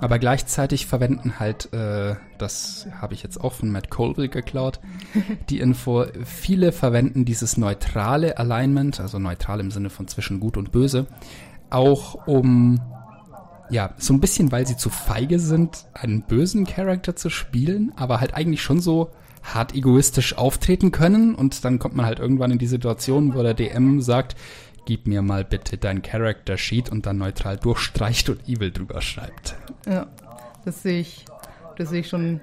Aber 0.00 0.20
gleichzeitig 0.20 0.86
verwenden 0.86 1.40
halt, 1.40 1.72
äh, 1.72 2.14
das 2.38 2.86
habe 3.00 3.14
ich 3.14 3.22
jetzt 3.24 3.40
auch 3.40 3.52
von 3.52 3.70
Matt 3.70 3.90
Colville 3.90 4.28
geklaut, 4.28 4.78
die 5.50 5.58
Info, 5.58 6.04
viele 6.24 6.70
verwenden 6.70 7.24
dieses 7.24 7.56
neutrale 7.56 8.38
Alignment, 8.38 9.00
also 9.00 9.18
neutral 9.18 9.58
im 9.58 9.72
Sinne 9.72 9.90
von 9.90 10.06
zwischen 10.06 10.38
gut 10.38 10.56
und 10.56 10.70
böse, 10.70 11.06
auch 11.70 12.26
um, 12.28 12.80
ja, 13.70 13.94
so 13.98 14.12
ein 14.12 14.20
bisschen, 14.20 14.52
weil 14.52 14.66
sie 14.66 14.76
zu 14.76 14.90
feige 14.90 15.38
sind, 15.38 15.86
einen 15.94 16.22
bösen 16.22 16.66
Charakter 16.66 17.16
zu 17.16 17.30
spielen, 17.30 17.92
aber 17.96 18.20
halt 18.20 18.34
eigentlich 18.34 18.62
schon 18.62 18.80
so 18.80 19.10
hart 19.42 19.74
egoistisch 19.74 20.36
auftreten 20.36 20.90
können 20.90 21.34
und 21.34 21.64
dann 21.64 21.78
kommt 21.78 21.96
man 21.96 22.06
halt 22.06 22.18
irgendwann 22.18 22.50
in 22.50 22.58
die 22.58 22.66
Situation, 22.66 23.34
wo 23.34 23.42
der 23.42 23.54
DM 23.54 24.00
sagt, 24.00 24.36
gib 24.84 25.06
mir 25.06 25.22
mal 25.22 25.44
bitte 25.44 25.76
dein 25.76 26.02
Character 26.02 26.56
Sheet 26.56 26.90
und 26.90 27.06
dann 27.06 27.18
neutral 27.18 27.56
durchstreicht 27.56 28.28
und 28.30 28.48
Evil 28.48 28.70
drüber 28.70 29.00
schreibt. 29.00 29.56
Ja, 29.86 30.06
das 30.64 30.82
sehe 30.82 31.00
ich, 31.00 31.24
das 31.76 31.90
sehe 31.90 32.00
ich 32.00 32.08
schon 32.08 32.40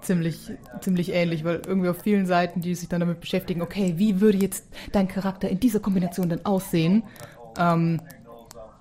ziemlich, 0.00 0.52
ziemlich 0.80 1.12
ähnlich, 1.12 1.44
weil 1.44 1.60
irgendwie 1.66 1.88
auf 1.88 2.00
vielen 2.00 2.26
Seiten, 2.26 2.60
die 2.60 2.74
sich 2.74 2.88
dann 2.88 3.00
damit 3.00 3.20
beschäftigen, 3.20 3.62
okay, 3.62 3.94
wie 3.96 4.20
würde 4.20 4.38
jetzt 4.38 4.66
dein 4.92 5.08
Charakter 5.08 5.48
in 5.48 5.60
dieser 5.60 5.80
Kombination 5.80 6.28
denn 6.28 6.44
aussehen? 6.46 7.02
Ähm, 7.58 8.00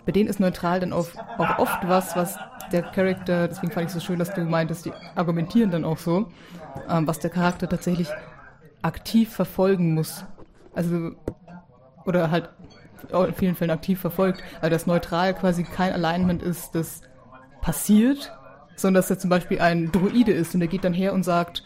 bei 0.08 0.14
denen 0.14 0.30
ist 0.30 0.40
neutral 0.40 0.80
dann 0.80 0.94
auch, 0.94 1.10
auch 1.38 1.60
oft 1.60 1.86
was, 1.86 2.16
was 2.16 2.40
der 2.72 2.82
Charakter, 2.82 3.50
deswegen 3.50 3.74
fand 3.74 3.88
ich 3.88 3.92
so 3.92 4.00
schön, 4.00 4.18
dass 4.18 4.34
du 4.34 4.42
meintest, 4.46 4.86
die 4.86 4.94
argumentieren 5.16 5.70
dann 5.70 5.84
auch 5.84 5.98
so, 5.98 6.32
ähm, 6.90 7.06
was 7.06 7.20
der 7.20 7.30
Charakter 7.30 7.68
tatsächlich 7.68 8.08
aktiv 8.82 9.30
verfolgen 9.30 9.94
muss. 9.94 10.24
Also, 10.74 11.12
oder 12.06 12.32
halt 12.32 12.50
in 13.12 13.34
vielen 13.34 13.56
Fällen 13.56 13.72
aktiv 13.72 14.00
verfolgt, 14.00 14.42
weil 14.62 14.70
das 14.70 14.88
neutral 14.88 15.34
quasi 15.34 15.66
kein 15.66 15.92
Alignment 15.92 16.42
ist, 16.42 16.74
das 16.74 17.02
passiert, 17.62 18.32
sondern 18.78 19.02
dass 19.02 19.10
er 19.10 19.20
zum 19.20 19.30
Beispiel 19.30 19.60
ein 19.60 19.92
Druide 19.92 20.32
ist 20.32 20.54
und 20.54 20.62
der 20.62 20.70
geht 20.70 20.86
dann 20.86 20.94
her 20.94 21.12
und 21.12 21.24
sagt, 21.24 21.64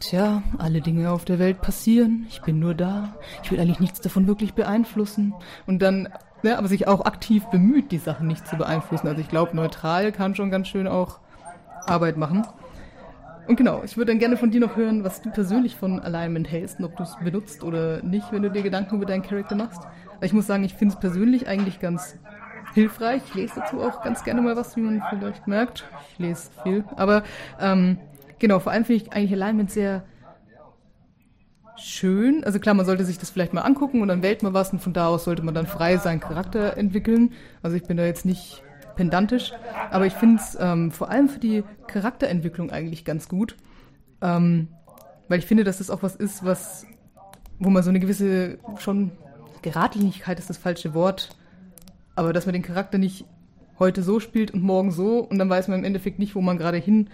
Tja, 0.00 0.42
alle 0.58 0.80
Dinge 0.80 1.10
auf 1.10 1.24
der 1.24 1.38
Welt 1.38 1.62
passieren, 1.62 2.26
ich 2.28 2.42
bin 2.42 2.58
nur 2.58 2.74
da, 2.74 3.14
ich 3.42 3.50
will 3.50 3.60
eigentlich 3.60 3.80
nichts 3.80 4.00
davon 4.00 4.26
wirklich 4.26 4.52
beeinflussen. 4.54 5.34
Und 5.66 5.80
dann, 5.80 6.08
ne, 6.46 6.58
aber 6.58 6.68
sich 6.68 6.86
auch 6.88 7.04
aktiv 7.04 7.44
bemüht, 7.46 7.92
die 7.92 7.98
Sachen 7.98 8.26
nicht 8.26 8.46
zu 8.46 8.56
beeinflussen. 8.56 9.08
Also 9.08 9.20
ich 9.20 9.28
glaube, 9.28 9.54
neutral 9.54 10.12
kann 10.12 10.34
schon 10.34 10.50
ganz 10.50 10.68
schön 10.68 10.86
auch 10.86 11.18
Arbeit 11.86 12.16
machen. 12.16 12.46
Und 13.46 13.56
genau, 13.56 13.82
ich 13.84 13.96
würde 13.96 14.12
dann 14.12 14.18
gerne 14.18 14.36
von 14.36 14.50
dir 14.50 14.60
noch 14.60 14.76
hören, 14.76 15.04
was 15.04 15.22
du 15.22 15.30
persönlich 15.30 15.76
von 15.76 16.00
Alignment 16.00 16.50
hältst 16.50 16.78
und 16.78 16.84
ob 16.86 16.96
du 16.96 17.02
es 17.04 17.16
benutzt 17.22 17.62
oder 17.62 18.02
nicht, 18.02 18.32
wenn 18.32 18.42
du 18.42 18.50
dir 18.50 18.62
Gedanken 18.62 18.96
über 18.96 19.06
deinen 19.06 19.22
Charakter 19.22 19.54
machst. 19.54 19.82
Ich 20.20 20.32
muss 20.32 20.46
sagen, 20.46 20.64
ich 20.64 20.74
finde 20.74 20.94
es 20.94 21.00
persönlich 21.00 21.46
eigentlich 21.46 21.78
ganz 21.78 22.16
hilfreich. 22.74 23.22
Ich 23.28 23.34
lese 23.34 23.54
dazu 23.56 23.80
auch 23.80 24.02
ganz 24.02 24.24
gerne 24.24 24.40
mal 24.42 24.56
was, 24.56 24.76
wie 24.76 24.80
man 24.80 25.02
vielleicht 25.10 25.46
merkt. 25.46 25.84
Ich 26.12 26.18
lese 26.18 26.50
viel. 26.62 26.84
Aber 26.96 27.22
ähm, 27.60 27.98
genau, 28.38 28.58
vor 28.58 28.72
allem 28.72 28.84
finde 28.84 29.02
ich 29.02 29.12
eigentlich 29.12 29.32
Alignment 29.32 29.70
sehr 29.70 30.02
schön. 31.78 32.44
Also 32.44 32.58
klar, 32.58 32.74
man 32.74 32.86
sollte 32.86 33.04
sich 33.04 33.18
das 33.18 33.30
vielleicht 33.30 33.52
mal 33.52 33.62
angucken 33.62 34.02
und 34.02 34.08
dann 34.08 34.22
wählt 34.22 34.42
man 34.42 34.54
was 34.54 34.72
und 34.72 34.80
von 34.80 34.92
da 34.92 35.08
aus 35.08 35.24
sollte 35.24 35.42
man 35.42 35.54
dann 35.54 35.66
frei 35.66 35.96
seinen 35.96 36.20
Charakter 36.20 36.76
entwickeln. 36.76 37.32
Also 37.62 37.76
ich 37.76 37.84
bin 37.84 37.96
da 37.96 38.04
jetzt 38.04 38.24
nicht 38.24 38.62
pedantisch, 38.96 39.52
aber 39.90 40.06
ich 40.06 40.14
finde 40.14 40.40
es 40.40 40.56
ähm, 40.58 40.90
vor 40.90 41.10
allem 41.10 41.28
für 41.28 41.38
die 41.38 41.64
Charakterentwicklung 41.86 42.70
eigentlich 42.70 43.04
ganz 43.04 43.28
gut. 43.28 43.56
Ähm, 44.22 44.68
weil 45.28 45.38
ich 45.38 45.46
finde, 45.46 45.64
dass 45.64 45.78
das 45.78 45.90
auch 45.90 46.02
was 46.02 46.16
ist, 46.16 46.44
was, 46.44 46.86
wo 47.58 47.70
man 47.70 47.82
so 47.82 47.90
eine 47.90 48.00
gewisse 48.00 48.58
schon 48.78 49.12
Geradlinigkeit 49.62 50.38
ist 50.38 50.48
das 50.48 50.58
falsche 50.58 50.94
Wort, 50.94 51.30
aber 52.14 52.32
dass 52.32 52.46
man 52.46 52.52
den 52.52 52.62
Charakter 52.62 52.98
nicht 52.98 53.24
heute 53.78 54.02
so 54.02 54.20
spielt 54.20 54.52
und 54.52 54.62
morgen 54.62 54.90
so 54.90 55.18
und 55.18 55.38
dann 55.38 55.50
weiß 55.50 55.68
man 55.68 55.80
im 55.80 55.84
Endeffekt 55.84 56.18
nicht, 56.18 56.34
wo 56.34 56.40
man 56.40 56.56
gerade 56.56 56.78
hin 56.78 57.08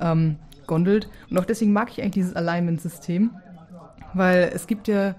ähm, 0.00 0.36
gondelt. 0.66 1.08
Und 1.30 1.38
auch 1.38 1.44
deswegen 1.44 1.72
mag 1.72 1.90
ich 1.90 2.00
eigentlich 2.00 2.14
dieses 2.14 2.36
Alignment-System, 2.36 3.30
weil 4.14 4.50
es 4.54 4.66
gibt 4.66 4.88
ja 4.88 5.14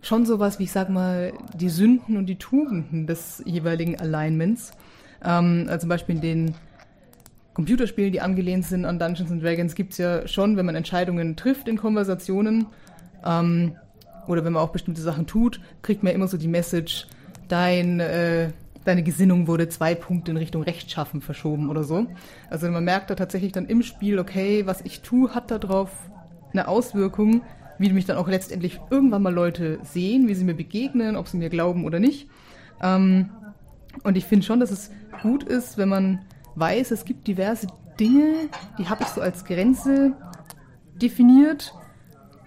schon 0.00 0.26
sowas 0.26 0.58
wie, 0.58 0.64
ich 0.64 0.72
sag 0.72 0.88
mal, 0.88 1.32
die 1.54 1.68
Sünden 1.68 2.16
und 2.16 2.26
die 2.26 2.36
Tugenden 2.36 3.06
des 3.06 3.42
jeweiligen 3.44 3.98
Alignments. 3.98 4.72
Ähm, 5.24 5.66
also 5.68 5.80
zum 5.80 5.88
Beispiel 5.88 6.16
in 6.16 6.20
den 6.20 6.54
Computerspielen, 7.54 8.12
die 8.12 8.20
angelehnt 8.20 8.64
sind 8.64 8.84
an 8.84 8.98
Dungeons 8.98 9.32
and 9.32 9.42
Dragons, 9.42 9.74
gibt 9.74 9.92
es 9.92 9.98
ja 9.98 10.28
schon, 10.28 10.56
wenn 10.56 10.64
man 10.64 10.76
Entscheidungen 10.76 11.34
trifft 11.34 11.66
in 11.66 11.76
Konversationen, 11.76 12.66
ähm, 13.24 13.72
oder 14.28 14.44
wenn 14.44 14.52
man 14.52 14.62
auch 14.62 14.70
bestimmte 14.70 15.00
Sachen 15.00 15.26
tut, 15.26 15.60
kriegt 15.82 16.02
man 16.02 16.12
immer 16.12 16.28
so 16.28 16.36
die 16.36 16.48
Message, 16.48 17.08
dein, 17.48 17.98
äh, 17.98 18.50
deine 18.84 19.02
Gesinnung 19.02 19.48
wurde 19.48 19.68
zwei 19.68 19.94
Punkte 19.94 20.30
in 20.30 20.36
Richtung 20.36 20.62
Rechtschaffen 20.62 21.20
verschoben 21.20 21.68
oder 21.68 21.82
so. 21.82 22.06
Also 22.48 22.70
man 22.70 22.84
merkt 22.84 23.10
da 23.10 23.14
tatsächlich 23.14 23.52
dann 23.52 23.66
im 23.66 23.82
Spiel, 23.82 24.18
okay, 24.18 24.66
was 24.66 24.82
ich 24.82 25.00
tue, 25.00 25.34
hat 25.34 25.50
darauf 25.50 25.90
eine 26.52 26.68
Auswirkung, 26.68 27.42
wie 27.78 27.92
mich 27.92 28.06
dann 28.06 28.16
auch 28.16 28.28
letztendlich 28.28 28.80
irgendwann 28.90 29.22
mal 29.22 29.32
Leute 29.32 29.78
sehen, 29.82 30.28
wie 30.28 30.34
sie 30.34 30.44
mir 30.44 30.54
begegnen, 30.54 31.16
ob 31.16 31.28
sie 31.28 31.36
mir 31.36 31.48
glauben 31.48 31.84
oder 31.84 32.00
nicht. 32.00 32.28
Ähm, 32.82 33.30
und 34.02 34.16
ich 34.16 34.24
finde 34.24 34.44
schon, 34.44 34.60
dass 34.60 34.70
es 34.70 34.90
gut 35.22 35.42
ist, 35.42 35.78
wenn 35.78 35.88
man 35.88 36.20
weiß, 36.54 36.90
es 36.90 37.04
gibt 37.04 37.26
diverse 37.26 37.68
Dinge, 37.98 38.34
die 38.78 38.88
habe 38.88 39.02
ich 39.02 39.08
so 39.08 39.20
als 39.20 39.44
Grenze 39.44 40.12
definiert 41.00 41.74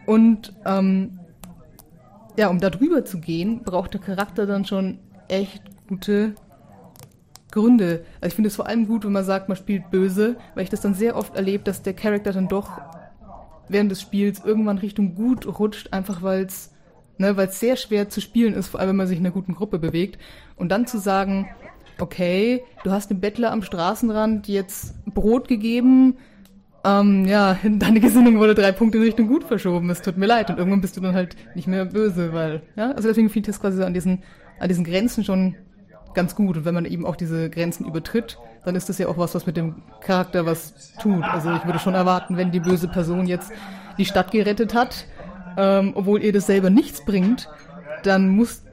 und 0.05 0.53
ähm, 0.65 1.19
ja, 2.37 2.49
um 2.49 2.59
da 2.59 2.69
drüber 2.69 3.05
zu 3.05 3.19
gehen, 3.19 3.63
braucht 3.63 3.93
der 3.93 4.01
Charakter 4.01 4.45
dann 4.45 4.65
schon 4.65 4.99
echt 5.27 5.63
gute 5.87 6.35
Gründe. 7.51 8.05
Also 8.21 8.27
ich 8.27 8.35
finde 8.35 8.47
es 8.47 8.55
vor 8.55 8.67
allem 8.67 8.87
gut, 8.87 9.03
wenn 9.03 9.11
man 9.11 9.25
sagt, 9.25 9.49
man 9.49 9.57
spielt 9.57 9.91
böse, 9.91 10.37
weil 10.55 10.63
ich 10.63 10.69
das 10.69 10.81
dann 10.81 10.93
sehr 10.93 11.15
oft 11.17 11.35
erlebe, 11.35 11.63
dass 11.63 11.81
der 11.81 11.93
Charakter 11.93 12.31
dann 12.31 12.47
doch 12.47 12.69
während 13.71 13.91
des 13.91 14.01
Spiels 14.01 14.41
irgendwann 14.43 14.77
Richtung 14.77 15.15
gut 15.15 15.47
rutscht, 15.59 15.93
einfach 15.93 16.21
weil 16.21 16.45
es 16.45 16.71
ne, 17.17 17.35
sehr 17.49 17.75
schwer 17.75 18.09
zu 18.09 18.21
spielen 18.21 18.53
ist, 18.53 18.69
vor 18.69 18.79
allem 18.79 18.89
wenn 18.89 18.95
man 18.97 19.07
sich 19.07 19.17
in 19.17 19.25
einer 19.25 19.33
guten 19.33 19.55
Gruppe 19.55 19.79
bewegt. 19.79 20.19
Und 20.55 20.69
dann 20.69 20.87
zu 20.87 20.97
sagen, 20.97 21.49
okay, 21.99 22.63
du 22.83 22.91
hast 22.91 23.09
dem 23.09 23.19
Bettler 23.19 23.51
am 23.51 23.61
Straßenrand 23.61 24.47
jetzt 24.47 24.95
Brot 25.05 25.47
gegeben, 25.47 26.17
ähm, 26.83 27.25
ja, 27.25 27.57
deine 27.63 27.99
Gesinnung 27.99 28.39
wurde 28.39 28.55
drei 28.55 28.71
Punkte 28.71 28.97
in 28.97 29.03
Richtung 29.03 29.27
gut 29.27 29.43
verschoben. 29.43 29.89
Es 29.89 30.01
tut 30.01 30.17
mir 30.17 30.25
leid. 30.25 30.49
Und 30.49 30.57
irgendwann 30.57 30.81
bist 30.81 30.97
du 30.97 31.01
dann 31.01 31.15
halt 31.15 31.35
nicht 31.55 31.67
mehr 31.67 31.85
böse, 31.85 32.33
weil, 32.33 32.63
ja, 32.75 32.91
also 32.91 33.07
deswegen 33.07 33.29
finde 33.29 33.49
ich 33.49 33.53
das 33.53 33.61
quasi 33.61 33.77
so 33.77 33.85
an 33.85 33.93
diesen, 33.93 34.23
an 34.59 34.67
diesen 34.67 34.83
Grenzen 34.83 35.23
schon 35.23 35.55
ganz 36.13 36.35
gut. 36.35 36.57
Und 36.57 36.65
wenn 36.65 36.73
man 36.73 36.85
eben 36.85 37.05
auch 37.05 37.15
diese 37.15 37.49
Grenzen 37.49 37.85
übertritt, 37.85 38.37
dann 38.63 38.75
ist 38.75 38.89
das 38.89 38.97
ja 38.97 39.07
auch 39.07 39.17
was, 39.17 39.33
was 39.33 39.45
mit 39.45 39.57
dem 39.57 39.81
Charakter 40.01 40.45
was 40.45 40.93
tut. 41.01 41.23
Also 41.23 41.51
ich 41.53 41.65
würde 41.65 41.79
schon 41.79 41.95
erwarten, 41.95 42.37
wenn 42.37 42.51
die 42.51 42.59
böse 42.59 42.87
Person 42.87 43.25
jetzt 43.27 43.51
die 43.97 44.05
Stadt 44.05 44.31
gerettet 44.31 44.73
hat, 44.73 45.05
ähm, 45.57 45.93
obwohl 45.95 46.23
ihr 46.23 46.33
das 46.33 46.45
selber 46.45 46.69
nichts 46.69 47.03
bringt, 47.03 47.49
dann 48.03 48.29
muss 48.29 48.63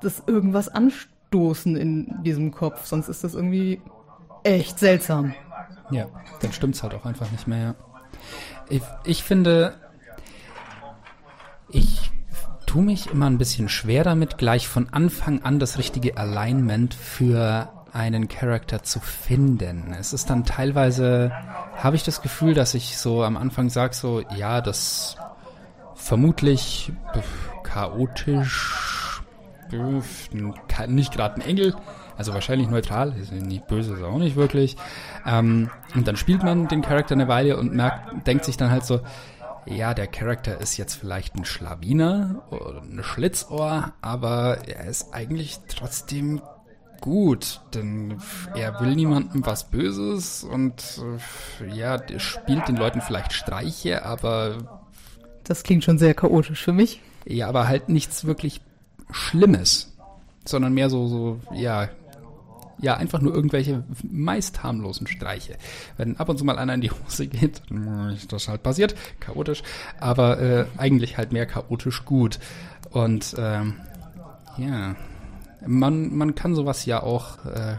das 0.00 0.22
irgendwas 0.26 0.68
anstoßen 0.68 1.76
in 1.76 2.22
diesem 2.22 2.52
Kopf. 2.52 2.86
Sonst 2.86 3.08
ist 3.08 3.24
das 3.24 3.34
irgendwie 3.34 3.80
echt 4.44 4.78
seltsam. 4.78 5.34
Ja, 5.90 6.06
dann 6.40 6.52
stimmt 6.52 6.74
es 6.74 6.82
halt 6.82 6.94
auch 6.94 7.04
einfach 7.04 7.30
nicht 7.30 7.46
mehr. 7.46 7.74
Ich, 8.68 8.82
ich 9.04 9.24
finde, 9.24 9.74
ich 11.68 12.10
tue 12.66 12.82
mich 12.82 13.10
immer 13.10 13.26
ein 13.28 13.38
bisschen 13.38 13.68
schwer 13.68 14.04
damit, 14.04 14.38
gleich 14.38 14.68
von 14.68 14.88
Anfang 14.92 15.42
an 15.42 15.58
das 15.58 15.78
richtige 15.78 16.16
Alignment 16.16 16.94
für 16.94 17.68
einen 17.92 18.28
Charakter 18.28 18.82
zu 18.82 19.00
finden. 19.00 19.94
Es 19.98 20.12
ist 20.12 20.30
dann 20.30 20.44
teilweise, 20.44 21.30
habe 21.76 21.96
ich 21.96 22.04
das 22.04 22.22
Gefühl, 22.22 22.54
dass 22.54 22.74
ich 22.74 22.96
so 22.96 23.22
am 23.22 23.36
Anfang 23.36 23.68
sage, 23.68 23.94
so, 23.94 24.22
ja, 24.34 24.60
das 24.60 25.16
vermutlich 25.94 26.92
chaotisch, 27.62 29.22
nicht 30.86 31.12
gerade 31.12 31.36
ein 31.36 31.40
Engel, 31.42 31.74
also 32.16 32.34
wahrscheinlich 32.34 32.68
neutral, 32.68 33.12
nicht 33.30 33.66
böse, 33.66 33.94
ist 33.94 34.02
auch 34.02 34.18
nicht 34.18 34.36
wirklich. 34.36 34.76
Ähm, 35.26 35.70
und 35.94 36.06
dann 36.08 36.16
spielt 36.16 36.42
man 36.42 36.68
den 36.68 36.82
Charakter 36.82 37.14
eine 37.14 37.28
Weile 37.28 37.56
und 37.56 37.74
merkt, 37.74 38.26
denkt 38.26 38.44
sich 38.44 38.56
dann 38.56 38.70
halt 38.70 38.84
so, 38.84 39.00
ja, 39.64 39.94
der 39.94 40.08
Charakter 40.08 40.60
ist 40.60 40.76
jetzt 40.76 40.94
vielleicht 40.94 41.36
ein 41.36 41.44
Schlawiner 41.44 42.42
oder 42.50 42.82
ein 42.82 43.02
Schlitzohr, 43.02 43.92
aber 44.02 44.66
er 44.66 44.86
ist 44.86 45.14
eigentlich 45.14 45.60
trotzdem 45.68 46.42
gut, 47.02 47.60
denn 47.74 48.16
er 48.54 48.80
will 48.80 48.94
niemandem 48.94 49.44
was 49.44 49.68
Böses 49.70 50.44
und 50.44 51.02
äh, 51.60 51.76
ja, 51.76 51.98
der 51.98 52.18
spielt 52.18 52.68
den 52.68 52.76
Leuten 52.76 53.02
vielleicht 53.02 53.34
Streiche, 53.34 54.06
aber 54.06 54.80
das 55.44 55.64
klingt 55.64 55.84
schon 55.84 55.98
sehr 55.98 56.14
chaotisch 56.14 56.62
für 56.62 56.72
mich. 56.72 57.00
Ja, 57.26 57.48
aber 57.48 57.68
halt 57.68 57.90
nichts 57.90 58.24
wirklich 58.24 58.62
Schlimmes, 59.10 59.92
sondern 60.46 60.72
mehr 60.72 60.88
so 60.88 61.08
so 61.08 61.40
ja 61.52 61.88
ja 62.80 62.96
einfach 62.96 63.20
nur 63.20 63.34
irgendwelche 63.34 63.84
meist 64.02 64.62
harmlosen 64.62 65.06
Streiche. 65.06 65.56
Wenn 65.96 66.16
ab 66.16 66.28
und 66.28 66.38
zu 66.38 66.44
mal 66.44 66.58
einer 66.58 66.74
in 66.74 66.80
die 66.80 66.90
Hose 66.90 67.26
geht, 67.26 67.62
ist 68.14 68.32
das 68.32 68.48
halt 68.48 68.62
passiert, 68.62 68.94
chaotisch, 69.20 69.62
aber 70.00 70.40
äh, 70.40 70.66
eigentlich 70.78 71.18
halt 71.18 71.32
mehr 71.32 71.46
chaotisch 71.46 72.04
gut. 72.04 72.38
Und 72.90 73.34
ähm, 73.38 73.74
ja, 74.56 74.96
man, 75.66 76.14
man 76.16 76.34
kann 76.34 76.54
sowas 76.54 76.84
ja 76.86 77.02
auch 77.02 77.44
äh, 77.44 77.76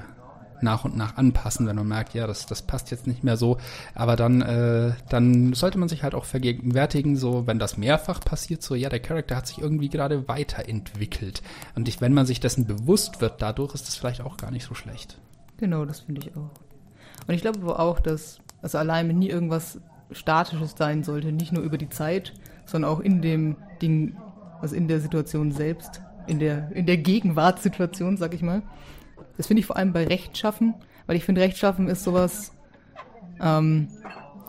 nach 0.64 0.85
und 0.85 0.95
nach 0.95 1.18
anpassen, 1.18 1.68
wenn 1.68 1.76
man 1.76 1.88
merkt, 1.88 2.14
ja, 2.14 2.26
das, 2.26 2.45
das 2.45 2.61
passt 2.61 2.89
jetzt 2.89 3.05
nicht 3.05 3.23
mehr 3.23 3.38
so. 3.38 3.57
Aber 3.93 4.15
dann, 4.15 4.41
äh, 4.41 4.93
dann 5.10 5.53
sollte 5.53 5.77
man 5.77 5.89
sich 5.89 6.03
halt 6.03 6.15
auch 6.15 6.26
vergegenwärtigen, 6.26 7.15
so 7.15 7.45
wenn 7.45 7.60
das 7.60 7.77
mehrfach 7.77 8.22
passiert, 8.22 8.64
so 8.64 8.73
ja, 8.73 8.89
der 8.89 8.99
Charakter 8.99 9.35
hat 9.35 9.47
sich 9.47 9.60
irgendwie 9.60 9.89
gerade 9.89 10.27
weiterentwickelt. 10.27 11.43
Und 11.76 11.88
ich, 11.88 12.01
wenn 12.01 12.14
man 12.14 12.26
sich 12.26 12.39
dessen 12.39 12.65
bewusst 12.65 13.22
wird, 13.22 13.41
dadurch 13.41 13.76
ist 13.76 13.88
das 13.88 13.95
vielleicht 13.95 14.22
auch 14.22 14.38
gar 14.38 14.51
nicht 14.51 14.65
so 14.65 14.73
schlecht. 14.73 15.19
Genau, 15.57 15.85
das 15.85 16.01
finde 16.01 16.22
ich 16.22 16.35
auch. 16.35 16.49
Und 17.27 17.34
ich 17.34 17.41
glaube 17.41 17.60
aber 17.61 17.80
auch, 17.80 17.99
dass 17.99 18.39
also 18.61 18.77
allein 18.77 19.07
nie 19.10 19.30
irgendwas 19.30 19.80
Statisches 20.11 20.76
sein 20.77 21.03
sollte, 21.03 21.31
nicht 21.31 21.51
nur 21.51 21.64
über 21.64 21.77
die 21.77 21.89
Zeit, 21.89 22.34
sondern 22.65 22.91
auch 22.91 22.99
in 22.99 23.22
dem 23.22 23.57
Ding, 23.81 24.15
also 24.61 24.76
in 24.76 24.88
der 24.88 25.01
Situation 25.01 25.51
selbst, 25.51 26.01
in 26.27 26.39
der, 26.39 26.71
in 26.73 26.85
der 26.85 26.97
Gegenwartssituation, 26.97 28.17
sag 28.17 28.33
ich 28.33 28.41
mal. 28.41 28.61
Das 29.37 29.47
finde 29.47 29.61
ich 29.61 29.65
vor 29.65 29.77
allem 29.77 29.93
bei 29.93 30.05
Rechtschaffen, 30.05 30.75
weil 31.07 31.15
ich 31.15 31.25
finde, 31.25 31.41
Rechtschaffen 31.41 31.87
ist 31.87 32.03
sowas, 32.03 32.53
ähm, 33.41 33.87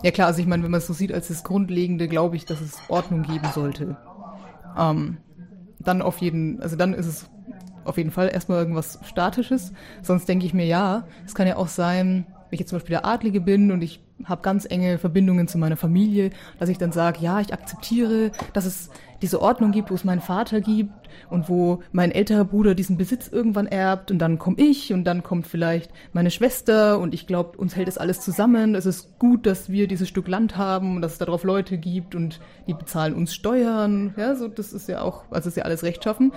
ja 0.03 0.11
klar, 0.11 0.27
also 0.27 0.41
ich 0.41 0.47
meine, 0.47 0.63
wenn 0.63 0.71
man 0.71 0.79
es 0.79 0.87
so 0.87 0.93
sieht 0.93 1.13
als 1.13 1.29
das 1.29 1.45
Grundlegende, 1.45 2.09
glaube 2.09 2.37
ich, 2.37 2.45
dass 2.45 2.61
es 2.61 2.79
Ordnung 2.89 3.23
geben 3.23 3.49
sollte. 3.55 3.97
Ähm, 4.79 5.19
dann 5.79 6.03
auf 6.03 6.19
jeden, 6.19 6.61
also 6.63 6.77
dann 6.77 6.95
ist 6.95 7.07
es 7.07 7.31
auf 7.85 7.97
jeden 7.99 8.11
Fall 8.11 8.31
erstmal 8.33 8.59
irgendwas 8.59 8.99
Statisches. 9.05 9.73
Sonst 10.03 10.29
denke 10.29 10.47
ich 10.47 10.55
mir, 10.55 10.67
ja, 10.67 11.07
es 11.25 11.35
kann 11.35 11.47
ja 11.47 11.57
auch 11.57 11.69
sein, 11.69 12.27
wenn 12.29 12.53
ich 12.53 12.61
jetzt 12.61 12.71
zum 12.71 12.79
Beispiel 12.79 12.95
der 12.95 13.07
Adlige 13.07 13.41
bin 13.41 13.73
und 13.73 13.83
ich 13.83 14.03
habe 14.25 14.43
ganz 14.43 14.67
enge 14.69 14.99
Verbindungen 14.99 15.49
zu 15.49 15.59
meiner 15.59 15.77
Familie, 15.77 16.31
dass 16.59 16.69
ich 16.69 16.79
dann 16.79 16.93
sage, 16.93 17.19
ja, 17.21 17.41
ich 17.41 17.53
akzeptiere, 17.53 18.31
dass 18.53 18.65
es 18.65 18.91
diese 19.25 19.41
Ordnung 19.41 19.73
gibt, 19.73 19.91
wo 19.91 19.95
es 19.95 20.05
meinen 20.05 20.21
Vater 20.21 20.61
gibt 20.61 20.93
und 21.31 21.49
wo 21.49 21.83
mein 21.93 22.11
älterer 22.11 22.45
Bruder 22.45 22.75
diesen 22.75 22.99
Besitz 22.99 23.27
irgendwann 23.27 23.67
erbt 23.67 24.11
und 24.11 24.19
dann 24.19 24.39
komme 24.39 24.59
ich 24.59 24.93
und 24.93 25.05
dann 25.05 25.23
kommt 25.23 25.47
vielleicht 25.47 25.91
meine 26.13 26.31
Schwester 26.31 26.99
und 26.99 27.15
ich 27.15 27.27
glaube, 27.27 27.57
uns 27.57 27.75
hält 27.75 27.89
das 27.89 27.97
alles 27.97 28.21
zusammen. 28.21 28.75
Es 28.75 28.85
ist 28.85 29.19
gut, 29.19 29.47
dass 29.47 29.71
wir 29.71 29.89
dieses 29.89 30.11
Stück 30.11 30.29
Land 30.29 30.59
haben 30.59 30.97
und 30.97 31.01
dass 31.01 31.13
es 31.13 31.19
darauf 31.19 31.43
Leute 31.43 31.79
gibt 31.79 32.15
und 32.15 32.39
die 32.67 32.75
bezahlen 32.75 33.15
uns 33.15 33.35
Steuern. 33.35 34.13
Ja, 34.19 34.35
so 34.35 34.47
das 34.47 34.75
ist 34.75 34.91
ja 34.91 35.01
auch, 35.01 35.25
also 35.31 35.49
ist 35.49 35.57
ja 35.57 35.65
alles 35.65 35.83
rechtschaffen. 35.83 36.33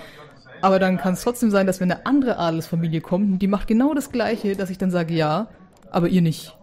Aber 0.62 0.80
dann 0.80 0.98
kann 0.98 1.14
es 1.14 1.22
trotzdem 1.24 1.52
sein, 1.52 1.68
dass 1.68 1.82
wenn 1.82 1.92
eine 1.92 2.06
andere 2.06 2.38
Adelsfamilie 2.40 3.02
kommt, 3.02 3.42
die 3.42 3.48
macht 3.48 3.68
genau 3.68 3.94
das 3.94 4.14
Gleiche, 4.14 4.56
dass 4.56 4.70
ich 4.70 4.78
dann 4.78 4.92
sage, 4.92 5.14
ja, 5.14 5.48
aber 5.92 6.08
ihr 6.08 6.22
nicht. 6.22 6.57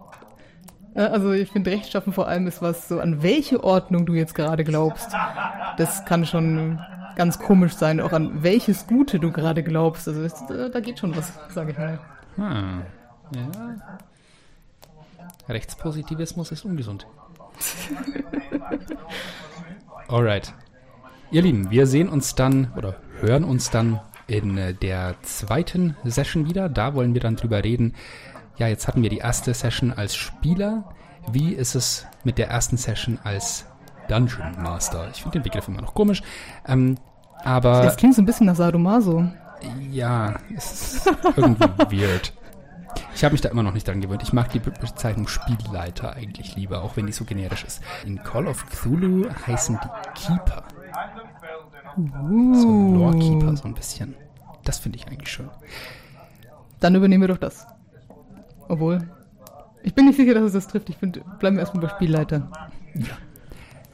Also 0.95 1.33
ich 1.33 1.51
finde, 1.51 1.71
Rechtschaffen 1.71 2.13
vor 2.13 2.27
allem 2.27 2.47
ist 2.47 2.61
was, 2.61 2.87
so 2.87 3.01
an 3.01 3.21
welche 3.21 3.63
Ordnung 3.63 4.05
du 4.05 4.13
jetzt 4.13 4.33
gerade 4.33 4.63
glaubst. 4.63 5.11
Das 5.77 6.05
kann 6.05 6.25
schon 6.25 6.79
ganz 7.17 7.37
komisch 7.37 7.73
sein, 7.73 7.99
auch 7.99 8.13
an 8.13 8.43
welches 8.43 8.87
Gute 8.87 9.19
du 9.19 9.31
gerade 9.31 9.61
glaubst. 9.61 10.07
Also 10.07 10.23
das, 10.23 10.43
da 10.47 10.79
geht 10.79 10.99
schon 10.99 11.15
was, 11.15 11.33
sage 11.49 11.71
ich 11.71 11.77
mal. 11.77 11.99
Hm. 12.37 12.81
Ja. 13.35 13.97
Rechtspositivismus 15.49 16.51
ist 16.51 16.63
ungesund. 16.63 17.05
Alright. 20.07 20.53
Ihr 21.31 21.41
Lieben, 21.41 21.71
wir 21.71 21.87
sehen 21.87 22.07
uns 22.07 22.35
dann 22.35 22.71
oder 22.77 22.95
hören 23.19 23.43
uns 23.43 23.69
dann 23.69 23.99
in 24.27 24.57
äh, 24.57 24.73
der 24.73 25.15
zweiten 25.23 25.95
Session 26.03 26.47
wieder. 26.47 26.69
Da 26.69 26.93
wollen 26.93 27.13
wir 27.13 27.21
dann 27.21 27.35
drüber 27.35 27.63
reden, 27.63 27.93
ja, 28.57 28.67
jetzt 28.67 28.87
hatten 28.87 29.01
wir 29.01 29.09
die 29.09 29.17
erste 29.17 29.53
Session 29.53 29.91
als 29.91 30.15
Spieler. 30.15 30.83
Wie 31.31 31.53
ist 31.53 31.75
es 31.75 32.05
mit 32.23 32.37
der 32.37 32.49
ersten 32.49 32.77
Session 32.77 33.19
als 33.23 33.65
Dungeon 34.07 34.61
Master? 34.61 35.09
Ich 35.11 35.21
finde 35.21 35.39
den 35.39 35.43
Begriff 35.43 35.67
immer 35.67 35.81
noch 35.81 35.93
komisch. 35.93 36.21
Ähm, 36.67 36.97
aber. 37.43 37.83
Das 37.83 37.97
klingt 37.97 38.15
so 38.15 38.21
ein 38.21 38.25
bisschen 38.25 38.45
nach 38.45 38.55
Sadomaso. 38.55 39.27
Ja, 39.91 40.35
ist 40.55 41.09
irgendwie 41.35 41.63
weird. 42.01 42.33
Ich 43.13 43.23
habe 43.23 43.33
mich 43.33 43.41
da 43.41 43.49
immer 43.49 43.63
noch 43.63 43.73
nicht 43.73 43.87
dran 43.87 44.01
gewöhnt. 44.01 44.23
Ich 44.23 44.33
mag 44.33 44.49
die 44.51 44.59
Bezeichnung 44.59 45.27
Spielleiter 45.27 46.13
eigentlich 46.13 46.55
lieber, 46.55 46.83
auch 46.83 46.95
wenn 46.97 47.07
die 47.07 47.13
so 47.13 47.25
generisch 47.25 47.63
ist. 47.63 47.81
In 48.05 48.21
Call 48.23 48.47
of 48.47 48.65
Cthulhu 48.67 49.29
heißen 49.47 49.79
die 49.81 50.21
Keeper. 50.21 50.63
Uh. 51.97 52.53
So 52.53 52.67
ein 52.67 52.93
Lorekeeper, 52.95 53.57
so 53.57 53.63
ein 53.65 53.73
bisschen. 53.73 54.15
Das 54.63 54.79
finde 54.79 54.97
ich 54.97 55.07
eigentlich 55.07 55.29
schön. 55.29 55.49
Dann 56.79 56.95
übernehmen 56.95 57.23
wir 57.23 57.29
doch 57.29 57.37
das. 57.37 57.67
Obwohl, 58.67 59.09
ich 59.83 59.93
bin 59.93 60.05
nicht 60.05 60.17
sicher, 60.17 60.33
dass 60.33 60.43
es 60.43 60.53
das 60.53 60.67
trifft. 60.67 60.89
Ich 60.89 60.97
finde, 60.97 61.21
bleiben 61.39 61.57
wir 61.57 61.61
erstmal 61.61 61.85
bei 61.85 61.89
Spielleiter. 61.89 62.49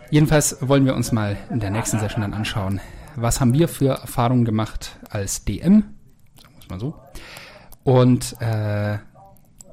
Jedenfalls 0.10 0.58
wollen 0.68 0.86
wir 0.86 0.96
uns 0.96 1.12
mal 1.12 1.38
in 1.50 1.60
der 1.60 1.70
nächsten 1.70 2.00
Session 2.00 2.22
dann 2.22 2.34
anschauen, 2.34 2.80
was 3.16 3.42
haben 3.42 3.54
wir 3.54 3.68
für 3.68 4.00
Erfahrungen 4.02 4.46
gemacht 4.46 4.98
als 5.10 5.46
DM, 5.46 5.84
sagen 6.42 6.54
wir 6.56 6.60
es 6.62 6.70
mal 6.70 6.80
so. 6.80 6.96
Und 7.84 8.36
äh, 8.42 9.00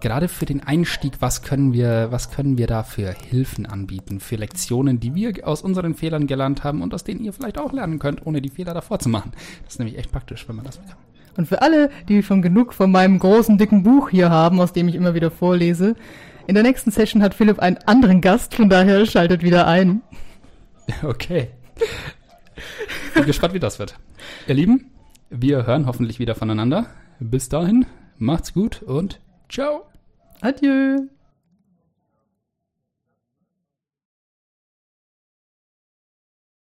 gerade 0.01 0.29
für 0.29 0.47
den 0.47 0.63
Einstieg, 0.63 1.21
was 1.21 1.43
können 1.43 1.73
wir, 1.73 2.09
was 2.11 2.31
können 2.31 2.59
wir 2.59 2.67
da 2.67 2.83
für 2.83 3.11
Hilfen 3.13 3.67
anbieten, 3.67 4.21
für 4.21 4.37
Lektionen, 4.37 5.01
die 5.01 5.15
wir 5.15 5.47
aus 5.47 5.63
unseren 5.63 5.95
Fehlern 5.95 6.27
gelernt 6.27 6.65
haben 6.65 6.83
und 6.83 6.95
aus 6.95 7.05
denen 7.05 7.25
ihr 7.25 7.33
vielleicht 7.33 7.59
auch 7.59 7.73
lernen 7.73 7.99
könnt, 7.99 8.27
ohne 8.27 8.41
die 8.41 8.49
Fehler 8.49 8.75
davor 8.75 8.99
zu 8.99 9.09
machen. 9.09 9.33
Das 9.65 9.75
ist 9.75 9.79
nämlich 9.79 9.99
echt 9.99 10.13
praktisch, 10.13 10.49
wenn 10.49 10.57
man 10.57 10.65
das 10.65 10.81
kann. 10.87 10.97
Und 11.39 11.47
für 11.47 11.63
alle, 11.63 11.89
die 12.09 12.25
schon 12.25 12.43
genug 12.43 12.75
von 12.75 12.91
meinem 12.91 13.21
großen, 13.21 13.59
dicken 13.59 13.85
Buch 13.85 14.11
hier 14.11 14.29
haben, 14.29 14.61
aus 14.61 14.73
dem 14.73 14.89
ich 14.89 14.97
immer 14.97 15.15
wieder 15.15 15.31
vorlese, 15.31 15.95
in 16.49 16.55
der 16.55 16.65
nächsten 16.65 16.91
Session 16.91 17.23
hat 17.23 17.33
Philipp 17.33 17.61
einen 17.61 17.79
anderen 17.87 18.21
Gast, 18.21 18.57
von 18.57 18.69
daher 18.69 19.07
schaltet 19.07 19.43
wieder 19.43 19.67
ein. 19.67 20.03
Okay. 21.03 21.51
Bin 23.15 23.27
gespannt, 23.27 23.53
wie 23.53 23.61
das 23.61 23.79
wird. 23.79 23.99
Ihr 24.47 24.55
Lieben, 24.55 24.91
wir 25.29 25.67
hören 25.67 25.85
hoffentlich 25.85 26.19
wieder 26.19 26.35
voneinander. 26.35 26.87
Bis 27.21 27.51
dahin, 27.51 27.85
macht's 28.17 28.55
gut 28.55 28.83
und 28.83 29.21
ciao. 29.51 29.83
Adieu. 30.41 31.09